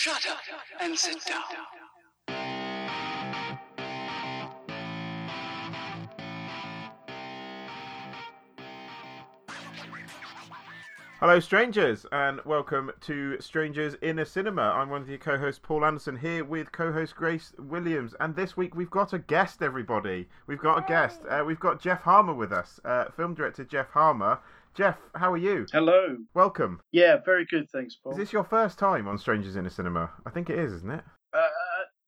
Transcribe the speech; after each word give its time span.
Shut 0.00 0.26
up 0.30 0.38
and 0.80 0.96
sit 0.96 1.18
down. 1.26 1.42
Hello, 11.18 11.38
strangers, 11.38 12.06
and 12.12 12.40
welcome 12.46 12.90
to 13.02 13.38
Strangers 13.42 13.92
in 14.00 14.20
a 14.20 14.24
Cinema. 14.24 14.62
I'm 14.62 14.88
one 14.88 15.02
of 15.02 15.08
your 15.10 15.18
co 15.18 15.36
hosts, 15.36 15.60
Paul 15.62 15.84
Anderson, 15.84 16.16
here 16.16 16.46
with 16.46 16.72
co 16.72 16.90
host 16.92 17.14
Grace 17.14 17.52
Williams. 17.58 18.14
And 18.20 18.34
this 18.34 18.56
week 18.56 18.74
we've 18.74 18.88
got 18.88 19.12
a 19.12 19.18
guest, 19.18 19.62
everybody. 19.62 20.30
We've 20.46 20.58
got 20.58 20.78
a 20.78 20.88
guest. 20.88 21.20
Uh, 21.28 21.44
we've 21.46 21.60
got 21.60 21.78
Geoff 21.78 22.00
Harmer 22.00 22.32
with 22.32 22.54
us, 22.54 22.80
uh, 22.86 23.10
film 23.10 23.34
director 23.34 23.64
Geoff 23.64 23.90
Harmer. 23.90 24.38
Geoff, 24.74 24.98
how 25.14 25.32
are 25.32 25.36
you? 25.36 25.66
Hello. 25.72 26.16
Welcome. 26.32 26.80
Yeah, 26.92 27.16
very 27.24 27.44
good, 27.44 27.68
thanks, 27.72 27.96
Paul. 27.96 28.12
Is 28.12 28.18
this 28.18 28.32
your 28.32 28.44
first 28.44 28.78
time 28.78 29.08
on 29.08 29.18
Strangers 29.18 29.56
in 29.56 29.66
a 29.66 29.70
Cinema? 29.70 30.10
I 30.24 30.30
think 30.30 30.48
it 30.48 30.58
is, 30.58 30.72
isn't 30.72 30.90
it? 30.90 31.02
Uh, 31.34 31.38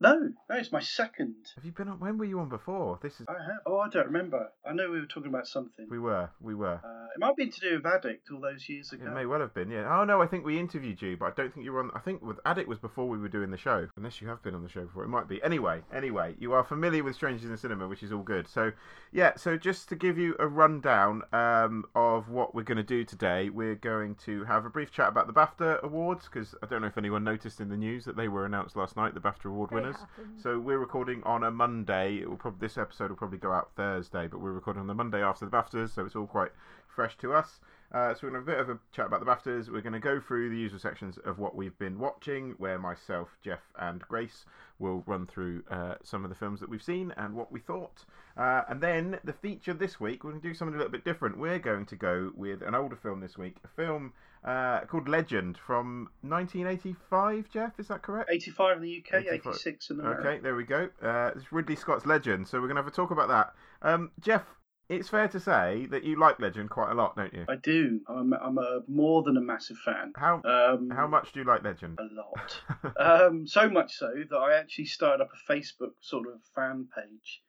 no, 0.02 0.32
no, 0.50 0.56
it's 0.56 0.72
my 0.72 0.80
second. 0.80 1.34
Have 1.54 1.64
you 1.64 1.72
been 1.72 1.88
on? 1.88 2.00
When 2.00 2.18
were 2.18 2.24
you 2.24 2.40
on 2.40 2.48
before? 2.48 2.98
This 3.02 3.20
is. 3.20 3.26
I 3.28 3.32
have. 3.32 3.60
Oh, 3.66 3.78
I 3.78 3.88
don't 3.88 4.06
remember. 4.06 4.50
I 4.66 4.72
know 4.72 4.90
we 4.90 5.00
were 5.00 5.06
talking 5.06 5.30
about 5.30 5.46
something. 5.46 5.86
We 5.88 5.98
were. 5.98 6.28
We 6.40 6.54
were. 6.54 6.80
Uh, 6.84 7.02
it 7.14 7.20
might 7.20 7.28
have 7.28 7.36
been 7.36 7.50
to 7.50 7.60
do 7.60 7.76
with 7.76 7.86
Addict 7.86 8.28
all 8.32 8.40
those 8.40 8.68
years 8.68 8.92
ago. 8.92 9.06
It 9.06 9.14
may 9.14 9.26
well 9.26 9.40
have 9.40 9.54
been, 9.54 9.70
yeah. 9.70 9.86
Oh 9.88 10.04
no, 10.04 10.20
I 10.20 10.26
think 10.26 10.44
we 10.44 10.58
interviewed 10.58 11.00
you, 11.00 11.16
but 11.16 11.26
I 11.26 11.30
don't 11.36 11.52
think 11.52 11.64
you 11.64 11.72
were 11.72 11.80
on. 11.80 11.90
I 11.94 12.00
think 12.00 12.22
with 12.22 12.38
Addict 12.44 12.68
was 12.68 12.78
before 12.78 13.08
we 13.08 13.18
were 13.18 13.28
doing 13.28 13.50
the 13.50 13.56
show, 13.56 13.88
unless 13.96 14.20
you 14.20 14.28
have 14.28 14.42
been 14.42 14.54
on 14.54 14.62
the 14.62 14.68
show 14.68 14.84
before. 14.84 15.04
It 15.04 15.08
might 15.08 15.28
be. 15.28 15.42
Anyway, 15.42 15.82
anyway, 15.94 16.34
you 16.38 16.52
are 16.52 16.64
familiar 16.64 17.04
with 17.04 17.14
Strangers 17.14 17.44
in 17.44 17.52
the 17.52 17.58
Cinema, 17.58 17.86
which 17.86 18.02
is 18.02 18.12
all 18.12 18.22
good. 18.22 18.48
So, 18.48 18.72
yeah. 19.12 19.36
So 19.36 19.56
just 19.56 19.88
to 19.90 19.96
give 19.96 20.18
you 20.18 20.34
a 20.38 20.46
rundown 20.46 21.22
um, 21.32 21.84
of 21.94 22.28
what 22.28 22.54
we're 22.54 22.62
going 22.62 22.76
to 22.76 22.82
do 22.82 23.04
today, 23.04 23.50
we're 23.50 23.76
going 23.76 24.16
to 24.26 24.44
have 24.44 24.64
a 24.64 24.70
brief 24.70 24.90
chat 24.90 25.08
about 25.08 25.26
the 25.26 25.32
BAFTA 25.32 25.82
awards 25.82 26.28
because 26.32 26.54
I 26.62 26.66
don't 26.66 26.80
know 26.80 26.88
if 26.88 26.98
anyone 26.98 27.24
noticed 27.24 27.60
in 27.60 27.68
the 27.68 27.76
news 27.76 28.04
that 28.06 28.16
they 28.16 28.28
were 28.28 28.46
announced 28.46 28.76
last 28.76 28.96
night, 28.96 29.14
the 29.14 29.20
BAFTA 29.20 29.46
award 29.46 29.70
They 29.70 29.76
winners. 29.76 29.91
Happened. 30.00 30.40
So 30.42 30.58
we're 30.58 30.78
recording 30.78 31.22
on 31.24 31.44
a 31.44 31.50
Monday. 31.50 32.18
It 32.18 32.28
will 32.28 32.36
probably 32.36 32.66
this 32.66 32.78
episode 32.78 33.10
will 33.10 33.16
probably 33.16 33.38
go 33.38 33.52
out 33.52 33.70
Thursday, 33.76 34.26
but 34.26 34.40
we're 34.40 34.52
recording 34.52 34.80
on 34.80 34.86
the 34.86 34.94
Monday 34.94 35.22
after 35.22 35.44
the 35.44 35.50
BAFTAs, 35.50 35.94
so 35.94 36.04
it's 36.04 36.16
all 36.16 36.26
quite 36.26 36.52
fresh 36.86 37.16
to 37.18 37.32
us. 37.32 37.60
Uh, 37.92 38.14
so 38.14 38.20
we're 38.22 38.30
going 38.30 38.44
to 38.44 38.50
have 38.52 38.60
a 38.60 38.64
bit 38.64 38.70
of 38.70 38.76
a 38.76 38.80
chat 38.90 39.06
about 39.06 39.20
the 39.20 39.26
BAFTAs. 39.26 39.68
We're 39.68 39.82
going 39.82 39.92
to 39.92 40.00
go 40.00 40.18
through 40.18 40.48
the 40.48 40.56
usual 40.56 40.78
sections 40.78 41.18
of 41.26 41.38
what 41.38 41.54
we've 41.54 41.78
been 41.78 41.98
watching, 41.98 42.54
where 42.58 42.78
myself, 42.78 43.36
Geoff, 43.42 43.60
and 43.78 44.00
Grace 44.00 44.46
will 44.78 45.02
run 45.06 45.26
through 45.26 45.62
uh, 45.70 45.96
some 46.02 46.24
of 46.24 46.30
the 46.30 46.36
films 46.36 46.60
that 46.60 46.70
we've 46.70 46.82
seen 46.82 47.12
and 47.16 47.34
what 47.34 47.52
we 47.52 47.60
thought. 47.60 48.04
Uh, 48.36 48.62
and 48.68 48.80
then 48.80 49.18
the 49.24 49.32
feature 49.32 49.74
this 49.74 50.00
week, 50.00 50.24
we're 50.24 50.30
going 50.30 50.40
to 50.40 50.48
do 50.48 50.54
something 50.54 50.74
a 50.74 50.78
little 50.78 50.92
bit 50.92 51.04
different. 51.04 51.36
We're 51.36 51.58
going 51.58 51.84
to 51.86 51.96
go 51.96 52.32
with 52.34 52.62
an 52.62 52.74
older 52.74 52.96
film 52.96 53.20
this 53.20 53.36
week, 53.36 53.56
a 53.62 53.68
film 53.68 54.14
uh, 54.44 54.80
called 54.86 55.08
Legend 55.08 55.58
from 55.58 56.08
1985. 56.22 57.50
Geoff, 57.50 57.78
is 57.78 57.88
that 57.88 58.02
correct? 58.02 58.30
85 58.30 58.76
in 58.78 58.82
the 58.82 59.04
UK, 59.04 59.20
85. 59.26 59.52
86 59.52 59.90
in 59.90 60.00
America. 60.00 60.28
Okay, 60.28 60.38
there 60.40 60.54
we 60.54 60.64
go. 60.64 60.88
Uh, 61.02 61.30
it's 61.36 61.52
Ridley 61.52 61.76
Scott's 61.76 62.06
Legend, 62.06 62.48
so 62.48 62.58
we're 62.60 62.66
going 62.66 62.76
to 62.76 62.82
have 62.82 62.92
a 62.92 62.94
talk 62.94 63.10
about 63.10 63.28
that. 63.28 63.54
Um, 63.82 64.10
Geoff, 64.20 64.44
it's 64.88 65.08
fair 65.08 65.28
to 65.28 65.40
say 65.40 65.86
that 65.90 66.04
you 66.04 66.18
like 66.18 66.40
Legend 66.40 66.70
quite 66.70 66.90
a 66.90 66.94
lot, 66.94 67.16
don't 67.16 67.32
you? 67.32 67.44
I 67.48 67.56
do. 67.56 68.00
I'm, 68.08 68.32
I'm 68.34 68.58
a 68.58 68.80
more 68.88 69.22
than 69.22 69.36
a 69.36 69.40
massive 69.40 69.78
fan. 69.78 70.12
How 70.16 70.42
Um, 70.44 70.90
how 70.90 71.06
much 71.06 71.32
do 71.32 71.40
you 71.40 71.46
like 71.46 71.62
Legend? 71.62 71.98
A 71.98 72.08
lot. 72.12 72.60
um, 73.24 73.46
so 73.46 73.70
much 73.70 73.94
so 73.94 74.10
that 74.28 74.36
I 74.36 74.58
actually 74.58 74.86
started 74.86 75.22
up 75.22 75.30
a 75.32 75.52
Facebook 75.52 75.92
sort 76.00 76.26
of 76.26 76.40
fan 76.54 76.88
page. 76.94 77.42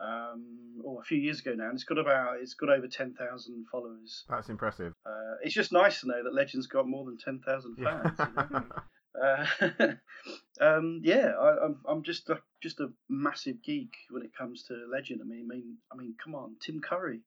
Um, 0.00 0.80
oh, 0.86 1.00
a 1.00 1.04
few 1.04 1.18
years 1.18 1.40
ago 1.40 1.54
now, 1.56 1.64
and 1.66 1.74
it's 1.74 1.84
got 1.84 1.98
about 1.98 2.36
it's 2.40 2.54
got 2.54 2.70
over 2.70 2.86
ten 2.86 3.14
thousand 3.14 3.66
followers. 3.70 4.24
That's 4.28 4.48
impressive. 4.48 4.92
Uh, 5.04 5.34
it's 5.42 5.54
just 5.54 5.72
nice 5.72 6.00
to 6.00 6.06
know 6.08 6.22
that 6.22 6.34
Legend's 6.34 6.68
got 6.68 6.86
more 6.86 7.04
than 7.04 7.18
ten 7.18 7.40
thousand 7.44 7.76
fans. 7.76 8.18
you 8.18 8.26
know? 8.52 8.62
Uh, 9.20 9.44
um, 10.60 11.00
yeah, 11.02 11.32
I, 11.40 11.64
I'm 11.64 11.76
I'm 11.88 12.02
just 12.04 12.28
a, 12.30 12.38
just 12.62 12.78
a 12.78 12.88
massive 13.08 13.56
geek 13.64 13.90
when 14.10 14.22
it 14.22 14.30
comes 14.38 14.62
to 14.64 14.74
Legend. 14.92 15.20
I 15.20 15.26
mean, 15.26 15.48
I 15.50 15.54
mean, 15.56 15.76
I 15.92 15.96
mean, 15.96 16.14
come 16.22 16.36
on, 16.36 16.54
Tim 16.64 16.80
Curry, 16.80 17.22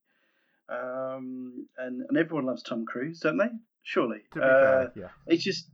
um, 0.70 1.68
and 1.78 2.04
and 2.08 2.18
everyone 2.18 2.46
loves 2.46 2.64
Tom 2.64 2.86
Cruise, 2.86 3.20
don't 3.20 3.38
they? 3.38 3.50
Surely. 3.84 4.20
to 4.34 4.40
be 4.40 4.46
Uh, 4.46 4.62
fair, 4.62 4.92
yeah. 4.96 5.08
it's 5.28 5.44
just 5.44 5.70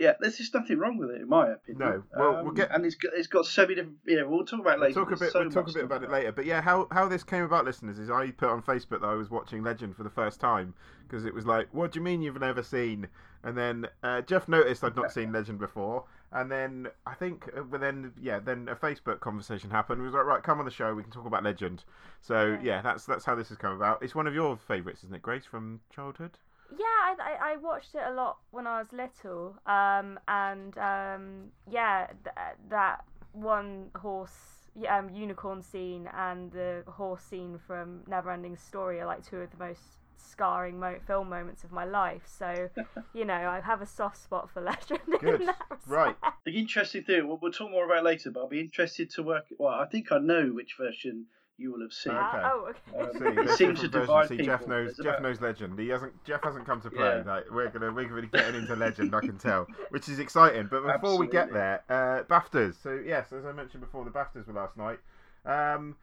yeah, 0.00 0.14
there's 0.18 0.38
just 0.38 0.54
nothing 0.54 0.78
wrong 0.78 0.96
with 0.96 1.10
it 1.10 1.20
in 1.20 1.28
my 1.28 1.48
opinion. 1.50 1.78
No, 1.78 2.02
well, 2.18 2.32
we'll 2.42 2.48
Um, 2.48 2.54
get- 2.54 2.74
and 2.74 2.84
it's 2.86 2.96
got 2.96 3.12
it's 3.14 3.28
got 3.28 3.44
so 3.46 3.62
many 3.62 3.74
different. 3.76 3.98
Yeah, 4.06 4.22
we'll 4.22 4.44
talk 4.44 4.60
about 4.60 4.78
it 4.78 4.80
We'll 4.80 4.88
later. 4.88 5.00
talk 5.00 5.12
a 5.12 5.16
bit. 5.16 5.30
so 5.32 5.40
we'll 5.40 5.50
talk 5.50 5.68
a 5.68 5.72
bit 5.72 5.84
about 5.84 6.02
it 6.02 6.10
later. 6.10 6.32
But 6.32 6.46
yeah, 6.46 6.60
how 6.60 6.88
how 6.90 7.06
this 7.06 7.22
came 7.22 7.44
about, 7.44 7.64
listeners, 7.66 7.98
is 7.98 8.10
I 8.10 8.30
put 8.32 8.48
on 8.48 8.62
Facebook 8.62 9.02
that 9.02 9.06
I 9.06 9.14
was 9.14 9.30
watching 9.30 9.62
Legend 9.62 9.94
for 9.94 10.02
the 10.02 10.10
first 10.10 10.40
time 10.40 10.74
because 11.06 11.24
it 11.24 11.34
was 11.34 11.46
like, 11.46 11.68
what 11.72 11.92
do 11.92 11.98
you 12.00 12.04
mean 12.04 12.22
you've 12.22 12.40
never 12.40 12.62
seen? 12.62 13.06
And 13.44 13.56
then 13.56 13.86
uh, 14.02 14.20
Geoff 14.22 14.48
noticed 14.48 14.82
I'd 14.84 14.96
not 14.96 15.12
seen 15.12 15.32
Legend 15.32 15.58
before, 15.58 16.04
and 16.32 16.50
then 16.50 16.88
I 17.06 17.14
think, 17.14 17.48
uh, 17.56 17.62
but 17.62 17.80
then 17.80 18.12
yeah, 18.20 18.38
then 18.38 18.68
a 18.68 18.76
Facebook 18.76 19.20
conversation 19.20 19.70
happened. 19.70 20.00
We 20.00 20.06
was 20.06 20.14
like, 20.14 20.24
right, 20.26 20.42
come 20.42 20.58
on 20.58 20.64
the 20.66 20.70
show, 20.70 20.94
we 20.94 21.02
can 21.02 21.10
talk 21.12 21.26
about 21.26 21.42
Legend. 21.44 21.84
So 22.20 22.46
Yeah. 22.52 22.58
yeah, 22.62 22.82
that's 22.82 23.06
that's 23.06 23.24
how 23.24 23.34
this 23.34 23.48
has 23.48 23.56
come 23.58 23.74
about. 23.74 24.02
It's 24.02 24.14
one 24.14 24.26
of 24.26 24.34
your 24.34 24.56
favourites, 24.56 25.02
isn't 25.04 25.14
it, 25.14 25.22
Grace, 25.22 25.44
from 25.46 25.80
childhood? 25.94 26.38
Yeah, 26.78 26.84
I, 26.84 27.14
I, 27.20 27.52
I 27.52 27.56
watched 27.56 27.94
it 27.94 28.02
a 28.06 28.12
lot 28.12 28.38
when 28.50 28.66
I 28.66 28.78
was 28.78 28.92
little, 28.92 29.56
um, 29.66 30.18
and 30.28 30.76
um, 30.78 31.50
yeah, 31.70 32.06
th- 32.06 32.34
that 32.68 33.04
one 33.32 33.90
horse 33.96 34.60
um, 34.88 35.10
unicorn 35.10 35.62
scene 35.62 36.08
and 36.16 36.52
the 36.52 36.84
horse 36.86 37.22
scene 37.22 37.58
from 37.66 38.00
Neverending 38.08 38.58
Story 38.58 39.00
are 39.00 39.06
like 39.06 39.26
two 39.26 39.38
of 39.38 39.50
the 39.50 39.56
most 39.56 39.80
scarring 40.16 40.78
mo- 40.78 40.98
film 41.06 41.28
moments 41.28 41.64
of 41.64 41.72
my 41.72 41.84
life. 41.84 42.22
So, 42.26 42.70
you 43.14 43.24
know, 43.24 43.34
I 43.34 43.60
have 43.60 43.82
a 43.82 43.86
soft 43.86 44.22
spot 44.22 44.50
for 44.50 44.60
Legend. 44.60 45.00
Good. 45.20 45.40
In 45.40 45.46
that 45.46 45.56
Right. 45.86 46.16
The 46.44 46.56
interesting 46.56 47.02
thing, 47.02 47.26
we'll, 47.26 47.38
we'll 47.40 47.52
talk 47.52 47.70
more 47.70 47.84
about 47.84 47.98
it 47.98 48.04
later, 48.04 48.30
but 48.30 48.40
I'll 48.40 48.48
be 48.48 48.60
interested 48.60 49.10
to 49.10 49.22
work. 49.22 49.46
Well, 49.58 49.74
I 49.74 49.86
think 49.86 50.12
I 50.12 50.18
know 50.18 50.48
which 50.48 50.74
version 50.78 51.26
you 51.60 51.72
will 51.72 51.82
have 51.82 51.92
seen. 51.92 52.12
Okay. 52.14 52.38
Uh, 52.38 52.50
oh, 52.52 52.70
okay. 52.70 52.98
Um, 52.98 53.12
See, 53.18 53.24
It 53.40 53.46
there's 53.46 53.58
seems 53.58 53.80
different 53.80 53.80
to 53.80 53.88
versions. 53.88 54.06
divide 54.06 54.28
See, 54.28 54.36
Geoff 54.44 54.66
knows. 54.66 54.86
There's 54.86 54.96
Geoff 54.96 55.06
about- 55.06 55.22
knows 55.22 55.40
Legend. 55.40 55.78
He 55.78 55.88
hasn't. 55.88 56.24
Geoff 56.24 56.42
hasn't 56.42 56.66
come 56.66 56.80
to 56.80 56.90
play. 56.90 57.22
Yeah. 57.24 57.32
Like 57.34 57.50
we're 57.50 57.68
gonna 57.68 57.92
we're 57.92 58.08
really 58.08 58.28
getting 58.28 58.54
into 58.62 58.74
Legend. 58.76 59.14
I 59.14 59.20
can 59.20 59.38
tell, 59.38 59.66
which 59.90 60.08
is 60.08 60.18
exciting. 60.18 60.68
But 60.70 60.84
before 61.00 61.18
we 61.18 61.26
get 61.26 61.52
there, 61.52 61.82
uh, 61.88 62.22
Baftas. 62.24 62.74
So 62.82 62.98
yes, 63.04 63.32
as 63.32 63.44
I 63.44 63.52
mentioned 63.52 63.82
before, 63.82 64.04
the 64.04 64.10
Baftas 64.10 64.46
were 64.46 64.54
last 64.54 64.76
night. 64.76 64.98
Um, 65.46 65.96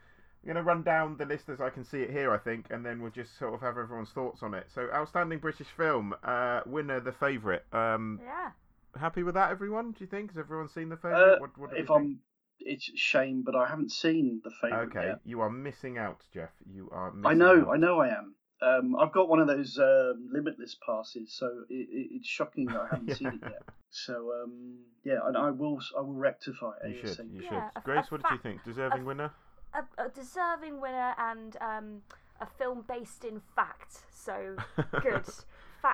I'm 0.44 0.53
gonna 0.53 0.63
run 0.63 0.84
down 0.84 1.17
the 1.17 1.25
list 1.25 1.50
as 1.50 1.59
I 1.59 1.69
can 1.69 1.84
see 1.84 2.01
it 2.03 2.12
here, 2.12 2.31
I 2.31 2.38
think, 2.38 2.67
and 2.69 2.85
then 2.85 3.01
we'll 3.01 3.12
just 3.12 3.38
sort 3.38 3.53
of 3.53 3.59
have 3.62 3.78
everyone's 3.78 4.12
thoughts 4.12 4.44
on 4.44 4.53
it. 4.53 4.67
So, 4.73 4.88
outstanding 4.94 5.40
British 5.40 5.67
film 5.67 6.13
uh, 6.23 6.62
winner, 6.66 7.00
the 7.01 7.12
favourite. 7.12 7.63
Um, 7.73 8.19
Yeah. 8.23 8.51
happy 8.97 9.23
with 9.23 9.34
that, 9.35 9.51
everyone? 9.51 9.91
Do 9.91 9.97
you 10.00 10.07
think? 10.07 10.31
Has 10.31 10.38
everyone 10.38 10.69
seen 10.69 10.88
the 10.90 10.96
Uh, 10.96 11.00
favourite? 11.00 11.41
what, 11.41 11.57
what 11.57 11.78
if? 11.78 11.90
I'm, 11.91 12.19
it's 12.59 12.90
a 12.90 12.97
shame, 12.97 13.44
but 13.45 13.56
I 13.56 13.68
haven't 13.68 13.91
seen 13.91 14.41
the 14.44 14.51
favourite 14.62 14.88
Okay, 14.90 15.06
yet. 15.07 15.19
you 15.23 15.41
are 15.41 15.50
missing 15.50 15.97
out, 15.97 16.22
Geoff. 16.34 16.50
You 16.72 16.90
are. 16.91 17.12
Missing 17.12 17.25
I 17.25 17.34
know, 17.34 17.62
out. 17.62 17.73
I 17.73 17.78
know, 17.78 18.00
I 18.01 18.07
am. 18.09 18.35
Um, 18.59 18.95
I've 18.95 19.12
got 19.12 19.29
one 19.29 19.40
of 19.40 19.47
those 19.47 19.78
um, 19.78 20.29
limitless 20.31 20.75
passes, 20.85 21.31
so 21.34 21.46
it, 21.69 21.73
it, 21.91 22.07
it's 22.16 22.28
shocking 22.28 22.66
that 22.66 22.81
I 22.81 22.88
haven't 22.91 23.16
seen 23.16 23.28
it 23.28 23.40
yet. 23.44 23.62
So 23.90 24.31
um, 24.44 24.78
yeah, 25.03 25.19
and 25.25 25.38
I 25.38 25.51
will, 25.51 25.79
I 25.97 26.01
will 26.01 26.13
rectify 26.13 26.72
it. 26.84 26.90
You 26.90 27.13
should. 27.13 27.29
You 27.31 27.41
should. 27.41 27.51
Yeah, 27.51 27.69
Grace, 27.84 28.06
a 28.06 28.09
what 28.09 28.23
did 28.23 28.31
you 28.31 28.40
think? 28.40 28.63
Deserving 28.63 29.06
winner? 29.06 29.31
a, 29.73 30.06
a 30.06 30.09
deserving 30.09 30.81
winner 30.81 31.13
and 31.17 31.57
um, 31.62 32.01
a 32.41 32.46
film 32.46 32.84
based 32.88 33.23
in 33.23 33.41
fact. 33.56 34.00
So 34.12 34.56
good, 35.01 35.25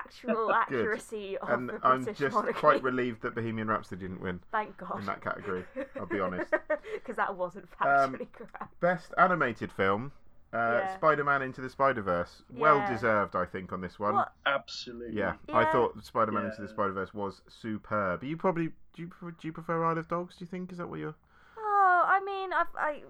factual 0.02 0.52
accuracy 0.62 1.36
of 1.38 1.48
and 1.50 1.68
the 1.68 1.78
I'm 1.82 2.02
British 2.02 2.18
just 2.18 2.34
monarchy. 2.34 2.58
quite 2.58 2.82
relieved 2.82 3.22
that 3.22 3.34
Bohemian 3.34 3.68
Rhapsody 3.68 4.02
didn't 4.02 4.20
win. 4.20 4.40
Thank 4.52 4.76
God. 4.76 4.98
in 5.00 5.06
that 5.06 5.20
category, 5.22 5.64
I'll 5.96 6.06
be 6.06 6.20
honest. 6.20 6.50
because 6.94 7.16
that 7.16 7.34
wasn't 7.36 7.68
Um, 7.80 8.14
correct. 8.32 8.80
Best 8.80 9.12
animated 9.18 9.70
film, 9.72 10.12
uh, 10.52 10.56
Yeah. 10.84 10.94
Spider-Man 10.96 11.42
Into 11.42 11.60
the 11.60 11.68
Spider-Verse. 11.70 12.42
Well 12.52 12.84
deserved, 12.88 13.36
I 13.36 13.44
think, 13.44 13.72
on 13.72 13.80
this 13.80 13.98
one. 13.98 14.14
What? 14.14 14.32
Absolutely. 14.46 15.16
Yeah, 15.18 15.34
I 15.52 15.64
thought 15.72 16.02
Spider-Man 16.04 16.46
Into 16.46 16.62
the 16.62 16.68
Spider-Verse 16.68 17.12
was 17.14 17.42
superb. 17.48 18.22
You 18.24 18.36
probably 18.36 18.68
do 18.94 19.02
you, 19.02 19.08
pre- 19.08 19.32
do 19.32 19.48
you 19.48 19.52
prefer 19.52 19.84
Isle 19.84 19.98
of 19.98 20.08
Dogs? 20.08 20.36
Do 20.36 20.44
you 20.44 20.48
think 20.48 20.70
is 20.72 20.78
that 20.78 20.88
what 20.88 21.00
you're? 21.00 21.14
Oh, 21.58 22.02
I 22.06 22.20
mean, 22.24 22.52
I've, 22.52 22.66
I, 22.78 23.02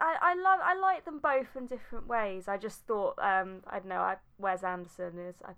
I, 0.00 0.16
I 0.22 0.34
love, 0.34 0.60
I 0.62 0.74
like 0.78 1.04
them 1.04 1.18
both 1.18 1.48
in 1.56 1.66
different 1.66 2.06
ways. 2.06 2.46
I 2.46 2.56
just 2.56 2.86
thought, 2.86 3.18
um, 3.18 3.62
I 3.66 3.80
don't 3.80 3.88
know, 3.88 3.96
I, 4.00 4.16
Wes 4.38 4.62
Anderson 4.62 5.18
is, 5.18 5.34
I, 5.44 5.50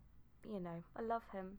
you 0.50 0.60
know, 0.60 0.82
I 0.96 1.02
love 1.02 1.22
him 1.32 1.58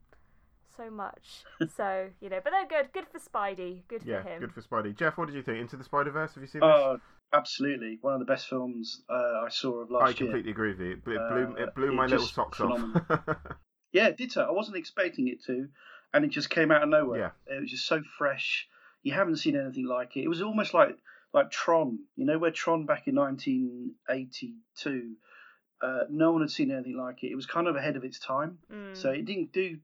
so 0.77 0.89
much. 0.89 1.43
so 1.77 2.09
you 2.21 2.29
know, 2.29 2.39
but 2.43 2.51
they're 2.51 2.67
good. 2.67 2.91
Good 2.93 3.05
for 3.11 3.19
Spidey. 3.19 3.81
Good 3.87 4.03
Yeah, 4.05 4.23
for 4.23 4.29
him. 4.29 4.39
good 4.39 4.53
for 4.53 4.61
Spidey. 4.61 4.95
Geoff, 4.97 5.17
what 5.17 5.27
did 5.27 5.35
you 5.35 5.43
think? 5.43 5.59
Into 5.59 5.77
the 5.77 5.83
Spider-Verse? 5.83 6.33
Have 6.35 6.43
you 6.43 6.47
seen 6.47 6.61
this? 6.61 6.69
Oh, 6.71 6.97
absolutely. 7.33 7.97
One 8.01 8.13
of 8.13 8.19
the 8.19 8.25
best 8.25 8.47
films 8.47 9.01
uh, 9.09 9.41
I 9.45 9.47
saw 9.49 9.81
of 9.81 9.91
last 9.91 9.99
year. 10.01 10.05
I 10.05 10.07
year. 10.09 10.17
completely 10.17 10.51
agree 10.51 10.69
with 10.71 10.79
you. 10.81 10.91
It 10.93 11.03
blew, 11.05 11.17
Uh, 11.17 11.53
it 11.63 11.75
blew 11.75 11.89
it 11.91 11.95
my 11.95 12.05
little 12.07 12.25
socks 12.25 12.57
phenomenal. 12.57 13.01
off. 13.09 13.19
Yeah, 13.91 14.07
it 14.07 14.17
did. 14.17 14.31
So. 14.31 14.41
I 14.43 14.49
wasn't 14.51 14.77
expecting 14.77 15.27
it 15.27 15.43
to, 15.45 15.67
and 16.15 16.25
it 16.25 16.31
just 16.31 16.49
came 16.49 16.71
out 16.71 16.81
of 16.81 16.89
nowhere. 16.89 17.19
Yeah. 17.47 17.55
It 17.55 17.61
was 17.61 17.69
just 17.69 17.85
so 17.85 18.01
fresh. 18.17 18.67
You 19.03 19.13
haven't 19.13 19.35
seen 19.37 19.55
anything 19.55 19.85
like 19.85 20.17
it. 20.17 20.21
It 20.23 20.29
was 20.29 20.41
almost 20.41 20.73
like 20.73 20.97
like 21.31 21.51
Tron. 21.51 21.99
You 22.15 22.25
know, 22.25 22.39
where 22.39 22.49
Tron 22.49 22.87
back 22.87 23.07
in 23.07 23.13
1982, 23.15 25.11
uh, 25.83 26.03
no 26.09 26.31
one 26.31 26.41
had 26.41 26.51
seen 26.51 26.71
anything 26.71 26.97
like 26.97 27.23
it. 27.23 27.31
It 27.31 27.35
was 27.35 27.45
kind 27.45 27.67
of 27.67 27.75
ahead 27.75 27.95
of 27.95 28.03
its 28.03 28.19
time. 28.19 28.59
Mm. 28.71 28.95
So 28.95 29.09
it 29.11 29.25
didn't 29.25 29.51
do 29.51 29.77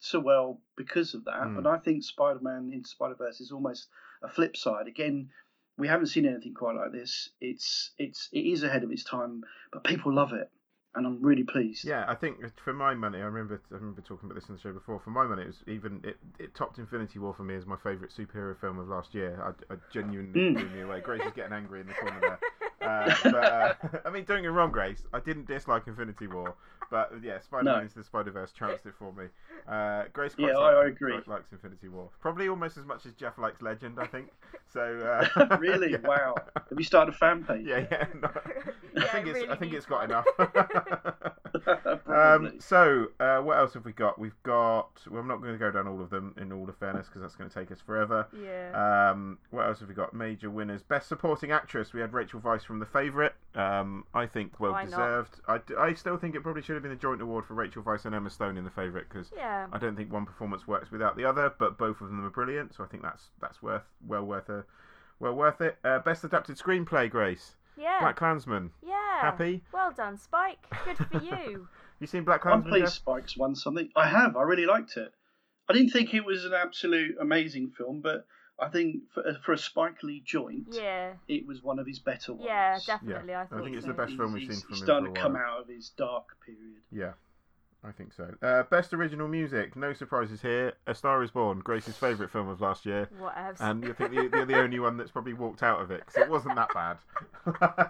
so 0.00 0.20
well 0.20 0.60
because 0.76 1.14
of 1.14 1.24
that. 1.24 1.42
Mm. 1.42 1.56
But 1.56 1.66
I 1.66 1.78
think 1.78 2.04
Spider-Man 2.04 2.70
into 2.72 2.88
Spider-Verse 2.88 3.40
is 3.40 3.50
almost 3.50 3.88
a 4.22 4.28
flip 4.28 4.56
side. 4.56 4.86
Again, 4.86 5.30
we 5.76 5.88
haven't 5.88 6.06
seen 6.08 6.26
anything 6.26 6.54
quite 6.54 6.76
like 6.76 6.92
this. 6.92 7.30
It's 7.40 7.92
it's 7.98 8.28
it 8.32 8.40
is 8.40 8.62
ahead 8.62 8.82
of 8.84 8.90
its 8.90 9.04
time, 9.04 9.42
but 9.72 9.84
people 9.84 10.12
love 10.12 10.32
it, 10.32 10.50
and 10.94 11.06
I'm 11.06 11.22
really 11.22 11.44
pleased. 11.44 11.84
Yeah, 11.84 12.04
I 12.08 12.16
think 12.16 12.38
for 12.64 12.72
my 12.72 12.94
money, 12.94 13.18
I 13.18 13.26
remember 13.26 13.62
I 13.70 13.74
remember 13.76 14.00
talking 14.02 14.28
about 14.28 14.34
this 14.40 14.48
in 14.48 14.56
the 14.56 14.60
show 14.60 14.72
before. 14.72 14.98
For 14.98 15.10
my 15.10 15.24
money, 15.24 15.42
it 15.42 15.46
was 15.46 15.62
even 15.68 16.00
it, 16.02 16.16
it 16.40 16.54
topped 16.56 16.78
Infinity 16.78 17.20
War 17.20 17.32
for 17.32 17.44
me 17.44 17.54
as 17.54 17.64
my 17.64 17.76
favourite 17.76 18.10
superhero 18.10 18.58
film 18.60 18.80
of 18.80 18.88
last 18.88 19.14
year. 19.14 19.40
I, 19.40 19.72
I 19.72 19.76
genuinely 19.92 20.40
Mm. 20.40 20.54
blew 20.54 20.68
me 20.68 20.80
away. 20.82 21.00
Grace 21.00 21.22
is 21.24 21.32
getting 21.32 21.52
angry 21.52 21.80
in 21.80 21.86
the 21.86 21.94
corner 21.94 22.20
there. 22.20 22.38
Uh, 22.80 23.14
but 23.24 23.34
uh, 23.34 23.74
I 24.04 24.10
mean, 24.10 24.24
don't 24.24 24.38
get 24.38 24.42
me 24.42 24.48
wrong, 24.48 24.70
Grace. 24.70 25.02
I 25.12 25.20
didn't 25.20 25.46
dislike 25.46 25.86
Infinity 25.86 26.26
War, 26.28 26.54
but 26.90 27.12
yeah, 27.22 27.40
Spider-Man 27.40 27.74
No. 27.76 27.80
into 27.82 27.96
the 27.96 28.04
Spider-Verse 28.04 28.52
trounced 28.52 28.86
it 28.86 28.94
for 28.98 29.12
me. 29.12 29.24
Uh, 29.66 30.04
Grace 30.12 30.34
Yeah, 30.38 30.52
quite 30.52 30.74
I- 30.74 30.82
I 30.82 30.86
agree. 30.86 31.12
quite 31.12 31.28
likes 31.28 31.52
Infinity 31.52 31.88
War, 31.88 32.08
probably 32.20 32.48
almost 32.48 32.76
as 32.76 32.84
much 32.86 33.04
as 33.06 33.12
Geoff 33.14 33.36
likes 33.38 33.62
Legend. 33.62 33.98
I 34.00 34.06
think. 34.06 34.28
So 34.72 35.26
uh, 35.36 35.56
really? 35.60 35.90
yeah. 35.92 35.98
Wow. 36.06 36.34
Have 36.54 36.78
you 36.78 36.84
started 36.84 37.14
a 37.14 37.18
fan 37.18 37.44
page? 37.44 37.66
Yeah, 37.66 37.86
yeah. 37.90 38.06
no. 38.20 38.30
I 38.96 39.06
think 39.08 39.26
it 39.26 39.30
it's 39.30 39.34
really 39.40 39.48
I 39.50 39.56
think 39.56 39.72
needs 39.72 39.84
it's 39.84 39.86
got 39.86 40.08
one. 40.08 40.10
enough. 40.10 41.28
Um, 42.06 42.54
so, 42.60 43.08
uh, 43.20 43.38
what 43.38 43.58
else 43.58 43.74
have 43.74 43.84
we 43.84 43.92
got? 43.92 44.18
We've 44.18 44.40
got. 44.42 45.00
Well, 45.10 45.20
I'm 45.20 45.28
not 45.28 45.40
going 45.40 45.52
to 45.52 45.58
go 45.58 45.70
down 45.70 45.86
all 45.88 46.00
of 46.00 46.10
them 46.10 46.34
in 46.40 46.52
all 46.52 46.68
of 46.68 46.76
fairness 46.76 47.06
because 47.06 47.22
that's 47.22 47.34
going 47.36 47.48
to 47.50 47.54
take 47.54 47.70
us 47.70 47.80
forever. 47.80 48.26
yeah. 48.32 49.10
Um, 49.10 49.38
what 49.50 49.66
else 49.66 49.80
have 49.80 49.88
we 49.88 49.94
got? 49.94 50.14
Major 50.14 50.50
winners. 50.50 50.82
Best 50.82 51.08
supporting 51.08 51.50
actress. 51.52 51.92
We 51.92 52.00
had 52.00 52.12
Rachel 52.12 52.40
Weisz 52.40 52.67
from 52.68 52.78
The 52.78 52.86
Favourite. 52.86 53.32
Um, 53.56 54.04
I 54.14 54.26
think 54.26 54.60
well 54.60 54.70
Why 54.72 54.84
not? 54.84 54.90
deserved. 54.90 55.40
I, 55.48 55.58
d- 55.58 55.74
I 55.76 55.94
still 55.94 56.16
think 56.16 56.36
it 56.36 56.42
probably 56.42 56.62
should 56.62 56.74
have 56.74 56.82
been 56.84 56.92
a 56.92 56.96
joint 56.96 57.20
award 57.20 57.46
for 57.46 57.54
Rachel 57.54 57.82
Weisz 57.82 58.04
and 58.04 58.14
Emma 58.14 58.30
Stone 58.30 58.56
in 58.56 58.62
The 58.64 58.70
Favourite 58.70 59.08
because 59.08 59.32
yeah. 59.34 59.66
I 59.72 59.78
don't 59.78 59.96
think 59.96 60.12
one 60.12 60.26
performance 60.26 60.68
works 60.68 60.92
without 60.92 61.16
the 61.16 61.24
other, 61.24 61.52
but 61.58 61.76
both 61.78 62.00
of 62.00 62.08
them 62.08 62.24
are 62.24 62.30
brilliant. 62.30 62.74
So 62.74 62.84
I 62.84 62.86
think 62.86 63.02
that's 63.02 63.24
that's 63.40 63.60
worth 63.60 63.82
well 64.06 64.24
worth 64.24 64.48
a 64.50 64.64
well 65.18 65.34
worth 65.34 65.60
it. 65.60 65.78
Uh, 65.82 65.98
best 65.98 66.22
adapted 66.22 66.56
screenplay. 66.58 67.10
Grace. 67.10 67.56
Yeah. 67.76 68.00
Black 68.00 68.16
Klansman. 68.16 68.70
yeah. 68.86 69.20
Happy? 69.20 69.62
Well 69.72 69.92
done, 69.92 70.16
Spike. 70.18 70.64
Good 70.84 70.98
for 70.98 71.24
you. 71.24 71.66
You 72.00 72.06
seen 72.06 72.22
Black 72.22 72.46
I'm 72.46 72.62
Klansman? 72.62 72.70
pleased 72.70 72.84
Geoff? 73.04 73.18
Spike's 73.18 73.36
won 73.36 73.56
something. 73.56 73.88
I 73.96 74.06
have. 74.06 74.36
I 74.36 74.42
really 74.42 74.66
liked 74.66 74.96
it. 74.96 75.10
I 75.68 75.72
didn't 75.72 75.90
think 75.90 76.14
it 76.14 76.24
was 76.24 76.44
an 76.44 76.52
absolute 76.54 77.16
amazing 77.20 77.70
film, 77.76 78.02
but 78.02 78.24
I 78.60 78.68
think 78.68 79.02
for, 79.14 79.22
for 79.44 79.52
a 79.52 79.58
Spike 79.58 80.02
Lee 80.02 80.20
joint, 80.24 80.66
yeah. 80.72 81.12
it 81.28 81.46
was 81.46 81.62
one 81.62 81.78
of 81.78 81.86
his 81.86 81.98
better 82.00 82.32
ones. 82.32 82.44
Yeah, 82.46 82.78
definitely. 82.84 83.34
I 83.34 83.42
I 83.42 83.46
think 83.46 83.76
it's 83.76 83.84
so. 83.86 83.92
the 83.92 83.94
best 83.94 84.16
film 84.16 84.32
we've 84.32 84.42
He's- 84.42 84.54
seen 84.56 84.62
from 84.62 84.70
he's 84.70 84.80
him 84.80 84.86
starting 84.86 85.14
to 85.14 85.20
come 85.20 85.36
out 85.36 85.60
of 85.60 85.68
his 85.68 85.90
dark 85.90 86.24
period. 86.44 86.80
Yeah, 86.90 87.12
I 87.84 87.92
think 87.92 88.12
so. 88.12 88.34
Uh, 88.42 88.64
best 88.64 88.92
original 88.92 89.28
music. 89.28 89.76
No 89.76 89.92
surprises 89.92 90.42
here. 90.42 90.72
A 90.88 90.94
Star 90.94 91.22
Is 91.22 91.30
Born. 91.30 91.60
Grace's 91.60 91.96
favourite 91.96 92.32
film 92.32 92.48
of 92.48 92.60
last 92.60 92.84
year. 92.84 93.08
Whatevs. 93.20 93.58
And 93.60 93.84
you 93.84 93.92
think 93.94 94.12
you're 94.12 94.28
the 94.46 94.58
only 94.58 94.80
one 94.80 94.96
that's 94.96 95.12
probably 95.12 95.34
walked 95.34 95.62
out 95.62 95.80
of 95.80 95.90
it 95.92 96.02
because 96.04 96.22
it 96.22 96.28
wasn't 96.28 96.56
that 96.56 96.74
bad. 96.74 96.96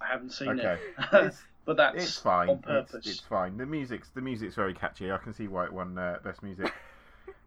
I 0.00 0.06
haven't 0.12 0.30
seen 0.32 0.60
okay, 0.60 0.78
it, 1.12 1.34
but 1.64 1.76
that's 1.76 2.04
it's 2.04 2.18
fine. 2.18 2.48
on 2.48 2.56
It's, 2.56 2.66
purpose. 2.66 3.06
it's 3.06 3.20
fine. 3.20 3.56
The 3.56 3.66
music's 3.66 4.08
the 4.10 4.20
music's 4.20 4.54
very 4.54 4.72
catchy. 4.72 5.10
I 5.10 5.18
can 5.18 5.32
see 5.34 5.48
why 5.48 5.64
it 5.66 5.72
won 5.72 5.98
uh, 5.98 6.18
best 6.24 6.42
music. 6.42 6.72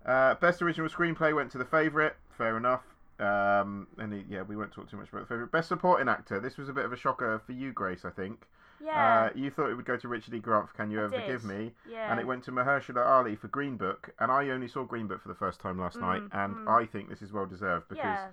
uh, 0.06 0.36
best 0.36 0.62
original 0.62 0.90
screenplay 0.90 1.36
went 1.36 1.52
to 1.52 1.58
the 1.58 1.66
favourite. 1.66 2.14
Fair 2.38 2.58
enough. 2.58 2.84
Um, 3.20 3.88
and 3.98 4.14
he, 4.14 4.24
yeah, 4.30 4.44
we 4.44 4.56
won't 4.56 4.72
talk 4.72 4.90
too 4.90 4.96
much 4.98 5.10
about 5.10 5.22
the 5.22 5.28
favourite. 5.28 5.52
Best 5.52 5.68
supporting 5.68 6.08
actor. 6.08 6.40
This 6.40 6.58
was 6.58 6.70
a 6.70 6.74
bit 6.74 6.86
of 6.86 6.94
a 6.94 6.98
shocker 6.98 7.42
for 7.46 7.52
you, 7.52 7.74
Grace. 7.74 8.06
I 8.06 8.12
think. 8.12 8.48
yeah. 8.82 9.26
Uh, 9.26 9.38
you 9.38 9.52
thought 9.52 9.70
it 9.70 9.76
would 9.76 9.86
go 9.86 9.98
to 9.98 10.08
Richard 10.08 10.34
E. 10.34 10.40
Grant 10.40 10.70
for 10.70 10.76
Can 10.76 10.90
You 10.90 11.02
I 11.02 11.04
Ever 11.04 11.20
Forgive 11.20 11.42
did. 11.42 11.50
Me? 11.50 11.72
yeah. 11.92 12.10
and 12.12 12.20
it 12.20 12.26
went 12.26 12.46
to 12.46 12.52
Mahershala 12.54 13.06
Ali 13.06 13.36
for 13.36 13.50
Green 13.50 13.76
Book, 13.76 14.12
and 14.20 14.32
I 14.32 14.50
only 14.52 14.70
saw 14.70 14.86
Green 14.86 15.08
Book 15.08 15.22
for 15.22 15.28
the 15.28 15.36
first 15.36 15.60
time 15.60 15.78
last 15.80 15.98
Mm, 15.98 16.02
night, 16.02 16.24
and 16.32 16.56
mm. 16.56 16.68
I 16.70 16.86
think 16.86 17.10
this 17.10 17.22
is 17.22 17.34
well 17.34 17.46
deserved 17.46 17.90
because 17.90 18.06
yeah. 18.06 18.28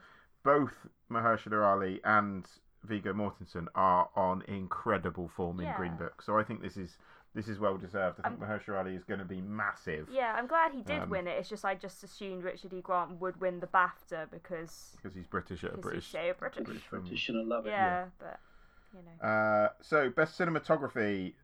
both 0.44 0.86
Mahershala 1.10 1.64
Ali 1.66 2.00
and 2.04 2.46
Viggo 2.84 3.12
Mortensen 3.12 3.66
are 3.74 4.08
on 4.14 4.42
incredible 4.46 5.26
form 5.36 5.58
in 5.58 5.66
Yeah. 5.66 5.76
Green 5.76 5.96
Book, 5.96 6.22
so 6.22 6.38
I 6.38 6.44
think 6.44 6.62
this 6.62 6.76
is 6.76 6.96
this 7.36 7.46
is 7.48 7.58
well 7.60 7.76
deserved. 7.76 8.18
I 8.24 8.28
think 8.30 8.42
Um, 8.42 8.48
Mahershala 8.48 8.78
Ali 8.78 8.94
is 8.96 9.04
going 9.04 9.20
to 9.20 9.24
be 9.26 9.40
massive 9.40 10.08
Yeah, 10.10 10.34
I'm 10.36 10.46
glad 10.48 10.72
he 10.72 10.82
did 10.82 11.02
Um, 11.02 11.10
win 11.10 11.28
it. 11.28 11.38
It's 11.38 11.48
just 11.48 11.64
I 11.64 11.74
just 11.76 12.02
assumed 12.02 12.42
Richard 12.42 12.72
E. 12.72 12.80
Grant 12.80 13.20
would 13.20 13.40
win 13.40 13.60
the 13.60 13.66
BAFTA 13.68 14.30
because 14.30 14.96
because 14.96 15.14
he's 15.14 15.26
British 15.26 15.62
at 15.62 15.74
a 15.74 15.76
British. 15.76 16.06
he's 16.06 16.34
British. 16.38 16.64
British 16.64 16.82
film. 16.88 17.02
British 17.02 17.28
and 17.28 17.38
I 17.38 17.42
love 17.56 17.66
it. 17.66 17.70
Yeah, 17.70 18.06
but 18.18 18.40
you 18.92 19.00
know. 19.02 19.28
Uh, 19.28 19.68
so 19.82 20.10
best 20.10 20.38
cinematography. 20.38 21.34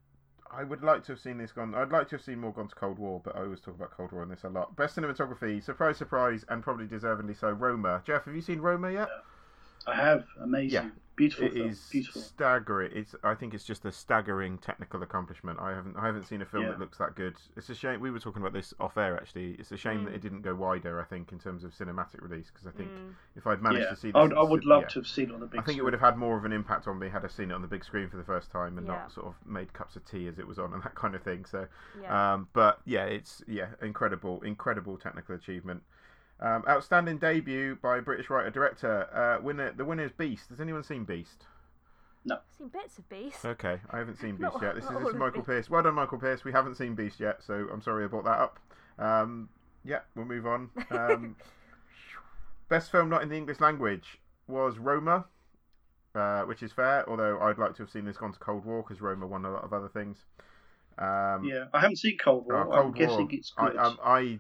I 0.55 0.65
would 0.65 0.83
like 0.83 1.03
to 1.05 1.13
have 1.13 1.21
seen 1.21 1.39
this 1.39 1.51
gone. 1.53 1.75
I'd 1.75 1.93
like 1.93 2.09
to 2.11 2.17
have 2.17 2.23
seen 2.23 2.39
more 2.39 2.53
gone 2.53 2.69
to 2.69 2.75
Cold 2.75 2.99
War, 2.99 3.23
but 3.25 3.35
I 3.37 3.41
always 3.41 3.61
talk 3.61 3.75
about 3.75 3.91
Cold 3.91 4.13
War 4.13 4.23
in 4.23 4.29
this 4.29 4.45
a 4.45 4.51
lot. 4.51 4.77
Best 4.77 4.97
cinematography, 4.97 5.63
surprise, 5.63 5.97
surprise, 5.97 6.45
and 6.51 6.63
probably 6.63 6.87
deservedly 6.87 7.33
so. 7.35 7.51
Roma. 7.53 8.03
Geoff, 8.05 8.27
have 8.27 8.35
you 8.35 8.43
seen 8.43 8.61
Roma 8.61 8.91
yet? 8.91 9.09
I 9.87 9.95
have 9.97 10.25
amazing, 10.41 10.71
Yeah. 10.71 10.91
Beautiful 11.23 11.47
It 11.47 11.53
film, 11.55 11.69
is 11.71 11.89
beautiful. 11.91 12.21
staggering. 12.23 12.91
It's. 12.95 13.15
I 13.23 13.35
think 13.35 13.55
it's 13.55 13.65
just 13.65 13.85
a 13.85 13.93
staggering 13.93 14.59
technical 14.59 15.03
accomplishment. 15.03 15.59
I 15.61 15.71
haven't. 15.71 15.97
I 15.97 16.07
haven't 16.07 16.25
seen 16.25 16.43
a 16.43 16.45
film 16.45 16.65
Yeah. 16.65 16.71
that 16.71 16.81
looks 16.81 16.99
that 16.99 17.15
good. 17.15 17.37
It's 17.57 17.69
a 17.71 17.75
shame. 17.75 18.01
We 18.01 18.11
were 18.11 18.19
talking 18.19 18.43
about 18.43 18.53
this 18.53 18.75
off 18.81 18.97
air 18.97 19.17
actually. 19.17 19.53
It's 19.59 19.71
a 19.73 19.77
shame 19.77 20.05
that 20.05 20.13
Mm. 20.13 20.17
it 20.17 20.23
didn't 20.23 20.43
go 20.43 20.55
wider. 20.55 21.01
I 21.01 21.05
think 21.05 21.33
in 21.33 21.39
terms 21.39 21.65
of 21.65 21.73
cinematic 21.73 22.21
release 22.23 22.51
because 22.51 22.67
I 22.67 22.71
think 22.71 22.91
Mm. 22.91 23.15
if 23.37 23.47
I'd 23.47 23.63
managed 23.63 23.85
yeah, 23.85 23.91
to 23.91 23.97
see 23.97 24.09
this, 24.09 24.17
I 24.17 24.23
would, 24.23 24.35
I 24.35 24.43
would 24.43 24.65
love 24.65 24.83
yeah. 24.83 24.89
to 24.89 24.99
have 25.01 25.07
seen 25.07 25.31
it 25.31 25.35
on 25.35 25.41
the 25.41 25.47
big. 25.47 25.61
I 25.61 25.63
think 25.63 25.79
it 25.79 25.83
would 25.83 25.93
have 25.93 26.03
had 26.03 26.17
more 26.17 26.37
of 26.37 26.45
an 26.45 26.53
impact 26.53 26.89
on 26.89 26.99
me 26.99 27.09
had 27.09 27.25
I 27.25 27.29
seen 27.29 27.51
it 27.51 27.55
on 27.55 27.63
the 27.63 27.69
big 27.69 27.85
screen 27.85 28.09
for 28.09 28.17
the 28.17 28.25
first 28.25 28.51
time 28.51 28.79
and 28.79 28.87
not 28.87 29.13
sort 29.13 29.27
of 29.27 29.35
made 29.47 29.73
cups 29.73 29.97
of 29.97 30.05
tea 30.05 30.27
as 30.29 30.39
it 30.39 30.47
was 30.47 30.59
on 30.59 30.73
and 30.73 30.83
that 30.83 30.95
kind 30.95 31.15
of 31.15 31.23
thing. 31.23 31.45
So, 31.45 31.67
um, 32.09 32.49
but 32.53 32.81
yeah, 32.85 33.05
it's 33.05 33.43
yeah, 33.47 33.69
incredible, 33.81 34.41
incredible 34.43 34.97
technical 34.99 35.35
achievement. 35.35 35.83
Um, 36.43 36.65
outstanding 36.69 37.19
debut 37.19 37.77
by 37.81 38.01
British 38.01 38.29
writer 38.29 38.51
director. 38.51 39.07
Uh, 39.15 39.41
winner, 39.43 39.73
the 39.77 39.85
winner 39.85 40.05
is 40.05 40.11
Beast. 40.13 40.49
Has 40.51 40.61
anyone 40.61 40.83
seen 40.83 41.05
Beast? 41.05 41.45
No. 42.25 42.35
I've 42.37 42.41
seen 42.59 42.69
bits 42.69 42.99
of 42.99 43.09
Beast. 43.09 43.45
Okay, 43.47 43.79
I 43.91 43.99
haven't 43.99 44.17
seen 44.17 44.33
Beast 44.39 44.55
Not- 44.55 44.63
yet. 44.63 44.75
This 44.75 44.85
is, 44.85 44.91
this 44.91 45.09
is 45.11 45.15
Michael 45.15 45.41
it. 45.43 45.47
Pearce. 45.47 45.71
Well 45.71 45.83
done, 45.85 45.95
Michael 45.95 46.19
Pearce. 46.19 46.45
We 46.45 46.51
haven't 46.53 46.75
seen 46.77 46.95
Beast 46.97 47.21
yet, 47.21 47.43
so 47.45 47.69
I'm 47.73 47.81
sorry 47.81 48.05
I 48.05 48.09
brought 48.09 48.25
that 48.25 48.41
up. 48.41 48.59
Um, 48.99 49.49
yeah, 49.85 50.01
we'll 50.17 50.25
move 50.27 50.47
on. 50.47 50.71
Um, 50.91 51.37
best 52.69 52.91
film 52.91 53.09
not 53.09 53.23
in 53.23 53.29
the 53.29 53.37
English 53.37 53.61
language 53.61 54.19
was 54.49 54.79
Roma, 54.79 55.27
uh, 56.17 56.43
which 56.43 56.63
is 56.63 56.73
fair. 56.73 57.09
Although 57.09 57.39
I'd 57.41 57.59
like 57.59 57.75
to 57.77 57.83
have 57.85 57.91
seen 57.91 58.05
this 58.05 58.17
gone 58.17 58.33
to 58.33 58.39
Cold 58.41 58.65
War 58.65 58.83
because 58.83 59.01
Roma 59.01 59.27
won 59.27 59.45
a 59.45 59.51
lot 59.53 59.63
of 59.65 59.73
other 59.73 59.89
things. 59.89 60.19
Um, 60.99 61.45
Yeah, 61.45 61.65
I 61.73 61.81
haven't 61.81 61.97
seen 61.97 62.19
Cold 62.19 62.47
War. 62.47 62.57
uh, 62.57 62.63
I'm 62.77 62.83
Cold 62.83 62.97
guessing 62.97 63.17
War. 63.19 63.29
it's 63.31 63.53
I, 63.57 63.67
good. 63.69 63.77
um, 63.77 63.99
I 64.05 64.39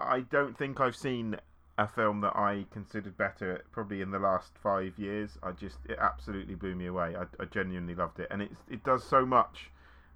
I 0.00 0.20
don't 0.20 0.56
think 0.56 0.80
I've 0.80 0.96
seen 0.96 1.36
a 1.78 1.86
film 1.88 2.20
that 2.20 2.36
I 2.36 2.66
considered 2.70 3.16
better 3.16 3.64
probably 3.72 4.02
in 4.02 4.10
the 4.10 4.18
last 4.18 4.52
five 4.62 4.98
years. 4.98 5.38
I 5.42 5.52
just 5.52 5.78
it 5.88 5.98
absolutely 6.00 6.54
blew 6.54 6.74
me 6.74 6.86
away. 6.86 7.16
I, 7.16 7.22
I 7.40 7.46
genuinely 7.46 7.94
loved 7.94 8.18
it, 8.20 8.28
and 8.30 8.42
it's 8.42 8.60
it 8.70 8.84
does 8.84 9.04
so 9.04 9.24
much 9.24 9.70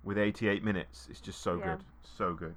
with 0.05 0.19
88 0.19 0.63
minutes. 0.65 1.09
It's 1.11 1.21
just 1.21 1.41
so 1.41 1.59
Yeah. 1.59 1.77
good, 1.77 1.85
so 2.03 2.35
good. 2.35 2.55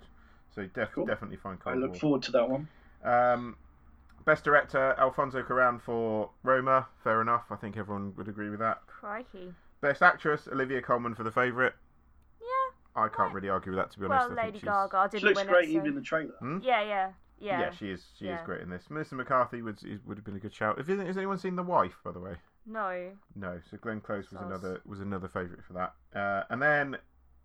So 0.53 0.65
def- 0.67 0.91
Cool. 0.93 1.05
definitely 1.05 1.37
find 1.37 1.59
I 1.65 1.73
look 1.75 1.91
War. 1.91 1.99
forward 1.99 2.23
to 2.23 2.31
that 2.31 2.49
one. 2.49 2.67
Um, 3.03 3.55
best 4.25 4.43
director 4.43 4.95
Alfonso 4.97 5.41
Cuarón 5.43 5.79
for 5.79 6.31
Roma. 6.43 6.87
Fair 7.03 7.21
enough. 7.21 7.45
I 7.51 7.55
think 7.55 7.77
everyone 7.77 8.13
would 8.17 8.27
agree 8.27 8.49
with 8.49 8.59
that. 8.59 8.85
Crikey. 8.87 9.53
Best 9.81 10.01
actress 10.03 10.47
Olivia 10.51 10.81
Colman 10.81 11.15
for 11.15 11.23
The 11.23 11.31
Favourite. 11.31 11.73
Yeah. 12.95 13.03
I 13.03 13.07
can't 13.09 13.33
really 13.33 13.49
argue 13.49 13.71
with 13.71 13.79
that 13.79 13.91
to 13.91 13.99
be 13.99 14.05
honest. 14.05 14.29
Well, 14.29 14.37
I 14.39 14.41
think 14.43 14.53
Lady 14.55 14.59
she's- 14.59 14.73
Gaga 14.91 15.09
She 15.11 15.17
didn't 15.17 15.27
looks 15.29 15.37
win 15.41 15.47
great 15.47 15.69
it. 15.69 15.71
even 15.73 15.87
in 15.87 15.95
the 15.95 16.01
trailer. 16.01 16.33
Hmm? 16.39 16.59
Yeah, 16.61 16.81
yeah, 16.83 17.11
yeah. 17.39 17.59
Yeah, 17.59 17.71
she 17.71 17.91
is. 17.91 18.05
She 18.17 18.25
is 18.25 18.29
Yeah. 18.29 18.45
great 18.45 18.61
in 18.61 18.69
this. 18.69 18.89
Melissa 18.89 19.15
McCarthy 19.15 19.61
would 19.61 19.83
is, 19.83 19.99
would 20.05 20.17
have 20.17 20.25
been 20.25 20.35
a 20.35 20.39
good 20.39 20.53
shout. 20.53 20.77
Have 20.77 20.89
you, 20.89 20.99
has 20.99 21.17
anyone 21.17 21.37
seen 21.37 21.55
The 21.55 21.63
Wife, 21.63 21.97
by 22.03 22.11
the 22.11 22.19
way? 22.19 22.35
No. 22.65 23.11
No. 23.35 23.59
So 23.69 23.77
Glenn 23.77 24.01
Close 24.01 24.29
was 24.31 24.39
Soz. 24.41 24.45
another 24.45 24.81
was 24.85 24.99
another 24.99 25.27
favourite 25.27 25.63
for 25.63 25.73
that. 25.73 25.93
Uh, 26.13 26.43
and 26.49 26.61
then 26.61 26.97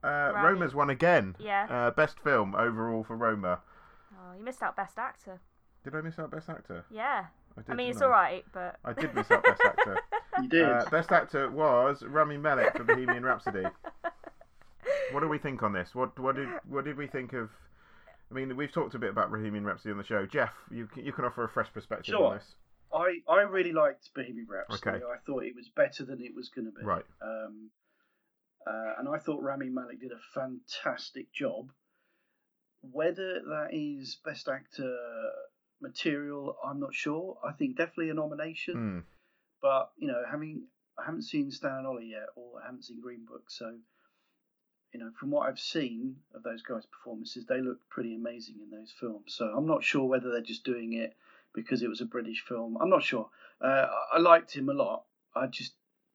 uh, 0.03 0.33
Rami. 0.35 0.49
Roma's 0.49 0.75
won 0.75 0.91
again. 0.91 1.37
Yeah. 1.39 1.67
Uh, 1.71 1.91
best 1.93 2.19
film 2.21 2.55
overall 2.55 3.05
for 3.05 3.17
Roma. 3.17 3.61
Oh, 4.13 4.37
you 4.37 4.45
missed 4.45 4.63
out 4.63 4.77
Best 4.77 4.99
Actor. 4.99 5.41
Did 5.85 5.95
I 5.95 6.01
miss 6.01 6.19
out 6.19 6.31
best 6.31 6.49
actor? 6.49 6.85
Yeah. 6.91 7.27
I, 7.59 7.61
did, 7.63 7.71
I 7.71 7.75
mean, 7.75 7.91
it's 7.91 7.99
didn't 7.99 8.05
all 8.07 8.11
right, 8.11 8.45
but. 8.53 8.77
I 8.85 8.95
did 8.95 9.15
miss 9.15 9.31
out 9.31 9.43
best 9.45 9.61
actor. 9.65 9.99
You 10.43 10.49
did. 10.49 10.65
Uh, 10.65 10.85
best 10.91 11.13
actor 11.13 11.49
was 11.51 12.03
Rami 12.03 12.37
Malek 12.39 12.77
for 12.77 12.83
Bohemian 12.85 13.23
Rhapsody. 13.25 13.63
What 15.13 15.21
do 15.21 15.29
we 15.29 15.39
think 15.39 15.63
on 15.63 15.73
this? 15.73 15.95
What 15.95 16.19
what 16.19 16.37
did 16.37 16.49
what 16.69 16.85
did 16.85 16.97
we 16.97 17.07
think 17.07 17.33
of? 17.33 17.51
I 18.31 18.35
mean, 18.35 18.57
we've 18.57 18.73
talked 18.73 18.95
a 18.95 18.99
bit 18.99 19.11
about 19.11 19.31
Bohemian 19.31 19.65
Rhapsody 19.65 19.93
on 19.93 19.99
the 19.99 20.05
show. 20.05 20.27
Geoff, 20.27 20.53
you 20.71 20.89
you 20.97 21.13
can 21.13 21.25
offer 21.25 21.45
a 21.45 21.49
fresh 21.49 21.73
perspective 21.73 22.13
Sure. 22.13 22.27
on 22.33 22.37
this. 22.37 22.55
I, 22.93 23.19
I 23.29 23.41
really 23.43 23.73
liked 23.73 24.11
Bohemian 24.15 24.47
Rhapsody. 24.49 24.97
Okay. 24.97 25.05
I 25.05 25.17
thought 25.27 25.43
it 25.45 25.55
was 25.57 25.69
better 25.69 26.05
than 26.05 26.21
it 26.21 26.33
was 26.35 26.49
going 26.49 26.67
to 26.67 26.71
be. 26.71 26.85
Right. 26.85 27.05
Um, 27.21 27.71
uh, 28.67 28.93
and 28.99 29.09
I 29.09 29.19
thought 29.19 29.43
Rami 29.43 29.69
Malek 29.69 30.01
did 30.01 30.13
a 30.13 30.21
fantastic 30.33 31.33
job. 31.33 31.71
Whether 32.83 33.41
that 33.41 33.69
is 33.73 34.17
Best 34.25 34.49
Actor 34.49 34.97
material, 35.83 36.57
I'm 36.65 36.79
not 36.81 36.95
sure. 36.95 37.39
I 37.45 37.53
think 37.53 37.77
definitely 37.77 38.11
a 38.11 38.15
nomination. 38.15 38.75
Hmm. 38.75 38.99
But 39.61 39.91
you 39.97 40.07
know, 40.07 40.23
having 40.31 40.67
I 40.99 41.05
haven't 41.07 41.23
seen 41.23 41.51
Stan 41.51 41.79
and 41.79 41.87
Ollie 41.87 42.11
yet, 42.11 42.29
or 42.37 42.61
I 42.63 42.67
haven't 42.67 42.85
seen 42.85 43.01
Green 43.01 43.25
Book, 43.29 43.45
so 43.49 43.75
you 44.95 45.01
know, 45.01 45.11
from 45.19 45.33
what 45.33 45.49
I've 45.49 45.59
seen 45.59 46.15
of 46.35 46.45
those 46.45 46.63
guys' 46.63 46.87
performances, 46.87 47.45
they 47.47 47.61
look 47.61 47.79
pretty 47.91 48.15
amazing 48.15 48.55
in 48.63 48.71
those 48.71 48.93
films. 48.99 49.35
So 49.37 49.47
I'm 49.47 49.67
not 49.67 49.83
sure 49.83 50.05
whether 50.05 50.31
they're 50.31 50.41
just 50.41 50.65
doing 50.65 50.93
it 50.93 51.17
because 51.53 51.83
it 51.83 51.89
was 51.89 52.01
a 52.01 52.07
British 52.07 52.45
film. 52.47 52.79
I'm 52.81 52.91
not 52.91 53.03
sure. 53.03 53.29
Uh, 53.61 53.87
I 54.13 54.19
liked 54.19 54.55
him 54.55 54.69
a 54.69 54.73
lot. 54.73 55.03
I 55.35 55.47
just 55.49 55.75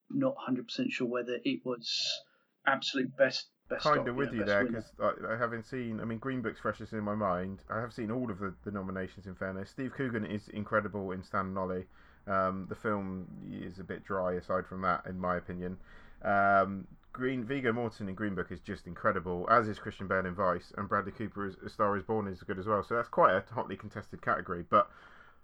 not 0.09 0.35
100% 0.49 0.91
sure 0.91 1.07
whether 1.07 1.39
it 1.43 1.59
was 1.65 2.21
absolute 2.65 3.15
best. 3.17 3.47
best 3.69 3.83
kind 3.83 4.07
of, 4.07 4.15
with 4.15 4.31
know, 4.31 4.39
you 4.39 4.45
there 4.45 4.65
because 4.65 4.85
I, 5.01 5.33
I 5.33 5.37
haven't 5.37 5.65
seen. 5.65 5.99
I 5.99 6.05
mean, 6.05 6.17
Green 6.17 6.41
Book's 6.41 6.61
freshest 6.61 6.93
in 6.93 7.03
my 7.03 7.15
mind. 7.15 7.59
I 7.69 7.81
have 7.81 7.91
seen 7.91 8.11
all 8.11 8.31
of 8.31 8.39
the, 8.39 8.55
the 8.63 8.71
nominations. 8.71 9.27
In 9.27 9.35
fairness, 9.35 9.69
Steve 9.69 9.91
Coogan 9.95 10.25
is 10.25 10.47
incredible 10.49 11.11
in 11.11 11.21
Stan 11.21 11.47
and 11.47 11.57
Ollie. 11.57 11.85
Um, 12.27 12.65
the 12.69 12.75
film 12.75 13.27
is 13.51 13.79
a 13.79 13.83
bit 13.83 14.05
dry 14.05 14.33
aside 14.33 14.65
from 14.67 14.81
that, 14.83 15.05
in 15.05 15.19
my 15.19 15.35
opinion. 15.35 15.77
Um, 16.23 16.87
Green 17.19 17.43
Viggo 17.43 17.73
Morton 17.73 18.07
in 18.07 18.15
Green 18.15 18.33
Book 18.33 18.47
is 18.49 18.61
just 18.61 18.87
incredible, 18.87 19.45
as 19.51 19.67
is 19.67 19.77
Christian 19.77 20.07
Bale 20.07 20.25
in 20.25 20.33
Vice, 20.33 20.71
and 20.77 20.87
Bradley 20.87 21.11
Cooper 21.11 21.45
as 21.45 21.55
A 21.65 21.69
Star 21.69 21.97
Is 21.97 22.03
Born 22.03 22.27
is 22.27 22.41
good 22.43 22.57
as 22.57 22.65
well. 22.65 22.81
So 22.81 22.95
that's 22.95 23.09
quite 23.09 23.33
a 23.33 23.43
hotly 23.53 23.75
contested 23.75 24.21
category. 24.21 24.63
But 24.69 24.89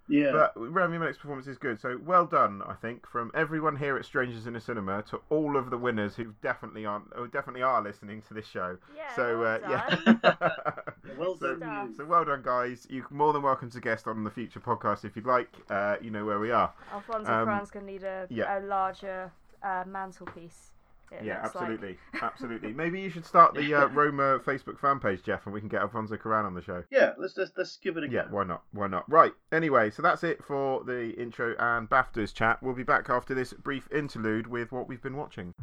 Yeah. 0.08 0.32
but 0.32 0.54
Rami 0.56 0.98
Malek's 0.98 1.18
performance 1.18 1.48
is 1.48 1.58
good. 1.58 1.78
So 1.82 2.00
well 2.02 2.26
done, 2.26 2.62
I 2.66 2.76
think, 2.76 3.06
from 3.06 3.30
everyone 3.36 3.76
here 3.76 3.98
at 3.98 4.06
Strangers 4.06 4.48
in 4.48 4.56
a 4.56 4.60
Cinema 4.62 5.02
to 5.10 5.20
all 5.30 5.58
of 5.58 5.70
the 5.70 5.78
winners 5.78 6.16
who 6.16 6.34
definitely 6.42 6.86
aren't, 6.86 7.12
who 7.14 7.28
definitely 7.28 7.64
are 7.64 7.82
listening 7.82 8.22
to 8.30 8.34
this 8.34 8.48
show. 8.48 8.78
Yeah, 8.96 9.14
so 9.16 9.40
well 9.42 9.60
uh, 9.66 9.70
yeah. 9.70 10.18
Yeah, 11.04 11.14
well 11.18 11.36
so, 11.38 11.56
done, 11.58 11.94
so 11.94 12.06
well 12.06 12.24
done, 12.24 12.42
guys. 12.42 12.88
You're 12.90 13.06
more 13.10 13.34
than 13.34 13.42
welcome 13.42 13.70
to 13.72 13.82
guest 13.82 14.08
on 14.08 14.24
the 14.24 14.32
future 14.32 14.62
podcast 14.62 15.04
if 15.04 15.16
you'd 15.18 15.26
like. 15.26 15.50
Uh, 15.70 15.98
you 16.02 16.10
know 16.10 16.24
where 16.24 16.40
we 16.40 16.52
are. 16.52 16.72
Alfonso 16.94 17.30
Um, 17.34 17.48
Cuarón's 17.50 17.70
gonna 17.72 17.86
need 17.86 18.04
a, 18.04 18.28
yeah. 18.30 18.60
a 18.60 18.62
larger 18.62 19.32
uh, 19.62 19.84
mantelpiece. 19.88 20.72
It 21.12 21.24
yeah, 21.26 21.42
looks 21.44 21.56
like. 21.56 21.64
absolutely, 21.64 21.98
absolutely. 22.22 22.74
Maybe 22.74 23.00
you 23.02 23.10
should 23.10 23.26
start 23.26 23.54
the 23.54 23.74
uh, 23.74 23.88
Roma 23.94 24.40
Facebook 24.40 24.80
fan 24.80 25.00
page, 25.00 25.24
Geoff, 25.24 25.46
and 25.46 25.54
we 25.54 25.60
can 25.60 25.70
get 25.70 25.82
Alfonso 25.82 26.16
Cuarón 26.18 26.46
on 26.46 26.54
the 26.54 26.62
show. 26.62 26.84
Yeah, 26.92 27.12
let's, 27.18 27.38
let's 27.38 27.52
let's 27.58 27.78
give 27.78 27.98
it 27.98 28.04
a 28.04 28.10
Yeah, 28.10 28.24
go. 28.24 28.36
why 28.38 28.44
not? 28.44 28.64
Why 28.72 28.88
not? 28.88 29.10
Right. 29.10 29.34
Anyway, 29.52 29.92
so 29.92 30.02
that's 30.02 30.24
it 30.24 30.44
for 30.44 30.84
the 30.84 31.12
intro 31.22 31.56
and 31.60 31.90
BAFTAs 31.90 32.34
chat. 32.34 32.62
We'll 32.62 32.74
be 32.76 32.84
back 32.84 33.10
after 33.10 33.34
this 33.34 33.54
brief 33.54 33.88
interlude 33.92 34.48
with 34.48 34.72
what 34.72 34.88
we've 34.88 35.02
been 35.02 35.16
watching. 35.18 35.54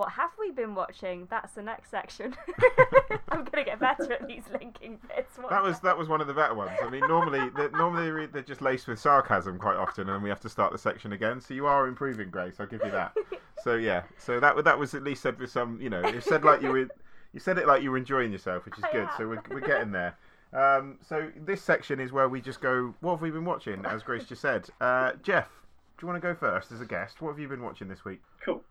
What 0.00 0.12
have 0.12 0.30
we 0.40 0.50
been 0.50 0.74
watching? 0.74 1.26
That's 1.30 1.52
the 1.52 1.60
next 1.60 1.90
section. 1.90 2.34
I'm 3.28 3.44
gonna 3.44 3.66
get 3.66 3.78
better 3.78 4.10
at 4.14 4.26
these 4.26 4.44
linking 4.50 4.98
bits. 5.08 5.36
What 5.36 5.50
That 5.50 5.62
was 5.62 5.78
that 5.80 5.98
was 5.98 6.08
one 6.08 6.22
of 6.22 6.26
the 6.26 6.32
better 6.32 6.54
ones. 6.54 6.70
I 6.82 6.88
mean, 6.88 7.02
normally 7.06 7.50
they're, 7.54 7.70
normally 7.72 8.10
they're- 8.10 8.26
they're 8.28 8.40
just 8.42 8.62
laced 8.62 8.88
with 8.88 8.98
sarcasm 8.98 9.58
quite 9.58 9.76
often, 9.76 10.08
and 10.08 10.22
we 10.22 10.30
have 10.30 10.40
to 10.40 10.48
start 10.48 10.72
the 10.72 10.78
section 10.78 11.12
again. 11.12 11.38
So 11.38 11.52
you 11.52 11.66
are 11.66 11.86
improving, 11.86 12.30
Grace. 12.30 12.54
I'll 12.60 12.66
give 12.66 12.80
you 12.82 12.90
that. 12.92 13.14
So 13.62 13.74
yeah, 13.74 14.04
so 14.16 14.40
that 14.40 14.64
that 14.64 14.78
was 14.78 14.94
at 14.94 15.02
least 15.02 15.20
said 15.22 15.38
with 15.38 15.50
some, 15.50 15.78
you 15.82 15.90
know, 15.90 16.00
you 16.08 16.22
said 16.22 16.44
like 16.46 16.62
you 16.62 16.70
were, 16.70 16.88
you 17.34 17.40
said 17.40 17.58
it 17.58 17.66
like 17.66 17.82
you 17.82 17.90
were 17.90 17.98
enjoying 17.98 18.32
yourself, 18.32 18.64
which 18.64 18.78
is 18.78 18.84
I 18.84 18.90
good. 18.92 19.08
So 19.18 19.28
we're 19.28 19.42
we're 19.50 19.60
getting 19.60 19.92
there. 19.92 20.16
Um, 20.54 20.96
so 21.06 21.30
this 21.44 21.60
section 21.60 22.00
is 22.00 22.10
where 22.10 22.26
we 22.30 22.40
just 22.40 22.62
go. 22.62 22.94
What 23.00 23.10
have 23.16 23.20
we 23.20 23.30
been 23.30 23.44
watching? 23.44 23.84
As 23.84 24.02
Grace 24.02 24.24
just 24.24 24.40
said, 24.40 24.66
uh, 24.80 25.12
Geoff, 25.22 25.50
do 25.98 26.06
you 26.06 26.08
want 26.10 26.22
to 26.22 26.26
go 26.26 26.34
first 26.34 26.72
as 26.72 26.80
a 26.80 26.86
guest? 26.86 27.20
What 27.20 27.32
have 27.32 27.38
you 27.38 27.48
been 27.48 27.60
watching 27.62 27.86
this 27.86 28.02
week? 28.02 28.22
Cool. 28.42 28.64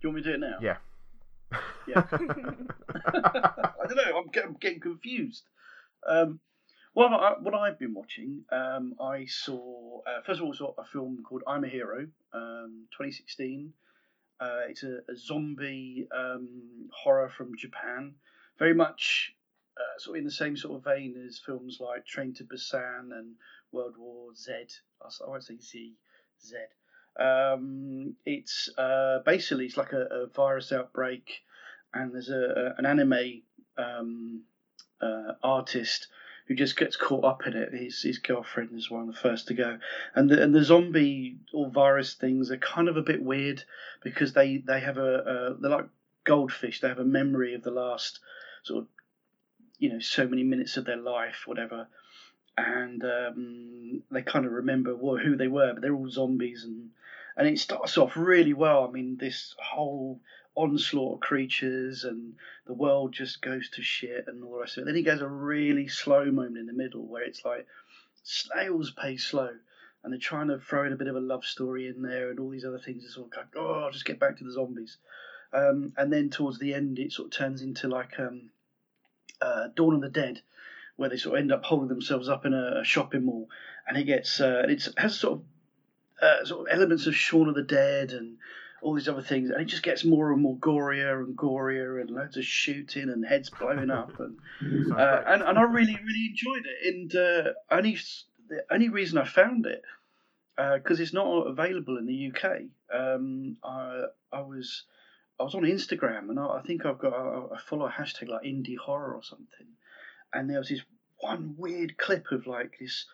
Do 0.00 0.08
you 0.08 0.12
want 0.12 0.16
me 0.16 0.22
to 0.22 0.28
do 0.28 0.34
it 0.34 0.40
now? 0.40 0.58
Yeah. 0.60 0.76
Yeah. 1.86 2.02
I 2.12 3.86
don't 3.86 3.96
know. 3.96 4.18
I'm 4.18 4.28
getting, 4.28 4.50
I'm 4.50 4.56
getting 4.60 4.80
confused. 4.80 5.44
Um, 6.06 6.40
well, 6.94 7.14
I, 7.14 7.34
what 7.40 7.54
I've 7.54 7.78
been 7.78 7.94
watching, 7.94 8.44
um, 8.50 8.94
I 9.00 9.26
saw 9.26 10.00
uh, 10.06 10.22
first 10.24 10.40
of 10.40 10.46
all 10.46 10.52
I 10.52 10.56
saw 10.56 10.74
a 10.78 10.84
film 10.84 11.22
called 11.28 11.42
I'm 11.46 11.64
a 11.64 11.68
Hero, 11.68 12.06
um, 12.32 12.86
2016. 12.92 13.72
Uh, 14.40 14.60
it's 14.68 14.82
a, 14.82 14.98
a 15.08 15.16
zombie 15.16 16.08
um, 16.14 16.88
horror 16.92 17.30
from 17.36 17.56
Japan, 17.56 18.14
very 18.58 18.74
much 18.74 19.34
uh, 19.78 19.98
sort 19.98 20.16
of 20.16 20.20
in 20.20 20.24
the 20.24 20.30
same 20.30 20.56
sort 20.56 20.76
of 20.76 20.84
vein 20.84 21.14
as 21.26 21.38
films 21.38 21.78
like 21.80 22.06
Train 22.06 22.34
to 22.34 22.44
Busan 22.44 23.12
and 23.12 23.34
World 23.72 23.94
War 23.98 24.34
Z. 24.34 24.52
I 25.02 25.08
won't 25.28 25.44
say 25.44 25.58
Z, 25.58 25.94
Z. 26.42 26.56
Um, 27.18 28.14
it's 28.24 28.68
uh, 28.76 29.20
basically 29.24 29.66
it's 29.66 29.76
like 29.76 29.92
a, 29.92 30.06
a 30.10 30.26
virus 30.26 30.72
outbreak, 30.72 31.42
and 31.94 32.12
there's 32.12 32.28
a, 32.28 32.74
a 32.76 32.78
an 32.78 32.86
anime 32.86 33.42
um, 33.78 34.42
uh, 35.00 35.32
artist 35.42 36.08
who 36.46 36.54
just 36.54 36.76
gets 36.76 36.96
caught 36.96 37.24
up 37.24 37.46
in 37.46 37.54
it. 37.54 37.72
His 37.72 38.02
his 38.02 38.18
girlfriend 38.18 38.70
is 38.74 38.90
one 38.90 39.08
of 39.08 39.14
the 39.14 39.20
first 39.20 39.48
to 39.48 39.54
go, 39.54 39.78
and 40.14 40.30
the 40.30 40.42
and 40.42 40.54
the 40.54 40.62
zombie 40.62 41.38
or 41.52 41.70
virus 41.70 42.14
things 42.14 42.50
are 42.50 42.58
kind 42.58 42.88
of 42.88 42.96
a 42.96 43.02
bit 43.02 43.22
weird 43.22 43.64
because 44.02 44.32
they 44.32 44.58
they 44.58 44.80
have 44.80 44.98
a, 44.98 45.18
a 45.18 45.54
they're 45.60 45.70
like 45.70 45.88
goldfish. 46.24 46.80
They 46.80 46.88
have 46.88 46.98
a 46.98 47.04
memory 47.04 47.54
of 47.54 47.62
the 47.62 47.70
last 47.70 48.20
sort 48.62 48.84
of 48.84 48.88
you 49.78 49.92
know 49.92 50.00
so 50.00 50.26
many 50.26 50.44
minutes 50.44 50.76
of 50.76 50.84
their 50.84 50.96
life, 50.96 51.42
whatever. 51.46 51.88
And 52.58 53.04
um, 53.04 54.02
they 54.10 54.22
kind 54.22 54.46
of 54.46 54.52
remember 54.52 54.96
who 54.96 55.36
they 55.36 55.48
were, 55.48 55.74
but 55.74 55.82
they're 55.82 55.94
all 55.94 56.08
zombies, 56.08 56.64
and 56.64 56.88
and 57.36 57.46
it 57.46 57.58
starts 57.58 57.98
off 57.98 58.16
really 58.16 58.54
well. 58.54 58.86
I 58.86 58.90
mean, 58.90 59.16
this 59.18 59.54
whole 59.58 60.20
onslaught 60.54 61.14
of 61.14 61.20
creatures, 61.20 62.04
and 62.04 62.34
the 62.66 62.72
world 62.72 63.12
just 63.12 63.42
goes 63.42 63.68
to 63.70 63.82
shit, 63.82 64.24
and 64.26 64.42
all 64.42 64.52
the 64.52 64.58
rest 64.60 64.76
of 64.76 64.82
it. 64.82 64.86
Then 64.86 64.96
he 64.96 65.02
goes 65.02 65.20
a 65.20 65.28
really 65.28 65.88
slow 65.88 66.24
moment 66.26 66.58
in 66.58 66.66
the 66.66 66.72
middle 66.72 67.06
where 67.06 67.24
it's 67.24 67.44
like 67.44 67.66
snails 68.22 68.90
pace 68.90 69.24
slow, 69.24 69.50
and 70.02 70.12
they're 70.12 70.20
trying 70.20 70.48
to 70.48 70.58
throw 70.58 70.86
in 70.86 70.92
a 70.92 70.96
bit 70.96 71.08
of 71.08 71.16
a 71.16 71.20
love 71.20 71.44
story 71.44 71.88
in 71.88 72.02
there, 72.02 72.30
and 72.30 72.40
all 72.40 72.50
these 72.50 72.64
other 72.64 72.78
things. 72.78 73.04
It's 73.04 73.16
all 73.16 73.30
like, 73.36 73.46
oh, 73.56 73.84
I'll 73.84 73.92
just 73.92 74.06
get 74.06 74.18
back 74.18 74.38
to 74.38 74.44
the 74.44 74.52
zombies. 74.52 74.96
Um, 75.52 75.92
and 75.96 76.12
then 76.12 76.30
towards 76.30 76.58
the 76.58 76.74
end, 76.74 76.98
it 76.98 77.12
sort 77.12 77.26
of 77.26 77.32
turns 77.32 77.62
into 77.62 77.88
like 77.88 78.18
um, 78.18 78.50
uh, 79.40 79.68
Dawn 79.74 79.94
of 79.94 80.00
the 80.00 80.08
Dead, 80.08 80.40
where 80.96 81.10
they 81.10 81.16
sort 81.16 81.36
of 81.36 81.42
end 81.42 81.52
up 81.52 81.64
holding 81.64 81.88
themselves 81.88 82.28
up 82.28 82.46
in 82.46 82.54
a, 82.54 82.80
a 82.80 82.84
shopping 82.84 83.24
mall, 83.24 83.48
and 83.86 83.96
it 83.98 84.04
gets 84.04 84.40
uh, 84.40 84.64
it 84.66 84.88
has 84.96 85.18
sort 85.18 85.34
of 85.34 85.44
uh, 86.20 86.44
sort 86.44 86.68
of 86.68 86.74
elements 86.74 87.06
of 87.06 87.14
Shaun 87.14 87.48
of 87.48 87.54
the 87.54 87.62
Dead 87.62 88.12
and 88.12 88.38
all 88.82 88.94
these 88.94 89.08
other 89.08 89.22
things, 89.22 89.50
and 89.50 89.60
it 89.60 89.66
just 89.66 89.82
gets 89.82 90.04
more 90.04 90.32
and 90.32 90.42
more 90.42 90.56
gorier 90.56 91.20
and 91.20 91.36
gorier, 91.36 92.00
and 92.00 92.10
loads 92.10 92.36
of 92.36 92.44
shooting 92.44 93.08
and 93.08 93.24
heads 93.24 93.50
blowing 93.50 93.90
up, 93.90 94.12
and 94.20 94.38
uh, 94.92 95.22
and, 95.26 95.42
and 95.42 95.58
I 95.58 95.62
really 95.62 95.98
really 96.04 96.26
enjoyed 96.30 96.64
it. 96.66 96.94
And 96.94 97.16
uh, 97.16 97.52
only 97.70 97.98
the 98.48 98.64
only 98.70 98.88
reason 98.88 99.18
I 99.18 99.24
found 99.24 99.66
it 99.66 99.82
because 100.56 101.00
it's 101.00 101.12
not 101.12 101.46
available 101.46 101.98
in 101.98 102.06
the 102.06 102.32
UK. 102.32 102.62
Um, 102.92 103.56
I 103.62 104.04
I 104.32 104.40
was 104.40 104.84
I 105.38 105.44
was 105.44 105.54
on 105.54 105.62
Instagram 105.62 106.30
and 106.30 106.38
I, 106.38 106.46
I 106.46 106.62
think 106.62 106.86
I've 106.86 106.98
got 106.98 107.12
I, 107.12 107.54
I 107.54 107.58
follow 107.58 107.86
a 107.86 107.90
hashtag 107.90 108.28
like 108.28 108.44
indie 108.44 108.78
horror 108.78 109.14
or 109.14 109.22
something, 109.22 109.66
and 110.32 110.48
there 110.48 110.58
was 110.58 110.68
this 110.68 110.82
one 111.20 111.54
weird 111.56 111.96
clip 111.96 112.26
of 112.30 112.46
like 112.46 112.76
this 112.78 113.06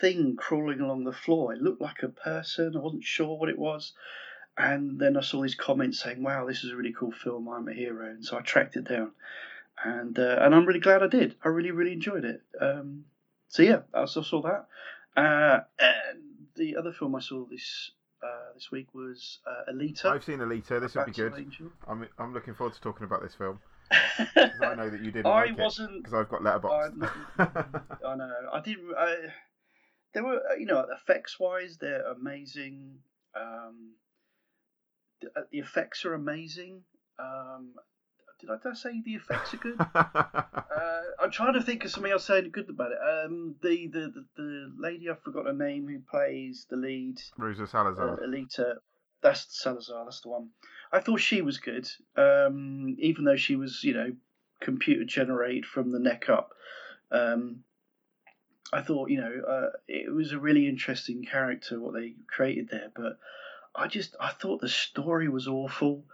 thing 0.00 0.36
crawling 0.36 0.80
along 0.80 1.04
the 1.04 1.12
floor. 1.12 1.52
It 1.52 1.62
looked 1.62 1.80
like 1.80 2.02
a 2.02 2.08
person. 2.08 2.74
I 2.76 2.80
wasn't 2.80 3.04
sure 3.04 3.38
what 3.38 3.48
it 3.48 3.58
was. 3.58 3.92
And 4.56 4.98
then 5.00 5.16
I 5.16 5.20
saw 5.20 5.42
these 5.42 5.54
comments 5.56 6.00
saying, 6.00 6.22
"Wow, 6.22 6.46
this 6.46 6.62
is 6.62 6.70
a 6.70 6.76
really 6.76 6.92
cool 6.92 7.10
film. 7.10 7.48
I'm 7.48 7.68
a 7.68 7.72
hero." 7.72 8.06
And 8.08 8.24
so 8.24 8.38
I 8.38 8.40
tracked 8.40 8.76
it 8.76 8.88
down, 8.88 9.10
and 9.84 10.16
uh, 10.18 10.38
and 10.40 10.54
I'm 10.54 10.64
really 10.64 10.80
glad 10.80 11.02
I 11.02 11.08
did. 11.08 11.34
I 11.42 11.48
really 11.48 11.72
really 11.72 11.92
enjoyed 11.92 12.24
it. 12.24 12.40
Um, 12.60 13.04
so 13.48 13.62
yeah, 13.62 13.80
I 13.92 14.04
saw 14.04 14.42
that. 14.42 14.66
Uh, 15.16 15.60
and 15.78 16.20
the 16.54 16.76
other 16.76 16.92
film 16.92 17.16
I 17.16 17.20
saw 17.20 17.44
this 17.46 17.90
uh, 18.22 18.52
this 18.54 18.70
week 18.70 18.94
was 18.94 19.40
uh, 19.44 19.72
Alita. 19.72 20.06
I've 20.06 20.24
seen 20.24 20.38
Alita. 20.38 20.80
This 20.80 20.94
would 20.94 21.06
be 21.06 21.12
good. 21.12 21.34
Angel. 21.36 21.72
I'm 21.88 22.06
I'm 22.18 22.32
looking 22.32 22.54
forward 22.54 22.74
to 22.74 22.80
talking 22.80 23.04
about 23.04 23.22
this 23.22 23.34
film 23.34 23.58
I 24.36 24.74
know 24.76 24.88
that 24.88 25.00
you 25.02 25.10
didn't 25.10 25.26
I 25.26 25.46
like 25.46 25.58
wasn't. 25.58 26.02
because 26.02 26.14
I've 26.14 26.28
got 26.28 26.40
Letterboxd. 26.40 27.10
I 28.06 28.14
know. 28.16 28.32
I 28.52 28.60
didn't. 28.60 28.94
I, 28.96 29.16
there 30.14 30.24
were, 30.24 30.40
uh, 30.50 30.54
you 30.54 30.66
know, 30.66 30.86
effects 30.94 31.38
wise, 31.38 31.76
they're 31.80 32.06
amazing. 32.10 32.98
Um, 33.34 33.92
the, 35.20 35.28
uh, 35.36 35.44
the 35.50 35.58
effects 35.58 36.04
are 36.04 36.14
amazing. 36.14 36.82
Um, 37.18 37.74
did 38.40 38.50
I, 38.50 38.56
did 38.62 38.72
I 38.72 38.74
say 38.74 39.02
the 39.04 39.14
effects 39.14 39.54
are 39.54 39.58
good? 39.58 39.78
Uh, 40.74 41.02
I'm 41.22 41.30
trying 41.30 41.54
to 41.54 41.62
think 41.62 41.84
of 41.84 41.90
something 41.92 42.10
else 42.10 42.24
saying 42.24 42.50
good 42.52 42.68
about 42.68 42.90
it. 42.90 42.98
Um, 42.98 43.54
the, 43.62 43.86
the, 43.86 44.12
the, 44.12 44.24
the 44.36 44.72
lady, 44.76 45.08
I 45.08 45.14
forgot 45.14 45.46
her 45.46 45.52
name, 45.52 45.86
who 45.86 46.00
plays 46.00 46.66
the 46.68 46.76
lead, 46.76 47.20
Rosa 47.38 47.62
uh, 47.62 47.66
Salazar. 47.66 48.18
Alita. 48.26 48.74
That's 49.22 49.46
Salazar. 49.62 50.04
That's 50.04 50.20
the 50.20 50.30
one. 50.30 50.48
I 50.92 50.98
thought 50.98 51.20
she 51.20 51.42
was 51.42 51.58
good, 51.58 51.88
um, 52.16 52.96
even 52.98 53.24
though 53.24 53.36
she 53.36 53.54
was, 53.54 53.84
you 53.84 53.94
know, 53.94 54.12
computer 54.60 55.04
generated 55.04 55.64
from 55.64 55.92
the 55.92 56.00
neck 56.00 56.28
up. 56.28 56.50
Um, 57.12 57.62
I 58.74 58.82
thought, 58.82 59.08
you 59.08 59.20
know, 59.20 59.40
uh, 59.46 59.70
it 59.86 60.12
was 60.12 60.32
a 60.32 60.38
really 60.40 60.66
interesting 60.66 61.24
character 61.24 61.78
what 61.78 61.94
they 61.94 62.14
created 62.26 62.70
there, 62.70 62.90
but 62.92 63.20
I 63.72 63.86
just 63.86 64.16
I 64.18 64.30
thought 64.30 64.60
the 64.60 64.68
story 64.68 65.28
was 65.28 65.46
awful. 65.46 66.04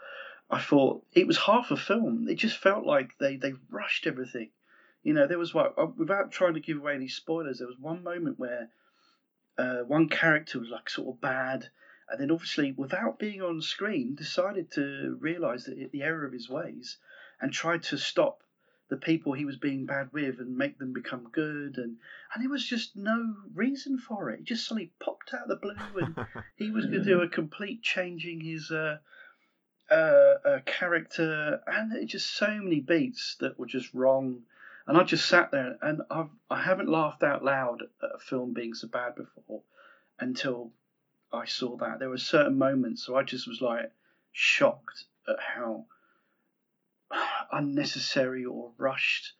I 0.50 0.60
thought 0.60 1.02
it 1.14 1.26
was 1.26 1.38
half 1.38 1.70
a 1.70 1.76
film. 1.78 2.28
It 2.28 2.34
just 2.34 2.58
felt 2.58 2.84
like 2.84 3.16
they 3.18 3.36
they 3.36 3.54
rushed 3.70 4.06
everything. 4.06 4.50
You 5.02 5.14
know, 5.14 5.26
there 5.26 5.38
was 5.38 5.54
what 5.54 5.72
uh, 5.78 5.86
without 5.86 6.32
trying 6.32 6.52
to 6.52 6.60
give 6.60 6.76
away 6.76 6.94
any 6.94 7.08
spoilers. 7.08 7.60
There 7.60 7.66
was 7.66 7.78
one 7.78 8.02
moment 8.02 8.38
where 8.38 8.68
uh, 9.56 9.78
one 9.86 10.10
character 10.10 10.58
was 10.58 10.68
like 10.68 10.90
sort 10.90 11.16
of 11.16 11.20
bad, 11.22 11.70
and 12.10 12.20
then 12.20 12.30
obviously 12.30 12.72
without 12.72 13.18
being 13.18 13.40
on 13.40 13.62
screen, 13.62 14.14
decided 14.14 14.70
to 14.72 15.16
realise 15.18 15.64
that 15.64 15.92
the 15.92 16.02
error 16.02 16.26
of 16.26 16.34
his 16.34 16.50
ways, 16.50 16.98
and 17.40 17.54
tried 17.54 17.84
to 17.84 17.96
stop 17.96 18.42
the 18.90 18.96
people 18.96 19.32
he 19.32 19.44
was 19.44 19.56
being 19.56 19.86
bad 19.86 20.12
with 20.12 20.40
and 20.40 20.56
make 20.56 20.78
them 20.78 20.92
become 20.92 21.28
good 21.32 21.78
and 21.78 21.96
and 22.34 22.42
there 22.42 22.50
was 22.50 22.66
just 22.66 22.96
no 22.96 23.36
reason 23.54 23.98
for 23.98 24.30
it. 24.30 24.40
It 24.40 24.44
just 24.44 24.66
suddenly 24.66 24.92
popped 25.00 25.32
out 25.32 25.42
of 25.42 25.48
the 25.48 25.56
blue 25.56 26.02
and 26.02 26.26
he 26.56 26.70
was 26.70 26.86
going 26.86 26.98
to 26.98 27.04
do 27.04 27.22
a 27.22 27.28
complete 27.28 27.82
changing 27.82 28.40
his 28.40 28.70
uh, 28.70 28.98
uh, 29.90 29.94
uh, 29.94 30.60
character 30.66 31.60
and 31.66 31.92
it 31.92 32.06
just 32.06 32.36
so 32.36 32.48
many 32.48 32.80
beats 32.80 33.36
that 33.40 33.58
were 33.58 33.66
just 33.66 33.94
wrong. 33.94 34.42
And 34.86 34.98
I 34.98 35.04
just 35.04 35.28
sat 35.28 35.52
there 35.52 35.78
and 35.80 36.02
I've, 36.10 36.30
I 36.50 36.62
haven't 36.62 36.88
laughed 36.88 37.22
out 37.22 37.44
loud 37.44 37.82
at 38.02 38.10
a 38.14 38.18
film 38.18 38.52
being 38.52 38.74
so 38.74 38.88
bad 38.88 39.14
before 39.14 39.62
until 40.18 40.72
I 41.32 41.44
saw 41.44 41.76
that. 41.76 42.00
There 42.00 42.10
were 42.10 42.18
certain 42.18 42.58
moments, 42.58 43.04
so 43.04 43.16
I 43.16 43.22
just 43.22 43.46
was 43.46 43.60
like 43.60 43.92
shocked 44.32 45.04
at 45.28 45.36
how 45.38 45.86
unnecessary 47.52 48.44
or 48.44 48.72
rushed. 48.78 49.32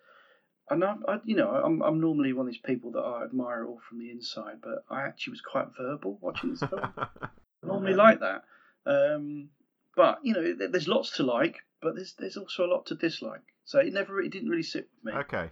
And 0.69 0.85
I, 0.85 0.95
I, 1.09 1.19
you 1.25 1.35
know, 1.35 1.51
I'm, 1.51 1.83
I'm 1.83 2.01
normally 2.01 2.33
one 2.33 2.47
of 2.47 2.53
these 2.53 2.61
people 2.61 2.93
that 2.93 3.01
I 3.01 3.25
admire 3.25 3.67
all 3.67 3.81
from 3.89 3.99
the 3.99 4.11
inside, 4.11 4.61
but 4.63 4.85
I 4.89 5.03
actually 5.03 5.33
was 5.33 5.41
quite 5.41 5.67
verbal 5.77 6.19
watching 6.21 6.51
this 6.51 6.61
film. 6.61 6.93
normally 7.63 7.95
like 7.95 8.21
that. 8.21 8.45
Um, 8.87 9.49
but 9.97 10.21
you 10.23 10.33
know, 10.33 10.69
there's 10.71 10.89
lots 10.89 11.17
to 11.17 11.25
like, 11.25 11.57
but 11.83 11.97
there's 11.97 12.15
there's 12.19 12.37
also 12.37 12.65
a 12.65 12.73
lot 12.73 12.87
to 12.87 12.95
dislike. 12.95 13.43
So 13.65 13.81
it 13.81 13.93
never, 13.93 14.21
it 14.23 14.31
didn't 14.31 14.49
really 14.49 14.63
sit 14.63 14.89
with 15.05 15.13
me. 15.13 15.21
Okay. 15.21 15.51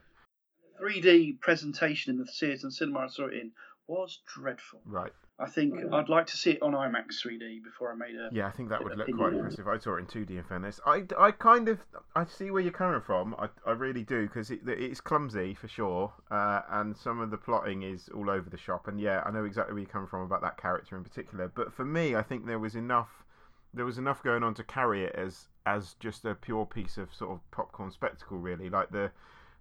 3D 0.81 1.41
presentation 1.41 2.13
in 2.13 2.19
the 2.19 2.25
theatre 2.25 2.61
and 2.63 2.73
cinema 2.73 3.01
I 3.01 3.09
saw 3.09 3.27
it 3.27 3.35
in 3.35 3.53
was 3.89 4.19
dreadful. 4.33 4.81
Right. 4.85 5.13
I 5.41 5.47
think 5.47 5.75
I'd 5.93 6.09
like 6.09 6.27
to 6.27 6.37
see 6.37 6.53
it 6.53 6.63
on 6.63 6.73
IMAX 6.73 7.25
3D 7.25 7.63
before 7.63 7.93
I 7.93 7.95
made 7.95 8.17
a. 8.17 8.29
Yeah, 8.33 8.49
I 8.49 8.51
think 8.51 8.71
that 8.71 8.83
would 8.83 8.99
look 8.99 9.09
opinion 9.09 9.19
quite 9.19 9.33
impressive. 9.35 9.69
I 9.69 9.79
saw 9.79 9.95
it 9.95 10.01
in 10.01 10.07
2D 10.07 10.31
in 10.31 10.43
fairness. 10.43 10.81
I, 10.85 11.05
I 11.17 11.31
kind 11.31 11.69
of 11.69 11.79
I 12.17 12.25
see 12.25 12.51
where 12.51 12.61
you're 12.61 12.73
coming 12.73 13.01
from. 13.01 13.37
I, 13.39 13.49
I 13.65 13.73
really 13.73 14.03
do 14.03 14.27
because 14.27 14.51
it, 14.51 14.61
it's 14.67 15.01
clumsy 15.01 15.55
for 15.55 15.69
sure, 15.69 16.13
uh, 16.33 16.63
and 16.71 16.97
some 16.97 17.21
of 17.21 17.31
the 17.31 17.37
plotting 17.37 17.85
is 17.85 18.09
all 18.13 18.29
over 18.31 18.51
the 18.51 18.59
shop. 18.59 18.89
And 18.89 19.01
yeah, 19.01 19.23
I 19.25 19.31
know 19.31 19.45
exactly 19.45 19.75
where 19.75 19.83
you're 19.83 19.91
coming 19.91 20.09
from 20.09 20.23
about 20.23 20.43
that 20.43 20.57
character 20.57 20.97
in 20.97 21.05
particular. 21.05 21.47
But 21.55 21.73
for 21.73 21.85
me, 21.85 22.17
I 22.17 22.23
think 22.23 22.45
there 22.45 22.59
was 22.59 22.75
enough 22.75 23.25
there 23.73 23.85
was 23.85 23.99
enough 23.99 24.25
going 24.25 24.43
on 24.43 24.55
to 24.55 24.65
carry 24.65 25.05
it 25.05 25.15
as 25.15 25.47
as 25.67 25.95
just 26.01 26.25
a 26.25 26.35
pure 26.35 26.67
piece 26.67 26.99
of 26.99 27.15
sort 27.15 27.31
of 27.31 27.51
popcorn 27.53 27.93
spectacle, 27.93 28.39
really. 28.39 28.69
Like 28.69 28.91
the 28.91 29.13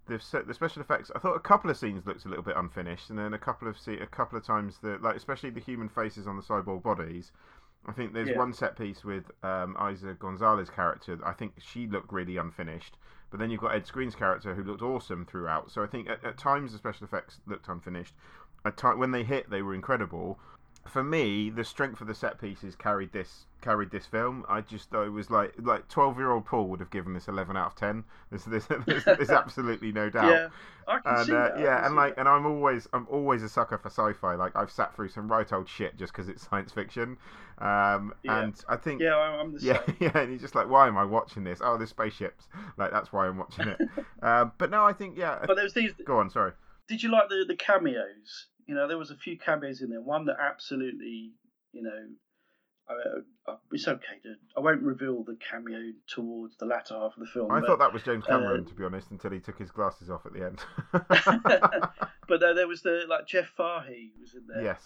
the 0.08 0.18
se- 0.18 0.42
the 0.46 0.54
special 0.54 0.82
effects. 0.82 1.10
I 1.14 1.18
thought 1.18 1.36
a 1.36 1.40
couple 1.40 1.70
of 1.70 1.76
scenes 1.76 2.06
looked 2.06 2.24
a 2.24 2.28
little 2.28 2.42
bit 2.44 2.56
unfinished, 2.56 3.10
and 3.10 3.18
then 3.18 3.34
a 3.34 3.38
couple 3.38 3.68
of 3.68 3.78
se- 3.78 4.00
a 4.00 4.06
couple 4.06 4.36
of 4.38 4.44
times 4.44 4.78
the 4.78 4.98
like 5.00 5.16
especially 5.16 5.50
the 5.50 5.60
human 5.60 5.88
faces 5.88 6.26
on 6.26 6.36
the 6.36 6.42
cyborg 6.42 6.82
bodies. 6.82 7.32
I 7.86 7.92
think 7.92 8.12
there's 8.12 8.28
Yeah. 8.28 8.38
one 8.38 8.52
set 8.52 8.76
piece 8.76 9.04
with 9.04 9.30
um, 9.42 9.74
Eiza 9.76 10.16
González 10.18 10.70
character. 10.74 11.18
I 11.24 11.32
think 11.32 11.52
she 11.58 11.86
looked 11.86 12.12
really 12.12 12.36
unfinished. 12.36 12.96
But 13.30 13.38
then 13.40 13.50
you've 13.50 13.60
got 13.60 13.74
Ed 13.74 13.84
Skrein's 13.86 14.14
character 14.14 14.54
who 14.54 14.62
looked 14.64 14.82
awesome 14.82 15.24
throughout. 15.26 15.70
So 15.70 15.82
I 15.82 15.86
think 15.86 16.08
at, 16.08 16.24
at 16.24 16.38
times 16.38 16.72
the 16.72 16.78
special 16.78 17.04
effects 17.04 17.40
looked 17.46 17.68
unfinished. 17.68 18.14
At 18.64 18.76
ti 18.76 18.88
when 18.88 19.12
they 19.12 19.22
hit, 19.22 19.48
they 19.50 19.62
were 19.62 19.74
incredible. 19.74 20.38
For 20.88 21.02
me, 21.04 21.50
the 21.50 21.64
strength 21.64 22.00
of 22.00 22.06
the 22.06 22.14
set 22.14 22.40
pieces 22.40 22.74
carried 22.74 23.12
this 23.12 23.44
carried 23.60 23.90
this 23.90 24.06
film. 24.06 24.44
I 24.48 24.60
just 24.60 24.88
thought 24.90 25.04
it 25.06 25.10
was 25.10 25.30
like 25.30 25.52
like 25.58 25.88
twelve 25.88 26.16
year 26.18 26.30
old 26.30 26.46
Paul 26.46 26.66
would 26.68 26.80
have 26.80 26.90
given 26.90 27.12
this 27.14 27.28
eleven 27.28 27.56
out 27.56 27.66
of 27.68 27.74
ten. 27.76 28.04
There's 28.30 28.44
there's, 28.44 28.66
there's, 28.86 29.04
there's 29.04 29.30
absolutely 29.42 29.92
no 29.92 30.08
doubt. 30.10 30.30
Yeah, 30.30 30.48
I 30.86 30.98
can 31.00 31.14
And 31.16 31.26
see 31.26 31.32
uh, 31.34 31.38
that. 31.38 31.52
I 31.58 31.62
yeah, 31.62 31.86
and 31.86 31.94
like, 31.96 32.14
that. 32.14 32.20
and 32.20 32.28
I'm 32.28 32.46
always, 32.46 32.86
I'm 32.92 33.06
always 33.10 33.42
a 33.42 33.48
sucker 33.48 33.76
for 33.78 33.88
sci-fi. 33.90 34.34
Like, 34.36 34.56
I've 34.56 34.70
sat 34.70 34.94
through 34.94 35.08
some 35.10 35.30
right 35.30 35.52
old 35.52 35.68
shit 35.68 35.96
just 35.98 36.12
because 36.12 36.28
it's 36.28 36.48
science 36.48 36.72
fiction. 36.72 37.16
Um, 37.58 38.14
Yeah. 38.22 38.44
and 38.44 38.54
I 38.68 38.76
think, 38.76 39.00
yeah, 39.02 39.16
I- 39.16 39.40
I'm 39.40 39.52
the 39.52 39.60
yeah, 39.60 39.84
same. 39.84 39.96
yeah, 40.00 40.18
and 40.18 40.30
you're 40.30 40.38
just 40.38 40.54
like, 40.54 40.68
why 40.70 40.86
am 40.86 40.96
I 40.96 41.04
watching 41.04 41.44
this? 41.44 41.58
Oh, 41.62 41.76
there's 41.76 41.90
spaceships. 41.90 42.46
Like, 42.76 42.92
that's 42.92 43.12
why 43.12 43.26
I'm 43.26 43.36
watching 43.36 43.68
it. 43.68 43.80
um, 44.22 44.52
but 44.58 44.70
no, 44.70 44.84
I 44.84 44.92
think, 44.92 45.18
yeah. 45.18 45.40
But 45.46 45.54
there 45.56 45.64
was 45.64 45.74
these. 45.74 45.92
Go 46.04 46.18
on, 46.18 46.30
sorry. 46.30 46.52
Did 46.88 47.02
you 47.02 47.10
like 47.10 47.28
the 47.28 47.44
the 47.46 47.56
cameos? 47.56 48.46
You 48.68 48.74
know, 48.74 48.86
there 48.86 48.98
was 48.98 49.10
a 49.10 49.16
few 49.16 49.38
cameos 49.38 49.80
in 49.80 49.90
there. 49.90 50.00
One 50.00 50.26
that 50.26 50.36
absolutely, 50.38 51.32
you 51.72 51.82
know, 51.82 52.06
uh, 52.88 53.50
uh, 53.50 53.56
it's 53.72 53.88
okay 53.88 54.18
to. 54.22 54.34
I 54.56 54.60
won't 54.60 54.82
reveal 54.82 55.24
the 55.24 55.36
cameo 55.50 55.92
towards 56.06 56.56
the 56.58 56.66
latter 56.66 56.94
half 56.94 57.12
of 57.16 57.20
the 57.20 57.26
film. 57.26 57.50
I 57.50 57.60
but, 57.60 57.66
thought 57.66 57.78
that 57.80 57.92
was 57.92 58.02
James 58.02 58.24
Cameron, 58.26 58.64
uh, 58.64 58.68
to 58.68 58.74
be 58.74 58.84
honest, 58.84 59.10
until 59.10 59.30
he 59.30 59.40
took 59.40 59.58
his 59.58 59.70
glasses 59.70 60.10
off 60.10 60.26
at 60.26 60.32
the 60.32 60.44
end. 60.44 60.60
but 62.28 62.42
uh, 62.42 62.52
there 62.52 62.68
was 62.68 62.82
the 62.82 63.04
like 63.08 63.26
Jeff 63.26 63.46
Fahey 63.56 64.12
was 64.20 64.34
in 64.34 64.46
there. 64.46 64.62
yes. 64.62 64.82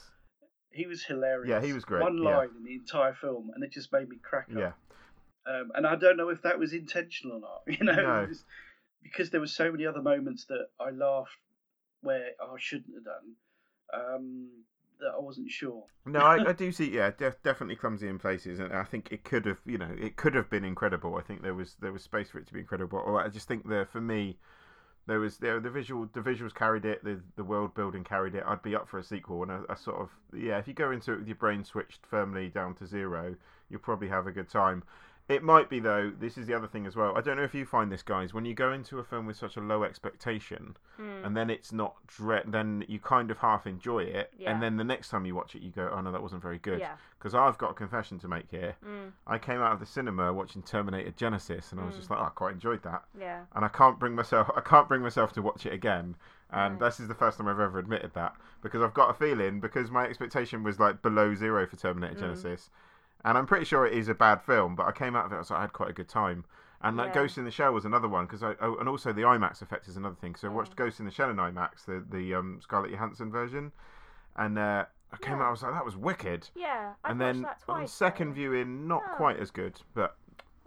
He 0.70 0.86
was 0.86 1.04
hilarious. 1.04 1.50
Yeah, 1.50 1.60
he 1.60 1.74
was 1.74 1.84
great, 1.84 2.02
One 2.02 2.22
yeah. 2.22 2.36
line 2.36 2.48
in 2.56 2.64
the 2.64 2.74
entire 2.74 3.14
film, 3.14 3.50
and 3.54 3.62
it 3.62 3.72
just 3.72 3.92
made 3.92 4.08
me 4.08 4.16
crack 4.22 4.46
up. 4.50 4.58
Yeah. 4.58 4.72
Um, 5.46 5.70
and 5.74 5.86
I 5.86 5.96
don't 5.96 6.16
know 6.16 6.30
if 6.30 6.42
that 6.42 6.58
was 6.58 6.72
intentional 6.72 7.36
or 7.36 7.40
not. 7.40 7.62
You 7.78 7.84
know, 7.84 7.94
No. 7.94 8.28
Because 9.02 9.30
there 9.30 9.40
were 9.40 9.48
so 9.48 9.70
many 9.70 9.84
other 9.84 10.00
moments 10.00 10.46
that 10.46 10.68
I 10.80 10.90
laughed 10.90 11.36
where 12.02 12.30
I 12.40 12.54
shouldn't 12.58 12.94
have 12.94 13.04
done. 13.04 13.34
Um, 13.92 14.48
that 15.00 15.12
I 15.16 15.20
wasn't 15.20 15.50
sure. 15.50 15.85
No, 16.07 16.20
I, 16.20 16.50
I 16.50 16.52
do 16.52 16.72
see. 16.72 16.90
Yeah, 16.90 17.11
def- 17.11 17.42
definitely 17.42 17.76
clumsy 17.76 18.09
in 18.09 18.18
places, 18.18 18.59
and 18.59 18.72
I 18.72 18.85
think 18.85 19.11
it 19.12 19.24
could 19.24 19.46
have, 19.46 19.59
you 19.66 19.78
know, 19.78 19.94
it 20.00 20.16
could 20.16 20.35
have 20.35 20.48
been 20.48 20.64
incredible. 20.64 21.16
I 21.16 21.22
think 21.22 21.42
there 21.42 21.55
was 21.55 21.76
there 21.81 21.92
was 21.92 22.02
space 22.02 22.31
for 22.31 22.38
it 22.38 22.46
to 22.46 22.52
be 22.52 22.61
incredible. 22.61 22.98
Or 22.98 23.20
I 23.20 23.28
just 23.28 23.48
think 23.48 23.68
that 23.68 23.90
for 23.90 24.00
me, 24.00 24.38
there 25.07 25.20
was 25.20 25.38
there, 25.38 25.61
the 25.61 25.70
visual 25.70 26.09
the 26.12 26.20
visuals 26.20 26.55
carried 26.55 26.85
it, 26.85 27.05
the 27.05 27.20
the 27.37 27.44
world 27.44 27.74
building 27.74 28.05
carried 28.05 28.35
it. 28.35 28.44
I'd 28.46 28.62
be 28.62 28.74
up 28.76 28.88
for 28.88 28.98
a 28.98 29.05
sequel, 29.05 29.42
and 29.42 29.52
I, 29.52 29.61
a 29.68 29.76
sort 29.76 30.00
of 30.00 30.11
yeah, 30.33 30.59
if 30.59 30.68
you 30.68 30.74
go 30.74 30.90
into 30.92 31.12
it 31.12 31.18
with 31.18 31.28
your 31.28 31.37
brain 31.37 31.64
switched 31.64 32.07
firmly 32.07 32.48
down 32.48 32.74
to 32.76 32.87
zero, 32.87 33.37
you'll 33.68 33.81
probably 33.81 34.09
have 34.09 34.26
a 34.26 34.33
good 34.33 34.48
time. 34.48 34.85
It 35.28 35.42
might 35.42 35.70
be 35.70 35.78
though. 35.80 36.11
This 36.11 36.37
is 36.37 36.46
the 36.46 36.54
other 36.54 36.66
thing 36.66 36.85
as 36.87 36.96
well. 36.96 37.16
I 37.16 37.20
don't 37.20 37.37
know 37.37 37.44
if 37.44 37.54
you 37.54 37.64
find 37.64 37.90
this, 37.92 38.02
guys. 38.02 38.35
When 38.35 38.44
you 38.44 38.54
go 38.54 38.72
into 38.72 38.98
a 38.98 39.04
film 39.04 39.24
with 39.24 39.37
such 39.37 39.56
a 39.56 39.61
low 39.61 39.85
expectation, 39.85 40.76
Hmm. 40.96 41.24
and 41.24 41.37
then 41.37 41.48
it's 41.48 41.72
not 41.72 41.94
dread, 42.06 42.44
then 42.48 42.85
you 42.88 42.98
kind 42.98 43.30
of 43.30 43.38
half 43.38 43.66
enjoy 43.66 44.00
it, 44.02 44.32
Yeah. 44.37 44.50
and 44.52 44.62
then 44.62 44.76
the 44.76 44.85
next 44.85 45.08
time 45.08 45.24
you 45.24 45.35
watch 45.35 45.54
it, 45.54 45.62
you 45.62 45.70
go, 45.70 45.88
"Oh 45.90 46.00
no, 46.00 46.12
that 46.12 46.20
wasn't 46.22 46.42
very 46.42 46.58
good." 46.58 46.80
Yeah. 46.80 46.96
Because 47.18 47.35
I've 47.35 47.56
got 47.56 47.70
a 47.70 47.74
confession 47.74 48.18
to 48.18 48.28
make 48.28 48.50
here. 48.50 48.74
Mm, 48.85 49.12
I 49.26 49.38
came 49.38 49.61
out 49.61 49.72
of 49.72 49.80
the 49.80 49.87
cinema 49.87 50.32
watching 50.32 50.61
Terminator 50.62 51.12
Genisys, 51.12 51.70
and 51.72 51.80
I 51.80 51.85
was 51.85 51.94
Mm. 51.94 51.98
just 51.98 52.11
like, 52.11 52.18
oh, 52.20 52.24
"I 52.24 52.28
quite 52.30 52.52
enjoyed 52.54 52.82
that," 52.82 53.04
yeah. 53.18 53.44
and 53.54 53.64
I 53.64 53.68
can't 53.68 53.98
bring 53.98 54.14
myself, 54.14 54.50
I 54.56 54.61
can't 54.61 54.88
bring 54.88 55.02
myself 55.02 55.32
to 55.35 55.42
watch 55.42 55.64
it 55.66 55.72
again. 55.72 56.16
And 56.50 56.78
Right. 56.80 56.88
this 56.88 57.00
is 57.00 57.08
the 57.08 57.14
first 57.14 57.38
time 57.38 57.48
I've 57.48 57.58
ever 57.61 57.78
admitted 57.78 58.12
that 58.12 58.37
because 58.61 58.82
I've 58.82 58.92
got 58.92 59.08
a 59.08 59.14
feeling 59.14 59.61
because 59.61 59.90
my 59.90 60.04
expectation 60.04 60.62
was 60.62 60.78
like 60.78 61.00
below 61.00 61.35
zero 61.35 61.66
for 61.66 61.76
Terminator 61.76 62.14
Mm. 62.16 62.20
Genisys, 62.32 62.68
and 63.24 63.37
I'm 63.38 63.46
pretty 63.46 63.64
sure 63.64 63.87
it 63.87 63.92
is 63.92 64.08
a 64.08 64.14
bad 64.14 64.42
film, 64.42 64.74
but 64.74 64.87
I 64.87 64.92
came 64.92 65.14
out 65.16 65.26
of 65.26 65.32
it, 65.32 65.37
I 65.37 65.38
was 65.38 65.50
like, 65.50 65.58
I 65.58 65.62
had 65.62 65.72
quite 65.72 65.90
a 65.90 65.94
good 65.94 66.08
time. 66.08 66.44
And 66.85 66.96
like 66.96 67.08
Yeah. 67.14 67.22
Ghost 67.22 67.38
in 67.38 67.44
the 67.44 67.50
Shell 67.52 67.72
was 67.72 67.85
another 67.85 68.08
one 68.08 68.26
because 68.26 68.42
I 68.42 68.54
oh, 68.61 68.76
and 68.78 68.88
also 68.88 69.12
the 69.12 69.22
IMAX 69.22 69.62
effect 69.62 69.87
is 69.87 69.96
another 69.96 70.16
thing. 70.16 70.35
So 70.35 70.48
I 70.48 70.50
watched. 70.50 70.74
Ghost 70.74 70.98
in 70.98 71.04
the 71.06 71.12
Shell 71.12 71.30
in 71.30 71.37
IMAX, 71.37 71.85
the 71.87 72.04
the 72.11 72.35
um, 72.35 72.58
Scarlett 72.61 72.90
Johansson 72.90 73.30
version, 73.30 73.70
and 74.37 74.58
uh, 74.58 74.85
I 75.12 75.16
came 75.18 75.37
Yeah. 75.38 75.44
out, 75.44 75.48
I 75.48 75.50
was 75.52 75.62
like, 75.62 75.72
that 75.74 75.85
was 75.85 75.96
wicked. 75.96 76.48
Yeah. 76.56 76.94
I've 77.04 77.12
and 77.12 77.20
watched 77.20 77.35
then 77.35 77.42
that 77.42 77.61
twice. 77.61 77.80
on 77.82 77.87
second 77.88 78.28
though. 78.30 78.35
viewing, 78.35 78.88
not 78.88 79.02
Oh. 79.12 79.14
quite 79.16 79.38
as 79.38 79.50
good, 79.52 79.80
but 79.94 80.16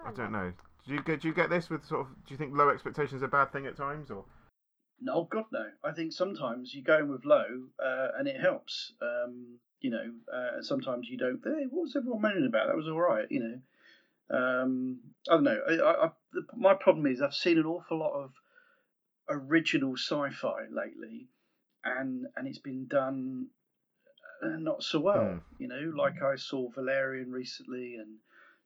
I 0.05 0.11
don't 0.11 0.31
know. 0.31 0.53
Do 0.87 0.93
you 0.93 1.01
get 1.01 1.19
do 1.21 1.27
you 1.27 1.33
get 1.33 1.49
this 1.49 1.69
with 1.69 1.83
sort 1.83 2.01
of? 2.01 2.07
Do 2.25 2.33
you 2.33 2.37
think 2.37 2.55
low 2.55 2.69
expectations 2.69 3.21
are 3.21 3.25
a 3.25 3.27
bad 3.27 3.51
thing 3.51 3.65
at 3.65 3.75
times, 3.75 4.09
or? 4.09 4.23
No, 5.01 5.27
God, 5.29 5.45
no. 5.51 5.65
I 5.83 5.91
think 5.91 6.13
sometimes 6.13 6.73
you 6.73 6.83
go 6.83 6.97
in 6.99 7.09
with 7.09 7.25
low, 7.25 7.45
uh, 7.83 8.07
and 8.17 8.27
it 8.27 8.39
helps. 8.39 8.93
Um, 9.01 9.59
you 9.81 9.91
know, 9.91 10.13
uh, 10.33 10.61
sometimes 10.61 11.07
you 11.09 11.17
don't. 11.17 11.41
Hey, 11.43 11.65
what 11.69 11.83
was 11.83 11.95
everyone 11.95 12.21
moaning 12.21 12.45
about? 12.45 12.67
That 12.67 12.77
was 12.77 12.87
all 12.87 13.01
right. 13.01 13.25
You 13.29 13.39
know. 13.39 14.37
Um, 14.37 14.99
I 15.29 15.33
don't 15.35 15.43
know. 15.43 15.59
I, 15.69 15.73
I, 15.73 16.05
I, 16.05 16.09
the, 16.33 16.41
my 16.55 16.73
problem 16.73 17.05
is 17.05 17.21
I've 17.21 17.35
seen 17.35 17.59
an 17.59 17.65
awful 17.65 17.99
lot 17.99 18.13
of 18.13 18.31
original 19.29 19.95
sci-fi 19.97 20.65
lately, 20.71 21.27
and 21.83 22.25
and 22.35 22.47
it's 22.47 22.59
been 22.59 22.87
done 22.87 23.47
uh, 24.43 24.57
not 24.57 24.81
so 24.81 24.99
well. 25.01 25.25
Hmm. 25.25 25.37
You 25.59 25.67
know, 25.67 25.93
like 25.95 26.21
I 26.21 26.35
saw 26.37 26.69
Valerian 26.71 27.31
recently, 27.31 27.95
and 27.95 28.17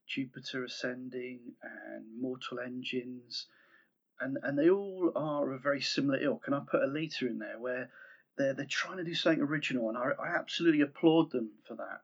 Jupiter 0.08 0.64
Ascending, 0.64 1.40
and 1.62 2.06
Mortal 2.22 2.60
Engines 2.60 3.48
and 4.22 4.38
and 4.44 4.58
they 4.58 4.70
all 4.70 5.12
are 5.16 5.52
a 5.52 5.60
very 5.60 5.82
similar 5.82 6.20
ilk. 6.22 6.44
And 6.46 6.56
I 6.56 6.60
put 6.60 6.84
a 6.84 6.88
Alita 6.88 7.24
in 7.24 7.40
there 7.40 7.60
where 7.60 7.90
they're 8.38 8.54
they're 8.54 8.66
trying 8.66 8.98
to 8.98 9.04
do 9.04 9.14
something 9.14 9.42
original, 9.42 9.90
and 9.90 9.98
I, 9.98 10.12
I 10.22 10.36
absolutely 10.36 10.82
applaud 10.82 11.32
them 11.32 11.52
for 11.68 11.76
that. 11.76 12.02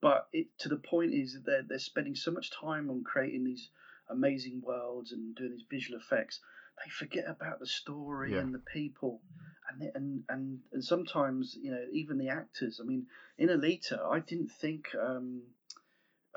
But 0.00 0.28
it 0.32 0.46
to 0.58 0.68
the 0.68 0.76
point 0.76 1.12
is 1.14 1.34
that 1.34 1.46
they're 1.46 1.62
they're 1.62 1.78
spending 1.78 2.14
so 2.14 2.30
much 2.30 2.50
time 2.50 2.90
on 2.90 3.04
creating 3.04 3.44
these 3.44 3.70
amazing 4.08 4.62
worlds 4.64 5.12
and 5.12 5.34
doing 5.34 5.50
these 5.52 5.64
visual 5.68 5.98
effects, 5.98 6.40
they 6.84 6.90
forget 6.90 7.24
about 7.28 7.58
the 7.58 7.66
story 7.66 8.34
Yeah. 8.34 8.40
and 8.40 8.54
the 8.54 8.60
people. 8.60 9.20
And, 9.68 9.90
and 9.96 10.22
and 10.28 10.60
and 10.72 10.84
sometimes 10.84 11.56
you 11.60 11.72
know 11.72 11.84
even 11.92 12.18
the 12.18 12.28
actors. 12.28 12.80
I 12.80 12.86
mean, 12.86 13.06
in 13.36 13.48
Alita, 13.48 13.98
I 14.00 14.20
didn't 14.20 14.52
think 14.52 14.94
um, 14.94 15.42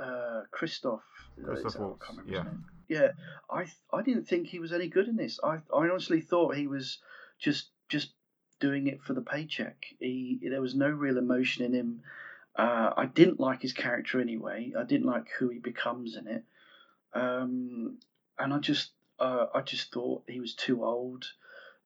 uh, 0.02 0.42
Christoph. 0.50 1.04
Christoph 1.46 1.76
Waltz, 1.78 2.06
can't 2.06 2.18
remember 2.26 2.32
his 2.32 2.46
yeah. 2.46 2.79
Yeah, 2.90 3.12
I 3.50 3.68
I 3.94 4.02
didn't 4.02 4.26
think 4.28 4.48
he 4.48 4.60
was 4.60 4.74
any 4.74 4.88
good 4.88 5.08
in 5.08 5.16
this. 5.16 5.40
I 5.44 5.60
I 5.74 5.88
honestly 5.90 6.22
thought 6.22 6.56
he 6.56 6.68
was 6.68 6.98
just 7.38 7.70
just 7.88 8.14
doing 8.60 8.88
it 8.88 9.02
for 9.04 9.14
the 9.14 9.22
paycheck. 9.22 9.86
He 10.00 10.40
there 10.50 10.62
was 10.62 10.76
no 10.76 10.90
real 10.90 11.20
emotion 11.20 11.64
in 11.64 11.74
him. 11.74 12.02
Uh, 12.56 12.92
I 12.98 13.06
didn't 13.06 13.40
like 13.40 13.62
his 13.62 13.74
character 13.74 14.20
anyway. 14.20 14.74
I 14.78 14.84
didn't 14.84 15.06
like 15.06 15.30
who 15.38 15.50
he 15.50 15.60
becomes 15.60 16.18
in 16.18 16.28
it, 16.28 16.44
um, 17.14 18.00
and 18.40 18.54
I 18.54 18.58
just 18.58 18.92
uh, 19.20 19.46
I 19.54 19.62
just 19.62 19.94
thought 19.94 20.24
he 20.28 20.40
was 20.40 20.56
too 20.56 20.84
old. 20.84 21.26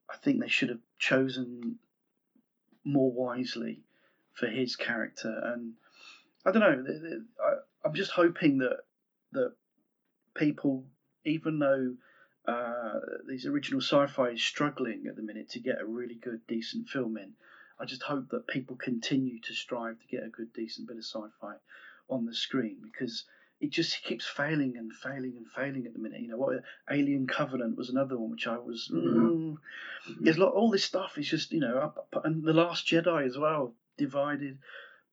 I 0.10 0.16
think 0.16 0.40
they 0.40 0.48
should 0.48 0.70
have 0.70 0.82
chosen 1.00 1.80
more 2.86 3.12
wisely 3.12 3.84
for 4.34 4.48
his 4.48 4.78
character, 4.78 5.38
and 5.44 5.74
I 6.46 6.52
don't 6.52 6.62
know. 6.62 7.22
I, 7.46 7.54
I'm 7.86 7.94
just 7.94 8.12
hoping 8.12 8.60
that 8.60 8.78
that 9.34 9.54
people, 10.36 10.86
even 11.26 11.60
though 11.60 11.94
uh, 12.48 13.00
these 13.28 13.46
original 13.46 13.82
sci-fi 13.82 14.30
is 14.30 14.44
struggling 14.44 15.06
at 15.08 15.16
the 15.16 15.22
minute 15.22 15.50
to 15.52 15.60
get 15.60 15.80
a 15.82 15.86
really 15.86 16.16
good, 16.16 16.42
decent 16.48 16.90
film 16.90 17.18
in. 17.18 17.32
I 17.80 17.86
just 17.86 18.04
hope 18.04 18.30
that 18.30 18.48
people 18.48 18.76
continue 18.76 19.40
to 19.42 19.54
strive 19.54 20.00
to 20.00 20.08
get 20.08 20.24
a 20.26 20.30
good, 20.30 20.54
decent 20.54 20.88
bit 20.88 20.98
of 20.98 21.04
sci-fi 21.04 21.56
on 22.10 22.26
the 22.26 22.34
screen 22.36 22.78
because 22.84 23.26
it 23.60 23.72
just 23.72 24.04
keeps 24.04 24.26
failing 24.28 24.76
and 24.78 24.92
failing 24.94 25.34
and 25.38 25.48
failing 25.56 25.86
at 25.86 25.94
the 25.94 26.00
minute. 26.00 26.20
You 26.22 26.28
know 26.30 26.38
what? 26.38 26.64
Alien 26.92 27.28
Covenant 27.28 27.78
was 27.78 27.90
another 27.90 28.18
one 28.18 28.32
which 28.32 28.46
I 28.46 28.58
was. 28.58 28.92
Mm, 28.94 29.56
there's 30.20 30.36
a 30.38 30.42
lot. 30.42 30.54
All 30.54 30.70
this 30.70 30.84
stuff 30.84 31.18
is 31.18 31.30
just 31.30 31.52
you 31.54 31.62
know, 31.62 31.78
up, 31.78 32.08
up, 32.14 32.26
and 32.26 32.44
the 32.44 32.54
Last 32.54 32.86
Jedi 32.86 33.26
as 33.26 33.38
well. 33.38 33.74
Divided. 33.98 34.58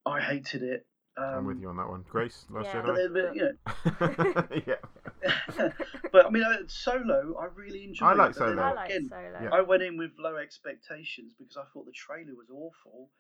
I 0.04 0.20
hated 0.20 0.62
it. 0.62 0.86
Um, 1.16 1.24
I'm 1.24 1.44
with 1.46 1.60
you 1.60 1.68
on 1.68 1.76
that 1.76 1.88
one. 1.88 2.04
Grace, 2.08 2.44
Last 2.50 2.66
Yeah. 2.66 2.82
Jedi. 2.82 2.96
then- 2.96 3.12
but, 3.12 3.36
you 3.36 3.42
know, 3.42 4.62
yeah. 4.66 4.74
but 6.12 6.26
I 6.26 6.30
mean, 6.30 6.42
uh, 6.42 6.56
Solo, 6.66 7.36
I 7.40 7.46
really 7.54 7.84
enjoyed. 7.84 8.08
I 8.08 8.14
like 8.14 8.30
it, 8.30 8.38
then 8.38 8.48
Solo. 8.56 8.62
I 8.62 8.72
like 8.72 8.90
again, 8.90 9.08
Solo. 9.08 9.38
Yeah. 9.42 9.50
I 9.52 9.60
went 9.60 9.82
in 9.82 9.96
with 9.98 10.12
low 10.18 10.36
expectations 10.36 11.34
because 11.38 11.56
I 11.56 11.64
thought 11.72 11.86
the 11.86 11.92
trailer 11.92 12.34
was 12.34 12.48
awful, 12.50 13.10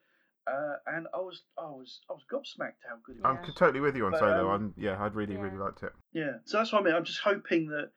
uh, 0.46 0.76
and 0.86 1.06
I 1.14 1.18
was 1.18 1.42
I 1.58 1.62
was 1.66 2.00
I 2.08 2.12
was 2.14 2.22
gobsmacked 2.32 2.82
how 2.88 2.96
good 3.04 3.16
it 3.16 3.22
was. 3.22 3.36
I'm 3.38 3.44
Yeah. 3.44 3.50
totally 3.54 3.80
with 3.80 3.96
you 3.96 4.06
on 4.06 4.12
But, 4.12 4.20
Solo. 4.20 4.50
um, 4.50 4.54
I'm 4.54 4.74
yeah, 4.76 5.02
I'd 5.02 5.14
really 5.14 5.34
Yeah. 5.34 5.40
really 5.40 5.56
liked 5.58 5.82
it. 5.82 5.92
Yeah, 6.12 6.38
so 6.44 6.58
that's 6.58 6.72
what 6.72 6.82
I 6.82 6.84
mean. 6.84 6.94
I'm 6.94 7.04
just 7.04 7.20
hoping 7.20 7.68
that 7.68 7.90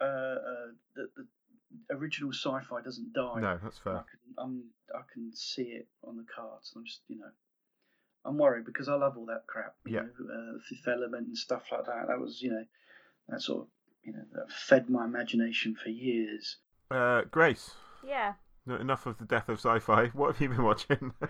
uh, 0.00 0.04
uh, 0.04 0.66
that 0.96 1.08
the 1.16 1.26
original 1.94 2.32
sci-fi 2.32 2.80
doesn't 2.82 3.12
die. 3.12 3.40
No, 3.40 3.58
that's 3.62 3.78
I 3.80 3.82
fair. 3.82 4.04
can 4.10 4.34
I'm, 4.38 4.64
I 4.94 5.02
can 5.12 5.32
see 5.34 5.62
it 5.64 5.88
on 6.04 6.16
the 6.16 6.24
cards. 6.34 6.72
I'm 6.76 6.84
just 6.84 7.02
you 7.08 7.18
know. 7.18 7.30
I'm 8.24 8.36
worried 8.36 8.66
because 8.66 8.88
I 8.88 8.94
love 8.94 9.16
all 9.16 9.26
that 9.26 9.46
crap. 9.46 9.74
You 9.86 9.94
Yeah. 9.94 10.00
Know, 10.02 10.08
uh, 10.08 10.52
the 10.54 10.60
Fifth 10.68 10.88
Element 10.88 11.28
and 11.28 11.38
stuff 11.38 11.62
like 11.70 11.86
that. 11.86 12.08
That 12.08 12.18
was, 12.18 12.42
you 12.42 12.50
know, 12.50 12.64
that 13.28 13.42
sort 13.42 13.62
of, 13.62 13.66
you 14.04 14.12
know, 14.12 14.22
that 14.34 14.50
fed 14.50 14.88
my 14.88 15.04
imagination 15.04 15.74
for 15.82 15.90
years. 15.90 16.56
Uh, 16.90 17.22
Grace, 17.30 17.72
Yeah. 18.06 18.34
no, 18.66 18.76
enough 18.76 19.06
of 19.06 19.18
the 19.18 19.24
death 19.24 19.48
of 19.48 19.58
sci-fi. 19.58 20.06
What 20.14 20.32
have 20.32 20.40
you 20.40 20.48
been 20.48 20.62
watching? 20.64 21.12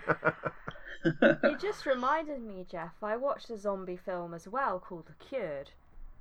You 1.43 1.57
just 1.57 1.85
reminded 1.85 2.41
me, 2.41 2.65
Geoff. 2.69 2.91
I 3.01 3.15
watched 3.15 3.49
a 3.49 3.57
zombie 3.57 3.95
film 3.95 4.33
as 4.33 4.49
well 4.49 4.79
called 4.79 5.05
The 5.07 5.13
Cured. 5.25 5.71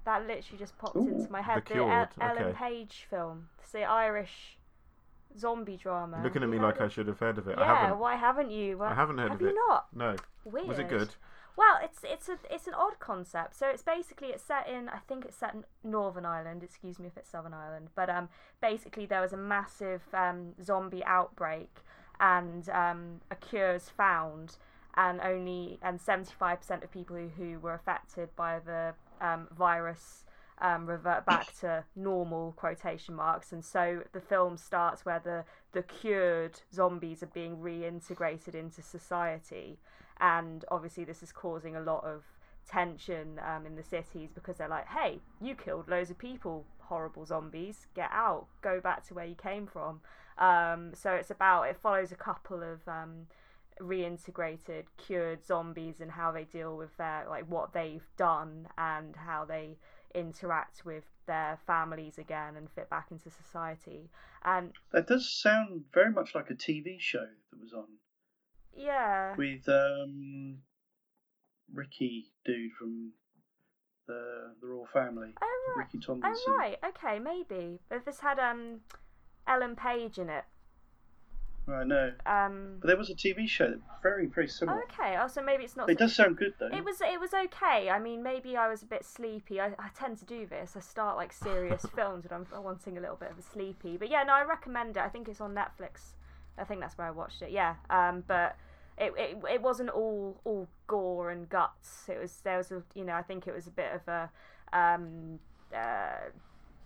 That 0.04 0.20
literally 0.26 0.56
just 0.58 0.78
popped 0.78 0.94
Ooh, 0.96 1.08
into 1.08 1.32
my 1.32 1.42
head. 1.42 1.64
The 1.66 1.74
El- 1.78 1.84
Cured, 1.86 2.08
Ellen 2.20 2.42
okay. 2.44 2.56
Page 2.58 3.06
film. 3.10 3.48
It's 3.60 3.72
the 3.72 3.82
Irish 3.82 4.56
zombie 5.36 5.76
drama. 5.76 6.20
Looking 6.22 6.42
at 6.42 6.46
You 6.46 6.52
me 6.52 6.58
heard 6.58 6.64
like 6.66 6.80
I 6.80 6.88
should 6.88 7.08
have 7.08 7.18
heard 7.18 7.38
of 7.38 7.48
it. 7.48 7.56
Yeah, 7.58 7.64
I 7.64 7.74
haven't. 7.74 7.98
why 7.98 8.14
haven't 8.14 8.50
you? 8.52 8.78
Well, 8.78 8.88
I 8.90 8.94
haven't 8.94 9.18
heard 9.18 9.30
have 9.32 9.40
of 9.40 9.42
you 9.42 9.48
it. 9.48 9.56
not? 9.68 9.86
No. 9.92 10.16
Weird. 10.44 10.68
Was 10.68 10.78
it 10.78 10.88
good? 10.88 11.08
Well, 11.58 11.80
it's 11.82 11.98
it's 12.04 12.28
a 12.28 12.38
it's 12.48 12.68
an 12.68 12.74
odd 12.74 13.00
concept. 13.00 13.56
So 13.56 13.66
it's 13.66 13.82
basically 13.82 14.28
it's 14.28 14.44
set 14.44 14.68
in 14.68 14.88
I 14.88 14.98
think 15.08 15.24
it's 15.24 15.36
set 15.36 15.54
in 15.54 15.64
Northern 15.82 16.24
Ireland. 16.24 16.62
Excuse 16.62 17.00
me 17.00 17.08
if 17.08 17.16
it's 17.16 17.30
Southern 17.30 17.52
Ireland, 17.52 17.88
but 17.96 18.08
um 18.08 18.28
basically 18.62 19.06
there 19.06 19.20
was 19.20 19.32
a 19.32 19.36
massive 19.36 20.02
um 20.14 20.52
zombie 20.62 21.02
outbreak 21.04 21.80
and 22.20 22.68
um 22.68 23.22
a 23.32 23.34
cure's 23.34 23.88
found 23.88 24.56
and 24.96 25.20
only 25.20 25.80
and 25.82 26.00
seventy 26.00 26.32
five 26.38 26.60
percent 26.60 26.84
of 26.84 26.92
people 26.92 27.16
who, 27.16 27.28
who 27.36 27.58
were 27.58 27.74
affected 27.74 28.28
by 28.36 28.60
the 28.60 28.94
um, 29.20 29.48
virus 29.58 30.24
um, 30.60 30.86
revert 30.86 31.26
back 31.26 31.52
to 31.60 31.82
normal 31.96 32.52
quotation 32.52 33.16
marks 33.16 33.50
and 33.50 33.64
so 33.64 34.02
the 34.12 34.20
film 34.20 34.56
starts 34.56 35.04
where 35.04 35.20
the 35.24 35.44
the 35.72 35.82
cured 35.82 36.60
zombies 36.72 37.20
are 37.20 37.26
being 37.26 37.56
reintegrated 37.56 38.54
into 38.54 38.80
society 38.80 39.78
and 40.20 40.64
obviously 40.70 41.04
this 41.04 41.22
is 41.22 41.32
causing 41.32 41.76
a 41.76 41.80
lot 41.80 42.04
of 42.04 42.22
tension 42.68 43.40
um, 43.46 43.64
in 43.64 43.76
the 43.76 43.82
cities 43.82 44.30
because 44.34 44.58
they're 44.58 44.68
like 44.68 44.86
hey 44.88 45.18
you 45.40 45.54
killed 45.54 45.88
loads 45.88 46.10
of 46.10 46.18
people 46.18 46.66
horrible 46.88 47.24
zombies 47.24 47.86
get 47.94 48.10
out 48.12 48.46
go 48.62 48.80
back 48.80 49.06
to 49.06 49.14
where 49.14 49.26
you 49.26 49.34
came 49.34 49.66
from. 49.66 50.00
Um, 50.38 50.92
so 50.94 51.12
it's 51.12 51.30
about 51.30 51.64
it 51.64 51.76
follows 51.82 52.12
a 52.12 52.16
couple 52.16 52.62
of 52.62 52.86
um, 52.88 53.26
reintegrated 53.80 54.84
cured 54.96 55.44
zombies 55.44 56.00
and 56.00 56.10
how 56.10 56.32
they 56.32 56.44
deal 56.44 56.76
with 56.76 56.96
their 56.96 57.26
like 57.28 57.44
what 57.48 57.72
they've 57.72 58.06
done 58.16 58.68
and 58.76 59.14
how 59.16 59.44
they 59.44 59.76
interact 60.14 60.84
with 60.84 61.04
their 61.26 61.58
families 61.66 62.18
again 62.18 62.56
and 62.56 62.70
fit 62.70 62.88
back 62.88 63.08
into 63.10 63.30
society. 63.30 64.08
And 64.44 64.72
That 64.92 65.06
does 65.06 65.30
sound 65.30 65.84
very 65.92 66.10
much 66.10 66.34
like 66.34 66.50
a 66.50 66.54
TV 66.54 66.98
show 66.98 67.26
that 67.50 67.60
was 67.60 67.72
on 67.72 67.86
yeah 68.78 69.34
with 69.36 69.68
um, 69.68 70.58
Ricky 71.72 72.32
dude 72.44 72.72
from 72.78 73.12
the 74.06 74.54
the 74.60 74.66
Royal 74.66 74.86
Family, 74.92 75.34
Oh, 75.42 75.74
right. 75.76 75.84
Ricky 75.86 75.98
Tomlinson. 75.98 76.42
Oh 76.48 76.56
right, 76.56 76.78
okay, 76.86 77.18
maybe. 77.18 77.80
But 77.90 78.04
this 78.06 78.20
had 78.20 78.38
um 78.38 78.80
Ellen 79.46 79.76
Page 79.76 80.18
in 80.18 80.30
it. 80.30 80.44
I 81.70 81.84
know. 81.84 82.12
Um 82.24 82.78
But 82.80 82.86
there 82.88 82.96
was 82.96 83.10
a 83.10 83.14
TV 83.14 83.46
show 83.46 83.68
that 83.68 83.80
very 84.02 84.24
very 84.24 84.48
similar. 84.48 84.82
okay, 84.84 85.18
oh 85.20 85.28
so 85.28 85.42
maybe 85.42 85.64
it's 85.64 85.76
not 85.76 85.90
It 85.90 85.98
so- 85.98 86.06
does 86.06 86.14
sound 86.16 86.38
good 86.38 86.54
though. 86.58 86.68
It 86.74 86.82
was 86.82 87.02
it 87.02 87.20
was 87.20 87.34
okay. 87.34 87.90
I 87.90 87.98
mean, 87.98 88.22
maybe 88.22 88.56
I 88.56 88.66
was 88.68 88.80
a 88.82 88.86
bit 88.86 89.04
sleepy. 89.04 89.60
I, 89.60 89.66
I 89.78 89.90
tend 89.94 90.16
to 90.18 90.24
do 90.24 90.46
this. 90.46 90.74
I 90.74 90.80
start 90.80 91.18
like 91.18 91.34
serious 91.34 91.84
films 91.94 92.24
when 92.30 92.46
I'm 92.54 92.64
wanting 92.64 92.96
a 92.96 93.00
little 93.02 93.16
bit 93.16 93.30
of 93.30 93.38
a 93.38 93.42
sleepy. 93.42 93.98
But 93.98 94.08
yeah, 94.08 94.22
no, 94.22 94.32
I 94.32 94.44
recommend 94.44 94.96
it. 94.96 95.02
I 95.02 95.10
think 95.10 95.28
it's 95.28 95.42
on 95.42 95.54
Netflix. 95.54 96.14
I 96.56 96.64
think 96.64 96.80
that's 96.80 96.96
where 96.96 97.06
I 97.06 97.10
watched 97.10 97.42
it. 97.42 97.50
Yeah. 97.50 97.74
Um, 97.90 98.24
but 98.26 98.56
it, 98.98 99.12
it 99.16 99.38
it 99.50 99.62
wasn't 99.62 99.90
all 99.90 100.40
all 100.44 100.68
gore 100.86 101.30
and 101.30 101.48
guts. 101.48 102.08
It 102.08 102.20
was 102.20 102.40
there 102.44 102.58
was 102.58 102.70
a 102.70 102.82
you 102.94 103.04
know 103.04 103.14
I 103.14 103.22
think 103.22 103.46
it 103.46 103.54
was 103.54 103.66
a 103.66 103.70
bit 103.70 103.92
of 103.94 104.08
a 104.08 104.30
um 104.72 105.38
uh 105.74 106.30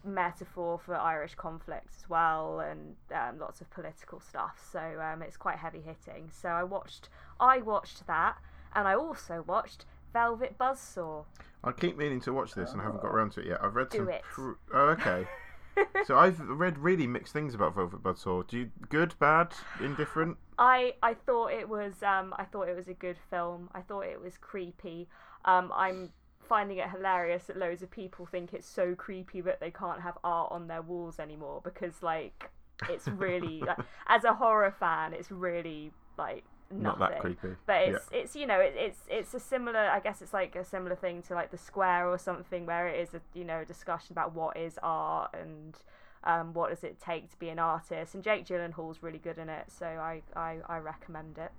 metaphor 0.05 0.79
for 0.85 0.97
Irish 0.97 1.35
conflict 1.35 1.89
as 1.97 2.09
well, 2.09 2.61
and 2.61 2.97
um, 3.15 3.39
lots 3.39 3.61
of 3.61 3.71
political 3.71 4.21
stuff. 4.21 4.67
So 4.73 4.81
um, 4.81 5.23
it's 5.23 5.37
quite 5.37 5.59
heavy 5.59 5.81
hitting. 5.81 6.31
So 6.33 6.49
I 6.49 6.65
watched, 6.65 7.09
I 7.39 7.59
watched 7.59 8.07
that, 8.07 8.37
and 8.75 8.89
I 8.89 8.95
also 8.95 9.45
watched 9.47 9.85
Velvet 10.13 10.59
Buzzsaw. 10.59 11.25
I 11.65 11.73
keep 11.73 11.97
meaning 11.97 12.21
to 12.23 12.33
watch 12.33 12.55
this 12.55 12.73
and 12.73 12.81
I 12.81 12.85
haven't 12.85 13.03
got 13.03 13.13
around 13.13 13.33
to 13.33 13.41
it 13.41 13.47
yet. 13.47 13.63
I've 13.63 13.77
read 13.77 13.91
Do 13.91 13.99
some. 13.99 14.09
it. 14.09 14.23
Pr- 14.23 14.53
oh, 14.75 14.89
okay. 14.89 15.27
so 16.07 16.19
I've 16.19 16.41
read 16.41 16.79
really 16.79 17.07
mixed 17.07 17.33
things 17.33 17.55
about 17.55 17.75
Velvet 17.75 18.03
Buzzsaw. 18.03 18.47
Do 18.47 18.59
you 18.59 18.71
good, 18.89 19.15
bad, 19.21 19.53
indifferent? 19.81 20.39
I 20.59 20.95
I 21.03 21.15
thought 21.15 21.53
it 21.53 21.69
was 21.69 22.03
um 22.03 22.35
I 22.39 22.45
thought 22.45 22.69
it 22.69 22.77
was 22.77 22.89
a 22.89 22.95
good 22.95 23.17
film. 23.31 23.71
I 23.75 23.81
thought 23.81 24.03
it 24.03 24.21
was 24.21 24.37
creepy. 24.39 25.09
Um, 25.45 25.73
I'm 25.75 26.11
finding 26.49 26.79
it 26.79 26.91
hilarious 26.91 27.45
that 27.45 27.57
loads 27.57 27.83
of 27.83 27.91
people 27.91 28.27
think 28.27 28.53
it's 28.53 28.67
so 28.67 28.95
creepy 28.95 29.41
that 29.41 29.61
they 29.61 29.71
can't 29.71 30.01
have 30.01 30.19
art 30.23 30.53
on 30.53 30.67
their 30.67 30.83
walls 30.83 31.19
anymore 31.19 31.61
because 31.65 32.03
like 32.03 32.51
it's 32.91 33.09
really 33.09 33.61
like, 33.67 33.79
as 34.09 34.25
a 34.25 34.35
horror 34.35 34.75
fan 34.79 35.13
it's 35.15 35.31
really 35.31 35.93
like 36.19 36.45
nothing. 36.71 36.99
Not 36.99 37.11
that 37.11 37.21
creepy. 37.21 37.57
but 37.67 37.83
it's 37.83 38.09
it's 38.13 38.37
you 38.37 38.47
know 38.47 38.59
it, 38.59 38.75
it's 38.77 39.01
it's 39.09 39.35
a 39.35 39.41
similar 39.41 39.79
I 39.79 40.01
guess 40.01 40.21
it's 40.23 40.33
like 40.33 40.57
a 40.57 40.65
similar 40.65 40.97
thing 40.97 41.23
to 41.23 41.35
like 41.35 41.51
the 41.51 41.59
square 41.59 42.09
or 42.09 42.19
something 42.19 42.67
where 42.67 42.89
it 42.89 43.01
is 43.01 43.15
a 43.15 43.21
you 43.35 43.45
know 43.45 43.61
a 43.61 43.65
discussion 43.65 44.13
about 44.13 44.35
what 44.35 44.57
is 44.57 44.79
art 44.83 45.35
and 45.41 45.77
um, 46.25 46.53
what 46.53 46.71
does 46.71 46.85
it 46.85 47.01
take 47.01 47.31
to 47.31 47.39
be 47.39 47.49
an 47.49 47.59
artist? 47.59 48.15
And 48.15 48.23
Jake 48.23 48.47
Gyllenhaal's 48.47 49.03
really 49.03 49.19
good 49.19 49.39
in 49.39 49.49
it 49.49 49.67
so 49.69 49.87
I 49.87 50.23
I, 50.35 50.59
I 50.69 50.79
recommend 50.79 51.39
it 51.39 51.53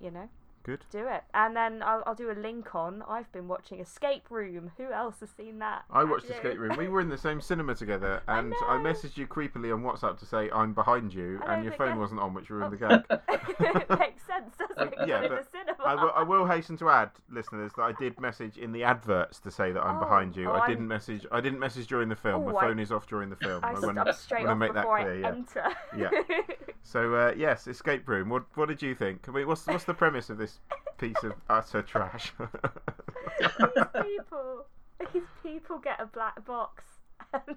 you 0.00 0.10
know 0.10 0.28
Good. 0.64 0.84
do 0.90 1.06
it 1.08 1.24
and 1.34 1.56
then 1.56 1.82
I'll, 1.82 2.02
I'll 2.06 2.14
do 2.14 2.30
a 2.30 2.38
link 2.38 2.74
on 2.74 3.02
I've 3.08 3.30
been 3.32 3.48
watching 3.48 3.80
Escape 3.80 4.30
Room 4.30 4.70
who 4.76 4.92
else 4.92 5.20
has 5.20 5.30
seen 5.30 5.58
that 5.58 5.84
I 5.90 6.04
watched 6.04 6.28
you? 6.28 6.34
Escape 6.34 6.58
Room. 6.58 6.76
We 6.76 6.88
were 6.88 7.00
in 7.00 7.08
the 7.08 7.18
same 7.18 7.40
cinema 7.40 7.74
together, 7.74 8.22
and 8.28 8.54
I, 8.68 8.78
know. 8.78 8.90
messaged 8.90 9.16
you 9.16 9.26
creepily 9.26 9.72
on 9.74 9.82
WhatsApp 9.82 10.18
to 10.20 10.26
say 10.26 10.50
I'm 10.52 10.72
behind 10.72 11.12
you, 11.12 11.40
I 11.46 11.54
and 11.54 11.64
your 11.64 11.72
phone 11.72 11.90
guess- 11.90 11.98
wasn't 11.98 12.20
on, 12.20 12.34
which 12.34 12.50
ruined 12.50 12.78
the 12.78 12.86
Oh. 12.86 12.88
gag. 12.88 13.20
it 13.58 13.90
makes 13.98 14.22
sense 14.26 14.56
doesn't 14.58 14.92
it 14.92 14.98
Uh, 15.00 15.04
yeah, 15.06 15.20
but 15.28 15.44
the 15.44 15.58
cinema 15.58 15.82
I 15.84 15.94
will, 15.94 16.12
I 16.14 16.22
will 16.22 16.46
hasten 16.46 16.76
to 16.78 16.90
add, 16.90 17.10
listeners, 17.30 17.72
that 17.76 17.82
I 17.82 17.92
did 17.92 18.20
message 18.20 18.56
in 18.56 18.72
the 18.72 18.84
adverts 18.84 19.40
to 19.40 19.50
say 19.50 19.72
that 19.72 19.82
I'm 19.84 19.96
Oh, 19.96 20.00
behind 20.00 20.36
you. 20.36 20.48
oh, 20.48 20.52
I 20.52 20.58
I'm- 20.60 20.70
didn't 20.70 20.88
message. 20.88 21.26
I 21.32 21.40
didn't 21.40 21.58
message 21.58 21.86
during 21.88 22.08
the 22.08 22.16
film. 22.16 22.44
My 22.44 22.52
I- 22.52 22.60
phone 22.60 22.78
is 22.78 22.92
off 22.92 23.06
during 23.08 23.30
the 23.30 23.36
film. 23.36 23.64
I 23.64 23.72
wanna- 23.74 24.04
wanna 24.30 24.56
make 24.56 24.74
that 24.74 24.86
clear, 24.86 25.16
yeah. 25.20 25.28
enter 25.28 25.68
Yeah. 25.96 26.10
So 26.84 27.14
uh, 27.14 27.32
yes, 27.36 27.68
Escape 27.68 28.08
Room. 28.08 28.28
What 28.28 28.44
what 28.56 28.68
did 28.68 28.82
you 28.82 28.94
think? 28.96 29.28
I 29.28 29.30
mean, 29.32 29.46
what's 29.46 29.66
what's 29.68 29.84
the 29.84 29.94
premise 29.94 30.28
of 30.30 30.36
this 30.38 30.51
piece 30.98 31.22
of 31.22 31.34
utter 31.48 31.82
trash? 31.82 32.32
these 33.40 33.84
people, 34.02 34.66
these 35.12 35.22
people 35.42 35.78
get 35.78 36.00
a 36.00 36.06
black 36.06 36.44
box, 36.44 36.84
and, 37.32 37.56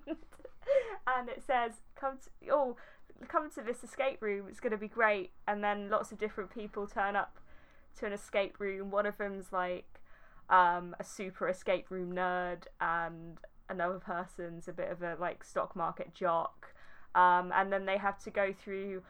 and 1.08 1.30
it 1.30 1.44
says, 1.46 1.74
"Come 1.96 2.18
to 2.24 2.52
oh, 2.52 2.78
come 3.28 3.50
to 3.52 3.62
this 3.62 3.84
escape 3.84 4.22
room. 4.22 4.48
It's 4.50 4.60
going 4.60 4.72
to 4.72 4.78
be 4.78 4.88
great." 4.88 5.32
And 5.48 5.64
then 5.64 5.90
lots 5.90 6.12
of 6.12 6.18
different 6.18 6.54
people 6.54 6.88
turn 6.88 7.16
up 7.16 7.40
to 8.00 8.06
an 8.06 8.14
escape 8.14 8.60
room. 8.60 8.92
One 8.92 9.06
of 9.06 9.18
them's 9.18 9.52
like 9.52 10.02
um, 10.50 10.96
a 11.00 11.04
super 11.04 11.48
escape 11.50 11.90
room 11.90 12.14
nerd, 12.14 12.64
and 12.80 13.38
another 13.70 14.00
person's 14.00 14.68
a 14.68 14.74
bit 14.74 14.92
of 14.92 15.02
a 15.02 15.18
like 15.20 15.44
stock 15.44 15.76
market 15.76 16.14
jock. 16.14 16.74
Um, 17.14 17.54
and 17.56 17.72
then 17.72 17.86
they 17.86 17.98
have 17.98 18.20
to 18.26 18.30
go 18.30 18.54
through 18.54 19.02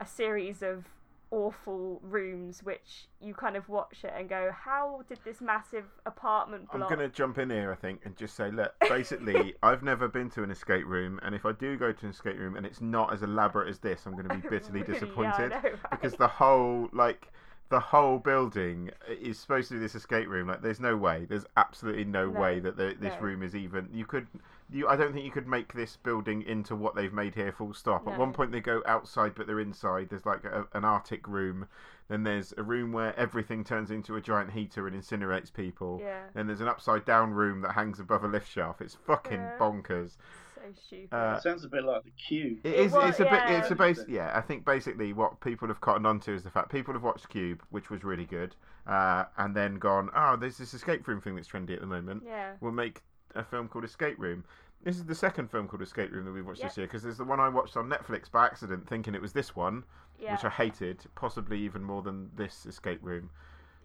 a 0.00 0.06
series 0.06 0.62
of 0.62 0.84
awful 1.32 1.98
rooms 2.02 2.62
which 2.62 3.08
you 3.20 3.32
kind 3.34 3.56
of 3.56 3.66
watch 3.68 4.04
it 4.04 4.12
and 4.16 4.28
go 4.28 4.50
how 4.54 5.00
did 5.08 5.18
this 5.24 5.40
massive 5.40 5.86
apartment 6.04 6.68
I'm 6.72 6.80
going 6.80 6.98
to 6.98 7.08
jump 7.08 7.38
in 7.38 7.48
here, 7.50 7.72
I 7.72 7.74
think, 7.74 8.02
and 8.04 8.14
just 8.16 8.36
say, 8.36 8.50
look, 8.50 8.74
basically, 8.88 9.54
I've 9.62 9.82
never 9.82 10.08
been 10.08 10.28
to 10.30 10.42
an 10.42 10.50
escape 10.50 10.84
room, 10.86 11.18
and 11.22 11.34
if 11.34 11.46
I 11.46 11.52
do 11.52 11.76
go 11.76 11.90
to 11.90 12.04
an 12.04 12.10
escape 12.10 12.38
room 12.38 12.56
and 12.56 12.66
it's 12.66 12.80
not 12.80 13.12
as 13.12 13.22
elaborate 13.22 13.68
as 13.68 13.78
this, 13.78 14.04
I'm 14.06 14.12
going 14.12 14.28
to 14.28 14.34
be 14.34 14.40
bitterly 14.48 14.80
Really? 14.80 14.92
Yeah, 14.92 14.92
disappointed 14.92 15.50
know, 15.50 15.60
right? 15.62 15.90
because 15.90 16.14
the 16.16 16.28
whole 16.28 16.88
like 16.92 17.32
the 17.70 17.80
whole 17.80 18.18
building 18.18 18.90
is 19.08 19.38
supposed 19.38 19.68
to 19.68 19.74
be 19.74 19.80
this 19.80 19.94
escape 19.94 20.28
room. 20.28 20.48
Like, 20.48 20.60
there's 20.60 20.80
no 20.80 20.96
way, 20.96 21.24
there's 21.24 21.46
absolutely 21.56 22.04
no, 22.04 22.28
No, 22.28 22.40
way 22.40 22.60
that 22.60 22.76
the, 22.76 22.94
this 23.00 23.14
no. 23.14 23.20
room 23.20 23.42
is 23.42 23.56
even. 23.56 23.88
You 23.92 24.04
could. 24.04 24.26
You, 24.72 24.88
I 24.88 24.96
don't 24.96 25.12
think 25.12 25.24
you 25.24 25.30
could 25.30 25.46
make 25.46 25.72
this 25.74 25.96
building 25.96 26.42
into 26.42 26.74
what 26.74 26.94
they've 26.94 27.12
made 27.12 27.34
here. 27.34 27.52
Full 27.52 27.74
stop. 27.74 28.06
At 28.08 28.18
one 28.18 28.32
point, 28.32 28.52
they 28.52 28.60
go 28.60 28.82
outside, 28.86 29.34
but 29.34 29.46
they're 29.46 29.60
inside. 29.60 30.08
There's 30.10 30.24
like 30.26 30.44
a, 30.44 30.66
an 30.72 30.84
Arctic 30.84 31.28
room. 31.28 31.66
Then 32.08 32.22
there's 32.24 32.52
a 32.56 32.62
room 32.62 32.92
where 32.92 33.18
everything 33.18 33.64
turns 33.64 33.90
into 33.90 34.16
a 34.16 34.20
giant 34.20 34.50
heater 34.52 34.86
and 34.86 35.00
incinerates 35.00 35.52
people. 35.52 36.00
yeah 36.02 36.22
Then 36.34 36.46
there's 36.46 36.60
an 36.60 36.68
upside 36.68 37.04
down 37.04 37.32
room 37.32 37.60
that 37.62 37.72
hangs 37.72 38.00
above 38.00 38.24
a 38.24 38.28
lift 38.28 38.50
shaft. 38.50 38.80
It's 38.80 38.94
fucking 38.94 39.40
Yeah. 39.40 39.58
bonkers. 39.58 40.16
so 40.56 40.62
stupid 40.74 41.14
Uh, 41.14 41.34
It 41.38 41.42
sounds 41.42 41.64
a 41.64 41.68
bit 41.68 41.84
like 41.84 42.04
the 42.04 42.10
Cube. 42.10 42.58
It 42.64 42.70
It 42.74 42.78
is. 42.80 42.92
was- 42.92 43.10
it's 43.10 43.20
a 43.20 43.24
bit. 43.24 43.32
yeah. 43.32 43.58
It's 43.60 43.70
a 43.70 43.74
base. 43.74 44.04
Yeah, 44.08 44.30
I 44.34 44.40
think 44.40 44.64
basically 44.64 45.12
what 45.12 45.40
people 45.40 45.68
have 45.68 45.80
cottoned 45.80 46.06
onto 46.06 46.32
is 46.32 46.44
the 46.44 46.50
fact 46.50 46.70
people 46.70 46.94
have 46.94 47.02
watched 47.02 47.28
Cube, 47.28 47.62
which 47.70 47.88
was 47.90 48.04
really 48.04 48.26
good, 48.26 48.54
uh, 48.86 49.24
and 49.38 49.54
then 49.56 49.76
gone, 49.76 50.10
oh, 50.14 50.36
there's 50.36 50.58
this 50.58 50.72
escape 50.74 51.06
room 51.08 51.20
thing 51.20 51.34
that's 51.36 51.48
trendy 51.48 51.72
at 51.74 51.80
the 51.80 51.86
moment. 51.86 52.22
yeah 52.26 52.54
We'll 52.60 52.72
make 52.72 53.02
a 53.34 53.42
film 53.42 53.66
called 53.68 53.84
Escape 53.84 54.18
Room. 54.18 54.44
This 54.84 54.96
is 54.96 55.04
the 55.04 55.14
second 55.14 55.50
film 55.50 55.68
called 55.68 55.82
Escape 55.82 56.10
Room 56.10 56.24
that 56.24 56.32
we've 56.32 56.44
watched 56.46 56.60
Yep. 56.60 56.70
this 56.70 56.76
year 56.76 56.86
because 56.86 57.02
there's 57.02 57.18
the 57.18 57.24
one 57.24 57.38
I 57.40 57.48
watched 57.48 57.76
on 57.76 57.88
Netflix 57.88 58.30
by 58.30 58.46
accident, 58.46 58.88
thinking 58.88 59.14
it 59.14 59.22
was 59.22 59.32
this 59.32 59.54
one, 59.54 59.84
yeah 60.18 60.32
which 60.32 60.44
I 60.44 60.50
hated, 60.50 61.04
possibly 61.14 61.58
even 61.60 61.82
more 61.82 62.02
than 62.02 62.30
this 62.34 62.66
Escape 62.66 62.98
Room. 63.02 63.30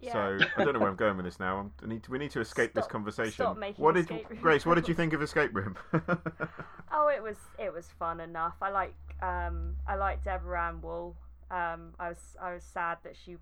yeah 0.00 0.12
So 0.12 0.38
I 0.56 0.64
don't 0.64 0.74
know 0.74 0.80
where 0.80 0.88
I'm 0.90 0.96
going 0.96 1.16
with 1.16 1.24
this 1.24 1.38
now. 1.38 1.58
I'm, 1.82 1.88
need 1.88 2.02
to, 2.04 2.10
we 2.10 2.18
need 2.18 2.30
to 2.32 2.40
escape 2.40 2.74
this 2.74 2.86
conversation. 2.86 3.32
stop 3.32 3.58
making 3.58 3.82
what 3.84 3.94
did 3.94 4.02
escape 4.02 4.28
room 4.30 4.40
Grace? 4.40 4.66
What 4.66 4.74
did 4.74 4.88
you 4.88 4.94
think 4.94 5.12
of 5.12 5.22
Escape 5.22 5.54
Room? 5.54 5.76
Oh, 6.92 7.08
it 7.08 7.22
was 7.22 7.36
it 7.58 7.72
was 7.72 7.86
fun 7.98 8.18
enough. 8.18 8.54
I 8.62 8.70
like 8.70 8.94
um 9.22 9.76
I 9.86 9.94
like 9.96 10.24
Deborah 10.24 10.68
Ann 10.68 10.80
Woll. 10.80 11.16
Um, 11.50 11.94
I 12.00 12.08
was 12.08 12.36
I 12.40 12.54
was 12.54 12.64
sad 12.64 12.98
that 13.04 13.14
she. 13.16 13.36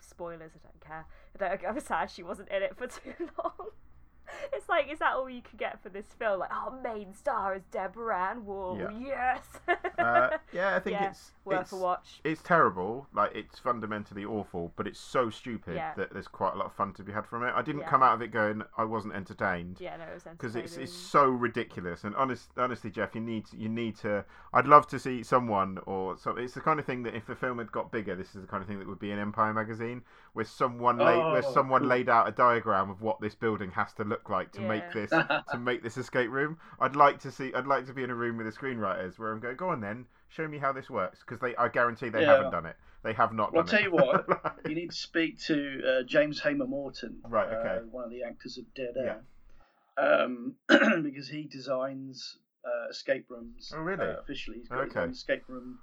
Spoilers. 0.00 0.52
I 0.54 0.58
don't 0.62 0.80
care. 0.80 1.06
I 1.34 1.48
don't. 1.56 1.64
I 1.64 1.72
was 1.72 1.84
sad 1.84 2.10
she 2.10 2.22
wasn't 2.22 2.48
in 2.50 2.62
it 2.62 2.76
for 2.76 2.86
too 2.86 3.14
long. 3.42 3.70
It's 4.52 4.68
like, 4.68 4.90
is 4.90 4.98
that 4.98 5.14
all 5.14 5.28
you 5.30 5.42
could 5.42 5.58
get 5.58 5.82
for 5.82 5.88
this 5.88 6.06
film? 6.18 6.40
Like, 6.40 6.50
oh, 6.52 6.74
main 6.82 7.14
star 7.14 7.54
is 7.54 7.62
Deborah 7.70 8.30
Ann 8.30 8.44
Woll. 8.46 8.78
Yeah. 8.78 8.88
Yes. 8.98 9.44
uh, 9.98 10.30
yeah, 10.52 10.76
I 10.76 10.80
think 10.80 10.94
Yeah, 11.00 11.10
it's 11.10 11.32
Worth 11.44 11.60
it's, 11.62 11.72
a 11.72 11.76
watch. 11.76 12.20
it's 12.24 12.42
terrible. 12.42 13.06
Like 13.14 13.32
it's 13.34 13.58
fundamentally 13.58 14.24
awful, 14.24 14.72
but 14.76 14.86
it's 14.86 14.98
so 14.98 15.30
stupid 15.30 15.76
Yeah. 15.76 15.94
that 15.96 16.12
there's 16.12 16.26
quite 16.28 16.54
a 16.54 16.56
lot 16.56 16.66
of 16.66 16.72
fun 16.72 16.92
to 16.94 17.02
be 17.02 17.12
had 17.12 17.26
from 17.26 17.44
it. 17.44 17.52
I 17.54 17.62
didn't 17.62 17.82
Yeah. 17.82 17.88
come 17.88 18.02
out 18.02 18.14
of 18.14 18.22
it 18.22 18.32
going 18.32 18.62
I 18.76 18.84
wasn't 18.84 19.14
entertained 19.14 19.76
Yeah, 19.80 19.96
no, 19.96 20.04
it 20.04 20.14
was 20.14 20.24
because 20.24 20.56
it's 20.56 20.76
it's 20.76 20.92
so 20.92 21.26
ridiculous. 21.26 22.02
And 22.04 22.14
honest, 22.16 22.50
honestly, 22.56 22.90
Geoff, 22.90 23.14
you 23.14 23.20
need 23.20 23.46
you 23.52 23.68
need 23.68 23.96
to. 23.98 24.24
I'd 24.52 24.66
love 24.66 24.86
to 24.88 24.98
see 24.98 25.22
someone 25.22 25.78
or 25.86 26.16
so. 26.16 26.36
It's 26.36 26.54
the 26.54 26.60
kind 26.60 26.80
of 26.80 26.86
thing 26.86 27.02
that 27.04 27.14
if 27.14 27.26
the 27.26 27.36
film 27.36 27.58
had 27.58 27.70
got 27.70 27.92
bigger, 27.92 28.16
this 28.16 28.34
is 28.34 28.40
the 28.42 28.46
kind 28.48 28.62
of 28.62 28.68
thing 28.68 28.78
that 28.78 28.88
would 28.88 28.98
be 28.98 29.10
in 29.12 29.18
Empire 29.18 29.52
magazine, 29.52 30.02
where 30.32 30.44
someone 30.44 30.98
laid 30.98 31.18
where 31.32 31.44
Oh, 31.44 31.52
someone 31.52 31.88
laid 31.88 32.08
out 32.08 32.26
a 32.28 32.32
diagram 32.32 32.90
of 32.90 33.02
what 33.02 33.20
this 33.20 33.34
building 33.34 33.70
has 33.72 33.92
to 33.94 34.04
look 34.04 34.15
like 34.28 34.52
to 34.52 34.60
make 34.60 34.92
this 34.92 35.10
to 35.50 35.58
make 35.58 35.82
this 35.82 35.96
escape 35.96 36.30
room. 36.30 36.58
I'd 36.80 36.96
like 36.96 37.20
to 37.20 37.30
see. 37.30 37.52
I'd 37.54 37.66
like 37.66 37.86
to 37.86 37.92
be 37.94 38.02
in 38.04 38.10
a 38.10 38.14
room 38.14 38.36
with 38.36 38.46
the 38.46 38.52
screenwriters 38.52 39.18
where 39.18 39.32
I'm 39.32 39.40
going. 39.40 39.56
Go 39.56 39.68
on 39.70 39.80
then, 39.80 40.06
show 40.28 40.46
me 40.48 40.58
how 40.58 40.72
this 40.72 40.88
works 40.90 41.20
because 41.20 41.40
they. 41.40 41.54
I 41.56 41.68
guarantee 41.68 42.08
they 42.08 42.22
Yeah. 42.22 42.36
haven't 42.36 42.52
done 42.52 42.66
it. 42.66 42.76
They 43.04 43.12
have 43.12 43.32
not. 43.32 43.52
Well, 43.52 43.62
I'll 43.62 43.68
tell 43.68 43.78
it. 43.78 43.84
you 43.84 43.92
what, 43.92 44.28
Like- 44.44 44.68
you 44.68 44.74
need 44.74 44.90
to 44.90 44.96
speak 44.96 45.38
to 45.44 45.82
uh, 46.00 46.02
James 46.04 46.40
Hamer 46.40 46.66
Morton, 46.66 47.18
Right, 47.28 47.46
okay. 47.46 47.76
uh, 47.76 47.86
one 47.90 48.04
of 48.04 48.10
the 48.10 48.22
actors 48.24 48.58
of 48.58 48.64
Dead 48.74 48.94
Air. 48.96 49.20
Yeah. 49.98 50.04
Um, 50.04 50.54
because 51.02 51.28
he 51.28 51.44
designs 51.44 52.38
uh, 52.64 52.88
escape 52.90 53.26
rooms. 53.28 53.72
Oh, 53.74 53.78
really? 53.80 54.04
Uh, 54.04 54.16
officially, 54.20 54.58
he's 54.58 54.68
got 54.68 54.82
his 54.84 54.90
Okay. 54.90 55.00
own 55.00 55.10
escape 55.10 55.44
room 55.48 55.78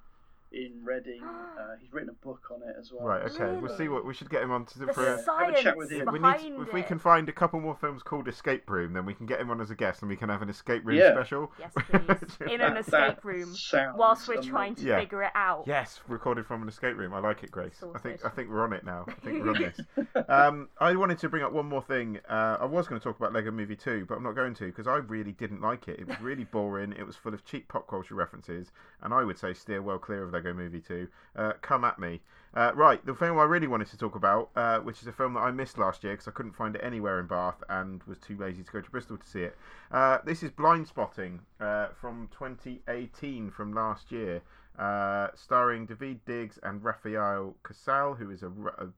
in 0.54 0.84
Reading. 0.84 1.22
Uh, 1.54 1.76
he's 1.80 1.92
written 1.92 2.08
a 2.10 2.24
book 2.26 2.42
on 2.52 2.60
it 2.68 2.74
as 2.78 2.90
well. 2.92 3.06
Right. 3.06 3.22
Okay. 3.22 3.56
We'll 3.60 3.74
see 3.76 3.88
what 3.88 4.04
we 4.04 4.12
should 4.12 4.28
get 4.28 4.42
him 4.42 4.50
on 4.50 4.66
to 4.66 4.78
the 4.80 4.92
for. 4.92 5.02
Yeah. 5.04 5.18
A, 5.24 5.44
Have 5.46 5.54
a 5.54 5.62
chat 5.62 5.76
with 5.76 5.90
him. 5.90 6.08
We 6.12 6.18
behind 6.18 6.42
need, 6.42 6.60
if 6.60 6.72
we 6.72 6.82
can 6.82 6.98
find 6.98 7.28
a 7.28 7.32
couple 7.32 7.60
more 7.60 7.76
films 7.76 8.02
called 8.02 8.26
Escape 8.28 8.68
Room, 8.68 8.92
then 8.92 9.06
we 9.06 9.14
can 9.14 9.24
get 9.24 9.40
him 9.40 9.50
on 9.50 9.60
as 9.60 9.70
a 9.70 9.74
guest 9.74 10.02
and 10.02 10.08
we 10.10 10.16
can 10.16 10.28
have 10.28 10.42
an 10.42 10.50
escape 10.50 10.84
room 10.84 10.96
Yeah. 10.96 11.12
special. 11.12 11.52
Yes, 11.60 11.72
please. 11.76 12.52
In 12.52 12.60
an 12.60 12.74
That- 12.74 12.78
escape 12.80 12.90
that 12.92 13.24
room 13.24 13.54
whilst 13.96 14.26
we're 14.28 14.34
amazing. 14.34 14.50
trying 14.50 14.74
to 14.76 14.82
Yeah. 14.84 14.98
figure 15.00 15.22
it 15.22 15.32
out. 15.34 15.64
Yes, 15.66 16.00
recorded 16.08 16.44
from 16.44 16.62
an 16.62 16.68
escape 16.68 16.96
room. 16.96 17.14
I 17.14 17.20
like 17.20 17.44
it, 17.44 17.50
Grace. 17.52 17.82
I 17.94 17.98
think 17.98 18.24
I 18.24 18.28
think 18.28 18.50
we're 18.50 18.64
on 18.64 18.72
it 18.72 18.84
now. 18.84 19.04
I 19.08 19.12
think 19.12 19.42
we're 19.44 19.50
on 19.50 19.62
this. 19.62 19.80
Um, 20.28 20.68
I 20.80 20.94
wanted 20.96 21.18
to 21.20 21.28
bring 21.28 21.44
up 21.44 21.52
one 21.52 21.66
more 21.66 21.82
thing. 21.82 22.18
Uh, 22.28 22.58
I 22.60 22.64
was 22.64 22.88
going 22.88 23.00
to 23.00 23.04
talk 23.04 23.16
about 23.18 23.32
Lego 23.32 23.50
Movie 23.52 23.76
2, 23.76 24.06
but 24.08 24.16
I'm 24.16 24.22
not 24.22 24.34
going 24.34 24.54
to 24.54 24.66
because 24.66 24.86
I 24.86 24.96
really 24.96 25.32
didn't 25.32 25.60
like 25.60 25.86
it. 25.88 26.00
It 26.00 26.08
was 26.08 26.20
really 26.20 26.44
boring. 26.44 26.92
It 26.92 27.06
was 27.06 27.16
full 27.16 27.32
of 27.34 27.44
cheap 27.44 27.68
pop 27.68 27.86
culture 27.88 28.14
references, 28.14 28.72
and 29.02 29.14
I 29.14 29.22
would 29.22 29.38
say 29.38 29.54
steer 29.54 29.80
well 29.82 29.98
clear 29.98 30.24
of 30.24 30.32
Lego 30.32 30.43
Movie 30.52 30.80
2. 30.80 31.08
Uh, 31.36 31.52
come 31.62 31.84
at 31.84 31.98
me. 31.98 32.20
Uh, 32.54 32.70
right, 32.74 33.04
the 33.04 33.14
film 33.14 33.36
I 33.36 33.42
really 33.44 33.66
wanted 33.66 33.88
to 33.88 33.96
talk 33.96 34.14
about, 34.14 34.50
uh, 34.54 34.78
which 34.78 35.02
is 35.02 35.08
a 35.08 35.12
film 35.12 35.34
that 35.34 35.40
I 35.40 35.50
missed 35.50 35.76
last 35.76 36.04
year 36.04 36.12
because 36.12 36.28
I 36.28 36.30
couldn't 36.30 36.54
find 36.54 36.76
it 36.76 36.82
anywhere 36.84 37.18
in 37.18 37.26
Bath 37.26 37.62
and 37.68 38.00
was 38.04 38.18
too 38.18 38.36
lazy 38.36 38.62
to 38.62 38.70
go 38.70 38.80
to 38.80 38.90
Bristol 38.90 39.16
to 39.16 39.26
see 39.26 39.42
it. 39.42 39.56
Uh, 39.90 40.18
this 40.24 40.42
is 40.44 40.52
Blindspotting 40.52 41.40
uh, 41.60 41.88
from 42.00 42.28
2018, 42.30 43.50
from 43.50 43.72
last 43.72 44.12
year, 44.12 44.40
uh, 44.78 45.28
starring 45.34 45.86
David 45.86 46.24
Diggs 46.26 46.60
and 46.62 46.84
Rafael 46.84 47.56
Casal, 47.64 48.14
who 48.14 48.30
is 48.30 48.44
a, 48.44 48.52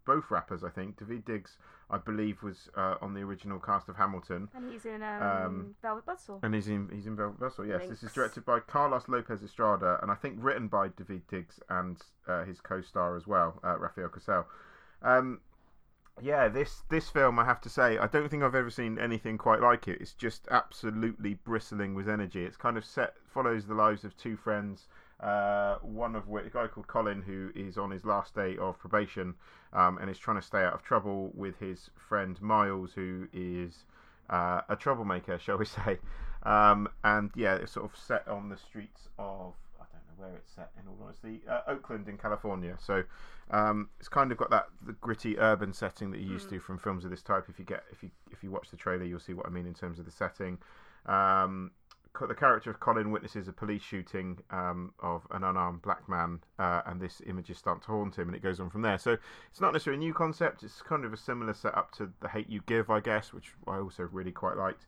both 0.04 0.30
rappers, 0.30 0.62
I 0.62 0.68
think. 0.68 0.98
David 0.98 1.24
Diggs, 1.24 1.56
I 1.88 1.99
believe, 1.99 2.42
was 2.42 2.68
uh, 2.77 2.96
on 3.01 3.14
the 3.14 3.20
original 3.20 3.61
cast 3.61 3.88
of 3.88 3.96
Hamilton. 3.96 4.49
And 4.55 4.72
he's 4.72 4.85
in 4.87 5.03
um, 5.03 5.22
Um, 5.22 5.75
Velvet 5.83 6.05
Buzzsaw. 6.05 6.40
And 6.42 6.55
he's 6.55 6.68
in 6.68 6.88
he's 6.92 7.07
in 7.07 7.14
Velvet 7.16 7.38
Buzzsaw, 7.40 7.68
yes. 7.68 7.88
This 7.88 8.03
is 8.03 8.12
directed 8.12 8.44
by 8.44 8.61
Carlos 8.61 9.09
Lopez 9.09 9.42
Estrada, 9.42 9.99
and 10.03 10.11
I 10.11 10.14
think 10.14 10.38
written 10.40 10.68
by 10.68 10.88
David 10.88 11.27
Diggs 11.29 11.61
and 11.68 11.96
uh, 12.27 12.44
his 12.44 12.61
co-star 12.61 13.16
as 13.16 13.27
well, 13.27 13.61
uh, 13.62 13.79
Rafael 13.79 14.09
Casal. 14.09 14.46
Um, 15.03 15.40
yeah, 16.20 16.49
this 16.49 16.83
this 16.88 17.09
film, 17.09 17.38
I 17.38 17.44
have 17.44 17.61
to 17.61 17.68
say, 17.68 17.99
I 17.99 18.07
don't 18.07 18.29
think 18.31 18.42
I've 18.42 18.55
ever 18.55 18.70
seen 18.70 18.99
anything 18.99 19.38
quite 19.38 19.61
like 19.61 19.87
it. 19.87 20.01
It's 20.01 20.14
just 20.14 20.49
absolutely 20.51 21.35
bristling 21.35 21.94
with 21.94 22.09
energy. 22.09 22.44
It's 22.44 22.57
kind 22.57 22.77
of 22.77 22.85
set 22.85 23.14
follows 23.29 23.66
the 23.66 23.75
lives 23.75 24.03
of 24.05 24.16
two 24.16 24.37
friends. 24.37 24.88
Uh, 25.20 25.76
one 25.81 26.14
of 26.14 26.29
which, 26.29 26.46
a 26.46 26.50
guy 26.50 26.66
called 26.66 26.87
Colin, 26.87 27.22
who 27.22 27.50
is 27.55 27.79
on 27.79 27.90
his 27.90 28.05
last 28.05 28.35
day 28.35 28.57
of 28.59 28.79
probation, 28.79 29.35
um, 29.72 29.96
and 29.98 30.11
is 30.11 30.18
trying 30.18 30.37
to 30.37 30.46
stay 30.46 30.62
out 30.62 30.74
of 30.74 30.83
trouble 30.83 31.31
with 31.35 31.59
his 31.59 31.88
friend 31.96 32.40
Miles, 32.42 32.92
who 32.92 33.26
is 33.33 33.85
uh, 34.29 34.61
a 34.68 34.76
troublemaker, 34.76 35.38
shall 35.38 35.57
we 35.57 35.64
say? 35.64 35.98
Um, 36.42 36.88
and 37.02 37.31
yeah, 37.35 37.55
it's 37.57 37.72
sort 37.72 37.87
of 37.90 37.98
set 37.98 38.29
on 38.29 38.50
the 38.50 38.57
streets 38.57 39.09
of 39.18 39.55
I 39.81 39.85
don't 39.90 40.02
know 40.07 40.26
where 40.26 40.37
it's 40.37 40.52
set 40.55 40.70
in 40.81 40.87
all 40.87 40.98
honesty, 41.02 41.40
uh, 41.48 41.61
Oakland 41.66 42.09
in 42.09 42.18
California. 42.18 42.76
So 42.79 43.02
um, 43.50 43.88
it's 43.98 44.09
kind 44.09 44.31
of 44.31 44.38
got 44.38 44.50
that 44.50 44.66
the 44.87 44.92
gritty 44.92 45.38
urban 45.38 45.72
setting 45.72 46.11
that 46.11 46.20
you're 46.20 46.35
used 46.35 46.50
to 46.50 46.61
from 46.61 46.79
films 46.79 47.05
of 47.05 47.11
this 47.11 47.22
type. 47.22 47.46
If 47.48 47.59
you 47.59 47.64
get 47.64 47.85
if 47.90 48.02
you 48.02 48.11
if 48.31 48.44
you 48.44 48.50
watch 48.50 48.70
the 48.70 48.76
trailer, 48.76 49.05
you'll 49.05 49.18
see 49.18 49.35
what 49.35 49.46
I 49.46 49.48
mean 49.48 49.66
in 49.66 49.74
terms 49.74 49.98
of 49.98 50.05
the 50.05 50.11
setting. 50.11 50.59
Um, 51.07 51.70
the 52.20 52.35
character 52.35 52.70
of 52.70 52.81
Colin 52.81 53.11
witnesses 53.11 53.48
a 53.48 53.52
police 53.52 53.83
shooting 53.83 54.38
um, 54.50 54.92
of 55.00 55.26
an 55.31 55.44
unarmed 55.44 55.83
black 55.83 56.09
man, 56.09 56.40
uh, 56.59 56.81
and 56.87 57.00
this 57.00 57.20
images 57.26 57.59
start 57.59 57.83
to 57.83 57.88
haunt 57.88 58.16
him, 58.16 58.29
and 58.29 58.37
it 58.37 58.42
goes 58.42 58.61
on 58.61 58.70
from 58.70 58.83
there. 58.83 58.98
So 58.98 59.18
it's 59.50 59.61
not 59.61 59.72
necessarily 59.72 60.02
a 60.02 60.07
new 60.07 60.14
concept. 60.14 60.62
It's 60.62 60.81
kind 60.81 61.05
of 61.05 61.12
a 61.12 61.16
similar 61.16 61.52
setup 61.52 61.92
to 61.96 62.11
The 62.20 62.29
Hate 62.29 62.48
You 62.48 62.62
Give, 62.66 62.88
I 62.88 63.00
guess, 63.00 63.33
which 63.33 63.52
I 63.66 63.79
also 63.79 64.09
really 64.11 64.33
quite 64.33 64.57
liked. 64.57 64.87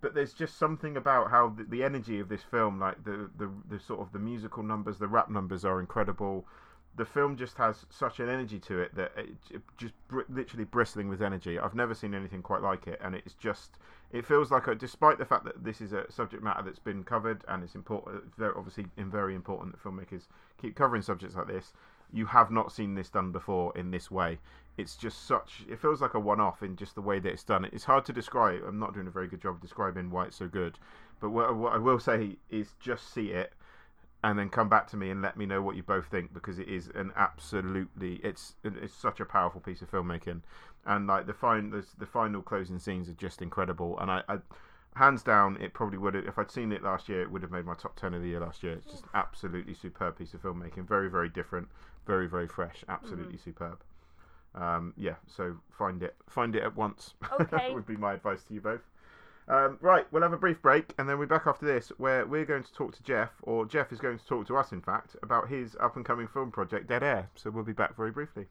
But 0.00 0.14
there's 0.14 0.32
just 0.32 0.58
something 0.58 0.96
about 0.96 1.30
how 1.30 1.48
the, 1.48 1.64
the 1.64 1.82
energy 1.82 2.20
of 2.20 2.28
this 2.28 2.42
film, 2.42 2.78
like 2.78 3.02
the, 3.02 3.28
the 3.36 3.50
the 3.68 3.80
sort 3.80 4.00
of 4.00 4.12
the 4.12 4.20
musical 4.20 4.62
numbers, 4.62 4.98
the 4.98 5.08
rap 5.08 5.28
numbers 5.28 5.64
are 5.64 5.80
incredible. 5.80 6.46
The 6.96 7.04
film 7.04 7.36
just 7.36 7.56
has 7.58 7.86
such 7.90 8.18
an 8.18 8.28
energy 8.28 8.58
to 8.60 8.80
it 8.80 8.94
that 8.96 9.12
it, 9.16 9.28
it 9.50 9.62
just 9.76 9.94
br- 10.08 10.22
literally 10.28 10.64
bristling 10.64 11.08
with 11.08 11.22
energy. 11.22 11.58
I've 11.58 11.74
never 11.74 11.94
seen 11.94 12.12
anything 12.12 12.42
quite 12.42 12.62
like 12.62 12.88
it, 12.88 13.00
and 13.02 13.14
it's 13.14 13.34
just 13.34 13.78
it 14.10 14.24
feels 14.24 14.50
like, 14.50 14.66
a, 14.66 14.74
despite 14.74 15.18
the 15.18 15.26
fact 15.26 15.44
that 15.44 15.62
this 15.64 15.80
is 15.80 15.92
a 15.92 16.10
subject 16.10 16.42
matter 16.42 16.62
that's 16.62 16.78
been 16.78 17.04
covered 17.04 17.44
and 17.46 17.62
it's 17.62 17.74
important, 17.74 18.16
uh, 18.16 18.20
very 18.38 18.54
obviously 18.56 18.86
and 18.96 19.12
very 19.12 19.34
important 19.34 19.72
that 19.72 19.82
filmmakers 19.82 20.22
keep 20.60 20.74
covering 20.74 21.02
subjects 21.02 21.36
like 21.36 21.46
this. 21.46 21.74
You 22.10 22.24
have 22.26 22.50
not 22.50 22.72
seen 22.72 22.94
this 22.94 23.10
done 23.10 23.32
before 23.32 23.76
in 23.76 23.90
this 23.90 24.10
way. 24.10 24.38
It's 24.78 24.96
just 24.96 25.26
such. 25.26 25.64
It 25.68 25.78
feels 25.78 26.00
like 26.00 26.14
a 26.14 26.20
one-off 26.20 26.62
in 26.62 26.74
just 26.74 26.94
the 26.94 27.02
way 27.02 27.18
that 27.18 27.30
it's 27.30 27.44
done. 27.44 27.66
It's 27.66 27.84
hard 27.84 28.06
to 28.06 28.12
describe. 28.14 28.62
I'm 28.66 28.78
not 28.78 28.94
doing 28.94 29.08
a 29.08 29.10
very 29.10 29.26
good 29.26 29.42
job 29.42 29.56
of 29.56 29.60
describing 29.60 30.10
why 30.10 30.24
it's 30.26 30.36
so 30.36 30.48
good, 30.48 30.78
but 31.20 31.28
what, 31.28 31.54
what 31.54 31.74
I 31.74 31.78
will 31.78 32.00
say 32.00 32.36
is 32.48 32.72
just 32.80 33.12
see 33.12 33.26
it 33.26 33.52
and 34.22 34.38
then 34.38 34.48
come 34.48 34.68
back 34.68 34.88
to 34.88 34.96
me 34.96 35.10
and 35.10 35.22
let 35.22 35.36
me 35.36 35.46
know 35.46 35.62
what 35.62 35.76
you 35.76 35.82
both 35.82 36.06
think 36.06 36.34
because 36.34 36.58
it 36.58 36.68
is 36.68 36.88
an 36.94 37.12
absolutely 37.16 38.14
it's 38.24 38.54
it's 38.64 38.94
such 38.94 39.20
a 39.20 39.24
powerful 39.24 39.60
piece 39.60 39.82
of 39.82 39.90
filmmaking, 39.90 40.42
and 40.86 41.06
like 41.06 41.26
the 41.26 41.34
fine 41.34 41.70
the, 41.70 41.84
the 41.98 42.06
final 42.06 42.42
closing 42.42 42.78
scenes 42.78 43.08
are 43.08 43.14
just 43.14 43.40
incredible, 43.42 43.98
and 44.00 44.10
I, 44.10 44.22
I 44.28 44.38
hands 44.96 45.22
down, 45.22 45.56
it 45.60 45.72
probably 45.72 45.98
would 45.98 46.14
have. 46.14 46.24
If 46.26 46.38
I'd 46.38 46.50
seen 46.50 46.72
it 46.72 46.82
last 46.82 47.08
year, 47.08 47.22
it 47.22 47.30
would 47.30 47.42
have 47.42 47.52
made 47.52 47.64
my 47.64 47.74
top 47.74 47.96
ten 47.96 48.14
of 48.14 48.22
the 48.22 48.28
year 48.28 48.40
last 48.40 48.62
year. 48.62 48.72
It's 48.72 48.90
just 48.90 49.04
absolutely 49.14 49.74
superb 49.74 50.18
piece 50.18 50.34
of 50.34 50.42
filmmaking. 50.42 50.86
Very, 50.88 51.08
very 51.08 51.28
different. 51.28 51.68
Very, 52.06 52.28
very 52.28 52.48
fresh. 52.48 52.84
Absolutely 52.88 53.36
Mm-hmm. 53.36 53.44
superb. 53.50 53.78
Um, 54.54 54.92
yeah, 54.96 55.16
so 55.26 55.56
find 55.70 56.02
it, 56.02 56.16
find 56.28 56.56
it 56.56 56.62
at 56.62 56.76
once. 56.76 57.14
Okay. 57.40 57.72
would 57.72 57.86
be 57.86 57.96
my 57.96 58.14
advice 58.14 58.42
to 58.44 58.54
you 58.54 58.60
both. 58.60 58.80
Um, 59.48 59.78
right, 59.80 60.04
we'll 60.12 60.22
have 60.22 60.34
a 60.34 60.38
brief 60.38 60.60
break, 60.60 60.92
and 60.98 61.08
then 61.08 61.18
we're 61.18 61.26
back 61.26 61.46
after 61.46 61.64
this, 61.64 61.90
where 61.96 62.26
we're 62.26 62.44
going 62.44 62.62
to 62.62 62.72
talk 62.74 62.94
to 62.96 63.02
Geoff, 63.02 63.30
or 63.42 63.64
Geoff 63.64 63.92
is 63.92 63.98
going 64.00 64.18
to 64.18 64.26
talk 64.26 64.46
to 64.48 64.56
us, 64.58 64.72
in 64.72 64.82
fact, 64.82 65.16
about 65.22 65.48
his 65.48 65.74
up 65.80 65.96
and 65.96 66.04
coming 66.04 66.28
film 66.28 66.50
project, 66.50 66.86
Dead 66.86 67.02
Air. 67.02 67.30
So 67.34 67.48
we'll 67.50 67.64
be 67.64 67.72
back 67.72 67.96
very 67.96 68.10
briefly. 68.10 68.46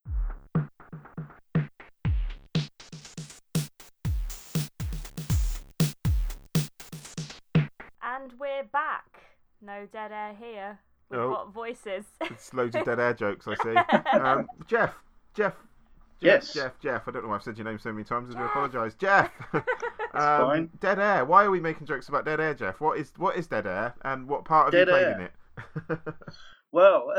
And 8.01 8.33
we're 8.39 8.63
back. 8.71 9.21
No 9.61 9.87
dead 9.91 10.11
air 10.11 10.35
here. 10.39 10.79
We've 11.09 11.19
Oh. 11.19 11.29
got 11.29 11.53
voices. 11.53 12.05
It's 12.21 12.53
loads 12.53 12.75
of 12.75 12.85
Dead 12.85 12.99
Air 12.99 13.13
jokes, 13.13 13.47
I 13.47 13.55
see. 13.55 13.75
Um, 14.19 14.47
Geoff, 14.67 14.93
Geoff, 15.33 15.53
Geoff, 15.55 15.55
Yes. 16.19 16.53
Geoff, 16.53 16.79
Geoff. 16.79 17.03
I 17.07 17.11
don't 17.11 17.23
know 17.23 17.29
why 17.29 17.35
I've 17.35 17.43
said 17.43 17.57
your 17.57 17.65
name 17.65 17.79
so 17.79 17.91
many 17.91 18.03
times. 18.03 18.33
I 18.33 18.39
do 18.39 18.45
apologise, 18.45 18.95
Geoff. 18.99 19.31
um, 19.53 19.61
fine. 20.13 20.69
Dead 20.79 20.99
Air. 20.99 21.25
Why 21.25 21.45
are 21.45 21.51
we 21.51 21.59
making 21.59 21.87
jokes 21.87 22.09
about 22.09 22.25
Dead 22.25 22.39
Air, 22.39 22.53
Geoff? 22.53 22.79
What 22.81 22.97
is 22.97 23.11
what 23.17 23.35
is 23.35 23.47
Dead 23.47 23.67
Air, 23.67 23.93
and 24.03 24.27
what 24.27 24.45
part 24.45 24.65
have 24.67 24.73
Dead 24.73 24.87
you 24.87 24.93
played 24.93 25.07
Air. 25.07 25.31
in 25.89 25.95
it? 25.97 25.99
Well, 26.71 27.13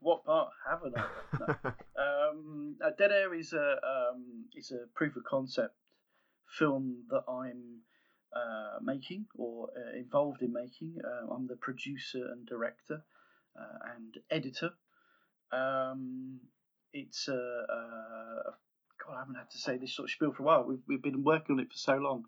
what 0.00 0.24
part 0.24 0.48
haven't 0.68 0.96
I? 0.96 1.04
No. 1.38 1.72
Um, 2.02 2.76
uh, 2.82 2.90
Dead 2.98 3.12
Air 3.12 3.34
is 3.34 3.52
a 3.52 3.76
um, 3.84 4.46
is 4.54 4.72
a 4.72 4.86
proof 4.94 5.14
of 5.14 5.24
concept 5.24 5.74
film 6.58 7.04
that 7.10 7.22
I'm 7.28 7.82
uh, 8.34 8.78
making 8.82 9.26
or 9.36 9.68
uh, 9.76 9.96
involved 9.96 10.42
in 10.42 10.52
making. 10.52 10.96
Uh, 11.04 11.32
I'm 11.32 11.46
the 11.46 11.56
producer 11.56 12.26
and 12.32 12.46
director 12.46 13.04
uh, 13.58 13.94
and 13.94 14.14
editor. 14.30 14.70
Um, 15.52 16.40
it's 17.06 17.28
a, 17.28 17.32
uh, 17.34 18.50
God, 19.06 19.14
I 19.16 19.18
haven't 19.20 19.36
had 19.36 19.50
to 19.50 19.58
say 19.58 19.76
this 19.76 19.94
sort 19.94 20.08
of 20.08 20.10
spiel 20.10 20.32
for 20.32 20.42
a 20.42 20.46
while. 20.46 20.64
We've 20.64 20.82
we've 20.86 21.02
been 21.02 21.22
working 21.24 21.54
on 21.56 21.60
it 21.60 21.70
for 21.70 21.76
so 21.78 21.96
long. 21.96 22.24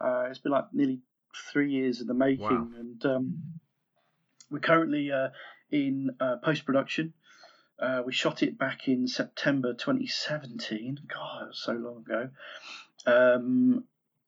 Uh, 0.00 0.26
it's 0.30 0.38
been 0.38 0.52
like 0.52 0.72
nearly 0.72 1.00
three 1.52 1.70
years 1.70 2.00
in 2.00 2.06
the 2.06 2.14
making, 2.14 2.42
Wow. 2.44 2.68
and 2.78 3.06
um, 3.06 3.42
we're 4.50 4.58
currently 4.60 5.10
uh, 5.12 5.28
in 5.70 6.10
uh, 6.20 6.36
post 6.42 6.64
production. 6.64 7.12
Uh, 7.78 8.02
we 8.06 8.12
shot 8.12 8.42
it 8.42 8.56
back 8.56 8.86
in 8.86 9.08
September 9.08 9.72
2017. 9.74 11.00
God, 11.12 11.48
so 11.52 11.72
long 11.72 11.98
ago. 12.06 12.30
Um, 13.06 13.84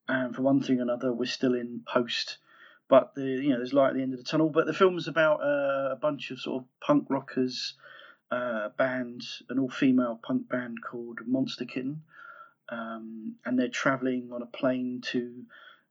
and 0.08 0.34
for 0.34 0.42
one 0.42 0.60
thing 0.60 0.78
or 0.78 0.82
another, 0.82 1.12
we're 1.12 1.26
still 1.26 1.54
in 1.54 1.82
post. 1.86 2.38
But 2.88 3.14
the 3.16 3.22
you 3.22 3.50
know 3.50 3.56
there's 3.56 3.72
light 3.72 3.90
at 3.90 3.94
the 3.94 4.02
end 4.02 4.12
of 4.14 4.18
the 4.18 4.24
tunnel. 4.24 4.48
But 4.50 4.66
the 4.66 4.72
film's 4.74 5.08
about 5.08 5.40
uh, 5.42 5.90
a 5.92 5.98
bunch 6.00 6.30
of 6.30 6.38
sort 6.40 6.62
of 6.62 6.68
punk 6.80 7.06
rockers, 7.08 7.74
uh, 8.30 8.68
band, 8.70 9.22
an 9.48 9.58
all-female 9.58 10.20
punk 10.22 10.48
band 10.48 10.78
called 10.82 11.20
Monster 11.26 11.64
Kitten, 11.64 12.02
um, 12.68 13.36
and 13.44 13.58
they're 13.58 13.68
travelling 13.68 14.30
on 14.32 14.42
a 14.42 14.46
plane 14.46 15.00
to 15.12 15.44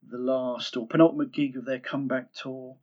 the 0.08 0.18
last 0.18 0.78
or 0.78 0.88
penultimate 0.88 1.32
gig 1.32 1.58
of 1.58 1.66
their 1.66 1.80
comeback 1.80 2.34
tour. 2.34 2.78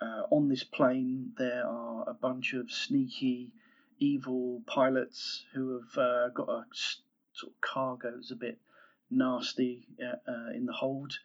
Uh, 0.00 0.22
on 0.30 0.48
this 0.48 0.62
plane, 0.62 1.32
there 1.36 1.66
are 1.66 2.08
a 2.08 2.14
bunch 2.14 2.54
of 2.54 2.70
sneaky, 2.70 3.52
evil 3.98 4.62
pilots 4.66 5.44
who 5.54 5.80
have 5.80 5.98
uh, 5.98 6.28
got 6.28 6.48
a 6.48 6.64
sort 7.32 7.52
of 7.52 7.60
cargo 7.60 8.12
that's 8.14 8.30
a 8.30 8.36
bit 8.36 8.58
nasty 9.10 9.88
uh, 10.00 10.30
uh, 10.30 10.50
in 10.54 10.66
the 10.66 10.72
hold. 10.72 11.18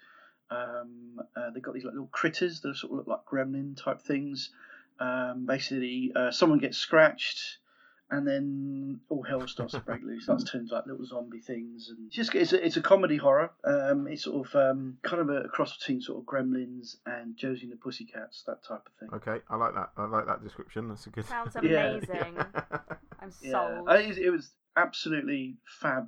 Um, 0.50 1.20
uh, 1.36 1.50
they've 1.52 1.64
got 1.64 1.74
these 1.74 1.84
like, 1.84 1.94
little 1.94 2.10
critters 2.12 2.62
that 2.62 2.76
sort 2.76 2.92
of 2.92 2.98
look 2.98 3.08
like 3.08 3.26
gremlin 3.26 3.78
type 3.82 4.02
things. 4.02 4.50
Um, 5.00 5.46
basically, 5.46 6.12
uh, 6.16 6.32
someone 6.32 6.60
gets 6.60 6.78
scratched, 6.78 7.58
and 8.10 8.28
then 8.28 9.00
all 9.10 9.24
hell 9.24 9.48
starts 9.48 9.74
to 9.74 9.80
break 9.80 10.02
loose. 10.06 10.24
Starts 10.26 10.44
turning 10.44 10.66
into 10.66 10.76
like 10.76 10.86
little 10.86 11.06
zombie 11.06 11.40
things, 11.40 11.90
and 11.90 12.08
it's 12.08 12.16
just 12.16 12.36
it's 12.36 12.54
a, 12.54 12.66
it's 12.66 12.78
a 12.78 12.82
comedy 12.82 13.18
horror. 13.18 13.52
Um, 13.64 14.08
it's 14.08 14.24
sort 14.24 14.48
of 14.48 14.56
um, 14.56 14.98
kind 15.04 15.22
of 15.22 15.30
a 15.30 15.48
cross 15.50 15.78
between 15.78 16.02
sort 16.02 16.20
of 16.20 16.26
Gremlins 16.26 16.98
and 17.06 17.36
Josie 17.36 17.64
and 17.64 17.72
the 17.72 17.78
Pussycats, 17.78 18.44
that 18.48 18.64
type 18.64 18.82
of 18.86 18.94
thing. 19.00 19.10
okay, 19.14 19.44
I 19.50 19.56
like 19.56 19.74
that. 19.74 19.90
I 19.98 20.06
like 20.06 20.28
that 20.28 20.44
description. 20.44 20.90
That's 20.90 21.08
a 21.08 21.10
good. 21.10 21.26
Sounds 21.26 21.56
Yeah. 21.64 21.88
amazing. 21.88 22.38
I'm 23.20 23.32
Yeah, 23.42 23.52
sold. 23.52 23.90
Uh, 23.90 23.94
it 23.94 24.08
was, 24.08 24.18
it 24.18 24.30
was 24.30 24.52
absolutely 24.76 25.58
fab, 25.82 26.08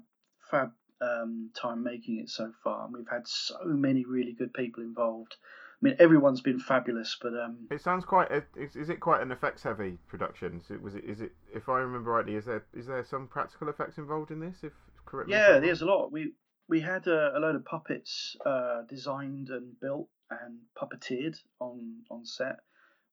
fab 0.52 0.72
um, 1.02 1.50
time 1.56 1.84
making 1.84 2.20
it 2.20 2.30
so 2.30 2.52
far, 2.64 2.86
and 2.86 2.94
we've 2.94 3.08
had 3.10 3.28
so 3.28 3.58
many 3.66 4.06
really 4.06 4.34
good 4.34 4.54
people 4.54 4.84
involved. 4.84 5.36
I 5.82 5.86
mean, 5.86 5.96
everyone's 6.00 6.42
been 6.42 6.60
fabulous, 6.60 7.18
but 7.22 7.34
um, 7.34 7.68
It 7.70 7.82
sounds 7.82 8.06
quite. 8.06 8.32
A, 8.32 8.44
is, 8.56 8.76
is 8.76 8.90
it 8.90 9.00
quite 9.00 9.22
an 9.22 9.32
effects 9.32 9.64
heavy 9.64 9.98
production? 10.08 10.62
Is 10.64 10.72
it, 10.72 10.82
was 10.82 10.96
it? 10.96 11.04
Is 11.04 11.22
it? 11.22 11.34
If 11.54 11.68
I 11.68 11.80
remember 11.80 12.12
rightly, 12.12 12.36
is 12.36 12.46
there 12.46 12.66
is 12.74 12.88
there 12.88 13.04
some 13.04 13.28
practical 13.28 13.68
effects 13.68 13.98
involved 13.98 14.32
in 14.32 14.40
this? 14.40 14.58
If 14.64 14.72
correct. 15.06 15.30
yeah, 15.30 15.60
there's 15.60 15.82
a 15.82 15.86
lot. 15.86 16.12
We 16.12 16.34
we 16.70 16.80
had 16.80 17.08
a, 17.08 17.38
a 17.38 17.40
load 17.40 17.56
of 17.56 17.66
puppets 17.66 18.38
uh, 18.46 18.84
designed 18.88 19.50
and 19.50 19.80
built 19.80 20.08
and 20.32 20.60
puppeteered 20.82 21.38
on 21.60 22.04
on 22.10 22.26
set. 22.26 22.60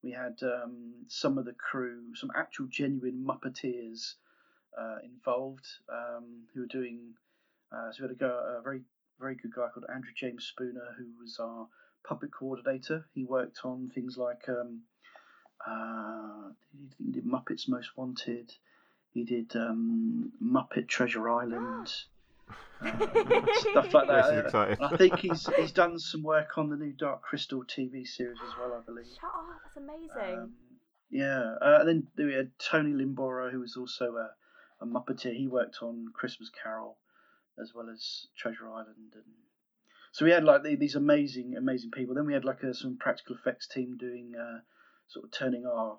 We 0.02 0.12
had 0.12 0.38
um, 0.42 1.04
some 1.08 1.38
of 1.38 1.44
the 1.44 1.54
crew, 1.54 2.14
some 2.14 2.30
actual 2.36 2.66
genuine 2.66 3.24
Muppeteers 3.24 4.14
uh, 4.78 4.96
involved 5.04 5.66
um, 5.92 6.44
who 6.54 6.60
were 6.60 6.66
doing. 6.66 7.14
Uh, 7.72 7.90
so 7.90 8.02
we 8.02 8.08
had 8.08 8.16
a, 8.16 8.18
go, 8.18 8.56
a 8.58 8.62
very 8.62 8.82
very 9.20 9.34
good 9.34 9.52
guy 9.54 9.68
called 9.72 9.86
Andrew 9.92 10.12
James 10.16 10.44
Spooner 10.44 10.94
who 10.98 11.06
was 11.20 11.38
our 11.40 11.66
puppet 12.06 12.30
coordinator. 12.32 13.06
He 13.14 13.24
worked 13.24 13.60
on 13.64 13.90
things 13.94 14.16
like 14.16 14.48
um, 14.48 14.82
uh, 15.66 16.50
he 16.98 17.12
did- 17.12 17.24
Muppets 17.24 17.68
Most 17.68 17.96
Wanted. 17.96 18.52
He 19.12 19.24
did 19.24 19.54
um, 19.56 20.32
Muppet 20.42 20.88
Treasure 20.88 21.28
Island. 21.28 21.92
uh, 22.84 23.46
stuff 23.70 23.94
like 23.94 24.08
that. 24.08 24.44
exciting. 24.46 24.76
I 24.80 24.96
think 24.96 25.18
he's 25.20 25.48
he's 25.56 25.72
done 25.72 25.98
some 25.98 26.22
work 26.22 26.58
on 26.58 26.68
the 26.68 26.76
new 26.76 26.92
Dark 26.92 27.22
Crystal 27.22 27.62
TV 27.64 28.06
series 28.06 28.38
as 28.44 28.52
well, 28.58 28.74
I 28.74 28.84
believe. 28.84 29.06
Shut 29.06 29.30
up, 29.34 29.46
that's 29.64 29.76
amazing. 29.76 30.38
Um, 30.38 30.52
yeah, 31.10 31.54
uh, 31.60 31.78
and 31.80 31.88
then 32.16 32.26
we 32.26 32.34
had 32.34 32.50
Tony 32.58 32.92
Limbora, 32.92 33.52
who 33.52 33.60
was 33.60 33.76
also 33.76 34.16
a, 34.16 34.30
a 34.82 34.86
Muppeteer. 34.86 35.34
He 35.34 35.46
worked 35.46 35.78
on 35.82 36.06
Christmas 36.14 36.50
Carol 36.50 36.96
as 37.60 37.72
well 37.74 37.88
as 37.90 38.26
Treasure 38.36 38.68
Island, 38.68 39.12
and 39.14 39.24
so 40.12 40.24
we 40.24 40.30
had 40.30 40.44
like 40.44 40.62
these 40.62 40.94
amazing, 40.94 41.54
amazing 41.56 41.90
people. 41.90 42.14
Then 42.14 42.26
we 42.26 42.34
had 42.34 42.44
like 42.44 42.62
a, 42.62 42.72
some 42.74 42.96
practical 42.98 43.34
effects 43.36 43.66
team 43.66 43.96
doing 43.98 44.32
uh, 44.38 44.60
sort 45.08 45.24
of 45.24 45.32
turning 45.32 45.64
our 45.66 45.98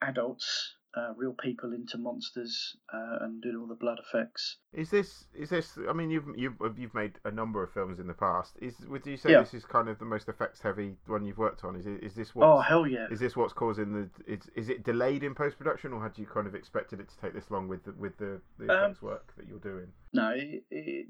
adults, 0.00 0.74
uh, 0.96 1.12
real 1.16 1.32
people, 1.34 1.72
into 1.72 1.98
monsters 1.98 2.76
uh, 2.92 3.18
and 3.24 3.42
doing 3.42 3.56
all 3.56 3.66
the 3.66 3.74
blood 3.74 3.98
effects. 3.98 4.56
Is 4.72 4.90
this 4.90 5.24
is 5.34 5.50
this? 5.50 5.78
I 5.88 5.92
mean, 5.92 6.10
you've 6.10 6.24
you've 6.36 6.54
you've 6.76 6.94
made 6.94 7.18
a 7.24 7.30
number 7.30 7.62
of 7.62 7.72
films 7.72 7.98
in 7.98 8.06
the 8.06 8.14
past. 8.14 8.56
Is 8.60 8.74
would 8.88 9.04
you 9.06 9.16
say 9.16 9.32
Yeah. 9.32 9.40
this 9.40 9.54
is 9.54 9.64
kind 9.64 9.88
of 9.88 9.98
the 9.98 10.04
most 10.04 10.28
effects 10.28 10.60
heavy 10.62 10.96
one 11.06 11.24
you've 11.24 11.38
worked 11.38 11.64
on? 11.64 11.76
Is 11.76 11.86
it 11.86 12.02
is 12.02 12.14
this 12.14 12.32
Oh 12.36 12.60
hell 12.60 12.86
yeah! 12.86 13.06
Is 13.10 13.20
this 13.20 13.36
what's 13.36 13.52
causing 13.52 13.92
the? 13.92 14.32
Is, 14.32 14.40
is 14.54 14.68
it 14.68 14.84
delayed 14.84 15.22
in 15.24 15.34
post 15.34 15.58
production, 15.58 15.92
or 15.92 16.02
had 16.02 16.16
you 16.16 16.26
kind 16.26 16.46
of 16.46 16.54
expected 16.54 17.00
it 17.00 17.08
to 17.08 17.18
take 17.20 17.34
this 17.34 17.50
long 17.50 17.68
with 17.68 17.84
the, 17.84 17.92
with 17.92 18.16
the, 18.18 18.40
the 18.58 18.72
Um, 18.72 18.84
effects 18.84 19.02
work 19.02 19.34
that 19.36 19.46
you're 19.46 19.58
doing? 19.58 19.88
No, 20.12 20.30
it, 20.30 20.64
it, 20.70 21.06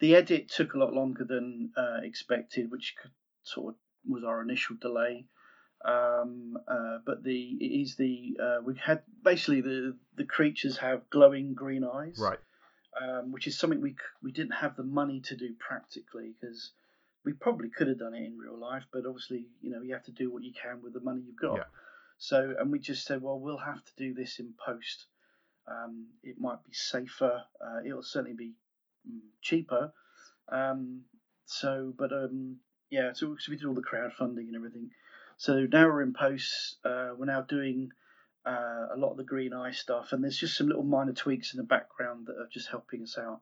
the 0.00 0.14
edit 0.14 0.48
took 0.48 0.74
a 0.74 0.78
lot 0.78 0.92
longer 0.92 1.24
than 1.24 1.70
uh, 1.76 1.98
expected, 2.02 2.70
which 2.70 2.94
could, 3.00 3.10
sort 3.42 3.74
of 3.74 3.80
was 4.08 4.24
our 4.24 4.42
initial 4.42 4.76
delay. 4.80 5.26
Um, 5.84 6.58
uh, 6.66 6.98
but 7.06 7.22
the 7.22 7.56
it 7.60 7.80
is 7.82 7.96
the 7.96 8.36
uh, 8.42 8.58
we 8.64 8.74
had 8.76 9.02
basically 9.22 9.60
the 9.60 9.96
the 10.16 10.24
creatures 10.24 10.76
have 10.78 11.08
glowing 11.08 11.54
green 11.54 11.84
eyes, 11.84 12.18
Right. 12.18 12.38
um, 13.00 13.30
which 13.30 13.46
is 13.46 13.56
something 13.58 13.80
we 13.80 13.94
we 14.22 14.32
didn't 14.32 14.54
have 14.54 14.76
the 14.76 14.82
money 14.82 15.20
to 15.20 15.36
do 15.36 15.54
practically 15.58 16.34
because 16.40 16.72
we 17.24 17.32
probably 17.32 17.68
could 17.68 17.86
have 17.86 17.98
done 17.98 18.14
it 18.14 18.24
in 18.24 18.36
real 18.36 18.58
life, 18.58 18.84
but 18.92 19.06
obviously 19.06 19.46
you 19.60 19.70
know 19.70 19.80
you 19.82 19.92
have 19.94 20.04
to 20.04 20.12
do 20.12 20.32
what 20.32 20.42
you 20.42 20.52
can 20.52 20.82
with 20.82 20.94
the 20.94 21.00
money 21.00 21.22
you've 21.24 21.36
got. 21.40 21.56
Yeah. 21.56 21.64
So 22.18 22.54
and 22.58 22.72
we 22.72 22.80
just 22.80 23.06
said, 23.06 23.22
well, 23.22 23.38
we'll 23.38 23.58
have 23.58 23.84
to 23.84 23.92
do 23.96 24.14
this 24.14 24.40
in 24.40 24.54
post. 24.64 25.06
Um, 25.68 26.06
it 26.24 26.40
might 26.40 26.64
be 26.64 26.72
safer. 26.72 27.44
Uh, 27.64 27.80
it'll 27.86 28.02
certainly 28.02 28.34
be 28.36 28.54
cheaper. 29.42 29.92
Um, 30.50 31.02
so, 31.46 31.92
but 31.96 32.12
um, 32.12 32.58
yeah, 32.90 33.12
so, 33.12 33.36
so 33.38 33.50
we 33.50 33.56
did 33.56 33.66
all 33.66 33.74
the 33.74 33.82
crowdfunding 33.82 34.48
and 34.48 34.56
everything. 34.56 34.90
So 35.36 35.66
now 35.70 35.86
we're 35.86 36.02
in 36.02 36.14
post. 36.14 36.78
Uh, 36.84 37.10
we're 37.16 37.26
now 37.26 37.42
doing 37.42 37.90
uh, 38.46 38.88
a 38.94 38.96
lot 38.96 39.12
of 39.12 39.16
the 39.16 39.24
green 39.24 39.52
eye 39.52 39.72
stuff, 39.72 40.12
and 40.12 40.22
there's 40.22 40.38
just 40.38 40.56
some 40.56 40.68
little 40.68 40.84
minor 40.84 41.12
tweaks 41.12 41.52
in 41.52 41.58
the 41.58 41.64
background 41.64 42.26
that 42.26 42.36
are 42.36 42.48
just 42.52 42.68
helping 42.68 43.02
us 43.02 43.16
out. 43.18 43.40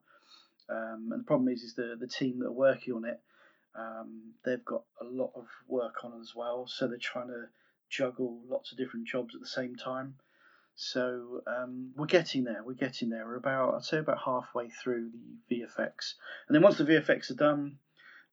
Um, 0.69 1.11
and 1.13 1.21
the 1.21 1.27
problem 1.27 1.49
is, 1.49 1.63
is 1.63 1.75
the 1.75 1.97
the 1.99 2.09
team 2.09 2.41
that 2.41 2.47
are 2.47 2.53
working 2.53 2.95
on 2.95 3.05
it, 3.05 3.21
um, 3.79 4.35
they've 4.45 4.65
got 4.65 4.83
a 5.01 5.05
lot 5.05 5.33
of 5.37 5.47
work 5.69 6.05
on 6.05 6.21
as 6.21 6.33
well, 6.35 6.67
so 6.67 6.89
they're 6.89 6.99
trying 6.99 7.29
to 7.29 7.45
juggle 7.89 8.41
lots 8.49 8.73
of 8.73 8.79
different 8.79 9.07
jobs 9.07 9.35
at 9.35 9.41
the 9.41 9.47
same 9.47 9.77
time. 9.77 10.17
So 10.77 11.43
um, 11.47 11.93
we're 11.97 12.07
getting 12.07 12.45
there. 12.45 12.63
We're 12.65 12.75
getting 12.75 13.09
there. 13.09 13.25
We're 13.27 13.37
about, 13.37 13.75
I'd 13.75 13.85
say, 13.85 13.99
about 13.99 14.19
halfway 14.25 14.69
through 14.69 15.11
the 15.49 15.57
VFX, 15.57 16.15
and 16.47 16.55
then 16.55 16.63
once 16.63 16.79
the 16.79 16.85
VFX 16.85 17.31
are 17.31 17.35
done, 17.35 17.79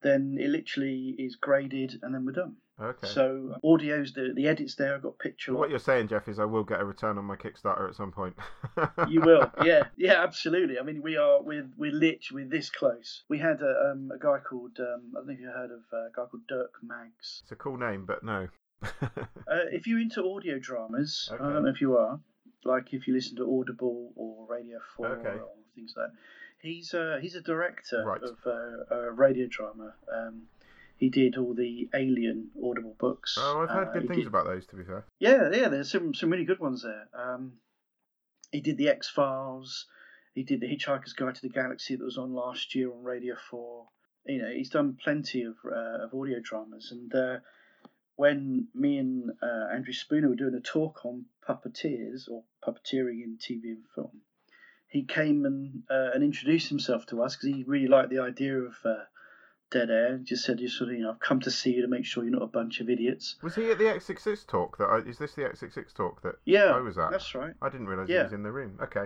then 0.01 0.37
it 0.39 0.49
literally 0.49 1.15
is 1.17 1.37
graded, 1.37 1.99
and 2.03 2.13
then 2.13 2.25
we're 2.25 2.33
done. 2.33 2.57
Okay. 2.81 3.07
So 3.07 3.55
audio's 3.63 4.13
the 4.13 4.33
the 4.35 4.47
edits 4.47 4.75
there. 4.75 4.95
I've 4.95 5.03
got 5.03 5.19
picture. 5.19 5.53
what 5.53 5.69
you're 5.69 5.79
saying, 5.79 6.07
Geoff, 6.07 6.27
is 6.27 6.39
I 6.39 6.45
will 6.45 6.63
get 6.63 6.81
a 6.81 6.85
return 6.85 7.17
on 7.17 7.25
my 7.25 7.35
Kickstarter 7.35 7.87
at 7.87 7.95
some 7.95 8.11
point. 8.11 8.35
You 9.07 9.21
will, 9.21 9.51
yeah, 9.63 9.83
yeah, 9.95 10.23
absolutely. 10.23 10.79
I 10.79 10.83
mean, 10.83 11.01
we 11.01 11.15
are 11.15 11.41
we're 11.41 11.69
we're 11.77 11.91
lit, 11.91 12.25
we're 12.31 12.47
this 12.47 12.69
close. 12.69 13.23
We 13.29 13.37
had 13.37 13.61
a, 13.61 13.91
um, 13.91 14.11
a 14.13 14.17
guy 14.17 14.39
called 14.39 14.79
um, 14.79 15.13
I 15.15 15.19
don't 15.19 15.27
know 15.27 15.33
if 15.33 15.39
you 15.39 15.47
heard 15.47 15.71
of 15.71 15.81
uh, 15.93 16.07
a 16.07 16.09
guy 16.15 16.25
called 16.29 16.47
Dirk 16.47 16.71
Maggs. 16.81 17.41
It's 17.43 17.51
a 17.51 17.55
cool 17.55 17.77
name, 17.77 18.05
but 18.05 18.23
no. 18.23 18.47
Uh, 19.45 19.67
if 19.71 19.85
you're 19.85 19.99
into 19.99 20.23
audio 20.23 20.57
dramas, 20.57 21.29
I 21.31 21.37
don't 21.37 21.63
know 21.63 21.69
if 21.69 21.81
you 21.81 21.97
are, 21.97 22.19
like 22.65 22.93
if 22.93 23.07
you 23.07 23.13
listen 23.13 23.35
to 23.37 23.59
Audible 23.59 24.11
or 24.15 24.45
Radio 24.47 24.79
Four 24.95 25.07
Okay. 25.17 25.29
or 25.39 25.49
things 25.75 25.93
like 25.97 26.07
that. 26.11 26.17
He's 26.59 26.93
uh, 26.93 27.17
he's 27.21 27.35
a 27.35 27.41
director 27.41 28.03
Right. 28.05 28.21
of 28.23 28.37
uh, 28.45 28.95
a 28.95 29.11
radio 29.11 29.47
drama. 29.47 29.95
Um, 30.11 30.43
he 30.95 31.09
did 31.09 31.35
all 31.37 31.53
the 31.53 31.89
Alien 31.93 32.51
Audible 32.63 32.95
books. 32.97 33.35
oh, 33.39 33.61
I've 33.61 33.69
heard 33.69 33.87
Uh, 33.89 33.93
good 33.93 34.01
he 34.03 34.07
things 34.07 34.19
did- 34.21 34.27
about 34.27 34.45
those. 34.45 34.65
To 34.67 34.75
be 34.77 34.83
fair. 34.83 35.05
Yeah, 35.19 35.49
yeah, 35.51 35.67
there's 35.69 35.91
some 35.91 36.13
some 36.13 36.29
really 36.29 36.45
good 36.45 36.59
ones 36.59 36.83
there. 36.83 37.07
Um, 37.13 37.53
he 38.51 38.61
did 38.61 38.77
the 38.77 38.87
X 38.89 39.09
Files. 39.09 39.87
He 40.33 40.43
did 40.43 40.61
the 40.61 40.67
Hitchhiker's 40.67 41.13
Guide 41.13 41.35
to 41.35 41.41
the 41.41 41.49
Galaxy 41.49 41.95
that 41.95 42.03
was 42.03 42.17
on 42.17 42.33
last 42.33 42.73
year 42.75 42.91
on 42.91 43.03
Radio 43.03 43.35
Four. 43.49 43.89
You 44.25 44.41
know, 44.41 44.49
he's 44.51 44.69
done 44.69 44.97
plenty 45.03 45.43
of 45.43 45.55
uh, 45.65 46.05
of 46.05 46.13
audio 46.13 46.39
dramas. 46.39 46.91
And 46.91 47.13
uh, 47.13 47.39
when 48.15 48.67
me 48.75 48.97
and 48.97 49.31
uh, 49.41 49.73
Andrew 49.73 49.93
Spooner 49.93 50.29
were 50.29 50.35
doing 50.35 50.55
a 50.55 50.61
talk 50.61 51.05
on 51.05 51.25
puppeteers 51.47 52.29
or 52.29 52.43
puppeteering 52.65 53.23
in 53.23 53.37
TV 53.39 53.63
and 53.65 53.83
film, 53.95 54.21
he 54.87 55.03
came 55.03 55.45
and 55.45 55.83
uh, 55.89 56.11
and 56.13 56.23
introduced 56.23 56.69
himself 56.69 57.05
to 57.07 57.21
us 57.23 57.35
because 57.35 57.55
he 57.55 57.63
really 57.63 57.87
liked 57.87 58.09
the 58.09 58.19
idea 58.19 58.57
of. 58.57 58.73
Uh, 58.85 59.03
Dead 59.71 59.89
Air 59.89 60.19
just 60.23 60.45
said, 60.45 60.59
"You 60.59 60.69
sort 60.69 60.91
of, 60.91 60.97
you 60.97 61.01
know, 61.01 61.09
I've 61.09 61.19
come 61.19 61.39
to 61.39 61.49
see 61.49 61.71
you 61.71 61.81
to 61.81 61.87
make 61.87 62.05
sure 62.05 62.23
you're 62.23 62.31
not 62.31 62.43
a 62.43 62.47
bunch 62.47 62.79
of 62.79 62.91
idiots." 62.91 63.37
Was 63.41 63.55
he 63.55 63.71
at 63.71 63.79
the 63.79 63.85
X66 63.85 64.45
talk? 64.45 64.77
That 64.77 64.83
I, 64.85 64.97
is 64.99 65.17
this 65.17 65.33
the 65.33 65.41
X66 65.41 65.91
talk 65.95 66.21
that 66.21 66.35
Yeah, 66.45 66.65
I 66.65 66.79
was 66.79 66.95
at? 66.99 67.09
that's 67.09 67.33
right. 67.33 67.55
I 67.59 67.69
didn't 67.69 67.87
realise 67.87 68.07
yeah. 68.07 68.17
he 68.19 68.23
was 68.25 68.33
in 68.33 68.43
the 68.43 68.51
room. 68.51 68.77
Okay. 68.83 69.05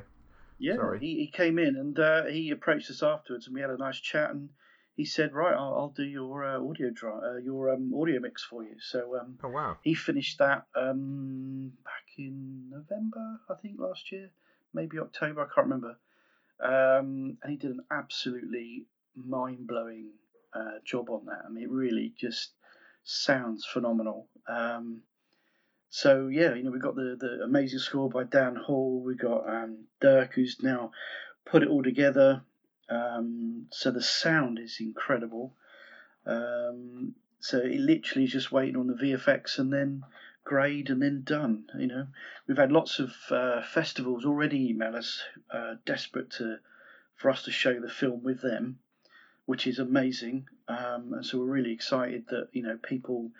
Yeah, 0.59 0.75
Sorry. 0.75 0.99
he, 0.99 1.19
he 1.19 1.27
came 1.27 1.57
in 1.57 1.77
and 1.77 1.97
uh, 1.97 2.25
he 2.25 2.49
approached 2.49 2.89
us 2.89 3.01
afterwards, 3.01 3.45
and 3.47 3.55
we 3.55 3.61
had 3.61 3.69
a 3.69 3.77
nice 3.77 3.97
chat. 3.97 4.31
And 4.31 4.49
he 4.97 5.05
said, 5.05 5.33
"Right, 5.33 5.53
I'll, 5.53 5.75
I'll 5.75 5.93
do 5.95 6.03
your 6.03 6.43
uh, 6.43 6.59
audio 6.59 6.89
dra- 6.89 7.35
uh, 7.35 7.37
your 7.37 7.71
um, 7.71 7.93
audio 7.95 8.19
mix 8.19 8.43
for 8.43 8.63
you." 8.63 8.75
So 8.81 9.17
um, 9.17 9.37
Oh 9.43 9.49
wow. 9.49 9.77
he 9.83 9.93
finished 9.93 10.39
that 10.39 10.65
um, 10.75 11.71
back 11.85 12.07
in 12.17 12.69
November, 12.71 13.39
I 13.49 13.53
think, 13.61 13.75
last 13.79 14.11
year, 14.11 14.31
maybe 14.73 14.99
October, 14.99 15.41
I 15.41 15.53
can't 15.53 15.67
remember. 15.67 15.97
Um, 16.59 17.37
and 17.43 17.51
he 17.51 17.57
did 17.57 17.69
an 17.69 17.81
absolutely 17.91 18.87
mind 19.15 19.67
blowing 19.67 20.09
uh, 20.53 20.79
job 20.83 21.11
on 21.11 21.25
that. 21.27 21.43
I 21.45 21.49
mean, 21.49 21.63
it 21.63 21.69
really 21.69 22.13
just 22.19 22.53
sounds 23.03 23.65
phenomenal. 23.71 24.27
Um, 24.49 25.03
so 25.91 26.27
yeah, 26.27 26.55
you 26.55 26.63
know, 26.63 26.71
we 26.71 26.79
got 26.79 26.95
the 26.95 27.15
the 27.19 27.43
amazing 27.43 27.79
score 27.79 28.09
by 28.09 28.23
Dan 28.23 28.55
Hall. 28.55 29.03
We 29.05 29.15
got 29.15 29.47
um, 29.47 29.85
Dirk, 30.01 30.33
who's 30.33 30.57
now 30.61 30.91
put 31.45 31.61
it 31.61 31.69
all 31.69 31.83
together. 31.83 32.41
Um, 32.89 33.67
so 33.71 33.91
the 33.91 34.01
sound 34.01 34.59
is 34.59 34.77
incredible. 34.79 35.53
Um, 36.25 37.15
so 37.39 37.59
it 37.59 37.79
literally 37.79 38.25
is 38.25 38.31
just 38.31 38.51
waiting 38.51 38.75
on 38.75 38.87
the 38.87 38.93
VFX 38.93 39.59
and 39.59 39.71
then 39.71 40.03
grade 40.43 40.89
and 40.89 41.01
then 41.01 41.23
done. 41.23 41.65
You 41.77 41.87
know, 41.87 42.07
we've 42.47 42.57
had 42.57 42.71
lots 42.71 42.99
of 42.99 43.13
uh, 43.29 43.61
festivals 43.61 44.25
already 44.25 44.69
email 44.69 44.95
us, 44.95 45.23
uh, 45.51 45.75
desperate 45.85 46.31
to 46.31 46.59
for 47.15 47.29
us 47.31 47.43
to 47.43 47.51
show 47.51 47.79
the 47.79 47.89
film 47.89 48.23
with 48.23 48.41
them, 48.41 48.79
which 49.45 49.65
is 49.65 49.79
amazing. 49.79 50.47
Um, 50.67 51.13
and 51.13 51.25
so 51.25 51.39
we're 51.39 51.45
really 51.45 51.73
excited 51.73 52.25
that 52.29 52.49
you 52.51 52.63
know 52.63 52.77
people 52.77 53.31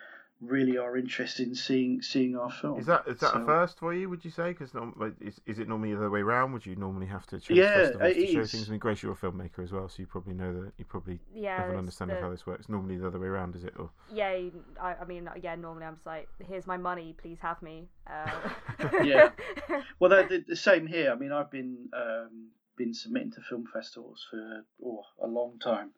really 0.41 0.77
are 0.77 0.95
interested 0.97 1.47
in 1.47 1.55
seeing 1.55 2.01
seeing 2.01 2.35
our 2.35 2.51
film. 2.51 2.79
Is 2.79 2.85
that 2.85 3.07
is 3.07 3.19
that 3.19 3.35
a 3.35 3.45
first 3.45 3.79
for 3.79 3.93
you? 3.93 4.09
Would 4.09 4.23
you 4.23 4.31
say? 4.31 4.53
Because 4.53 4.71
is, 5.19 5.41
is 5.45 5.59
it 5.59 5.67
normally 5.67 5.93
the 5.93 5.97
other 5.97 6.09
way 6.09 6.21
around? 6.21 6.53
Would 6.53 6.65
you 6.65 6.75
normally 6.75 7.07
have 7.07 7.25
to 7.27 7.39
chase 7.39 7.49
Yeah, 7.57 7.73
festivals 7.73 8.11
it 8.15 8.19
to 8.19 8.33
show 8.33 8.45
things? 8.45 8.67
I 8.67 8.71
mean, 8.71 8.79
Grace, 8.79 9.01
you're 9.01 9.13
a 9.13 9.15
filmmaker 9.15 9.63
as 9.63 9.71
well, 9.71 9.89
so 9.89 9.95
you 9.99 10.05
probably 10.05 10.33
know 10.33 10.53
that. 10.53 10.73
You 10.77 10.85
probably 10.85 11.19
Yeah, 11.33 11.57
have 11.57 11.69
an 11.69 11.71
it's 11.71 11.79
understanding 11.79 12.17
of 12.17 12.21
how 12.21 12.29
this 12.29 12.45
works. 12.45 12.69
Normally 12.69 12.97
the 12.97 13.07
other 13.07 13.19
way 13.19 13.27
around, 13.27 13.55
is 13.55 13.63
it? 13.63 13.73
Or 13.77 13.89
yeah, 14.13 14.37
I, 14.81 14.95
I 15.01 15.05
mean, 15.05 15.29
yeah, 15.41 15.55
normally 15.55 15.85
I'm 15.85 15.95
just 15.95 16.05
like, 16.05 16.27
here's 16.47 16.67
my 16.67 16.77
money, 16.77 17.15
please 17.19 17.39
have 17.41 17.61
me. 17.61 17.87
Uh, 18.05 18.49
Yeah. 19.03 19.29
Well, 19.99 20.09
the, 20.11 20.43
the 20.47 20.55
same 20.55 20.85
here. 20.87 21.11
I 21.11 21.15
mean, 21.15 21.31
I've 21.31 21.49
been 21.49 21.89
um, 21.93 22.49
been 22.77 22.93
submitting 22.93 23.31
to 23.31 23.41
film 23.41 23.65
festivals 23.73 24.25
for 24.29 24.63
oh, 24.85 25.03
a 25.23 25.27
long 25.27 25.57
time, 25.59 25.91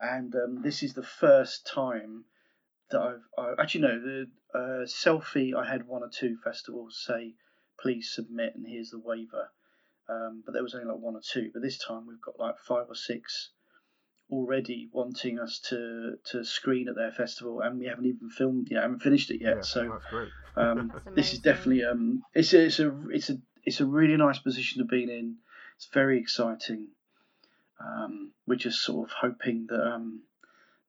and 0.00 0.34
um, 0.34 0.62
this 0.62 0.82
is 0.82 0.94
the 0.94 1.02
first 1.02 1.66
time 1.66 2.24
that 2.90 3.00
I've 3.00 3.22
I, 3.38 3.62
actually 3.62 3.82
no 3.82 4.00
the 4.00 4.26
uh, 4.54 4.86
selfie. 4.86 5.54
I 5.54 5.68
had 5.68 5.86
one 5.86 6.02
or 6.02 6.10
two 6.10 6.36
festivals 6.42 7.02
say, 7.06 7.34
"Please 7.80 8.12
submit," 8.14 8.54
and 8.54 8.66
here's 8.66 8.90
the 8.90 8.98
waiver. 8.98 9.50
Um, 10.08 10.42
but 10.44 10.52
there 10.52 10.62
was 10.62 10.74
only 10.74 10.86
like 10.86 10.98
one 10.98 11.16
or 11.16 11.22
two. 11.22 11.50
But 11.52 11.62
this 11.62 11.78
time 11.78 12.06
we've 12.06 12.20
got 12.20 12.38
like 12.38 12.58
five 12.58 12.86
or 12.88 12.94
six 12.94 13.50
already 14.30 14.88
wanting 14.92 15.38
us 15.38 15.58
to 15.68 16.16
to 16.26 16.44
screen 16.44 16.88
at 16.88 16.94
their 16.94 17.12
festival, 17.12 17.60
and 17.60 17.78
we 17.78 17.86
haven't 17.86 18.06
even 18.06 18.30
filmed 18.30 18.68
yet. 18.70 18.82
haven't 18.82 19.02
finished 19.02 19.30
it 19.30 19.40
yet. 19.40 19.56
yeah, 19.56 19.62
so 19.62 19.88
that's 19.88 20.04
great. 20.10 20.28
um, 20.56 20.90
That's 20.92 21.16
this 21.16 21.32
is 21.32 21.40
definitely 21.40 21.84
um, 21.84 22.22
it's 22.34 22.52
a, 22.52 22.66
it's 22.66 22.78
a 22.78 22.94
it's 23.10 23.30
a 23.30 23.38
it's 23.64 23.80
a 23.80 23.86
really 23.86 24.16
nice 24.16 24.38
position 24.38 24.82
to 24.82 24.86
be 24.86 25.04
in. 25.04 25.36
It's 25.76 25.88
very 25.92 26.18
exciting. 26.18 26.88
Um, 27.80 28.32
we're 28.46 28.56
just 28.56 28.82
sort 28.82 29.08
of 29.08 29.14
hoping 29.20 29.66
that 29.68 29.80
um, 29.80 30.22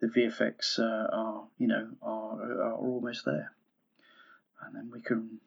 the 0.01 0.07
VFX 0.07 0.79
uh, 0.79 1.07
are 1.11 1.47
you 1.57 1.67
know 1.67 1.89
are 2.01 2.61
are 2.61 2.75
almost 2.75 3.25
there, 3.25 3.51
and 4.61 4.75
then 4.75 4.89
we 4.91 5.01
can 5.01 5.39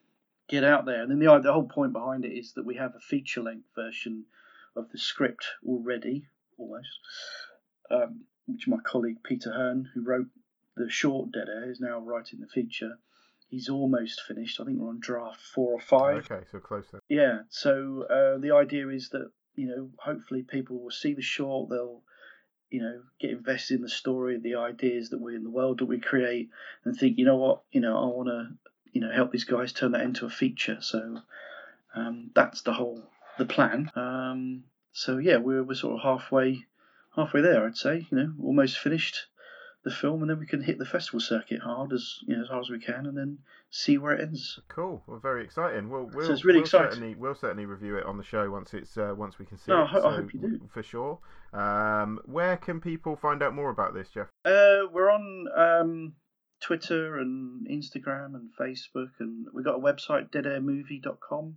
get 0.49 0.65
out 0.65 0.87
there. 0.87 1.03
And 1.03 1.11
then 1.11 1.19
the 1.19 1.39
the 1.41 1.53
whole 1.53 1.69
point 1.69 1.93
behind 1.93 2.25
it 2.25 2.33
is 2.33 2.53
that 2.55 2.65
we 2.65 2.77
have 2.77 2.95
a 2.95 3.01
feature 3.01 3.43
length 3.43 3.69
version 3.75 4.25
of 4.77 4.91
the 4.91 4.99
script 4.99 5.47
already, 5.67 6.29
almost, 6.57 6.99
um, 7.91 8.25
which 8.47 8.69
my 8.69 8.79
colleague 8.85 9.23
Peter 9.23 9.53
Hearn, 9.53 9.91
who 9.95 10.05
wrote 10.05 10.29
the 10.77 10.89
short 10.89 11.33
Dead 11.33 11.49
Air, 11.49 11.71
is 11.71 11.81
now 11.81 11.99
writing 11.99 12.41
the 12.41 12.47
feature. 12.47 12.99
He's 13.49 13.69
almost 13.69 14.21
finished. 14.29 14.61
I 14.61 14.65
think 14.65 14.79
we're 14.79 14.91
on 14.91 15.01
draft 15.01 15.41
four 15.41 15.73
or 15.73 15.81
five. 15.81 16.31
Okay, 16.31 16.45
so 16.53 16.59
close 16.59 16.85
then. 16.93 17.01
Yeah. 17.09 17.41
So 17.49 18.05
uh, 18.11 18.39
the 18.39 18.55
idea 18.55 18.89
is 18.89 19.09
that 19.11 19.31
you 19.59 19.67
know, 19.67 19.91
hopefully 19.99 20.45
people 20.45 20.81
will 20.81 20.93
see 20.93 21.15
the 21.15 21.23
short. 21.23 21.69
They'll 21.69 22.03
you 22.71 22.83
know 22.83 23.01
get 23.21 23.31
invested 23.31 23.77
in 23.77 23.83
the 23.83 23.89
story, 23.89 24.39
the 24.39 24.57
ideas 24.57 25.11
that 25.11 25.21
we 25.21 25.35
in 25.35 25.45
the 25.45 25.51
world 25.51 25.79
that 25.79 25.87
we 25.87 26.01
create, 26.01 26.51
and 26.85 26.97
think, 26.97 27.19
you 27.19 27.25
know 27.25 27.37
what, 27.37 27.63
you 27.73 27.81
know, 27.81 27.97
I 27.97 28.07
want 28.07 28.29
to 28.29 28.49
you 28.93 29.01
know 29.01 29.13
help 29.13 29.33
these 29.33 29.45
guys 29.45 29.73
turn 29.73 29.93
that 29.93 30.03
into 30.03 30.27
a 30.27 30.31
feature. 30.31 30.79
So 30.81 31.19
um, 31.95 32.31
that's 32.35 32.63
the 32.63 32.73
whole 32.73 33.03
the 33.39 33.47
plan. 33.47 33.91
Um, 33.95 34.65
so 34.93 35.19
yeah, 35.19 35.37
we're 35.37 35.63
we're 35.63 35.75
sort 35.75 35.95
of 35.95 36.03
halfway 36.03 36.65
halfway 37.15 37.41
there. 37.41 37.67
I'd 37.67 37.77
say 37.77 38.07
you 38.11 38.19
know 38.19 38.33
almost 38.43 38.79
finished 38.79 39.27
the 39.89 39.95
film, 39.95 40.21
and 40.23 40.31
then 40.31 40.39
we 40.39 40.47
can 40.47 40.63
hit 40.63 40.79
the 40.79 40.85
festival 40.85 41.21
circuit 41.21 41.61
hard 41.61 41.93
as 41.93 42.19
you 42.27 42.37
know 42.37 42.43
as 42.43 42.49
hard 42.49 42.65
as 42.65 42.71
we 42.71 42.79
can, 42.79 43.07
and 43.07 43.17
then 43.17 43.39
see 43.71 43.99
where 43.99 44.13
it 44.15 44.21
ends. 44.21 44.59
Cool. 44.69 45.03
Well, 45.07 45.19
very 45.19 45.45
exciting. 45.45 45.89
Well, 45.91 46.11
we'll, 46.13 46.31
it's 46.31 46.45
really 46.45 46.59
we'll 46.59 46.65
exciting. 46.65 46.91
Certainly, 46.93 47.15
we'll 47.17 47.35
certainly 47.35 47.67
review 47.67 47.97
it 47.97 48.05
on 48.07 48.17
the 48.19 48.25
show 48.25 48.51
once 48.51 48.75
it's 48.75 48.97
uh, 48.97 49.15
once 49.17 49.39
we 49.39 49.47
can 49.47 49.59
see 49.59 49.71
No, 49.73 49.83
it. 49.83 49.85
I 49.85 49.87
ho- 49.87 50.09
I 50.09 50.15
hope 50.17 50.35
you 50.35 50.41
do. 50.41 50.61
for 50.73 50.83
sure. 50.83 51.19
Um, 51.53 52.21
where 52.25 52.57
can 52.57 52.81
people 52.81 53.17
find 53.17 53.43
out 53.43 53.55
more 53.55 53.71
about 53.71 53.95
this, 53.95 54.09
Geoff? 54.11 54.29
Uh, 54.45 54.87
we're 54.93 55.11
on 55.11 55.47
um, 55.57 56.13
Twitter 56.61 57.17
and 57.19 57.67
Instagram 57.69 58.35
and 58.35 58.51
Facebook, 58.61 59.11
and 59.21 59.47
we've 59.55 59.65
got 59.65 59.77
a 59.77 59.81
website, 59.81 60.31
deadairmovie.com. 60.31 61.57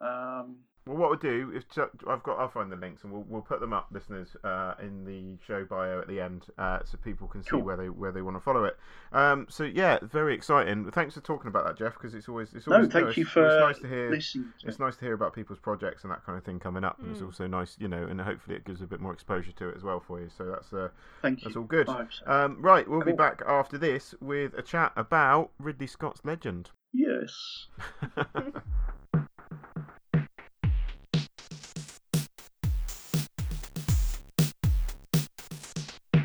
Um, 0.00 0.56
Well, 0.88 0.96
what 0.96 1.10
we'll 1.10 1.18
do 1.18 1.52
is 1.54 1.64
ju- 1.64 1.90
I've 2.08 2.22
got 2.22 2.38
I'll 2.38 2.48
find 2.48 2.72
the 2.72 2.76
links 2.76 3.04
and 3.04 3.12
we'll 3.12 3.24
we'll 3.28 3.42
put 3.42 3.60
them 3.60 3.72
up, 3.74 3.88
listeners, 3.92 4.34
uh, 4.42 4.74
in 4.80 5.04
the 5.04 5.36
show 5.46 5.64
bio 5.64 6.00
at 6.00 6.08
the 6.08 6.18
end, 6.20 6.46
uh, 6.56 6.78
so 6.84 6.96
people 6.96 7.28
can 7.28 7.42
see 7.42 7.50
Cool. 7.50 7.60
where 7.62 7.76
they 7.76 7.90
where 7.90 8.10
they 8.10 8.22
want 8.22 8.36
to 8.36 8.40
follow 8.40 8.64
it. 8.64 8.78
Um, 9.12 9.46
so 9.50 9.64
yeah, 9.64 9.98
very 10.02 10.34
exciting. 10.34 10.90
Thanks 10.90 11.12
for 11.14 11.20
talking 11.20 11.48
about 11.48 11.66
that, 11.66 11.76
Geoff, 11.76 11.92
because 11.94 12.14
it's 12.14 12.28
always 12.28 12.54
it's 12.54 12.66
always 12.66 12.68
no, 12.68 12.76
always 12.76 12.92
thank 12.92 13.08
it's, 13.08 13.16
you 13.18 13.24
for 13.26 13.44
it's 13.46 13.60
nice 13.60 13.78
to 13.82 13.88
hear. 13.88 14.10
listening. 14.10 14.52
It's 14.64 14.78
nice 14.78 14.96
to 14.96 15.04
hear 15.04 15.12
about 15.14 15.34
people's 15.34 15.58
projects 15.58 16.04
and 16.04 16.10
that 16.12 16.24
kind 16.24 16.38
of 16.38 16.44
thing 16.44 16.58
coming 16.58 16.84
up, 16.84 16.98
and 17.00 17.10
it's 17.10 17.20
Mm. 17.20 17.26
also 17.26 17.46
nice, 17.46 17.76
you 17.78 17.88
know, 17.88 18.04
and 18.04 18.18
hopefully 18.20 18.56
it 18.56 18.64
gives 18.64 18.80
a 18.80 18.86
bit 18.86 19.00
more 19.00 19.12
exposure 19.12 19.52
to 19.52 19.68
it 19.68 19.76
as 19.76 19.82
well 19.84 20.00
for 20.00 20.20
you. 20.20 20.30
So 20.34 20.46
that's 20.46 20.72
uh, 20.72 20.88
Thank 21.20 21.42
that's 21.42 21.54
you. 21.54 21.60
all 21.60 21.66
good. 21.66 21.86
Vibes. 21.86 22.26
Um, 22.26 22.62
right, 22.62 22.88
we'll 22.88 23.02
be 23.04 23.12
back 23.12 23.42
after 23.46 23.76
this 23.76 24.14
with 24.20 24.54
a 24.54 24.62
chat 24.62 24.92
about 24.96 25.50
Ridley 25.58 25.86
Scott's 25.86 26.20
Legend. 26.24 26.70
Yes. 26.94 27.66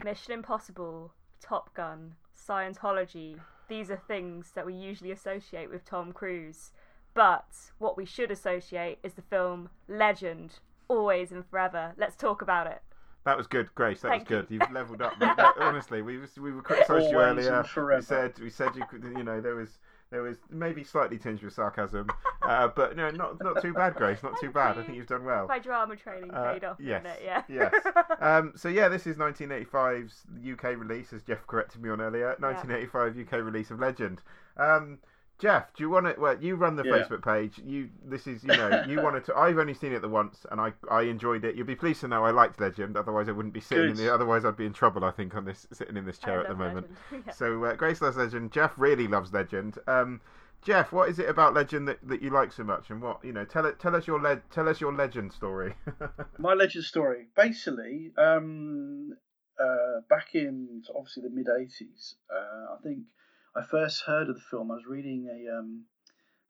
Mission 0.04 0.34
Impossible, 0.34 1.14
Top 1.42 1.74
Gun, 1.74 2.16
Scientology. 2.36 3.40
These 3.68 3.90
are 3.90 4.02
things 4.08 4.52
that 4.56 4.66
we 4.66 4.74
usually 4.74 5.12
associate 5.12 5.70
with 5.70 5.86
Tom 5.86 6.12
Cruise. 6.12 6.72
But 7.14 7.46
what 7.78 7.96
we 7.96 8.06
should 8.06 8.32
associate 8.32 9.00
is 9.04 9.14
the 9.14 9.22
film 9.22 9.70
Legend, 9.88 10.60
always 10.88 11.32
and 11.32 11.46
forever. 11.46 11.94
Let's 11.98 12.16
talk 12.16 12.42
about 12.42 12.68
it. 12.68 12.82
That 13.26 13.38
was 13.38 13.48
good, 13.48 13.74
Grace. 13.76 14.02
That 14.02 14.10
Thank 14.10 14.30
was 14.30 14.42
good. 14.42 14.48
you. 14.50 14.60
You've 14.60 14.72
leveled 14.74 15.02
up. 15.02 15.14
honestly, 15.60 16.02
we 16.02 16.18
was, 16.18 16.38
we 16.38 16.52
were 16.52 16.62
criticised 16.62 17.10
you 17.10 17.18
earlier. 17.18 17.54
and 17.54 17.68
forever. 17.68 18.00
We 18.00 18.06
said 18.06 18.40
we 18.40 18.50
said 18.50 18.76
you 18.76 18.84
could, 18.90 19.04
you 19.04 19.24
know 19.24 19.40
there 19.40 19.56
was 19.56 19.80
there 20.14 20.22
was 20.22 20.38
maybe 20.52 20.84
slightly 20.84 21.18
tinged 21.18 21.42
with 21.42 21.54
sarcasm, 21.54 22.08
uh, 22.44 22.68
but 22.68 22.96
no, 22.96 23.10
not 23.10 23.44
not 23.44 23.60
too 23.64 23.74
bad, 23.74 23.96
Grace. 23.96 24.22
Not 24.22 24.40
too 24.40 24.52
bad. 24.52 24.78
I 24.78 24.84
think 24.84 24.96
you've 24.96 25.08
done 25.08 25.26
well. 25.26 25.48
My 25.48 25.58
drama 25.58 25.96
training 25.96 26.30
Uh, 26.32 26.54
paid 26.54 26.64
off, 26.64 26.78
yes, 26.80 27.04
it? 27.04 27.22
Yeah. 27.26 27.42
yes. 27.50 27.74
Um, 28.22 28.54
so 28.56 28.70
yeah, 28.70 28.88
this 28.90 29.08
is 29.08 29.18
1985's 29.18 30.24
UK 30.50 30.78
release, 30.78 31.12
as 31.14 31.24
Geoff 31.24 31.46
corrected 31.48 31.82
me 31.82 31.90
on 31.90 32.00
earlier. 32.00 32.36
1985 32.40 33.18
UK 33.18 33.44
release 33.44 33.72
of 33.72 33.80
Legend. 33.80 34.22
Um, 34.56 35.00
Geoff, 35.44 35.74
do 35.76 35.84
you 35.84 35.90
want 35.90 36.06
to? 36.06 36.16
Well, 36.18 36.42
you 36.42 36.56
run 36.56 36.78
the 36.78 36.86
Yeah. 36.86 36.94
Facebook 37.04 37.22
page. 37.22 37.60
You, 37.66 37.90
this 38.06 38.28
is, 38.28 38.46
you 38.46 38.56
know, 38.56 38.86
you 38.88 39.02
wanted 39.02 39.26
to. 39.26 39.36
I've 39.36 39.58
only 39.58 39.74
seen 39.74 39.92
it 39.92 40.02
the 40.02 40.08
once, 40.08 40.46
and 40.50 40.62
I, 40.62 40.72
I 40.90 41.02
enjoyed 41.02 41.44
it. 41.44 41.56
You'll 41.58 41.68
be 41.68 41.76
pleased 41.76 42.00
to 42.00 42.08
know 42.08 42.24
I 42.24 42.32
liked 42.32 42.62
Legend. 42.62 42.96
Otherwise, 42.96 43.28
I 43.28 43.34
wouldn't 43.34 43.54
be 43.54 43.60
sitting 43.60 43.90
in 43.90 43.98
the. 43.98 44.14
Otherwise, 44.14 44.46
I'd 44.46 44.56
be 44.56 44.66
in 44.66 44.72
trouble. 44.72 45.04
I 45.04 45.12
think 45.12 45.36
on 45.36 45.44
this, 45.44 45.68
sitting 45.74 45.98
in 45.98 46.06
this 46.06 46.18
I 46.24 46.28
chair 46.28 46.40
at 46.42 46.48
the 46.48 46.56
moment. 46.56 46.88
Yeah. 47.12 47.34
So 47.34 47.62
uh, 47.66 47.76
Grace 47.76 48.02
loves 48.02 48.16
Legend. 48.16 48.54
Geoff 48.54 48.72
really 48.78 49.06
loves 49.06 49.34
Legend. 49.34 49.80
Um, 49.86 50.22
Geoff, 50.62 50.94
what 50.94 51.10
is 51.10 51.20
it 51.20 51.28
about 51.28 51.54
Legend 51.54 51.90
that, 51.90 52.00
that 52.08 52.22
you 52.22 52.30
like 52.30 52.54
so 52.54 52.64
much, 52.64 52.90
and 52.90 53.02
what 53.02 53.22
you 53.26 53.34
know? 53.34 53.44
Tell 53.44 53.66
it. 53.66 53.82
Tell 53.82 53.98
us 53.98 54.08
your 54.08 54.22
le- 54.22 54.42
Tell 54.50 54.70
us 54.70 54.80
your 54.80 54.94
Legend 54.94 55.34
story. 55.34 55.76
My 56.38 56.54
legend 56.54 56.86
story. 56.86 57.28
Basically, 57.36 58.14
um, 58.18 59.10
uh, 59.60 60.00
back 60.10 60.36
in 60.36 60.84
obviously 60.96 61.24
the 61.24 61.30
mid 61.32 61.48
'80s, 61.48 62.14
uh, 62.34 62.76
I 62.76 62.82
think 62.82 63.00
I 63.56 63.62
first 63.62 64.04
heard 64.06 64.30
of 64.30 64.36
the 64.36 64.42
film. 64.42 64.72
I 64.72 64.76
was 64.76 64.86
reading 64.88 65.28
a 65.28 65.60
um, 65.60 65.86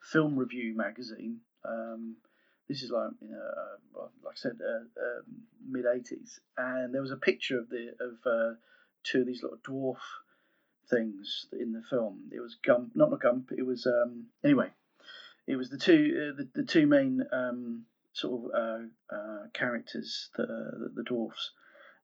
film 0.02 0.38
review 0.38 0.74
magazine. 0.76 1.42
Um, 1.66 2.16
this 2.70 2.82
is 2.82 2.92
like, 2.92 3.12
uh, 3.22 4.02
like 4.24 4.34
I 4.34 4.36
said, 4.36 4.58
uh, 4.62 5.02
um 5.02 5.44
mid 5.68 5.86
'80s, 5.86 6.40
and 6.58 6.94
there 6.94 7.02
was 7.02 7.12
a 7.12 7.18
picture 7.18 7.60
of 7.60 7.70
the 7.70 7.90
of 8.00 8.26
uh, 8.26 8.56
two 9.04 9.22
of 9.22 9.28
these 9.28 9.44
little 9.44 9.58
dwarf 9.58 9.98
things 10.90 11.48
in 11.52 11.74
the 11.74 11.82
film. 11.90 12.30
It 12.32 12.40
was 12.40 12.56
Gump, 12.64 12.96
not 12.96 13.12
a 13.12 13.18
Gump. 13.18 13.52
It 13.58 13.66
was 13.66 13.86
um, 13.86 14.28
anyway. 14.44 14.70
It 15.46 15.58
was 15.58 15.70
the 15.70 15.78
two 15.78 16.32
uh, 16.32 16.38
the, 16.38 16.62
the 16.62 16.66
two 16.66 16.88
main 16.88 17.22
um, 17.34 17.86
sort 18.14 18.46
of 18.46 18.52
uh, 18.56 19.14
uh, 19.14 19.48
characters, 19.54 20.30
the, 20.38 20.46
the 20.46 20.92
the 20.96 21.04
dwarfs, 21.04 21.52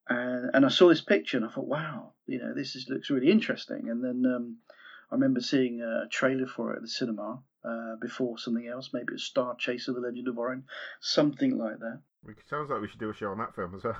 and 0.10 0.52
and 0.54 0.66
I 0.66 0.70
saw 0.70 0.90
this 0.90 1.02
picture 1.02 1.38
and 1.38 1.46
I 1.46 1.50
thought, 1.50 1.68
wow, 1.68 2.12
you 2.28 2.40
know, 2.40 2.54
this 2.54 2.76
is, 2.76 2.90
looks 2.90 3.10
really 3.10 3.32
interesting. 3.32 3.88
And 3.90 4.04
then 4.04 4.26
um, 4.30 4.58
I 5.12 5.16
remember 5.16 5.42
seeing 5.42 5.82
a 5.82 6.08
trailer 6.10 6.46
for 6.48 6.74
it 6.74 6.78
at 6.78 6.82
the 6.84 6.88
cinema 6.88 7.40
uh, 7.64 7.96
before 8.00 8.38
something 8.38 8.68
else, 8.68 8.92
maybe 8.94 9.06
it 9.10 9.14
was 9.14 9.24
Star 9.24 9.56
Chaser: 9.58 9.94
The 9.94 10.00
Legend 10.02 10.28
of 10.28 10.38
Orion, 10.38 10.64
something 11.02 11.58
like 11.58 11.80
that. 11.80 12.02
We- 12.26 12.34
Sounds 12.50 12.70
like 12.70 12.82
we 12.82 12.88
should 12.90 13.00
do 13.00 13.10
a 13.10 13.14
show 13.14 13.32
on 13.32 13.38
that 13.38 13.56
film 13.56 13.76
as 13.76 13.84
well. 13.84 13.98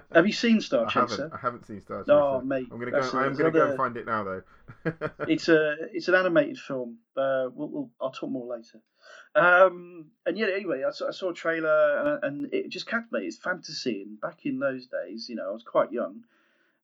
Have 0.14 0.26
you 0.26 0.32
seen 0.32 0.60
Star 0.60 0.86
I 0.86 0.90
Chaser? 0.90 1.22
haven't. 1.22 1.32
I 1.32 1.38
haven't 1.38 1.66
seen 1.66 1.80
Star 1.80 2.02
Chaser. 2.02 2.12
Oh, 2.12 2.40
mate, 2.40 2.68
I'm 2.70 2.78
gonna 2.78 2.92
go. 2.92 3.00
I'm 3.00 3.34
gonna 3.34 3.50
go 3.50 3.68
and 3.68 3.76
find 3.76 3.96
it 3.96 4.06
now, 4.06 4.24
though. 4.24 4.42
it's 5.28 5.48
a 5.48 5.74
it's 5.92 6.08
an 6.08 6.14
animated 6.14 6.58
film. 6.58 6.98
Uh, 7.16 7.48
we'll, 7.52 7.68
we'll, 7.68 7.90
I'll 8.00 8.10
talk 8.10 8.30
more 8.30 8.46
later. 8.56 8.80
Um, 9.34 10.06
and 10.24 10.38
yeah, 10.38 10.46
anyway, 10.54 10.82
I 10.86 10.90
saw, 10.92 11.08
I 11.08 11.10
saw 11.10 11.30
a 11.30 11.34
trailer 11.34 12.18
and, 12.22 12.42
and 12.44 12.54
it 12.54 12.68
just 12.70 12.86
captivated. 12.86 13.28
It's 13.28 13.36
fantasy, 13.38 14.02
and 14.02 14.20
back 14.20 14.38
in 14.44 14.58
those 14.60 14.86
days, 14.86 15.28
you 15.28 15.36
know, 15.36 15.48
I 15.50 15.52
was 15.52 15.62
quite 15.64 15.92
young. 15.92 16.22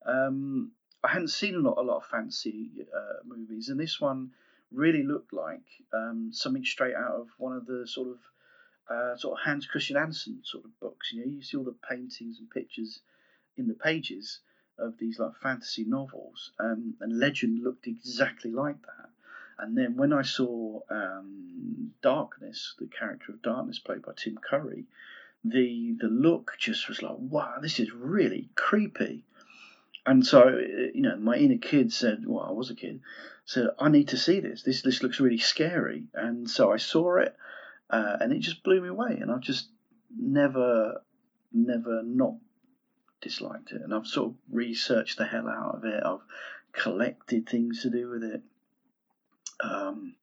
Um, 0.06 0.72
I 1.04 1.08
hadn't 1.12 1.28
seen 1.28 1.54
a 1.54 1.58
lot 1.58 1.76
a 1.78 1.82
lot 1.82 1.98
of 1.98 2.06
fancy 2.06 2.70
uh, 2.94 3.18
movies, 3.24 3.68
and 3.68 3.78
this 3.78 4.00
one 4.00 4.30
really 4.72 5.02
looked 5.02 5.32
like 5.32 5.66
um, 5.92 6.30
something 6.32 6.64
straight 6.64 6.94
out 6.94 7.12
of 7.12 7.28
one 7.38 7.54
of 7.56 7.66
the 7.66 7.86
sort 7.86 8.08
of 8.08 8.18
uh, 8.88 9.16
sort 9.16 9.38
of 9.38 9.44
Hans 9.44 9.66
Christian 9.66 9.96
Andersen 9.96 10.40
sort 10.44 10.64
of 10.64 10.80
books. 10.80 11.12
You 11.12 11.20
know, 11.20 11.32
you 11.32 11.42
see 11.42 11.56
all 11.56 11.64
the 11.64 11.76
paintings 11.88 12.38
and 12.38 12.50
pictures 12.50 13.00
in 13.56 13.68
the 13.68 13.74
pages 13.74 14.40
of 14.78 14.94
these 14.98 15.18
like 15.18 15.36
fantasy 15.36 15.84
novels, 15.84 16.52
um, 16.58 16.94
and 17.00 17.18
Legend 17.18 17.62
looked 17.62 17.86
exactly 17.86 18.50
like 18.50 18.80
that. 18.82 19.10
And 19.58 19.78
then 19.78 19.96
when 19.96 20.12
I 20.12 20.22
saw 20.22 20.80
um, 20.90 21.92
Darkness, 22.02 22.74
the 22.78 22.86
character 22.86 23.30
of 23.32 23.42
Darkness 23.42 23.78
played 23.78 24.02
by 24.02 24.12
Tim 24.16 24.38
Curry, 24.38 24.86
the 25.44 25.94
the 26.00 26.08
look 26.08 26.56
just 26.58 26.88
was 26.88 27.02
like, 27.02 27.16
wow, 27.18 27.58
this 27.60 27.78
is 27.78 27.92
really 27.92 28.48
creepy. 28.54 29.24
And 30.06 30.26
so, 30.26 30.42
uh, 30.48 30.90
you 30.94 31.02
know, 31.02 31.16
my 31.16 31.36
inner 31.36 31.58
kid 31.58 31.92
said, 31.92 32.24
well, 32.26 32.44
I 32.46 32.52
was 32.52 32.70
a 32.70 32.74
kid, 32.74 33.00
said, 33.46 33.68
I 33.78 33.88
need 33.88 34.08
to 34.08 34.16
see 34.16 34.40
this. 34.40 34.62
This 34.62 34.82
this 34.82 35.02
looks 35.02 35.20
really 35.20 35.38
scary. 35.38 36.04
And 36.14 36.48
so 36.48 36.72
I 36.72 36.76
saw 36.76 37.16
it, 37.16 37.34
uh, 37.90 38.16
and 38.20 38.32
it 38.32 38.40
just 38.40 38.62
blew 38.62 38.80
me 38.80 38.88
away. 38.88 39.18
And 39.20 39.30
I've 39.30 39.40
just 39.40 39.68
never, 40.16 41.02
never 41.52 42.02
not 42.02 42.34
disliked 43.22 43.72
it. 43.72 43.82
And 43.82 43.94
I've 43.94 44.06
sort 44.06 44.30
of 44.30 44.36
researched 44.50 45.18
the 45.18 45.24
hell 45.24 45.48
out 45.48 45.76
of 45.76 45.84
it. 45.84 46.02
I've 46.04 46.24
collected 46.72 47.48
things 47.48 47.82
to 47.82 47.90
do 47.90 48.10
with 48.10 48.24
it. 48.24 48.42
Um, 49.60 50.16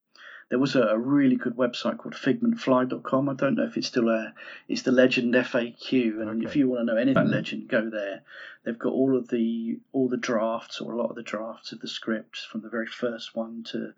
there 0.51 0.59
was 0.59 0.75
a, 0.75 0.81
a 0.81 0.99
really 0.99 1.37
good 1.37 1.55
website 1.55 1.97
called 1.97 2.13
figmentfly.com. 2.13 3.29
I 3.29 3.33
don't 3.35 3.55
know 3.55 3.63
if 3.63 3.77
it's 3.77 3.87
still 3.87 4.07
there. 4.07 4.33
It's 4.67 4.81
the 4.81 4.91
Legend 4.91 5.33
FAQ, 5.33 6.21
and 6.21 6.43
if 6.43 6.57
you 6.57 6.67
want 6.67 6.81
to 6.81 6.85
know 6.93 6.97
anything 6.97 7.21
about 7.21 7.31
Legend, 7.31 7.69
go 7.69 7.89
there. 7.89 8.23
They've 8.65 8.77
got 8.77 8.91
all 8.91 9.15
of 9.17 9.29
the 9.29 9.79
all 9.93 10.09
the 10.09 10.17
drafts 10.17 10.81
or 10.81 10.91
a 10.91 10.97
lot 10.97 11.09
of 11.09 11.15
the 11.15 11.23
drafts 11.23 11.71
of 11.71 11.79
the 11.79 11.87
scripts 11.87 12.43
from 12.43 12.63
the 12.63 12.69
very 12.69 12.85
first 12.85 13.33
one 13.33 13.63
to 13.71 13.93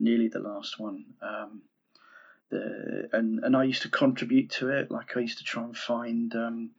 nearly 0.00 0.28
the 0.28 0.38
last 0.38 0.80
one. 0.80 1.04
Um, 1.20 1.60
the 2.48 3.10
and 3.12 3.44
and 3.44 3.54
I 3.54 3.64
used 3.64 3.82
to 3.82 3.90
contribute 3.90 4.48
to 4.52 4.70
it. 4.70 4.90
Like 4.90 5.14
I 5.14 5.20
used 5.20 5.38
to 5.38 5.44
try 5.44 5.64
and 5.64 5.76
find 5.76 6.34
um, 6.34 6.70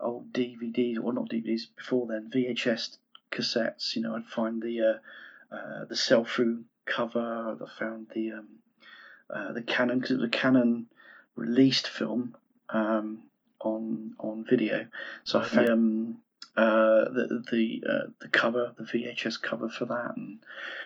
old 0.00 0.32
DVDs 0.32 0.96
or 0.98 1.12
not 1.12 1.28
DVDs 1.28 1.64
before 1.76 2.06
then 2.06 2.30
VHS 2.34 2.96
cassettes. 3.30 3.96
You 3.96 4.00
know, 4.00 4.16
I'd 4.16 4.24
find 4.24 4.62
the 4.62 4.80
uh, 4.80 5.54
uh, 5.54 5.84
the 5.84 5.96
sell 5.96 6.24
through 6.24 6.64
cover. 6.86 7.58
I 7.60 7.78
found 7.78 8.06
the 8.14 8.32
um, 8.32 8.48
uh, 9.32 9.52
the 9.52 9.62
Canon 9.62 9.98
because 9.98 10.12
it 10.12 10.16
was 10.20 10.24
a 10.24 10.28
Canon 10.28 10.86
released 11.36 11.88
film 11.88 12.36
um, 12.70 13.20
on 13.60 14.14
on 14.18 14.44
video. 14.48 14.86
So 15.24 15.40
I 15.40 15.44
found 15.44 15.68
um, 15.70 16.16
uh, 16.56 17.04
the 17.10 17.44
the 17.50 17.82
uh, 17.88 18.06
the 18.20 18.28
cover, 18.28 18.74
the 18.76 18.84
VHS 18.84 19.40
cover 19.40 19.68
for 19.68 19.86
that, 19.86 20.16
and 20.16 20.38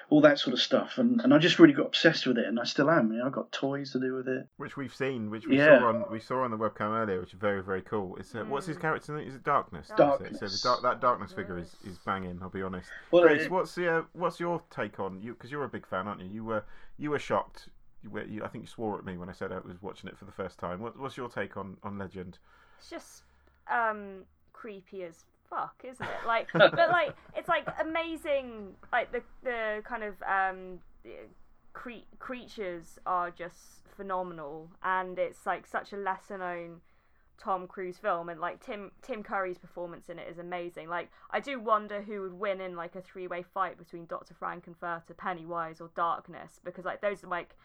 all 0.09 0.21
that 0.21 0.39
sort 0.39 0.55
of 0.55 0.61
stuff. 0.61 0.99
And, 0.99 1.21
and 1.23 1.35
I 1.35 1.39
just 1.39 1.59
really 1.59 1.73
got 1.75 1.87
obsessed 1.87 2.25
with 2.27 2.39
it, 2.39 2.47
and 2.47 2.61
I 2.61 2.65
still 2.65 2.89
am. 2.89 3.11
You 3.13 3.19
know, 3.19 3.27
I've 3.27 3.33
got 3.33 3.51
toys 3.51 3.91
to 3.93 3.99
do 4.01 4.15
with 4.15 4.29
it. 4.29 4.47
which 4.59 4.77
we've 4.77 4.95
seen, 4.95 5.31
which 5.31 5.49
we 5.49 5.57
Yeah. 5.59 5.81
saw 5.81 5.89
on 5.89 6.05
we 6.11 6.21
saw 6.21 6.45
on 6.45 6.53
the 6.53 6.57
webcam 6.57 6.97
earlier, 6.97 7.19
which 7.19 7.33
is 7.35 7.41
very 7.41 7.63
very 7.65 7.83
cool. 7.83 8.17
It's 8.17 8.33
uh, 8.35 8.45
what's 8.45 8.67
his 8.67 8.77
Mm. 8.77 8.81
character 8.83 9.17
name? 9.17 9.27
Is 9.27 9.35
it 9.35 9.43
Darkness? 9.43 9.91
Darkness. 9.97 10.39
So 10.39 10.47
the 10.47 10.61
dark, 10.63 10.83
that 10.83 11.01
Darkness 11.01 11.33
figure 11.33 11.59
is, 11.59 11.75
is 11.85 11.99
banging. 11.99 12.39
I'll 12.41 12.51
be 12.51 12.63
honest. 12.63 12.89
Well, 13.11 13.23
Grace, 13.23 13.47
it- 13.47 13.51
what's 13.51 13.75
the 13.75 13.89
uh, 13.93 14.03
what's 14.13 14.39
your 14.39 14.63
take 14.71 15.01
on 15.01 15.21
you? 15.21 15.33
Because 15.33 15.51
you're 15.51 15.65
a 15.65 15.69
big 15.69 15.87
fan, 15.89 16.07
aren't 16.07 16.21
you? 16.21 16.29
You 16.29 16.45
were 16.45 16.65
you 16.97 17.11
were 17.11 17.19
shocked. 17.19 17.69
You 18.13 18.25
you, 18.29 18.45
I 18.45 18.49
think 18.49 18.65
you 18.65 18.69
swore 18.69 18.99
at 18.99 19.05
me 19.05 19.17
when 19.17 19.29
I 19.29 19.33
said 19.33 19.53
I 19.53 19.59
was 19.59 19.81
watching 19.83 20.09
it 20.09 20.19
for 20.19 20.25
the 20.25 20.33
first 20.33 20.59
time. 20.59 20.81
What, 20.81 20.99
what's 20.99 21.17
your 21.17 21.29
take 21.29 21.57
on, 21.57 21.77
on 21.83 21.99
Legend? 21.99 22.39
It's 22.79 22.91
just 22.91 23.23
um 23.71 24.25
creepy 24.53 25.03
as 25.05 25.25
fuck, 25.49 25.83
isn't 25.85 26.05
it? 26.05 26.27
Like, 26.27 26.49
but 26.53 26.77
like 26.77 27.15
it's 27.37 27.49
like 27.49 27.67
amazing. 27.81 28.75
Like 28.93 29.13
the 29.13 29.23
the 29.43 29.83
kind 29.85 30.03
of 30.03 30.15
um 30.23 30.79
cre- 31.73 32.09
creatures 32.19 32.99
are 33.07 33.31
just 33.31 33.89
phenomenal, 33.97 34.71
and 34.83 35.19
it's 35.19 35.47
like 35.47 35.67
such 35.67 35.93
a 35.93 35.97
lesser 35.97 36.39
known 36.39 36.81
Tom 37.39 37.67
Cruise 37.67 37.99
film, 37.99 38.29
and 38.29 38.41
like 38.41 38.65
Tim 38.65 38.91
Tim 39.03 39.23
Curry's 39.23 39.59
performance 39.59 40.09
in 40.09 40.19
it 40.19 40.29
is 40.29 40.39
amazing. 40.39 40.89
Like, 40.89 41.11
I 41.31 41.41
do 41.41 41.61
wonder 41.61 42.03
who 42.03 42.23
would 42.23 42.35
win 42.35 42.61
in 42.61 42.77
like 42.77 42.95
a 42.97 43.03
three 43.03 43.27
way 43.27 43.43
fight 43.43 43.79
between 43.79 44.07
Doctor 44.07 44.35
Frank-N-Furter, 44.35 45.17
Pennywise, 45.17 45.81
or 45.81 45.91
Darkness, 45.95 46.61
because 46.65 46.85
like 46.85 47.01
those 47.01 47.23
are 47.25 47.29
like 47.29 47.57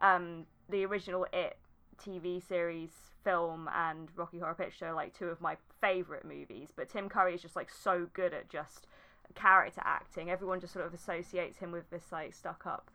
um 0.00 0.46
the 0.68 0.84
original 0.84 1.26
It 1.32 1.56
TV 2.02 2.40
series, 2.46 2.90
film, 3.24 3.68
and 3.74 4.08
Rocky 4.16 4.38
Horror 4.38 4.54
Picture 4.54 4.86
Show, 4.86 4.94
like 4.94 5.18
two 5.18 5.26
of 5.26 5.40
my 5.40 5.56
favorite 5.80 6.24
movies. 6.24 6.68
But 6.74 6.88
Tim 6.88 7.08
Curry 7.08 7.34
is 7.34 7.42
just 7.42 7.56
like 7.56 7.70
so 7.70 8.06
good 8.12 8.32
at 8.32 8.48
just 8.48 8.86
character 9.34 9.82
acting. 9.84 10.30
Everyone 10.30 10.60
just 10.60 10.72
sort 10.72 10.86
of 10.86 10.94
associates 10.94 11.58
him 11.58 11.72
with 11.72 11.90
this 11.90 12.12
like 12.12 12.34
stuck 12.34 12.66
up 12.66 12.90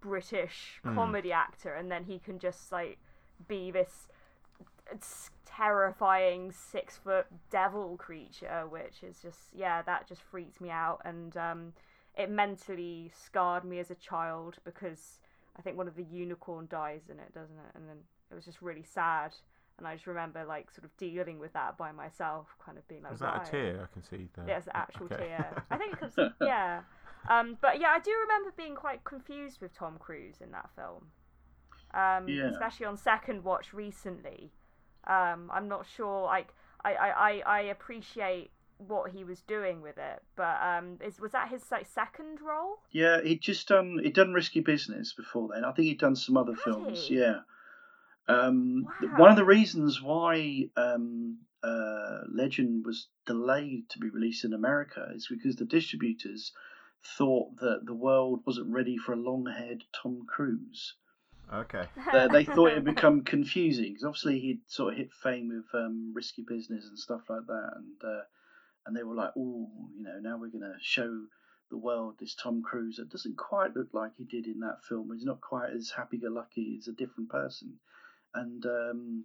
British 0.00 0.80
Mm. 0.84 0.94
comedy 0.94 1.32
actor, 1.32 1.72
and 1.74 1.90
then 1.90 2.04
he 2.04 2.18
can 2.18 2.38
just 2.38 2.70
like 2.70 2.98
be 3.48 3.70
this 3.70 4.08
terrifying 5.46 6.52
six 6.52 6.96
foot 6.96 7.26
devil 7.50 7.96
creature, 7.96 8.66
which 8.68 9.02
is 9.02 9.20
just 9.20 9.48
yeah, 9.54 9.82
that 9.82 10.06
just 10.06 10.22
freaked 10.22 10.60
me 10.60 10.70
out, 10.70 11.00
and 11.04 11.36
um, 11.36 11.72
it 12.16 12.30
mentally 12.30 13.10
scarred 13.14 13.64
me 13.64 13.78
as 13.78 13.90
a 13.90 13.94
child 13.94 14.58
because 14.64 15.18
I 15.56 15.62
think 15.62 15.76
one 15.76 15.88
of 15.88 15.94
the 15.96 16.02
unicorn 16.04 16.66
dies 16.70 17.02
in 17.10 17.18
it, 17.18 17.32
doesn't 17.34 17.56
it? 17.56 17.72
And 17.74 17.88
then 17.88 17.98
it 18.30 18.34
was 18.34 18.44
just 18.44 18.60
really 18.62 18.82
sad. 18.82 19.34
And 19.78 19.86
I 19.86 19.94
just 19.94 20.06
remember 20.06 20.44
like 20.44 20.70
sort 20.70 20.84
of 20.84 20.96
dealing 20.96 21.38
with 21.38 21.52
that 21.54 21.76
by 21.76 21.92
myself, 21.92 22.48
kind 22.64 22.78
of 22.78 22.86
being 22.88 23.02
like, 23.02 23.14
Is 23.14 23.20
that 23.20 23.34
"Why?" 23.36 23.42
a 23.48 23.50
tear? 23.50 23.80
I 23.82 23.92
can 23.92 24.02
see 24.02 24.28
there. 24.34 24.44
Yeah, 24.48 24.58
it's 24.58 24.66
an 24.66 24.72
actual 24.74 25.06
Okay. 25.06 25.16
tear. 25.18 25.62
I 25.70 25.76
think 25.76 25.92
it 25.94 26.00
comes. 26.00 26.12
Yeah. 26.40 26.80
Um, 27.28 27.56
but 27.60 27.80
yeah, 27.80 27.88
I 27.88 27.98
do 28.00 28.10
remember 28.22 28.52
being 28.56 28.74
quite 28.74 29.02
confused 29.04 29.60
with 29.60 29.74
Tom 29.74 29.96
Cruise 29.98 30.36
in 30.40 30.50
that 30.52 30.70
film. 30.76 31.06
Um, 31.94 32.28
Yeah. 32.28 32.50
especially 32.50 32.86
on 32.86 32.96
second 32.96 33.44
watch 33.44 33.72
recently. 33.72 34.50
Um, 35.06 35.50
I'm 35.52 35.68
not 35.68 35.86
sure. 35.86 36.24
Like, 36.24 36.48
I, 36.84 36.94
I, 36.94 37.08
I, 37.10 37.42
I 37.46 37.60
appreciate 37.62 38.50
what 38.88 39.10
he 39.12 39.24
was 39.24 39.40
doing 39.42 39.80
with 39.82 39.98
it, 39.98 40.22
but 40.36 40.58
um, 40.62 40.98
is 41.04 41.20
was 41.20 41.32
that 41.32 41.48
his 41.50 41.70
like 41.70 41.86
second 41.86 42.40
role? 42.40 42.78
Yeah, 42.90 43.20
he'd 43.22 43.40
just 43.42 43.68
done 43.68 44.00
he'd 44.02 44.14
done 44.14 44.32
Risky 44.32 44.60
Business 44.60 45.12
before 45.12 45.48
then. 45.52 45.64
I 45.64 45.72
think 45.72 45.86
he'd 45.88 45.98
done 46.00 46.16
some 46.16 46.36
other 46.36 46.54
Had 46.54 46.62
films. 46.64 47.06
he? 47.06 47.18
Yeah. 47.18 47.40
Um, 48.28 48.86
Wow. 49.02 49.18
One 49.18 49.30
of 49.30 49.36
the 49.36 49.44
reasons 49.44 50.00
why 50.00 50.68
um, 50.76 51.38
uh, 51.62 52.20
Legend 52.32 52.84
was 52.86 53.08
delayed 53.26 53.88
to 53.90 53.98
be 53.98 54.08
released 54.10 54.44
in 54.44 54.52
America 54.54 55.06
is 55.14 55.28
because 55.28 55.56
the 55.56 55.64
distributors 55.66 56.52
thought 57.18 57.56
that 57.56 57.82
the 57.84 57.94
world 57.94 58.40
wasn't 58.46 58.72
ready 58.72 58.96
for 58.96 59.12
a 59.12 59.16
long-haired 59.16 59.84
Tom 59.92 60.22
Cruise. 60.26 60.94
Okay. 61.52 61.84
They, 62.12 62.28
they 62.28 62.44
thought 62.44 62.68
it 62.68 62.74
had 62.76 62.84
become 62.96 63.22
confusing 63.22 63.92
because 63.92 64.04
obviously 64.04 64.40
he'd 64.40 64.60
sort 64.66 64.94
of 64.94 64.98
hit 64.98 65.12
fame 65.22 65.48
with 65.48 65.66
um, 65.78 66.12
Risky 66.14 66.42
Business 66.48 66.86
and 66.88 66.98
stuff 66.98 67.20
like 67.28 67.46
that, 67.46 67.70
and 67.76 68.02
uh, 68.02 68.22
and 68.86 68.96
they 68.96 69.02
were 69.02 69.14
like, 69.14 69.30
oh, 69.36 69.68
you 69.96 70.04
know, 70.04 70.18
now 70.20 70.36
we're 70.36 70.48
going 70.48 70.60
to 70.62 70.74
show 70.80 71.22
the 71.70 71.76
world 71.76 72.14
this 72.18 72.34
Tom 72.34 72.62
Cruise 72.62 72.96
that 72.96 73.10
doesn't 73.10 73.36
quite 73.36 73.74
look 73.74 73.88
like 73.92 74.12
he 74.16 74.24
did 74.24 74.46
in 74.46 74.60
that 74.60 74.84
film. 74.88 75.10
He's 75.12 75.24
not 75.24 75.40
quite 75.40 75.70
as 75.70 75.90
happy-go-lucky. 75.90 76.62
He's 76.62 76.88
a 76.88 76.92
different 76.92 77.30
person, 77.30 77.74
and 78.34 78.64
um, 78.66 79.24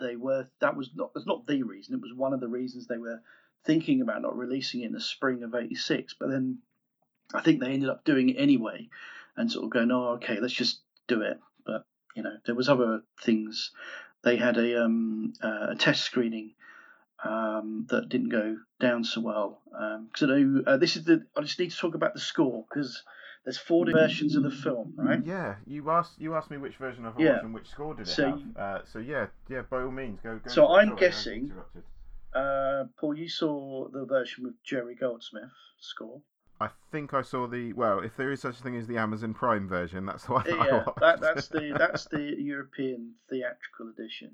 they 0.00 0.16
were. 0.16 0.48
That 0.60 0.76
was 0.76 0.90
not. 0.94 1.12
That's 1.14 1.26
not 1.26 1.46
the 1.46 1.62
reason. 1.62 1.94
It 1.94 2.00
was 2.00 2.14
one 2.14 2.32
of 2.32 2.40
the 2.40 2.48
reasons 2.48 2.86
they 2.86 2.98
were 2.98 3.20
thinking 3.64 4.00
about 4.00 4.22
not 4.22 4.36
releasing 4.36 4.80
it 4.80 4.86
in 4.86 4.92
the 4.92 5.00
spring 5.00 5.42
of 5.42 5.54
'86. 5.54 6.14
But 6.18 6.30
then 6.30 6.58
I 7.34 7.42
think 7.42 7.60
they 7.60 7.72
ended 7.72 7.90
up 7.90 8.04
doing 8.04 8.30
it 8.30 8.36
anyway, 8.38 8.88
and 9.36 9.52
sort 9.52 9.66
of 9.66 9.70
going, 9.70 9.90
oh, 9.90 10.14
okay, 10.14 10.40
let's 10.40 10.54
just 10.54 10.80
do 11.06 11.20
it. 11.20 11.38
But 11.64 11.84
you 12.14 12.22
know, 12.22 12.36
there 12.46 12.54
was 12.54 12.68
other 12.68 13.02
things. 13.22 13.72
They 14.22 14.36
had 14.36 14.56
a 14.56 14.84
um, 14.84 15.34
uh, 15.42 15.68
a 15.70 15.76
test 15.76 16.02
screening 16.02 16.54
um, 17.24 17.86
that 17.90 18.08
didn't 18.08 18.28
go 18.30 18.56
down 18.80 19.04
so 19.04 19.20
well. 19.20 19.62
I 19.78 19.98
know 20.22 20.62
uh, 20.66 20.76
this 20.76 20.96
is 20.96 21.04
the. 21.04 21.24
I 21.36 21.42
just 21.42 21.58
need 21.58 21.70
to 21.70 21.76
talk 21.76 21.94
about 21.94 22.14
the 22.14 22.20
score 22.20 22.64
because 22.68 23.02
there's 23.44 23.58
four 23.58 23.86
versions 23.90 24.36
of 24.36 24.42
the 24.42 24.50
film, 24.50 24.94
right? 24.96 25.20
Yeah, 25.24 25.56
you 25.66 25.90
asked 25.90 26.18
you 26.18 26.34
asked 26.34 26.50
me 26.50 26.56
which 26.58 26.76
version 26.76 27.04
of 27.06 27.18
it 27.18 27.22
Yeah. 27.22 27.40
and 27.40 27.54
which 27.54 27.68
score 27.68 27.94
did 27.94 28.08
it 28.08 28.10
So 28.10 28.30
have. 28.30 28.56
Uh, 28.56 28.84
so 28.84 28.98
yeah, 28.98 29.26
yeah, 29.48 29.62
by 29.62 29.82
all 29.82 29.90
means, 29.90 30.20
go. 30.22 30.38
go 30.38 30.50
So. 30.50 30.68
I'm 30.68 30.96
guessing-. 30.96 31.52
Uh, 32.34 32.84
Paul, 33.00 33.16
you 33.16 33.28
saw 33.30 33.88
the 33.88 34.04
version 34.04 34.44
with 34.44 34.62
Jerry 34.62 34.94
Goldsmith 34.94 35.44
score. 35.80 36.20
I 36.60 36.68
think 36.90 37.14
I 37.14 37.22
saw 37.22 37.46
the 37.46 37.72
well, 37.72 38.00
if 38.00 38.16
there 38.16 38.30
is 38.30 38.40
such 38.40 38.60
a 38.60 38.62
thing 38.62 38.76
as 38.76 38.86
the 38.86 38.98
Amazon 38.98 39.32
Prime 39.34 39.68
version, 39.68 40.06
that's 40.06 40.24
the 40.26 40.32
one 40.32 40.44
I 40.46 40.64
Yeah, 40.64 40.84
watched. 40.84 41.00
that, 41.00 41.20
that's 41.20 41.48
the 41.48 41.74
that's 41.78 42.06
the 42.06 42.34
European 42.38 43.14
theatrical 43.30 43.88
edition. 43.88 44.32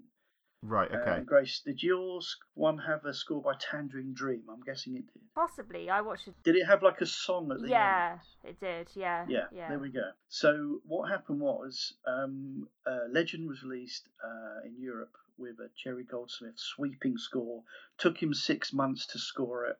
Right. 0.62 0.90
Okay. 0.90 1.22
Grace, 1.24 1.60
did 1.64 1.82
yours 1.82 2.36
one 2.54 2.78
have 2.78 3.04
a 3.04 3.12
score 3.14 3.42
by 3.42 3.54
Tangerine 3.58 4.14
Dream? 4.14 4.42
I'm 4.50 4.60
guessing 4.60 4.94
it 4.96 5.06
did. 5.12 5.22
Possibly. 5.34 5.90
I 5.90 6.00
watched 6.00 6.28
it. 6.28 6.34
Did 6.44 6.56
it 6.56 6.66
have 6.66 6.82
like 6.82 7.00
a 7.00 7.06
song 7.06 7.50
at 7.52 7.60
the 7.60 7.68
Yeah, 7.68 8.12
end? 8.12 8.20
Yeah, 8.44 8.50
it 8.50 8.60
did. 8.60 8.88
Yeah. 8.94 9.26
Yeah, 9.28 9.44
Yeah. 9.52 9.68
there 9.68 9.78
we 9.78 9.90
go. 9.90 10.10
So 10.28 10.80
what 10.86 11.10
happened 11.10 11.40
was, 11.40 11.94
um, 12.06 12.68
uh, 12.86 13.06
Legend 13.10 13.48
was 13.48 13.62
released 13.62 14.08
uh, 14.24 14.66
in 14.66 14.80
Europe 14.80 15.12
with 15.38 15.58
a 15.60 15.68
Jerry 15.82 16.04
Goldsmith 16.04 16.54
sweeping 16.56 17.16
score. 17.16 17.62
Took 17.98 18.22
him 18.22 18.34
six 18.34 18.72
months 18.72 19.06
to 19.08 19.18
score 19.18 19.66
it, 19.66 19.78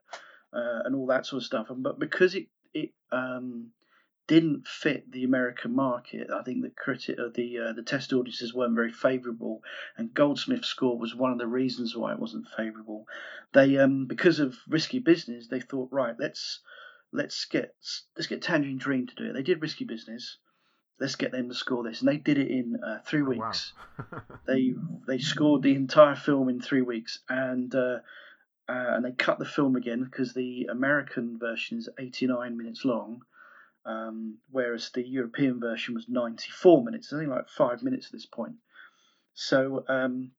uh, 0.53 0.83
and 0.85 0.95
all 0.95 1.07
that 1.07 1.27
sort 1.27 1.43
of 1.43 1.47
stuff. 1.47 1.71
And 1.71 1.83
but 1.83 1.99
because 1.99 2.35
it 2.35 2.47
it 2.75 2.91
um, 3.11 3.71
didn't 4.29 4.67
fit 4.67 5.11
the 5.11 5.25
American 5.25 5.75
market, 5.75 6.31
I 6.31 6.43
think 6.43 6.63
the 6.63 6.71
critic 6.71 7.19
uh, 7.19 7.29
the 7.35 7.59
uh, 7.59 7.73
the 7.73 7.83
test 7.83 8.13
audiences 8.13 8.55
weren't 8.55 8.75
very 8.75 8.93
favourable, 8.93 9.63
and 9.97 10.15
Goldsmith's 10.15 10.69
score 10.69 10.99
was 10.99 11.15
one 11.15 11.33
of 11.33 11.39
the 11.39 11.47
reasons 11.47 11.97
why 11.97 12.13
it 12.13 12.19
wasn't 12.19 12.49
favourable. 12.57 13.07
They 13.53 13.79
um, 13.79 14.07
because 14.07 14.39
of 14.39 14.57
risky 14.69 15.01
business, 15.01 15.49
they 15.49 15.61
thought 15.61 15.89
right, 15.91 16.15
let's 16.19 16.61
let's 17.13 17.45
get 17.47 17.75
let's 18.17 18.29
get 18.29 18.43
Tangerine 18.43 18.79
Dream 18.79 19.07
to 19.07 19.15
do 19.15 19.31
it. 19.31 19.33
They 19.35 19.43
did 19.43 19.61
Risky 19.61 19.85
Business. 19.85 20.39
Let's 21.01 21.17
get 21.17 21.33
them 21.33 21.49
to 21.49 21.55
score 21.55 21.83
this, 21.83 22.01
and 22.01 22.09
they 22.09 22.17
did 22.19 22.39
it 22.39 22.49
in 22.49 22.77
uh, 22.85 22.99
three 23.05 23.23
Oh, 23.23 23.25
wow. 23.31 23.49
weeks. 23.49 23.73
They 24.47 24.75
they 25.07 25.19
scored 25.19 25.63
the 25.63 25.75
entire 25.75 26.17
film 26.17 26.49
in 26.49 26.61
three 26.61 26.83
weeks, 26.83 27.21
and 27.29 27.75
uh, 27.75 27.99
uh, 28.69 28.95
and 28.95 29.05
they 29.05 29.13
cut 29.13 29.39
the 29.39 29.45
film 29.45 29.77
again 29.77 30.05
because 30.05 30.33
the 30.35 30.67
American 30.71 31.39
version 31.39 31.79
is 31.79 31.89
89 31.99 32.57
minutes 32.57 32.85
long, 32.85 33.23
um, 33.85 34.39
whereas 34.51 34.91
the 34.91 35.03
European 35.03 35.61
version 35.61 35.95
was 35.95 36.09
94 36.09 36.85
minutes. 36.85 37.07
It's 37.07 37.13
only 37.13 37.27
like 37.27 37.49
five 37.49 37.83
minutes 37.83 38.07
at 38.07 38.13
this 38.13 38.27
point. 38.27 38.57
So 39.35 39.85
um, 39.89 40.33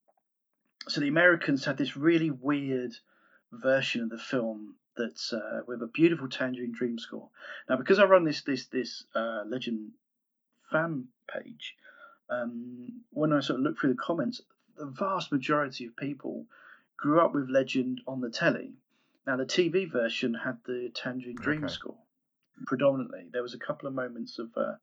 so 0.87 1.01
the 1.01 1.07
Americans 1.07 1.65
had 1.65 1.77
this 1.77 1.95
really 1.97 2.29
weird 2.29 2.93
version 3.51 4.01
of 4.01 4.09
the 4.09 4.17
film 4.17 4.75
that's 4.95 5.33
uh, 5.33 5.61
with 5.67 5.81
a 5.81 5.87
beautiful 5.87 6.27
Tangerine 6.27 6.71
Dream 6.71 6.99
score. 6.99 7.29
Now, 7.69 7.77
because 7.77 7.99
I 7.99 8.05
run 8.05 8.25
this 8.25 8.41
this 8.41 8.65
this 8.67 9.05
uh, 9.15 9.43
Legend 9.47 9.91
fan 10.71 11.07
page, 11.27 11.75
um, 12.29 13.01
when 13.11 13.33
I 13.33 13.39
sort 13.39 13.59
of 13.59 13.63
look 13.63 13.79
through 13.79 13.93
the 13.93 14.01
comments, 14.01 14.41
the 14.77 14.85
vast 14.85 15.31
majority 15.31 15.85
of 15.85 15.95
people 15.95 16.45
grew 16.97 17.19
up 17.19 17.33
with 17.33 17.49
Legend 17.49 18.01
on 18.07 18.21
the 18.21 18.29
telly. 18.29 18.73
Now, 19.25 19.37
the 19.37 19.45
TV 19.45 19.89
version 19.89 20.33
had 20.33 20.57
the 20.65 20.91
Tangerine 20.93 21.35
Dream 21.35 21.63
Okay. 21.63 21.73
score 21.73 21.97
predominantly. 22.65 23.27
There 23.31 23.43
was 23.43 23.53
a 23.53 23.59
couple 23.59 23.87
of 23.87 23.93
moments 23.93 24.39
of 24.39 24.49
uh, 24.55 24.75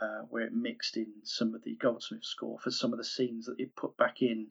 uh, 0.00 0.20
where 0.30 0.44
it 0.44 0.54
mixed 0.54 0.96
in 0.96 1.12
some 1.24 1.54
of 1.54 1.62
the 1.64 1.74
Goldsmith 1.76 2.24
score 2.24 2.58
for 2.58 2.70
some 2.70 2.92
of 2.92 2.98
the 2.98 3.04
scenes 3.04 3.46
that 3.46 3.58
it 3.58 3.74
put 3.76 3.96
back 3.96 4.22
in 4.22 4.48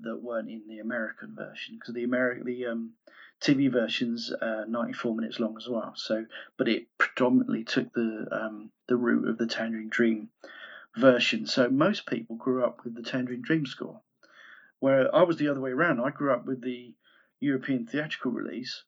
that 0.00 0.22
weren't 0.22 0.50
in 0.50 0.62
the 0.68 0.80
American 0.80 1.34
version 1.34 1.76
because 1.78 1.94
the 1.94 2.04
American 2.04 2.44
the 2.44 2.66
um, 2.66 2.92
TV 3.40 3.70
version's 3.70 4.32
uh, 4.32 4.64
94 4.68 5.16
minutes 5.16 5.40
long 5.40 5.56
as 5.56 5.68
well. 5.68 5.92
So, 5.96 6.26
but 6.56 6.68
it 6.68 6.86
predominantly 6.98 7.64
took 7.64 7.92
the 7.92 8.26
um, 8.30 8.70
the 8.88 8.96
route 8.96 9.28
of 9.28 9.38
the 9.38 9.46
Tangerine 9.46 9.88
Dream 9.88 10.28
version. 10.96 11.46
So 11.46 11.68
most 11.68 12.06
people 12.06 12.36
grew 12.36 12.64
up 12.64 12.84
with 12.84 12.94
the 12.94 13.02
Tangerine 13.02 13.42
Dream 13.42 13.66
score, 13.66 14.00
where 14.80 15.14
I 15.14 15.22
was 15.22 15.36
the 15.36 15.48
other 15.48 15.60
way 15.60 15.70
around. 15.70 16.00
I 16.00 16.10
grew 16.10 16.32
up 16.32 16.46
with 16.46 16.62
the 16.62 16.94
European 17.40 17.86
theatrical 17.86 18.30
release, 18.30 18.84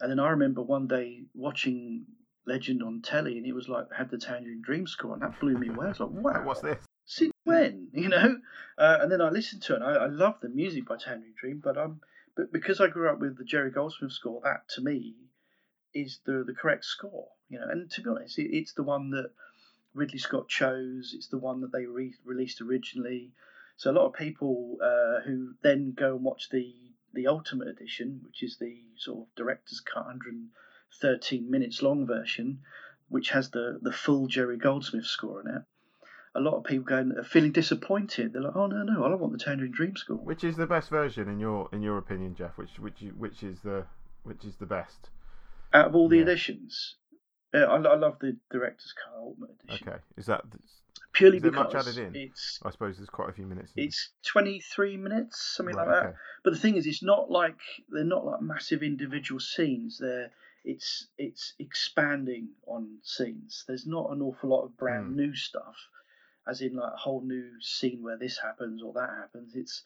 and 0.00 0.10
then 0.10 0.20
I 0.20 0.30
remember 0.30 0.62
one 0.62 0.86
day 0.86 1.24
watching 1.34 2.06
Legend 2.48 2.82
on 2.82 3.02
telly, 3.02 3.36
and 3.36 3.46
it 3.46 3.54
was 3.54 3.68
like 3.68 3.86
had 3.96 4.10
the 4.10 4.18
Tangerine 4.18 4.62
Dream 4.62 4.86
score, 4.86 5.12
and 5.12 5.22
that 5.22 5.38
blew 5.38 5.56
me 5.56 5.68
away. 5.68 5.86
I 5.86 5.88
was 5.90 6.00
like, 6.00 6.10
wow, 6.10 6.42
What's 6.44 6.60
this? 6.60 6.84
since 7.04 7.32
when? 7.44 7.88
You 7.92 8.08
know? 8.08 8.38
Uh, 8.76 8.98
and 9.00 9.10
then 9.12 9.20
I 9.20 9.30
listened 9.30 9.62
to 9.62 9.74
it. 9.74 9.82
And 9.82 9.84
I, 9.84 10.04
I 10.04 10.06
love 10.06 10.36
the 10.40 10.48
music 10.48 10.86
by 10.86 10.96
Tangerine 10.96 11.34
Dream, 11.38 11.60
but 11.62 11.76
um, 11.76 12.00
but 12.36 12.52
because 12.52 12.80
I 12.80 12.86
grew 12.88 13.10
up 13.10 13.18
with 13.20 13.38
the 13.38 13.44
Jerry 13.44 13.70
Goldsmith 13.70 14.12
score, 14.12 14.40
that 14.44 14.68
to 14.76 14.80
me 14.80 15.14
is 15.94 16.20
the 16.24 16.44
the 16.46 16.54
correct 16.54 16.84
score. 16.84 17.28
You 17.48 17.58
know, 17.60 17.68
and 17.68 17.90
to 17.90 18.02
be 18.02 18.10
honest, 18.10 18.38
it, 18.38 18.54
it's 18.56 18.72
the 18.74 18.82
one 18.82 19.10
that 19.10 19.30
Ridley 19.94 20.18
Scott 20.18 20.48
chose. 20.48 21.12
It's 21.14 21.28
the 21.28 21.38
one 21.38 21.60
that 21.62 21.72
they 21.72 21.86
re- 21.86 22.14
released 22.24 22.60
originally. 22.60 23.32
So 23.76 23.90
a 23.90 23.92
lot 23.92 24.06
of 24.06 24.12
people 24.14 24.78
uh, 24.82 25.20
who 25.24 25.54
then 25.62 25.94
go 25.96 26.14
and 26.14 26.24
watch 26.24 26.48
the 26.50 26.74
the 27.14 27.26
Ultimate 27.26 27.68
Edition, 27.68 28.20
which 28.24 28.42
is 28.42 28.58
the 28.58 28.82
sort 28.96 29.20
of 29.20 29.34
director's 29.34 29.80
cut, 29.80 30.06
113 30.92 31.50
minutes 31.50 31.82
long 31.82 32.06
version, 32.06 32.60
which 33.08 33.30
has 33.30 33.50
the 33.50 33.78
the 33.82 33.92
full 33.92 34.26
Jerry 34.26 34.56
Goldsmith 34.56 35.06
score 35.06 35.40
in 35.40 35.48
it 35.48 35.62
a 36.34 36.40
lot 36.40 36.56
of 36.56 36.62
people 36.64 36.84
going 36.84 37.10
are 37.16 37.24
feeling 37.24 37.50
disappointed. 37.52 38.32
They're 38.32 38.42
like, 38.42 38.54
"Oh 38.54 38.66
no, 38.66 38.82
no, 38.84 39.02
I 39.04 39.08
don't 39.08 39.18
want 39.18 39.32
the 39.32 39.38
Tangerine 39.42 39.72
Dream 39.72 39.96
score." 39.96 40.18
Which 40.18 40.44
is 40.44 40.56
the 40.56 40.66
best 40.66 40.88
version 40.90 41.26
in 41.28 41.40
your 41.40 41.68
in 41.72 41.82
your 41.82 41.98
opinion, 41.98 42.34
Geoff? 42.34 42.56
Which 42.58 42.78
which 42.78 43.00
which 43.16 43.42
is 43.42 43.60
the 43.62 43.86
which 44.24 44.44
is 44.44 44.56
the 44.56 44.66
best? 44.66 45.08
Out 45.72 45.86
of 45.86 45.94
all 45.96 46.08
the 46.08 46.16
Yeah. 46.16 46.22
editions, 46.22 46.96
uh, 47.54 47.58
I, 47.58 47.76
I 47.76 47.96
love 47.96 48.18
the 48.20 48.36
director's 48.50 48.92
cut 48.92 49.14
Ultimate 49.18 49.50
Edition 49.64 49.88
Okay, 49.88 49.98
is 50.16 50.26
that? 50.26 50.44
purely 51.12 51.38
is 51.38 51.42
because 51.42 51.72
much 51.72 51.86
added 51.86 51.98
in? 51.98 52.14
it's 52.14 52.60
I 52.62 52.70
suppose 52.70 52.98
there's 52.98 53.08
quite 53.08 53.30
a 53.30 53.32
few 53.32 53.46
minutes. 53.46 53.72
in- 53.74 53.84
it's 53.84 54.10
23 54.26 54.96
minutes, 54.98 55.54
something 55.56 55.74
Right, 55.74 55.88
like 55.88 56.02
that. 56.02 56.08
okay. 56.10 56.16
But 56.44 56.52
the 56.52 56.58
thing 56.60 56.76
is, 56.76 56.86
it's 56.86 57.02
not 57.02 57.30
like 57.30 57.58
they're 57.88 58.04
not 58.04 58.24
like 58.26 58.42
massive 58.42 58.82
individual 58.82 59.40
scenes. 59.40 59.98
They're 59.98 60.30
it's 60.68 61.08
it's 61.16 61.54
expanding 61.58 62.48
on 62.66 62.98
scenes. 63.02 63.64
There's 63.66 63.86
not 63.86 64.10
an 64.12 64.20
awful 64.20 64.50
lot 64.50 64.64
of 64.64 64.76
brand 64.76 65.08
Hmm. 65.08 65.16
new 65.16 65.34
stuff, 65.34 65.76
as 66.46 66.60
in 66.60 66.76
like 66.76 66.92
a 66.92 66.96
whole 66.96 67.22
new 67.22 67.60
scene 67.60 68.02
where 68.02 68.18
this 68.18 68.38
happens 68.38 68.82
or 68.82 68.92
that 68.92 69.08
happens. 69.08 69.54
It's 69.56 69.82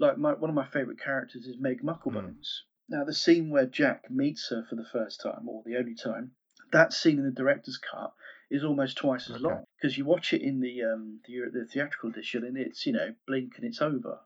like 0.00 0.18
my 0.18 0.32
one 0.34 0.50
of 0.50 0.56
my 0.56 0.66
favourite 0.66 0.98
characters 0.98 1.46
is 1.46 1.58
Meg 1.58 1.82
Mucklebones. 1.82 2.62
Now 2.88 3.04
the 3.04 3.14
scene 3.14 3.50
where 3.50 3.66
Jack 3.66 4.10
meets 4.10 4.48
her 4.50 4.64
for 4.68 4.74
the 4.74 4.84
first 4.84 5.20
time 5.20 5.48
or 5.48 5.62
the 5.64 5.76
only 5.76 5.94
time, 5.94 6.32
that 6.72 6.92
scene 6.92 7.18
in 7.18 7.24
the 7.24 7.30
director's 7.30 7.78
cut 7.78 8.12
is 8.50 8.64
almost 8.64 8.96
twice 8.96 9.30
as 9.30 9.36
Okay. 9.36 9.44
long 9.44 9.64
because 9.76 9.96
you 9.96 10.04
watch 10.04 10.32
it 10.32 10.42
in 10.42 10.60
the 10.60 10.82
um 10.82 11.20
the, 11.26 11.50
the 11.52 11.66
theatrical 11.66 12.10
edition 12.10 12.44
and 12.44 12.56
it's 12.58 12.84
you 12.84 12.92
know 12.92 13.14
blink 13.28 13.52
and 13.56 13.64
it's 13.64 13.80
over, 13.80 14.18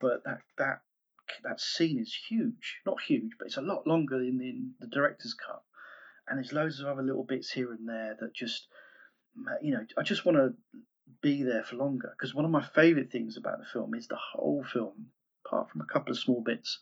but 0.00 0.24
that 0.24 0.40
that 0.58 0.82
that 1.42 1.60
scene 1.60 1.98
is 1.98 2.14
huge, 2.28 2.80
not 2.86 3.00
huge, 3.00 3.32
but 3.38 3.46
it's 3.46 3.56
a 3.56 3.62
lot 3.62 3.86
longer 3.86 4.18
than 4.18 4.40
in 4.40 4.72
the 4.80 4.86
director's 4.86 5.34
cut, 5.34 5.62
and 6.28 6.38
there's 6.38 6.52
loads 6.52 6.80
of 6.80 6.86
other 6.86 7.02
little 7.02 7.24
bits 7.24 7.50
here 7.50 7.72
and 7.72 7.88
there 7.88 8.16
that 8.20 8.34
just, 8.34 8.68
you 9.62 9.72
know, 9.72 9.84
I 9.98 10.02
just 10.02 10.24
want 10.24 10.38
to 10.38 10.54
be 11.22 11.42
there 11.42 11.64
for 11.64 11.76
longer. 11.76 12.14
Because 12.16 12.34
one 12.34 12.44
of 12.44 12.50
my 12.50 12.62
favourite 12.62 13.10
things 13.10 13.36
about 13.36 13.58
the 13.58 13.64
film 13.72 13.94
is 13.94 14.06
the 14.06 14.16
whole 14.16 14.64
film, 14.64 15.06
apart 15.44 15.70
from 15.70 15.80
a 15.80 15.92
couple 15.92 16.12
of 16.12 16.18
small 16.18 16.42
bits, 16.42 16.78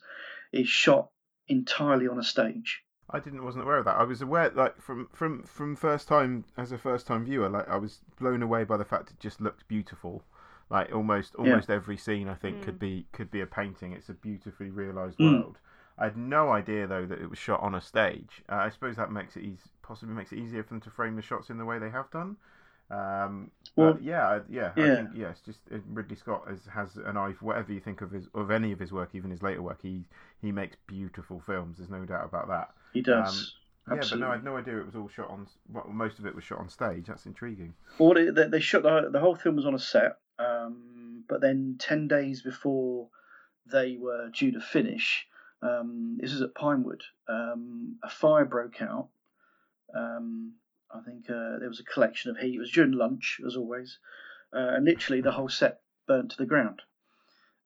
is 0.51 0.67
shot 0.67 1.09
entirely 1.47 2.07
on 2.07 2.19
a 2.19 2.23
stage. 2.23 2.83
I 3.09 3.19
didn't 3.19 3.43
wasn't 3.43 3.63
aware 3.63 3.77
of 3.77 3.85
that. 3.85 3.97
I 3.97 4.03
was 4.03 4.21
aware 4.21 4.51
like 4.51 4.79
from 4.79 5.09
from 5.11 5.41
from 5.43 5.75
first 5.75 6.07
time 6.07 6.45
as 6.57 6.71
a 6.71 6.77
first 6.77 7.07
time 7.07 7.25
viewer, 7.25 7.49
like 7.49 7.67
I 7.67 7.77
was 7.77 8.01
blown 8.19 8.43
away 8.43 8.63
by 8.65 8.77
the 8.77 8.85
fact 8.85 9.09
it 9.09 9.19
just 9.19 9.41
looked 9.41 9.67
beautiful. 9.67 10.23
Like 10.69 10.93
almost 10.93 11.33
almost 11.35 11.69
every 11.69 11.97
scene 11.97 12.27
I 12.27 12.35
think 12.35 12.61
could 12.61 12.77
be 12.79 13.07
could 13.11 13.31
be 13.31 13.41
a 13.41 13.47
painting. 13.47 13.93
It's 13.93 14.09
a 14.09 14.13
beautifully 14.13 14.69
realised 14.69 15.17
Mm. 15.17 15.41
world. 15.41 15.57
I 15.97 16.05
had 16.05 16.15
no 16.17 16.51
idea 16.51 16.85
though 16.87 17.05
that 17.07 17.19
it 17.19 17.29
was 17.29 17.39
shot 17.39 17.61
on 17.61 17.73
a 17.75 17.81
stage. 17.81 18.43
Uh, 18.47 18.55
I 18.55 18.69
suppose 18.69 18.95
that 18.97 19.11
makes 19.11 19.35
it 19.35 19.43
easy, 19.43 19.69
possibly 19.81 20.13
makes 20.15 20.31
it 20.31 20.37
easier 20.39 20.63
for 20.63 20.69
them 20.69 20.81
to 20.81 20.89
frame 20.91 21.15
the 21.15 21.21
shots 21.21 21.49
in 21.49 21.57
the 21.57 21.65
way 21.65 21.79
they 21.79 21.89
have 21.89 22.09
done. 22.11 22.37
Um, 22.91 23.51
Well, 23.75 23.93
but 23.93 24.03
yeah, 24.03 24.27
I- 24.27 24.41
yeah, 24.49 24.71
I 24.75 24.79
yeah. 24.79 24.95
think 24.95 25.09
yeah, 25.13 25.29
it's 25.29 25.41
just 25.41 25.59
uh, 25.71 25.77
Ridley 25.87 26.15
Scott 26.15 26.47
has, 26.47 26.65
has 26.65 26.97
an 26.97 27.17
eye 27.17 27.33
for 27.33 27.45
whatever 27.45 27.71
you 27.73 27.79
think 27.79 28.01
of 28.01 28.11
his 28.11 28.27
of 28.33 28.49
any 28.51 28.71
of 28.71 28.79
his 28.79 28.91
work, 28.91 29.09
even 29.13 29.29
his 29.31 29.41
later 29.43 29.61
work. 29.61 29.81
He 29.81 30.05
he 30.41 30.51
makes 30.51 30.75
beautiful 30.87 31.39
films. 31.39 31.77
There's 31.77 31.89
no 31.89 32.05
doubt 32.05 32.25
about 32.25 32.47
that. 32.47 32.71
He 32.93 33.01
does. 33.01 33.55
Yeah, 33.91 34.01
but 34.07 34.19
no, 34.19 34.27
I 34.27 34.33
had 34.33 34.43
no 34.43 34.55
idea 34.57 34.79
it 34.79 34.85
was 34.85 34.95
all 34.95 35.07
shot 35.09 35.29
on. 35.31 35.47
Well, 35.67 35.87
most 35.89 36.19
of 36.19 36.25
it 36.27 36.35
was 36.35 36.43
shot 36.43 36.59
on 36.59 36.69
stage. 36.69 37.07
That's 37.07 37.25
intriguing. 37.25 37.73
Well, 37.97 38.13
they, 38.13 38.29
they 38.29 38.47
they 38.47 38.59
shot 38.59 38.83
the, 38.83 39.09
the 39.11 39.19
whole 39.19 39.35
film 39.35 39.55
was 39.55 39.65
on 39.65 39.73
a 39.73 39.79
set, 39.79 40.17
um, 40.39 41.23
but 41.27 41.41
then 41.41 41.75
ten 41.77 42.07
days 42.07 42.41
before 42.41 43.09
they 43.71 43.97
were 43.99 44.29
due 44.29 44.51
to 44.53 44.61
finish, 44.61 45.27
um, 45.61 46.17
this 46.19 46.33
is 46.33 46.41
at 46.41 46.55
Pinewood. 46.55 47.03
Um, 47.27 47.97
a 48.03 48.09
fire 48.09 48.45
broke 48.45 48.81
out. 48.81 49.09
Um, 49.93 50.53
I 50.91 51.01
think 51.01 51.29
uh, 51.29 51.59
there 51.59 51.69
was 51.69 51.79
a 51.79 51.91
collection 51.93 52.31
of 52.31 52.37
heat. 52.37 52.55
It 52.55 52.59
was 52.59 52.71
during 52.71 52.93
lunch, 52.93 53.39
as 53.45 53.55
always, 53.55 53.99
uh, 54.53 54.75
and 54.75 54.85
literally 54.85 55.21
the 55.21 55.33
whole 55.33 55.49
set 55.49 55.81
burnt 56.07 56.31
to 56.31 56.37
the 56.37 56.45
ground. 56.45 56.81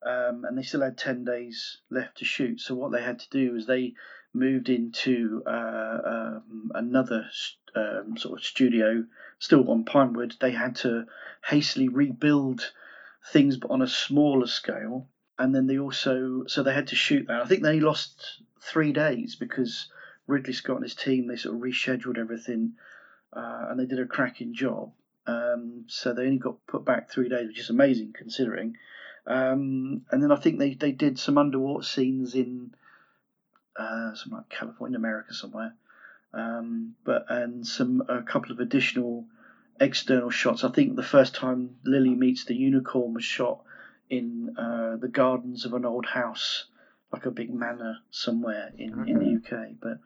Um, 0.05 0.43
and 0.43 0.57
they 0.57 0.63
still 0.63 0.81
had 0.81 0.97
ten 0.97 1.23
days 1.23 1.77
left 1.89 2.17
to 2.17 2.25
shoot. 2.25 2.59
So 2.59 2.75
what 2.75 2.91
they 2.91 3.01
had 3.01 3.19
to 3.19 3.29
do 3.29 3.55
is 3.55 3.65
they 3.65 3.93
moved 4.33 4.67
into 4.67 5.43
uh, 5.45 5.99
um, 6.05 6.71
another 6.73 7.29
um, 7.75 8.17
sort 8.17 8.39
of 8.39 8.45
studio, 8.45 9.05
still 9.43 9.69
on 9.69 9.83
Pinewood. 9.83 10.33
They 10.39 10.51
had 10.51 10.77
to 10.77 11.05
hastily 11.45 11.89
rebuild 11.89 12.71
things, 13.31 13.57
but 13.57 13.71
on 13.71 13.81
a 13.81 13.87
smaller 13.87 14.47
scale. 14.47 15.09
And 15.37 15.53
then 15.53 15.67
they 15.67 15.77
also, 15.77 16.45
so 16.47 16.63
they 16.63 16.73
had 16.73 16.87
to 16.87 16.95
shoot 16.95 17.27
that. 17.27 17.41
I 17.41 17.45
think 17.45 17.61
they 17.61 17.81
lost 17.81 18.41
three 18.61 18.93
days 18.93 19.35
because 19.35 19.89
Ridley 20.27 20.53
Scott 20.53 20.77
and 20.77 20.85
his 20.85 20.95
team 20.95 21.27
they 21.27 21.35
sort 21.35 21.55
of 21.55 21.61
rescheduled 21.61 22.17
everything, 22.17 22.73
uh, 23.33 23.65
and 23.69 23.77
they 23.77 23.85
did 23.85 23.99
a 23.99 24.05
cracking 24.05 24.53
job. 24.53 24.93
Um, 25.27 25.85
so 25.87 26.13
they 26.13 26.23
only 26.23 26.37
got 26.37 26.65
put 26.65 26.85
back 26.85 27.11
three 27.11 27.27
days, 27.27 27.47
which 27.47 27.59
is 27.59 27.69
amazing 27.69 28.13
considering. 28.17 28.77
Um, 29.27 30.05
and 30.09 30.23
then 30.23 30.31
I 30.31 30.37
think 30.37 30.57
they, 30.57 30.73
they 30.75 30.93
did 30.93 31.19
some 31.19 31.37
underwater 31.37 31.83
scenes 31.83 32.33
in 32.33 32.73
uh, 33.75 34.13
some 34.15 34.31
like 34.31 34.47
California, 34.49 34.97
America 34.97 35.33
somewhere. 35.33 35.75
Um, 36.33 36.95
but 37.03 37.25
and 37.29 37.65
some 37.65 38.03
a 38.09 38.23
couple 38.23 38.51
of 38.51 38.59
additional 38.59 39.25
external 39.79 40.29
shots. 40.29 40.63
I 40.63 40.69
think 40.69 40.95
the 40.95 41.03
first 41.03 41.35
time 41.35 41.77
Lily 41.83 42.15
meets 42.15 42.45
the 42.45 42.55
unicorn 42.55 43.13
was 43.13 43.23
shot 43.23 43.63
in 44.09 44.55
uh, 44.57 44.97
the 44.97 45.07
gardens 45.07 45.65
of 45.65 45.73
an 45.73 45.85
old 45.85 46.05
house, 46.05 46.65
like 47.11 47.25
a 47.25 47.31
big 47.31 47.53
manor 47.53 47.99
somewhere 48.11 48.71
in, 48.77 49.07
in 49.07 49.19
the 49.19 49.57
UK. 49.57 49.71
But 49.79 49.99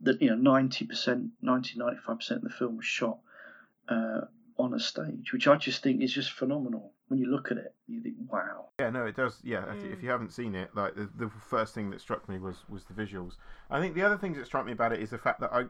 that 0.00 0.20
you 0.20 0.30
know, 0.30 0.36
ninety 0.36 0.84
percent, 0.84 1.30
90 1.42 1.78
95 1.78 2.16
percent 2.16 2.38
of 2.38 2.44
the 2.44 2.50
film 2.50 2.76
was 2.76 2.86
shot 2.86 3.18
uh, 3.88 4.22
on 4.58 4.74
a 4.74 4.80
stage, 4.80 5.32
which 5.32 5.46
I 5.46 5.56
just 5.56 5.82
think 5.82 6.02
is 6.02 6.12
just 6.12 6.32
phenomenal. 6.32 6.92
When 7.08 7.20
you 7.20 7.30
look 7.30 7.52
at 7.52 7.56
it, 7.58 7.72
you 7.86 8.00
think, 8.00 8.16
wow. 8.28 8.66
Yeah, 8.80 8.90
no, 8.90 9.06
it 9.06 9.14
does. 9.16 9.40
Yeah, 9.44 9.70
if- 9.72 9.82
Mm. 9.84 9.92
if 9.92 10.02
you 10.02 10.10
haven't 10.10 10.32
seen 10.32 10.54
it, 10.54 10.74
like 10.74 10.94
the, 10.96 11.08
the 11.16 11.28
first 11.30 11.72
thing 11.74 11.90
that 11.90 12.00
struck 12.00 12.28
me 12.28 12.38
was 12.38 12.64
was 12.68 12.84
the 12.84 12.94
visuals. 12.94 13.36
I 13.70 13.80
think 13.80 13.94
the 13.94 14.02
other 14.02 14.18
things 14.18 14.36
that 14.38 14.46
struck 14.46 14.66
me 14.66 14.72
about 14.72 14.92
it 14.92 15.00
is 15.00 15.10
the 15.10 15.18
fact 15.18 15.40
that 15.40 15.52
I, 15.52 15.66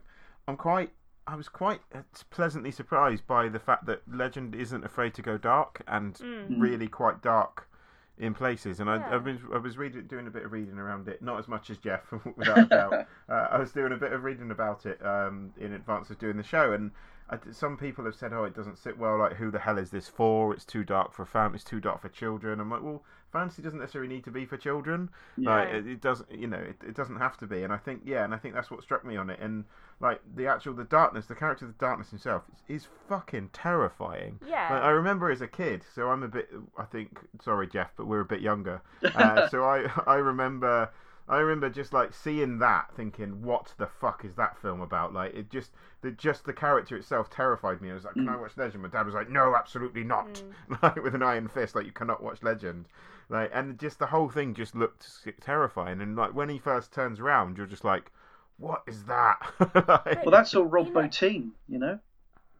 I'm 0.49 0.57
quite, 0.57 0.93
I 1.27 1.37
was 1.37 1.49
quite 1.49 1.81
uh, 1.95 2.03
pleasantly 2.31 2.71
surprised 2.71 3.27
by 3.27 3.49
the 3.49 3.59
fact 3.59 3.85
that 3.87 4.01
Legend 4.11 4.55
isn't 4.55 4.85
afraid 4.85 5.13
to 5.15 5.23
go 5.23 5.37
dark 5.37 5.83
and 5.87 6.15
Mm. 6.15 6.59
really 6.61 6.89
quite 6.89 7.21
dark 7.21 7.69
in 8.17 8.33
places. 8.33 8.81
And 8.81 8.89
I, 8.89 8.97
Yeah. 8.97 9.15
I've 9.17 9.25
been, 9.25 9.39
I 9.53 9.59
was 9.59 9.77
reading, 9.77 10.07
doing 10.07 10.27
a 10.27 10.31
bit 10.31 10.45
of 10.45 10.53
reading 10.53 10.79
around 10.79 11.07
it, 11.07 11.21
not 11.21 11.39
as 11.39 11.49
much 11.49 11.69
as 11.69 11.77
Geoff, 11.77 12.11
without 12.37 12.59
a 12.59 12.65
doubt. 12.65 12.93
uh, 13.29 13.49
I 13.51 13.59
was 13.59 13.73
doing 13.73 13.93
a 13.93 13.97
bit 13.99 14.15
of 14.15 14.25
reading 14.25 14.51
about 14.51 14.87
it 14.87 15.05
um, 15.05 15.53
in 15.59 15.75
advance 15.75 16.09
of 16.09 16.19
doing 16.19 16.39
the 16.39 16.43
show, 16.43 16.73
and 16.73 16.93
I, 17.29 17.39
some 17.51 17.77
people 17.77 18.05
have 18.05 18.15
said, 18.15 18.33
"Oh, 18.33 18.45
it 18.45 18.55
doesn't 18.55 18.79
sit 18.79 18.99
well. 18.99 19.19
Like, 19.19 19.35
who 19.37 19.51
the 19.51 19.59
hell 19.59 19.79
is 19.79 19.91
this 19.91 20.09
for? 20.09 20.53
It's 20.55 20.65
too 20.65 20.85
dark 20.85 21.13
for 21.13 21.25
family. 21.27 21.57
It's 21.57 21.65
too 21.65 21.81
dark 21.81 22.01
for 22.03 22.09
children." 22.09 22.61
I'm 22.61 22.71
like, 22.71 22.83
"Well, 22.83 23.03
fantasy 23.33 23.63
doesn't 23.63 23.81
necessarily 23.81 24.09
need 24.15 24.25
to 24.25 24.31
be 24.31 24.47
for 24.47 24.57
children. 24.57 25.11
Like, 25.37 25.69
Yeah. 25.69 25.75
it, 25.77 25.87
it 25.87 26.01
doesn't, 26.01 26.31
you 26.31 26.47
know, 26.47 26.59
it, 26.59 26.77
it 26.87 26.95
doesn't 26.95 27.17
have 27.17 27.37
to 27.39 27.47
be." 27.47 27.63
And 27.65 27.73
I 27.73 27.79
think, 27.79 28.03
yeah, 28.05 28.23
and 28.25 28.33
I 28.33 28.39
think 28.39 28.55
that's 28.55 28.71
what 28.71 28.83
struck 28.83 29.05
me 29.05 29.17
on 29.17 29.29
it. 29.31 29.41
And 29.41 29.65
like 29.99 30.21
the 30.37 30.47
actual 30.47 30.75
the 30.75 30.85
darkness, 30.85 31.27
the 31.27 31.35
character 31.35 31.65
of 31.65 31.73
the 31.77 31.85
darkness 31.85 32.11
himself 32.11 32.43
is, 32.69 32.83
is 32.83 32.89
fucking 33.09 33.51
terrifying. 33.53 34.39
Yeah. 34.47 34.73
Like, 34.75 34.83
I 34.83 34.91
remember 34.91 35.31
as 35.31 35.41
a 35.41 35.49
kid, 35.49 35.83
so 35.95 36.11
I'm 36.11 36.23
a 36.23 36.29
bit. 36.29 36.49
I 36.79 36.85
think, 36.85 37.19
sorry, 37.43 37.67
Geoff, 37.67 37.91
but 37.97 38.07
we're 38.07 38.21
a 38.21 38.25
bit 38.25 38.41
younger. 38.41 38.83
Uh, 39.17 39.49
so 39.49 39.65
I, 39.65 39.91
I 40.07 40.17
remember, 40.17 40.91
I 41.29 41.39
remember 41.39 41.69
just 41.69 41.93
like 41.93 42.15
seeing 42.15 42.59
that, 42.61 42.93
thinking, 42.95 43.43
"What 43.43 43.75
the 43.79 43.87
fuck 43.87 44.25
is 44.25 44.35
that 44.37 44.57
film 44.59 44.81
about?" 44.81 45.13
Like 45.13 45.35
it 45.35 45.51
just, 45.51 45.73
the 46.01 46.13
just 46.13 46.45
the 46.45 46.53
character 46.53 46.97
itself 46.97 47.31
terrified 47.31 47.81
me. 47.81 47.91
I 47.91 47.95
was 47.95 48.05
like, 48.05 48.15
"Can 48.15 48.29
I 48.29 48.37
watch 48.37 48.57
Legend?" 48.57 48.83
My 48.83 48.89
dad 48.89 49.07
was 49.07 49.15
like, 49.15 49.29
"No, 49.29 49.57
absolutely 49.57 50.05
not!" 50.05 50.43
Like 50.83 51.03
with 51.03 51.15
an 51.15 51.23
iron 51.23 51.49
fist, 51.49 51.75
like 51.75 51.85
you 51.87 51.93
cannot 51.93 52.23
watch 52.23 52.43
Legend. 52.43 52.87
Like, 53.29 53.51
and 53.53 53.77
just 53.79 53.99
the 53.99 54.07
whole 54.07 54.29
thing 54.29 54.55
just 54.55 54.77
looked 54.77 55.09
terrifying. 55.41 56.01
And 56.01 56.15
like 56.17 56.33
when 56.35 56.49
he 56.49 56.59
first 56.59 56.93
turns 56.93 57.19
around, 57.19 57.57
you're 57.57 57.67
just 57.67 57.85
like, 57.85 58.13
"What 58.59 58.83
is 58.87 59.05
that?" 59.05 59.39
like, 60.05 60.25
Well, 60.25 60.31
that's 60.31 60.55
all 60.55 60.65
Rob 60.65 60.87
You 60.87 60.93
know- 60.93 61.01
Bottin, 61.01 61.51
you 61.69 61.79
know, 61.79 61.99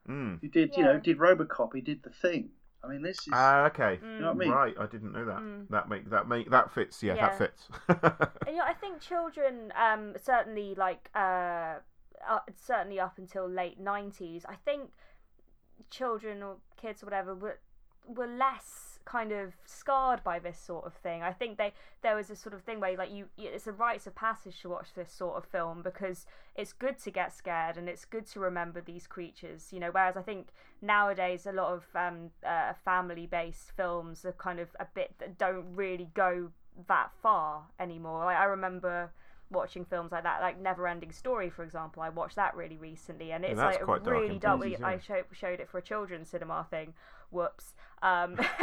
mm. 0.09 0.41
who 0.41 0.49
did, 0.49 0.77
you 0.77 0.83
know, 0.83 0.99
did 0.99 1.19
RoboCop. 1.19 1.73
He 1.73 1.81
did 1.81 2.03
the 2.03 2.11
thing. 2.11 2.51
I 2.87 2.93
mean, 2.93 3.03
this 3.03 3.19
is. 3.19 3.33
Ah, 3.33 3.65
okay. 3.67 3.99
you 4.03 4.21
know 4.21 4.29
what 4.29 4.37
I 4.37 4.39
mean? 4.39 4.51
Right, 4.51 4.75
I 4.79 4.87
didn't 4.87 5.13
know 5.13 5.25
that. 5.25 5.39
Mm. 5.39 5.69
That 5.71 5.89
make 5.89 6.09
that 6.11 6.29
make 6.29 6.51
that 6.51 6.73
fits. 6.73 7.03
Yeah, 7.03 7.15
Yeah. 7.15 7.29
that 7.29 7.39
fits. 7.39 7.69
And 8.47 8.55
you 8.55 8.57
know, 8.59 8.65
I 8.65 8.75
think 8.75 9.01
children, 9.01 9.73
um, 9.77 10.15
certainly 10.23 10.75
like, 10.77 11.11
uh, 11.15 11.77
uh, 12.29 12.39
certainly 12.57 13.01
up 13.01 13.19
until 13.19 13.49
late 13.49 13.81
nineties, 13.81 14.45
I 14.49 14.55
think 14.55 14.91
children 15.91 16.43
or 16.43 16.57
kids 16.81 17.03
or 17.03 17.07
whatever 17.07 17.35
were 17.35 17.59
were 18.07 18.27
less 18.27 18.96
kind 19.07 19.33
of 19.33 19.55
scarred 19.65 20.23
by 20.23 20.39
this 20.39 20.59
sort 20.59 20.85
of 20.85 20.93
thing. 20.93 21.23
I 21.23 21.33
think 21.33 21.57
they 21.57 21.73
there 22.03 22.17
was 22.17 22.29
a 22.29 22.37
sort 22.37 22.55
of 22.55 22.63
thing 22.63 22.81
where 22.81 22.95
like 22.97 23.11
you 23.11 23.29
it's 23.39 23.67
a 23.67 23.73
rites 23.73 24.07
of 24.07 24.15
passage 24.15 24.61
to 24.63 24.69
watch 24.69 24.89
this 24.95 25.11
sort 25.11 25.37
of 25.37 25.45
film 25.45 25.81
because 25.83 26.27
it's 26.55 26.73
good 26.73 26.99
to 26.99 27.11
get 27.11 27.33
scared 27.33 27.79
and 27.79 27.89
it's 27.89 28.05
good 28.05 28.27
to 28.27 28.41
remember 28.41 28.81
these 28.81 29.07
creatures, 29.07 29.73
you 29.73 29.81
know. 29.81 29.91
Whereas 29.91 30.17
I 30.17 30.23
think 30.23 30.49
nowadays 30.83 31.47
a 31.47 31.53
lot 31.53 31.73
of 31.73 31.85
um, 31.95 32.31
uh, 32.45 32.75
family 32.85 33.27
based 33.27 33.73
films 33.77 34.25
are 34.25 34.33
kind 34.33 34.61
of 34.61 34.69
a 34.81 34.87
bit 34.95 35.15
that 35.21 35.39
don't 35.39 35.75
really 35.75 36.11
go 36.13 36.51
that 36.89 37.11
far 37.23 37.63
anymore. 37.81 38.25
Like 38.25 38.37
I 38.37 38.45
remember 38.45 39.13
watching 39.51 39.85
films 39.85 40.13
like 40.13 40.25
that, 40.25 40.41
like 40.41 40.61
Never 40.61 40.89
Ending 40.89 41.13
Story, 41.13 41.51
for 41.51 41.63
example. 41.63 42.03
I 42.03 42.09
watched 42.09 42.37
that 42.37 42.57
really 42.57 42.77
recently, 42.77 43.33
and 43.33 43.45
it's 43.45 43.57
that's 43.59 43.79
like 43.79 43.87
dark 43.87 44.07
really 44.07 44.39
dark. 44.39 44.61
places, 44.61 44.83
I 44.83 44.95
yeah. 44.95 44.99
showed 44.99 45.25
showed 45.33 45.61
it 45.61 45.69
for 45.69 45.79
a 45.79 45.83
children's 45.83 46.29
cinema 46.29 46.67
thing. 46.71 46.95
Whoops. 47.31 47.75
Um, 48.03 48.37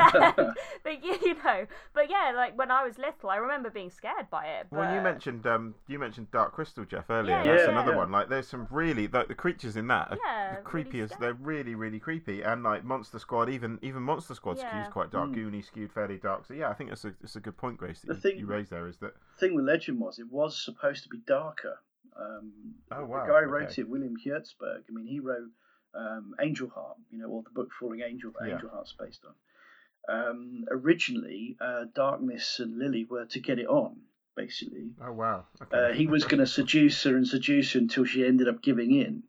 but 0.83 1.03
you 1.03 1.17
you 1.21 1.33
know, 1.43 1.65
but 1.93 2.09
yeah, 2.09 2.31
like 2.35 2.57
when 2.57 2.69
I 2.71 2.85
was 2.85 2.97
little, 2.97 3.29
I 3.29 3.37
remember 3.37 3.69
being 3.69 3.89
scared 3.89 4.29
by 4.29 4.45
it. 4.45 4.67
But, 4.69 4.77
Well, 4.79 4.95
you 4.95 5.01
mentioned 5.01 5.45
um, 5.47 5.73
you 5.87 5.97
mentioned 5.99 6.31
Dark 6.31 6.53
Crystal, 6.53 6.85
Geoff, 6.85 7.09
earlier. 7.09 7.37
Yeah, 7.37 7.43
That's 7.43 7.63
yeah. 7.63 7.71
another 7.71 7.91
Yeah. 7.91 7.97
one. 7.97 8.11
Like, 8.11 8.29
there's 8.29 8.47
some 8.47 8.67
really 8.69 9.07
like 9.07 9.27
the 9.27 9.35
creatures 9.35 9.75
in 9.75 9.87
that 9.87 10.11
are 10.11 10.17
Yeah, 10.23 10.55
the 10.57 10.61
really 10.71 10.83
creepiest. 10.89 11.07
scary. 11.13 11.19
they're 11.21 11.33
really, 11.33 11.75
really 11.75 11.99
creepy. 11.99 12.41
And 12.43 12.63
like 12.63 12.83
Monster 12.83 13.19
Squad, 13.19 13.49
even 13.49 13.79
even 13.81 14.03
Monster 14.03 14.35
Squad 14.35 14.57
Yeah. 14.57 14.69
skews 14.85 14.91
quite 14.91 15.11
dark. 15.11 15.31
Mm. 15.31 15.35
Goonie 15.35 15.65
skewed 15.65 15.91
fairly 15.91 16.17
dark. 16.17 16.45
So 16.45 16.53
yeah, 16.53 16.69
I 16.69 16.73
think 16.73 16.89
that's 16.91 17.03
a 17.05 17.13
that's 17.19 17.35
a 17.35 17.39
good 17.41 17.57
point, 17.57 17.77
Grace, 17.77 18.01
that 18.01 18.07
The 18.07 18.13
you, 18.13 18.19
thing- 18.21 18.39
you 18.39 18.45
raised 18.45 18.69
there. 18.71 18.87
Is 18.87 18.97
that 18.97 19.13
the 19.15 19.39
thing 19.47 19.55
with 19.55 19.65
Legend 19.65 19.99
was 19.99 20.19
it 20.19 20.31
was 20.31 20.63
supposed 20.63 21.03
to 21.03 21.09
be 21.09 21.19
darker. 21.25 21.79
Um, 22.15 22.75
Oh, 22.91 23.05
wow, 23.05 23.25
The 23.25 23.31
guy 23.33 23.39
who 23.41 23.47
wrote 23.47 23.71
okay. 23.71 23.81
it, 23.81 23.89
William 23.89 24.13
Hjortsberg. 24.23 24.83
I 24.87 24.91
mean, 24.91 25.07
he 25.07 25.19
wrote 25.19 25.49
um, 25.95 26.35
Angel 26.41 26.69
Heart, 26.69 26.97
you 27.11 27.19
know, 27.19 27.27
or 27.27 27.43
the 27.43 27.49
book 27.51 27.71
Falling 27.79 28.01
Angel 28.01 28.31
that 28.39 28.47
Yeah. 28.47 28.53
Angel 28.55 28.69
Heart's 28.69 28.93
based 28.99 29.23
on. 29.25 29.33
Um, 30.09 30.65
originally, 30.69 31.55
uh, 31.61 31.85
Darkness 31.93 32.59
and 32.59 32.77
Lily 32.77 33.05
were 33.05 33.25
to 33.25 33.39
get 33.39 33.57
it 33.59 33.67
on, 33.67 33.95
basically. 34.35 34.91
oh 35.01 35.11
wow, 35.13 35.45
okay. 35.61 35.77
Uh, 35.77 35.93
he 35.93 36.07
was 36.07 36.25
going 36.25 36.39
to 36.39 36.47
seduce 36.47 37.01
her 37.03 37.15
and 37.15 37.25
seduce 37.27 37.71
her 37.73 37.79
until 37.79 38.03
she 38.03 38.25
ended 38.25 38.47
up 38.49 38.61
giving 38.61 38.91
in. 38.93 39.23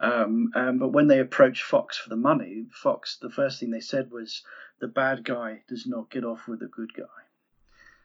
Um, 0.00 0.50
um, 0.54 0.78
but 0.78 0.88
when 0.88 1.06
they 1.08 1.18
approached 1.20 1.62
Fox 1.62 1.96
for 1.98 2.08
the 2.08 2.16
money, 2.16 2.66
Fox, 2.72 3.18
the 3.20 3.30
first 3.30 3.58
thing 3.60 3.70
they 3.70 3.80
said 3.80 4.10
was, 4.10 4.42
the 4.80 4.86
bad 4.88 5.24
guy 5.24 5.62
does 5.68 5.86
not 5.86 6.10
get 6.10 6.24
off 6.24 6.46
with 6.48 6.60
the 6.60 6.66
good 6.66 6.92
guy. 6.94 7.04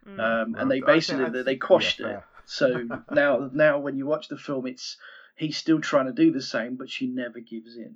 Mm. 0.07 0.19
Um, 0.19 0.51
Well, 0.53 0.61
and 0.63 0.71
they 0.71 0.81
basically 0.81 1.25
that's- 1.25 1.45
they 1.45 1.55
quashed 1.55 1.99
yeah, 1.99 2.17
it. 2.17 2.23
So 2.45 2.87
now 3.11 3.49
now 3.53 3.79
when 3.79 3.95
you 3.97 4.05
watch 4.05 4.27
the 4.27 4.37
film, 4.37 4.67
it's 4.67 4.97
he's 5.35 5.57
still 5.57 5.81
trying 5.81 6.05
to 6.05 6.13
do 6.13 6.31
the 6.31 6.41
same, 6.41 6.75
but 6.75 6.89
she 6.89 7.07
never 7.07 7.39
gives 7.39 7.75
in. 7.75 7.95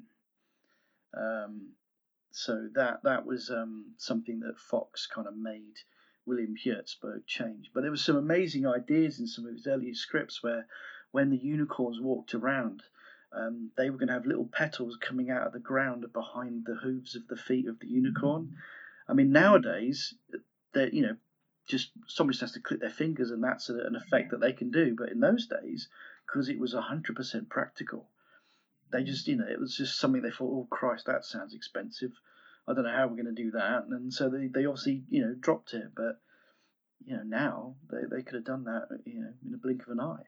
Um, 1.16 1.74
so 2.32 2.70
that 2.76 3.04
that 3.04 3.26
was 3.26 3.50
um, 3.50 3.94
something 3.98 4.42
that 4.42 4.60
Fox 4.60 5.08
kind 5.08 5.28
of 5.28 5.36
made 5.36 5.76
William 6.26 6.56
Hjortsberg 6.56 7.26
change. 7.26 7.72
But 7.74 7.82
there 7.82 7.92
were 7.92 7.98
some 7.98 8.18
amazing 8.18 8.68
ideas 8.68 9.20
in 9.20 9.28
some 9.28 9.46
of 9.46 9.54
his 9.54 9.66
earlier 9.66 9.94
scripts 9.94 10.44
where, 10.44 10.68
when 11.12 11.30
the 11.30 11.38
unicorns 11.38 12.00
walked 12.02 12.36
around, 12.36 12.84
um, 13.32 13.72
they 13.78 13.90
were 13.90 13.98
going 13.98 14.10
to 14.10 14.14
have 14.14 14.26
little 14.26 14.50
petals 14.52 14.98
coming 15.00 15.30
out 15.32 15.48
of 15.48 15.54
the 15.54 15.60
ground 15.60 16.06
behind 16.14 16.66
the 16.66 16.76
hooves 16.76 17.16
of 17.16 17.28
the 17.28 17.38
feet 17.38 17.68
of 17.68 17.80
the 17.80 17.88
unicorn. 17.88 18.56
I 19.08 19.14
mean, 19.14 19.32
nowadays, 19.32 20.14
that 20.74 20.94
you 20.94 21.02
know, 21.04 21.16
just 21.68 21.92
somebody 22.08 22.34
just 22.34 22.42
has 22.42 22.52
to 22.54 22.60
click 22.60 22.82
their 22.82 22.90
fingers 22.90 23.32
and 23.32 23.44
that's 23.44 23.70
an 23.70 23.96
effect 23.96 24.32
that 24.32 24.42
they 24.42 24.54
can 24.54 24.70
do. 24.70 24.96
But 24.98 25.12
in 25.12 25.20
those 25.20 25.48
days, 25.48 25.88
because 26.28 26.50
it 26.50 26.60
was 26.60 26.74
hundred 26.74 27.16
percent 27.16 27.50
practical, 27.50 28.10
they 28.92 29.04
just 29.04 29.28
you 29.28 29.38
know 29.38 29.48
it 29.48 29.60
was 29.60 29.76
just 29.76 30.00
something 30.00 30.22
they 30.22 30.32
thought, 30.32 30.52
oh 30.52 30.68
Christ, 30.70 31.06
that 31.06 31.26
sounds 31.26 31.54
expensive. 31.54 32.12
I 32.68 32.74
don't 32.74 32.84
know 32.84 32.92
how 32.92 33.08
we're 33.08 33.22
going 33.24 33.34
to 33.34 33.44
do 33.44 33.52
that, 33.52 33.86
and 33.90 34.14
so 34.14 34.30
they, 34.30 34.48
they 34.48 34.66
obviously 34.66 35.04
you 35.10 35.22
know 35.22 35.34
dropped 35.40 35.74
it. 35.74 35.92
But 35.96 36.20
you 37.06 37.16
know 37.16 37.24
now 37.24 37.76
they, 37.90 38.16
they 38.18 38.24
could 38.24 38.36
have 38.36 38.46
done 38.46 38.66
that 38.66 38.88
you 39.06 39.22
know 39.22 39.34
in 39.46 39.54
a 39.54 39.58
blink 39.58 39.84
of 39.84 39.90
an 39.90 40.00
eye. 40.00 40.26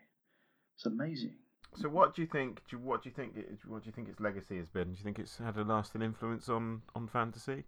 It's 0.76 0.86
amazing. 0.86 1.36
So 1.76 1.88
what 1.90 2.16
do 2.16 2.22
you 2.22 2.28
think? 2.28 2.62
Do 2.70 2.78
you, 2.78 2.82
what 2.82 3.04
do 3.04 3.10
you 3.10 3.16
think? 3.16 3.36
It, 3.36 3.60
what 3.68 3.84
do 3.84 3.88
you 3.88 3.92
think 3.92 4.10
its 4.10 4.20
legacy 4.20 4.58
has 4.58 4.70
been? 4.70 4.92
Do 4.92 4.98
you 4.98 5.04
think 5.04 5.20
it's 5.20 5.38
had 5.38 5.58
a 5.58 5.64
lasting 5.64 6.02
influence 6.02 6.50
on 6.50 6.82
on 6.96 7.08
fantasy 7.08 7.64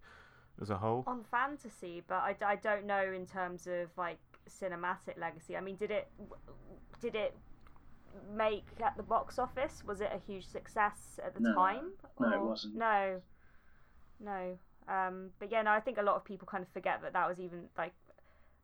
as 0.60 0.70
a 0.70 0.76
whole? 0.76 1.04
on 1.06 1.24
fantasy, 1.30 2.02
but 2.06 2.16
I, 2.16 2.36
I 2.44 2.56
don't 2.56 2.86
know 2.86 3.12
in 3.12 3.26
terms 3.26 3.66
of 3.66 3.90
like 3.96 4.18
cinematic 4.48 5.18
legacy. 5.18 5.56
I 5.56 5.60
mean, 5.60 5.76
did 5.76 5.90
it 5.90 6.08
did 7.00 7.14
it 7.14 7.36
make 8.34 8.66
at 8.82 8.96
the 8.96 9.02
box 9.02 9.38
office? 9.38 9.82
Was 9.84 10.00
it 10.00 10.10
a 10.14 10.18
huge 10.18 10.46
success 10.46 11.18
at 11.24 11.34
the 11.34 11.40
No. 11.40 11.54
time? 11.54 11.92
No, 12.18 12.32
it 12.32 12.40
wasn't. 12.42 12.76
No, 12.76 13.20
no. 14.20 14.58
Um, 14.88 15.30
but 15.38 15.50
yeah, 15.50 15.62
no. 15.62 15.70
I 15.70 15.80
think 15.80 15.98
a 15.98 16.02
lot 16.02 16.16
of 16.16 16.24
people 16.24 16.46
kind 16.46 16.62
of 16.62 16.68
forget 16.70 17.02
that 17.02 17.12
that 17.12 17.28
was 17.28 17.38
even 17.38 17.68
like 17.78 17.94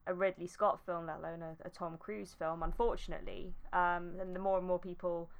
a 0.06 0.14
Ridley 0.14 0.46
Scott 0.46 0.80
film, 0.84 1.06
let 1.06 1.18
alone 1.18 1.42
a, 1.42 1.56
a 1.66 1.70
Tom 1.70 1.96
Cruise 1.98 2.34
film. 2.38 2.62
Unfortunately, 2.62 3.54
um, 3.72 4.14
and 4.20 4.34
the 4.34 4.40
more 4.40 4.58
and 4.58 4.66
more 4.66 4.78
people 4.78 5.30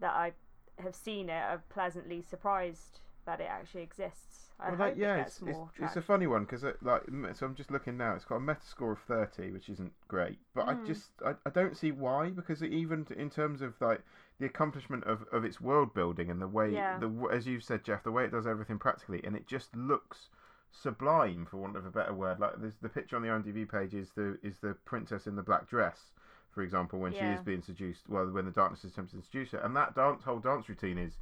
that 0.00 0.12
I 0.12 0.32
have 0.78 0.94
seen 0.94 1.28
it 1.30 1.42
are 1.42 1.62
pleasantly 1.70 2.20
surprised 2.22 3.00
that 3.26 3.40
it 3.40 3.48
actually 3.50 3.82
exists. 3.82 4.50
I 4.58 4.70
Well, 4.70 4.76
hope 4.76 4.96
yeah, 4.98 5.16
it 5.16 5.26
it's, 5.26 5.42
it's, 5.46 5.58
it's 5.78 5.96
a 5.96 6.02
funny 6.02 6.26
one 6.26 6.44
because 6.44 6.64
like 6.82 7.02
so 7.34 7.46
I'm 7.46 7.54
just 7.54 7.70
looking 7.70 7.96
now. 7.96 8.14
It's 8.14 8.24
got 8.24 8.36
a 8.36 8.40
Metascore 8.40 8.92
of 8.92 8.98
30, 9.00 9.52
which 9.52 9.68
isn't 9.68 9.92
great, 10.08 10.38
but 10.54 10.66
I 10.68 10.74
Mm. 10.74 10.86
just 10.86 11.10
I, 11.24 11.34
I 11.44 11.50
don't 11.50 11.76
see 11.76 11.92
why 11.92 12.30
because 12.30 12.62
even 12.62 13.06
in 13.16 13.30
terms 13.30 13.62
of 13.62 13.74
like 13.80 14.00
the 14.40 14.46
accomplishment 14.46 15.04
of, 15.04 15.24
of 15.32 15.44
its 15.44 15.60
world 15.60 15.94
building 15.94 16.30
and 16.30 16.40
the 16.42 16.48
way 16.48 16.70
Yeah. 16.76 16.98
the 16.98 17.08
as 17.32 17.46
you 17.46 17.60
said 17.60 17.84
Geoff, 17.84 18.02
the 18.02 18.10
way 18.10 18.24
it 18.24 18.32
does 18.32 18.46
everything 18.46 18.78
practically, 18.78 19.20
and 19.24 19.36
it 19.36 19.46
just 19.46 19.74
looks 19.76 20.30
sublime 20.72 21.46
for 21.46 21.58
want 21.58 21.76
of 21.76 21.86
a 21.86 21.90
better 21.90 22.12
word. 22.14 22.40
Like 22.40 22.60
there's 22.60 22.76
the 22.82 22.88
picture 22.88 23.16
on 23.16 23.22
the 23.22 23.28
IMDb 23.28 23.70
page 23.70 23.94
is 23.94 24.10
the 24.12 24.38
is 24.42 24.58
the 24.58 24.74
princess 24.84 25.26
in 25.26 25.36
the 25.36 25.42
black 25.42 25.68
dress. 25.68 26.10
For 26.50 26.62
example, 26.62 26.98
when 26.98 27.12
she 27.12 27.32
is 27.32 27.40
being 27.40 27.60
seduced, 27.62 28.08
well, 28.08 28.26
when 28.30 28.46
the 28.46 28.50
darkness 28.50 28.82
attempts 28.84 29.12
to 29.12 29.20
seduce 29.20 29.50
her, 29.50 29.58
and 29.58 29.76
that 29.76 29.94
dance, 29.94 30.24
whole 30.24 30.38
dance 30.38 30.68
routine 30.70 30.96
is, 30.96 31.18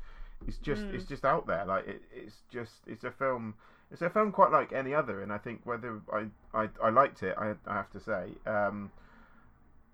is 0.47 0.59
just, 0.59 0.82
Mm. 0.82 0.95
it's 0.95 1.05
just 1.05 1.24
out 1.24 1.47
there. 1.47 1.64
Like 1.64 1.86
it, 1.86 2.03
it's 2.12 2.42
just, 2.51 2.72
it's 2.86 3.05
a 3.05 3.11
film, 3.11 3.55
it's 3.90 4.03
a 4.03 4.11
film 4.11 4.32
quite 4.32 4.51
like 4.51 4.72
any 4.72 4.95
other, 4.95 5.22
and 5.22 5.32
I 5.32 5.38
think 5.38 5.61
whether 5.64 6.01
I, 6.12 6.26
I, 6.53 6.68
I 6.82 6.90
liked 6.90 7.22
it, 7.22 7.34
I, 7.38 7.55
I 7.66 7.74
have 7.74 7.90
to 7.90 8.01
say, 8.01 8.30
um, 8.47 8.90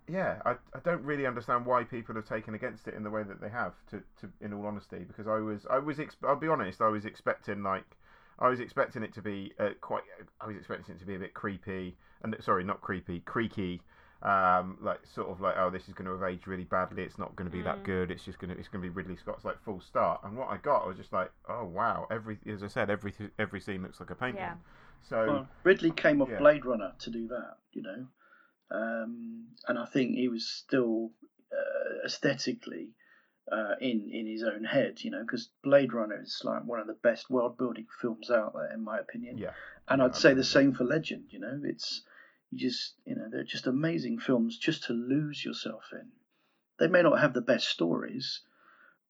yeah, 0.09 0.41
I, 0.45 0.53
I 0.75 0.81
don't 0.83 1.03
really 1.05 1.27
understand 1.27 1.67
why 1.67 1.85
people 1.85 2.15
have 2.17 2.29
taken 2.29 2.55
against 2.55 2.89
it 2.89 2.95
in 2.95 3.05
the 3.05 3.11
way 3.11 3.23
that 3.23 3.41
they 3.41 3.49
have. 3.49 3.75
To, 3.91 4.03
to 4.21 4.31
in 4.41 4.53
all 4.53 4.67
honesty, 4.67 5.05
because 5.07 5.29
I 5.29 5.39
was, 5.39 5.67
I 5.71 5.79
was, 5.79 5.99
exp- 5.99 6.27
I'll 6.27 6.37
be 6.37 6.49
honest, 6.49 6.81
I 6.81 6.89
was 6.89 7.05
expecting 7.05 7.63
like, 7.63 7.85
I 8.39 8.49
was 8.49 8.59
expecting 8.59 9.03
it 9.03 9.13
to 9.15 9.23
be 9.23 9.53
uh, 9.61 9.71
quite, 9.81 10.03
I 10.41 10.47
was 10.47 10.57
expecting 10.57 10.95
it 10.97 10.99
to 10.99 11.07
be 11.07 11.15
a 11.15 11.19
bit 11.19 11.35
creepy, 11.35 11.97
and 12.23 12.35
sorry, 12.41 12.65
not 12.65 12.81
creepy, 12.81 13.21
creaky. 13.21 13.83
Um, 14.23 14.77
like 14.83 15.01
sort 15.15 15.29
of 15.29 15.41
like, 15.41 15.55
oh, 15.57 15.71
this 15.71 15.89
is 15.89 15.95
going 15.95 16.05
to 16.05 16.13
have 16.13 16.23
aged 16.31 16.47
really 16.47 16.65
badly. 16.65 17.03
It's 17.03 17.19
not 17.19 17.35
going 17.37 17.51
to 17.51 17.57
be 17.57 17.63
that 17.63 17.79
Mm. 17.79 17.85
good. 17.85 18.11
It's 18.11 18.23
just 18.23 18.39
going 18.39 18.53
to, 18.53 18.59
it's 18.59 18.69
going 18.69 18.83
to 18.83 18.89
be 18.89 18.95
Ridley 18.95 19.17
Scott's 19.17 19.47
like 19.47 19.59
full 19.65 19.81
start. 19.81 20.21
And 20.25 20.37
what 20.37 20.51
I 20.51 20.59
got, 20.59 20.85
I 20.85 20.89
was 20.89 20.99
just 20.99 21.13
like, 21.13 21.31
oh 21.49 21.65
wow, 21.65 22.07
every, 22.11 22.39
as 22.47 22.63
I 22.63 22.67
said, 22.69 22.91
every 22.91 23.15
every 23.39 23.61
scene 23.61 23.83
looks 23.83 23.99
like 23.99 24.11
a 24.11 24.15
painting. 24.15 24.43
Yeah. 24.43 24.55
So 25.09 25.27
Well, 25.27 25.49
Ridley 25.65 25.91
came 25.91 26.21
off 26.21 26.29
yeah. 26.29 26.39
Blade 26.39 26.67
Runner 26.67 26.93
to 26.99 27.11
do 27.11 27.29
that, 27.29 27.57
you 27.73 27.81
know, 27.81 28.07
um, 28.71 29.47
and 29.67 29.79
I 29.79 29.87
think 29.87 30.15
he 30.17 30.29
was 30.29 30.47
still 30.47 31.13
uh, 31.51 32.05
aesthetically 32.05 32.91
uh, 33.51 33.75
in 33.81 34.11
in 34.13 34.27
his 34.27 34.43
own 34.45 34.65
head, 34.65 35.03
you 35.03 35.11
know, 35.11 35.23
because 35.23 35.49
Blade 35.65 35.93
Runner 35.93 36.21
is 36.23 36.43
like 36.45 36.65
one 36.65 36.79
of 36.79 36.87
the 36.87 36.93
best 37.03 37.31
world 37.31 37.57
building 37.57 37.87
films 38.01 38.31
out 38.31 38.53
there, 38.55 38.71
in 38.73 38.85
my 38.85 38.99
opinion. 38.99 39.39
yeah, 39.39 39.53
and 39.89 40.01
yeah, 40.01 40.05
I'd 40.07 40.17
say 40.17 40.35
the 40.35 40.45
same 40.45 40.73
for 40.75 40.85
Legend. 40.85 41.25
You 41.31 41.41
know, 41.41 41.61
it's 41.65 42.03
you 42.51 42.59
just 42.59 42.95
you 43.05 43.15
know 43.15 43.29
they're 43.31 43.45
just 43.45 43.67
amazing 43.67 44.19
films 44.19 44.59
just 44.59 44.85
to 44.85 44.93
lose 44.93 45.45
yourself 45.45 45.85
in. 45.93 46.09
They 46.79 46.89
may 46.89 47.03
not 47.03 47.21
have 47.21 47.35
the 47.35 47.41
best 47.41 47.69
stories, 47.69 48.41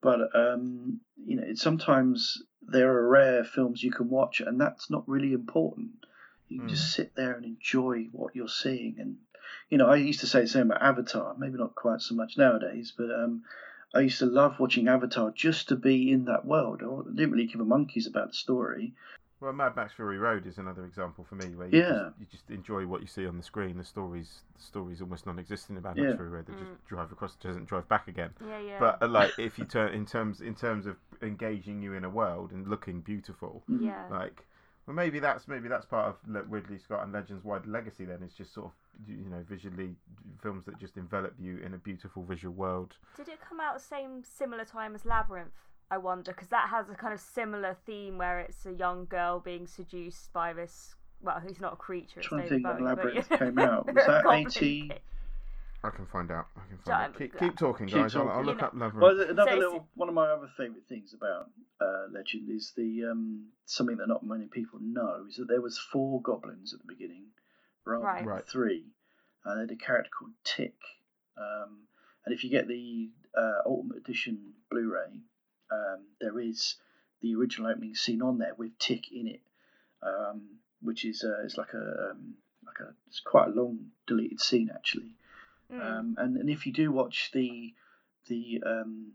but 0.03 0.35
um, 0.35 1.01
you 1.25 1.37
know 1.37 1.45
it's 1.47 1.63
sometimes 1.63 2.43
there 2.63 2.93
are 2.93 3.09
rare 3.09 3.45
films 3.45 3.83
you 3.83 3.91
can 3.91 4.09
watch, 4.11 4.41
and 4.41 4.61
that's 4.61 4.91
not 4.91 5.09
really 5.09 5.33
important. 5.33 5.91
You 6.49 6.59
can 6.61 6.69
Mm. 6.69 6.71
just 6.71 6.93
sit 6.93 7.15
there 7.15 7.35
and 7.35 7.45
enjoy 7.45 8.09
what 8.13 8.35
you're 8.35 8.49
seeing, 8.49 8.97
and 8.99 9.17
you 9.69 9.79
know 9.79 9.87
I 9.87 9.97
used 9.97 10.21
to 10.21 10.27
say 10.27 10.43
the 10.43 10.49
same 10.49 10.71
about 10.71 10.83
Avatar. 10.83 11.35
Maybe 11.39 11.59
not 11.59 11.75
quite 11.75 12.01
so 12.01 12.15
much 12.15 12.37
nowadays, 12.37 12.93
but 12.97 13.11
um, 13.11 13.43
I 13.95 14.01
used 14.01 14.19
to 14.19 14.27
love 14.27 14.61
watching 14.61 14.89
Avatar 14.89 15.31
just 15.31 15.69
to 15.69 15.77
be 15.77 16.13
in 16.13 16.27
that 16.27 16.45
world. 16.45 16.83
I 16.83 17.15
didn't 17.15 17.33
really 17.33 17.47
give 17.47 17.61
a 17.61 17.65
monkeys 17.65 18.07
about 18.07 18.29
the 18.29 18.35
story. 18.35 18.95
Well, 19.41 19.55
Mad 19.55 19.75
Max 19.75 19.95
Fury 19.95 20.19
Road 20.19 20.47
is 20.47 20.59
another 20.59 20.85
example 20.85 21.25
for 21.25 21.35
me 21.35 21.55
where 21.55 21.67
you, 21.69 21.79
Yeah. 21.79 21.89
just, 21.89 22.21
you 22.21 22.27
just 22.27 22.51
enjoy 22.51 22.87
what 22.87 23.01
you 23.01 23.07
see 23.07 23.27
on 23.27 23.39
the 23.39 23.43
screen. 23.43 23.79
The 23.79 23.85
stories, 23.85 24.43
the 24.55 24.63
story's 24.63 25.01
almost 25.01 25.25
non-existent 25.25 25.79
about 25.79 25.97
Mad 25.97 26.05
Max 26.05 26.17
Fury 26.17 26.29
Road. 26.31 26.47
They 26.47 26.53
Mm. 26.53 26.59
just 26.59 26.85
drive 26.87 27.11
across, 27.11 27.37
doesn't 27.37 27.65
drive 27.65 27.89
back 27.89 28.07
again. 28.07 28.35
Yeah, 28.47 28.59
yeah. 28.59 28.79
But 28.79 29.03
uh, 29.03 29.09
like, 29.09 29.39
if 29.39 29.59
you 29.59 29.65
turn 29.65 29.95
in 29.95 30.05
terms 30.05 30.43
in 30.43 30.55
terms 30.55 30.85
of 30.85 30.99
engaging 31.23 31.81
you 31.81 31.95
in 31.95 32.05
a 32.05 32.11
world 32.11 32.53
and 32.53 32.69
looking 32.69 33.01
beautiful, 33.01 33.63
Mm. 33.71 33.81
yeah. 33.83 34.09
like, 34.11 34.47
well, 34.85 34.95
maybe 34.95 35.21
that's 35.21 35.49
maybe 35.49 35.69
that's 35.69 35.87
part 35.87 36.09
of 36.09 36.29
Le- 36.29 36.43
Ridley 36.43 36.77
Scott 36.79 37.03
and 37.03 37.11
Legends' 37.13 37.43
wide 37.43 37.65
legacy. 37.67 38.05
Then 38.05 38.23
it's 38.23 38.35
just 38.35 38.53
sort 38.53 38.67
of 38.67 38.73
you 39.09 39.25
know 39.31 39.43
visually 39.49 39.97
films 40.43 40.67
that 40.67 40.77
just 40.79 40.99
envelop 40.99 41.33
you 41.39 41.57
in 41.59 41.73
a 41.73 41.79
beautiful 41.79 42.25
visual 42.25 42.55
world. 42.55 42.99
Did 43.17 43.29
it 43.29 43.41
come 43.41 43.59
out 43.59 43.73
the 43.73 43.81
same 43.81 44.23
similar 44.23 44.67
time 44.67 44.95
as 44.95 45.07
Labyrinth? 45.07 45.55
I 45.91 45.99
wonder 45.99 46.33
because 46.33 46.49
that 46.49 46.69
has 46.71 46.89
a 46.89 46.95
kind 46.95 47.13
of 47.13 47.21
similar 47.21 47.77
theme 47.87 48.17
where 48.19 48.39
it's 48.41 48.65
a 48.67 48.73
young 48.73 49.07
girl 49.07 49.41
being 49.41 49.67
seduced 49.67 50.33
by 50.33 50.53
this. 50.53 50.95
Well, 51.23 51.41
he's 51.47 51.61
not 51.61 51.73
a 51.75 51.77
creature. 51.77 52.21
It's 52.21 52.29
Trying 52.29 52.43
to 52.45 52.49
David 52.49 52.65
think 52.65 52.67
when 52.67 52.85
Bowie, 52.85 52.95
but 52.95 53.05
Labyrinth 53.05 53.29
yeah. 53.31 53.37
came 53.37 53.59
out. 53.59 53.87
Was 53.87 53.95
that 54.07 54.27
80? 54.27 54.93
I 55.83 55.91
can 55.91 56.07
find 56.07 56.31
out. 56.31 56.47
I 56.57 56.61
can 56.69 56.79
So, 56.85 56.91
find 56.93 57.13
out. 57.13 57.19
Keep, 57.19 57.39
keep 57.39 57.57
talking, 57.57 57.87
keep 57.87 57.97
guys. 57.97 58.15
I'll, 58.15 58.29
I'll 58.29 58.45
look 58.45 58.61
You 58.61 58.67
up 58.67 58.73
Labyrinth. 58.75 59.03
Well, 59.19 59.31
another 59.31 59.51
So 59.53 59.57
little 59.59 59.89
one 59.95 60.09
of 60.09 60.15
my 60.15 60.27
other 60.27 60.49
favourite 60.57 60.87
things 60.89 61.15
about 61.15 61.51
uh, 61.81 62.07
Legend 62.13 62.49
is 62.51 62.73
the 62.77 63.05
um, 63.11 63.49
something 63.65 63.97
that 63.97 64.07
not 64.09 64.25
many 64.25 64.47
people 64.47 64.79
know 64.83 65.25
is 65.29 65.37
that 65.37 65.49
there 65.49 65.61
was 65.61 65.79
four 65.79 66.21
goblins 66.23 66.73
at 66.75 66.81
the 66.81 66.87
beginning, 66.87 67.25
rather 67.85 68.05
Right. 68.05 68.25
than 68.27 68.43
three. 68.51 68.85
Uh, 69.45 69.55
they 69.55 69.61
had 69.63 69.71
a 69.71 69.77
character 69.77 70.11
called 70.19 70.33
Tick, 70.45 70.77
um, 71.39 71.79
and 72.27 72.35
if 72.35 72.45
you 72.45 72.51
get 72.51 72.69
the 72.69 73.11
uh, 73.37 73.63
Ultimate 73.67 73.99
Edition 73.99 74.53
Blu-ray, 74.71 75.21
um, 75.71 76.01
there 76.21 76.39
is 76.39 76.77
the 77.21 77.35
original 77.35 77.71
opening 77.71 77.95
scene 77.95 78.23
on 78.23 78.39
there 78.39 78.55
with 78.57 78.79
Tick 78.79 79.13
in 79.13 79.27
it, 79.27 79.41
um, 80.03 80.43
which 80.83 81.05
is 81.05 81.25
uh, 81.25 81.43
it's 81.45 81.57
like 81.57 81.75
a 81.75 82.11
um, 82.11 82.35
like 82.67 82.81
a 82.81 82.93
it's 83.09 83.21
quite 83.21 83.49
a 83.49 83.51
long 83.51 83.79
deleted 84.07 84.41
scene 84.41 84.71
actually. 84.75 85.13
Mm. 85.73 85.81
Um, 85.81 86.15
and, 86.19 86.37
and 86.37 86.51
if 86.51 86.67
you 86.67 86.73
do 86.73 86.91
watch 86.91 87.31
the 87.33 87.75
the 88.29 88.63
um, 88.65 89.13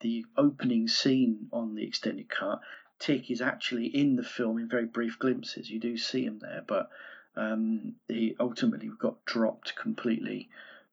the 0.00 0.24
opening 0.36 0.88
scene 0.88 1.48
on 1.52 1.74
the 1.74 1.84
extended 1.84 2.28
cut, 2.28 2.60
Tick 2.98 3.30
is 3.30 3.40
actually 3.40 3.86
in 3.86 4.16
the 4.16 4.22
film 4.22 4.58
in 4.58 4.68
very 4.68 4.86
brief 4.86 5.18
glimpses. 5.18 5.70
You 5.70 5.80
do 5.80 5.96
see 5.96 6.24
him 6.24 6.38
there, 6.40 6.62
but 6.66 6.90
um, 7.36 7.94
he 8.08 8.36
ultimately 8.38 8.90
got 8.98 9.24
dropped 9.24 9.76
completely 9.76 10.50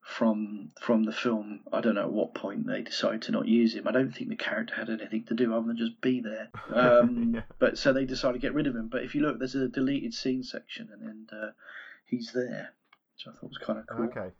from 0.09 0.71
from 0.81 1.03
the 1.03 1.11
film. 1.11 1.59
I 1.71 1.81
don't 1.81 1.95
know 1.95 2.01
at 2.01 2.11
what 2.11 2.33
point 2.33 2.65
they 2.65 2.81
decided 2.81 3.21
to 3.23 3.31
not 3.31 3.47
use 3.47 3.75
him. 3.75 3.87
I 3.87 3.91
don't 3.91 4.11
think 4.11 4.29
the 4.29 4.35
character 4.35 4.73
had 4.73 4.89
anything 4.89 5.25
to 5.25 5.35
do 5.35 5.53
other 5.53 5.67
than 5.67 5.77
just 5.77 6.01
be 6.01 6.19
there. 6.21 6.49
Um, 6.73 7.33
Yeah. 7.35 7.41
But 7.59 7.77
so 7.77 7.93
they 7.93 8.05
decided 8.05 8.33
to 8.33 8.39
get 8.39 8.53
rid 8.55 8.65
of 8.65 8.75
him. 8.75 8.87
But 8.87 9.03
if 9.03 9.13
you 9.13 9.21
look, 9.21 9.37
there's 9.37 9.53
a 9.55 9.67
deleted 9.67 10.13
scene 10.13 10.41
section, 10.43 10.89
and, 10.91 11.03
and 11.03 11.29
uh, 11.31 11.51
he's 12.05 12.31
there, 12.33 12.73
which 13.13 13.27
I 13.27 13.31
thought 13.39 13.49
was 13.49 13.57
kind 13.59 13.77
of 13.79 13.85
cool. 13.87 14.05
Okay. 14.05 14.31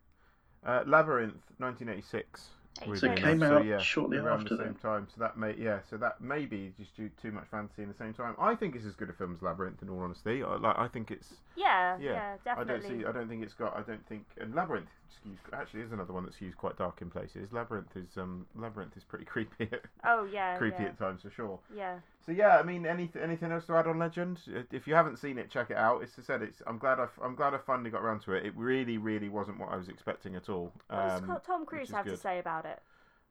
Uh, 0.66 0.84
Labyrinth, 0.88 1.36
1986. 1.58 2.48
So 2.86 2.92
it 2.94 3.04
enough. 3.04 3.18
came 3.18 3.40
So, 3.40 3.58
out 3.58 3.66
yeah, 3.66 3.78
shortly 3.80 4.18
around 4.18 4.42
after 4.42 4.56
the 4.56 4.64
same 4.64 4.74
then. 4.82 4.92
time. 4.92 5.08
So 5.14 5.20
that 5.20 5.38
may 5.38 5.54
yeah, 5.58 5.80
so 5.90 5.98
that 5.98 6.22
may 6.22 6.46
be 6.46 6.72
just 6.80 6.96
too, 6.96 7.10
too 7.22 7.32
much 7.32 7.46
fantasy 7.52 7.82
in 7.84 7.90
the 7.90 7.96
same 7.96 8.14
time. 8.14 8.36
I 8.40 8.56
think 8.56 8.76
it's 8.76 8.86
as 8.86 8.96
good 8.96 9.10
a 9.10 9.14
film 9.14 9.36
as 9.36 9.42
Labyrinth. 9.42 9.82
In 9.82 9.90
all 9.90 10.00
honesty, 10.00 10.44
I, 10.44 10.56
like 10.56 10.78
I 10.78 10.88
think 10.88 11.12
it's 11.12 11.28
Yeah, 11.58 11.98
Yeah, 12.00 12.36
yeah, 12.46 12.56
I 12.58 12.64
don't 12.64 12.82
see. 12.84 13.06
I 13.06 13.12
don't 13.12 13.28
think 13.28 13.44
it's 13.44 13.54
got. 13.54 13.76
I 13.76 13.82
don't 13.82 14.06
think. 14.08 14.24
And 14.40 14.56
Labyrinth 14.56 14.88
skews, 15.10 15.38
actually 15.54 15.82
is 15.82 15.92
another 15.92 16.14
one 16.14 16.24
that's 16.26 16.40
used 16.42 16.58
quite 16.58 16.78
dark 16.78 17.02
in 17.02 17.10
places. 17.10 17.52
Labyrinth 17.52 17.96
is 17.96 18.18
um 18.18 18.46
Labyrinth 18.56 18.96
is 18.98 19.04
pretty 19.04 19.26
creepy. 19.34 19.70
At, 19.72 19.82
oh 20.06 20.26
yeah, 20.32 20.58
creepy 20.58 20.84
yeah, 20.84 20.90
at 20.90 20.98
times 20.98 21.22
for 21.22 21.30
sure. 21.30 21.60
yeah. 21.76 22.00
So 22.26 22.32
yeah, 22.32 22.58
I 22.58 22.64
mean, 22.64 22.86
anything 22.86 23.22
anything 23.22 23.52
else 23.52 23.66
to 23.68 23.76
add 23.76 23.88
on 23.88 23.98
Legend? 24.00 24.40
Uh, 24.56 24.62
If 24.72 24.88
you 24.88 24.94
haven't 24.96 25.18
seen 25.18 25.38
it, 25.38 25.50
check 25.50 25.72
it 25.72 25.78
out. 25.78 26.04
It's 26.04 26.18
I 26.20 26.22
said 26.22 26.42
it's. 26.42 26.62
I'm 26.68 26.78
glad 26.78 27.00
I. 27.00 27.08
I'm 27.24 27.36
glad 27.36 27.54
I 27.54 27.58
finally 27.58 27.90
got 27.90 28.02
around 28.02 28.22
to 28.24 28.34
it. 28.34 28.46
It 28.46 28.54
really, 28.56 28.98
really 28.98 29.30
wasn't 29.30 29.60
what 29.60 29.70
I 29.70 29.76
was 29.78 29.90
expecting 29.90 30.36
at 30.36 30.50
all. 30.50 30.72
What 30.90 30.98
does 31.08 31.24
Um, 31.24 31.38
Tom 31.46 31.66
Cruise 31.66 31.90
is 31.90 31.96
have 31.96 32.06
to 32.06 32.18
say 32.18 32.40
about 32.40 32.66
it? 32.66 32.80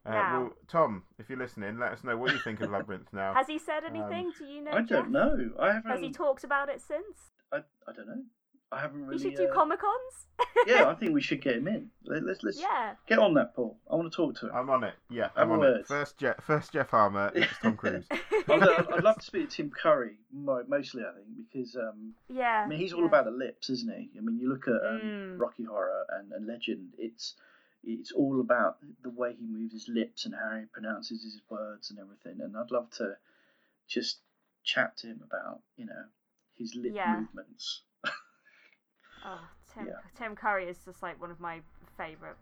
uh, 0.06 0.10
now? 0.10 0.40
well, 0.40 0.52
Tom, 0.68 1.02
if 1.18 1.28
you're 1.28 1.38
listening, 1.38 1.78
let 1.78 1.92
us 1.92 2.02
know 2.04 2.16
what 2.16 2.32
you 2.32 2.38
think 2.38 2.60
of 2.60 2.70
Labyrinth 2.70 3.12
now. 3.12 3.34
Has 3.40 3.46
he 3.46 3.58
said 3.58 3.84
anything? 3.84 4.32
Do 4.38 4.44
you 4.46 4.62
know? 4.62 4.72
I 4.72 4.80
Geoff? 4.80 4.88
don't 4.88 5.10
know. 5.12 5.50
I 5.60 5.72
haven't. 5.74 5.90
Has 5.90 6.00
he 6.00 6.10
talked 6.10 6.44
about 6.44 6.68
it 6.68 6.80
since? 6.80 7.32
I, 7.52 7.58
I 7.86 7.92
don't 7.94 8.06
know. 8.06 8.22
I 8.70 8.80
haven't 8.80 9.06
really. 9.06 9.22
he 9.22 9.30
should 9.30 9.36
do 9.38 9.48
uh, 9.48 9.54
Comic 9.54 9.80
Cons. 9.80 10.26
yeah, 10.66 10.88
I 10.88 10.94
think 10.98 11.14
we 11.14 11.22
should 11.22 11.40
get 11.40 11.56
him 11.56 11.68
in. 11.68 11.88
Let, 12.04 12.22
let's 12.24 12.42
let's 12.42 12.60
yeah. 12.60 12.94
get 13.06 13.18
on 13.18 13.32
that, 13.34 13.54
Paul. 13.56 13.78
I 13.90 13.94
want 13.96 14.12
to 14.12 14.16
talk 14.16 14.34
to 14.40 14.46
him. 14.46 14.52
I'm 14.54 14.68
on 14.68 14.84
it. 14.84 14.94
Yeah, 15.10 15.30
Have 15.36 15.38
I'm 15.38 15.50
a 15.50 15.52
on 15.54 15.58
word. 15.60 15.80
it. 15.80 15.86
First, 15.86 16.18
Geoff. 16.18 16.36
First, 16.42 16.72
Geoff 16.72 16.90
Harmer. 16.90 17.32
Next, 17.34 17.60
Tom 17.62 17.76
Cruise. 17.76 18.04
I'd, 18.10 18.50
I'd- 18.62 18.88
I'd 18.94 19.04
love 19.04 19.16
to 19.18 19.24
speak 19.24 19.48
to 19.50 19.56
Tim 19.56 19.70
Curry 19.70 20.16
mostly. 20.32 21.02
I 21.02 21.14
think 21.14 21.26
because 21.50 21.76
um, 21.76 22.14
yeah. 22.28 22.62
I 22.64 22.68
mean 22.68 22.78
he's 22.78 22.92
all 22.92 23.00
yeah. 23.00 23.06
about 23.06 23.24
the 23.24 23.30
lips, 23.30 23.70
isn't 23.70 23.90
he? 23.90 24.10
I 24.18 24.20
mean 24.20 24.38
you 24.38 24.48
look 24.50 24.68
at 24.68 24.74
um, 24.74 25.00
Mm. 25.02 25.40
Rocky 25.40 25.64
Horror 25.64 26.04
and, 26.18 26.32
and 26.32 26.46
Legend. 26.46 26.94
It's 26.98 27.34
it's 27.84 28.12
all 28.12 28.40
about 28.40 28.76
the 29.02 29.10
way 29.10 29.34
he 29.38 29.46
moves 29.46 29.72
his 29.72 29.88
lips 29.88 30.26
and 30.26 30.34
how 30.34 30.58
he 30.58 30.66
pronounces 30.66 31.22
his 31.22 31.40
words 31.48 31.90
and 31.90 31.98
everything. 31.98 32.40
And 32.44 32.56
I'd 32.56 32.70
love 32.70 32.90
to 32.98 33.14
just 33.86 34.18
chat 34.64 34.96
to 34.98 35.06
him 35.06 35.20
about 35.24 35.60
you 35.76 35.86
know 35.86 36.04
his 36.58 36.74
lip 36.74 36.92
Yeah. 36.94 37.20
movements. 37.20 37.82
Oh, 39.24 39.40
Tim, 39.74 39.86
Yeah. 39.86 39.92
Tim 40.16 40.34
Curry 40.36 40.68
is 40.68 40.78
just 40.84 41.02
like 41.02 41.20
one 41.20 41.30
of 41.30 41.40
my 41.40 41.60
favorite 41.96 42.36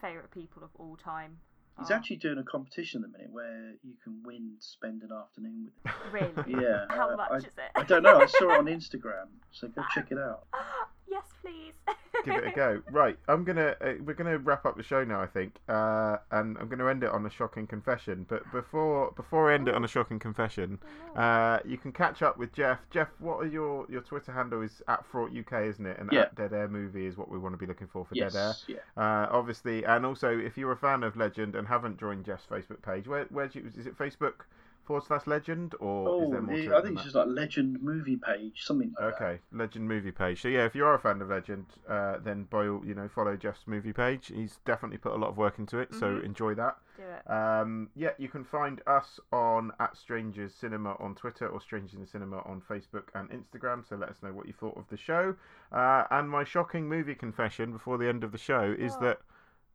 favorite 0.00 0.30
people 0.30 0.62
of 0.64 0.70
all 0.78 0.96
time. 0.96 1.38
He's 1.78 1.90
Oh, 1.90 1.94
actually 1.94 2.16
doing 2.16 2.38
a 2.38 2.42
competition 2.42 3.02
at 3.04 3.12
the 3.12 3.18
minute 3.18 3.32
where 3.32 3.72
you 3.82 3.94
can 4.02 4.22
win 4.22 4.54
spend 4.60 5.02
an 5.02 5.12
afternoon 5.12 5.64
with 5.84 5.92
him. 5.92 6.12
really. 6.12 6.62
Yeah. 6.62 6.86
How 6.88 7.10
uh, 7.10 7.16
much 7.16 7.30
I, 7.32 7.36
is 7.36 7.44
it? 7.44 7.70
I 7.74 7.82
don't 7.84 8.02
know. 8.02 8.18
I 8.20 8.26
saw 8.26 8.52
it 8.54 8.58
on 8.58 8.66
Instagram, 8.78 9.28
so 9.52 9.68
go 9.68 9.82
check 9.94 10.08
it 10.10 10.18
out. 10.18 10.46
yes, 11.08 11.24
please. 11.42 11.74
give 12.24 12.36
it 12.36 12.46
a 12.46 12.52
go. 12.52 12.82
Right, 12.90 13.18
I'm 13.28 13.44
gonna 13.44 13.74
uh, 13.80 13.92
we're 14.04 14.14
gonna 14.14 14.38
wrap 14.38 14.66
up 14.66 14.76
the 14.76 14.82
show 14.82 15.04
now, 15.04 15.20
I 15.20 15.26
think, 15.26 15.54
uh, 15.68 16.18
and 16.30 16.56
I'm 16.58 16.68
gonna 16.68 16.88
end 16.88 17.02
it 17.04 17.10
on 17.10 17.26
a 17.26 17.30
shocking 17.30 17.66
confession. 17.66 18.26
But 18.28 18.50
before 18.52 19.12
before 19.12 19.50
I 19.50 19.54
end 19.54 19.68
it 19.68 19.74
on 19.74 19.84
a 19.84 19.88
shocking 19.88 20.18
confession, 20.18 20.78
uh, 21.16 21.58
you 21.64 21.78
can 21.78 21.92
catch 21.92 22.22
up 22.22 22.38
with 22.38 22.52
Geoff. 22.52 22.78
Geoff, 22.90 23.08
what 23.18 23.36
are 23.38 23.46
your 23.46 23.86
your 23.88 24.00
Twitter 24.02 24.32
handle 24.32 24.62
is 24.62 24.82
at 24.88 25.04
Fraught 25.06 25.30
UK, 25.36 25.64
isn't 25.68 25.86
it? 25.86 25.98
And 25.98 26.10
Yeah. 26.12 26.22
at 26.22 26.34
Dead 26.34 26.52
Air 26.52 26.68
Movie 26.68 27.06
is 27.06 27.16
what 27.16 27.30
we 27.30 27.38
want 27.38 27.52
to 27.54 27.58
be 27.58 27.66
looking 27.66 27.86
for 27.86 28.04
for 28.04 28.14
yes. 28.14 28.32
Dead 28.32 28.38
Air. 28.40 28.54
Yeah. 28.96 29.02
Uh, 29.02 29.28
obviously, 29.30 29.84
and 29.84 30.04
also 30.06 30.36
if 30.38 30.56
you're 30.58 30.72
a 30.72 30.76
fan 30.76 31.02
of 31.02 31.16
Legend 31.16 31.54
and 31.56 31.66
haven't 31.68 31.98
joined 31.98 32.24
Geoff's 32.24 32.46
Facebook 32.46 32.82
page, 32.82 33.06
where 33.08 33.24
where 33.30 33.50
you, 33.52 33.70
is 33.76 33.86
it 33.86 33.96
Facebook 33.98 34.44
forward 34.90 35.04
slash 35.06 35.24
Legend 35.28 35.76
or 35.78 36.08
is 36.24 36.28
Oh, 36.28 36.30
there 36.32 36.42
more 36.42 36.56
to 36.56 36.62
eh, 36.62 36.66
it 36.66 36.72
I 36.72 36.82
think 36.82 36.94
it's 36.94 37.02
that? 37.02 37.04
just 37.04 37.14
like 37.14 37.28
Legend 37.28 37.80
movie 37.80 38.16
page, 38.16 38.64
something 38.64 38.92
like 39.00 39.16
that. 39.16 39.22
Okay, 39.24 39.40
Legend 39.52 39.86
movie 39.86 40.10
page. 40.10 40.42
So 40.42 40.48
yeah, 40.48 40.64
if 40.64 40.74
you 40.74 40.84
are 40.84 40.94
a 40.94 40.98
fan 40.98 41.22
of 41.22 41.28
Legend, 41.28 41.66
uh, 41.88 42.18
then 42.18 42.44
by 42.50 42.66
all 42.66 42.84
you 42.84 42.94
know, 42.94 43.06
follow 43.08 43.36
Geoff's 43.36 43.68
movie 43.68 43.92
page. 43.92 44.32
He's 44.34 44.58
definitely 44.64 44.98
put 44.98 45.12
a 45.12 45.16
lot 45.16 45.28
of 45.28 45.36
work 45.36 45.60
into 45.60 45.78
it, 45.78 45.94
so 45.94 46.16
Mhm. 46.18 46.24
enjoy 46.24 46.54
that. 46.54 46.76
Do 46.96 47.02
it. 47.04 47.30
Um, 47.30 47.90
yeah, 47.94 48.10
you 48.18 48.28
can 48.28 48.42
find 48.42 48.82
us 48.88 49.20
on 49.32 49.70
at 49.78 49.96
Strangers 49.96 50.52
Cinema 50.52 50.96
on 50.98 51.14
Twitter 51.14 51.46
or 51.46 51.60
Strangers 51.60 51.94
in 51.94 52.00
the 52.00 52.06
Cinema 52.08 52.38
on 52.44 52.60
Facebook 52.60 53.04
and 53.14 53.30
Instagram. 53.30 53.86
So 53.88 53.94
let 53.94 54.08
us 54.08 54.24
know 54.24 54.32
what 54.32 54.46
you 54.48 54.52
thought 54.52 54.76
of 54.76 54.88
the 54.88 54.96
show. 54.96 55.36
Uh, 55.70 56.04
and 56.10 56.28
my 56.28 56.42
shocking 56.42 56.88
movie 56.88 57.14
confession 57.14 57.70
before 57.70 57.96
the 57.96 58.08
end 58.08 58.24
of 58.24 58.32
the 58.32 58.38
show 58.38 58.74
is 58.76 58.94
What? 58.94 59.00
that 59.02 59.20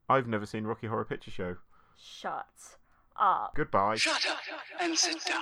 I've 0.10 0.28
never 0.28 0.46
seen 0.46 0.66
Rocky 0.66 0.88
Horror 0.88 1.06
Picture 1.06 1.32
Show. 1.32 1.56
Shut 1.96 2.78
up. 3.18 3.54
Goodbye. 3.56 3.96
Shut 3.96 4.26
up 4.30 4.40
and 4.80 4.98
sit 4.98 5.24
down. 5.26 5.42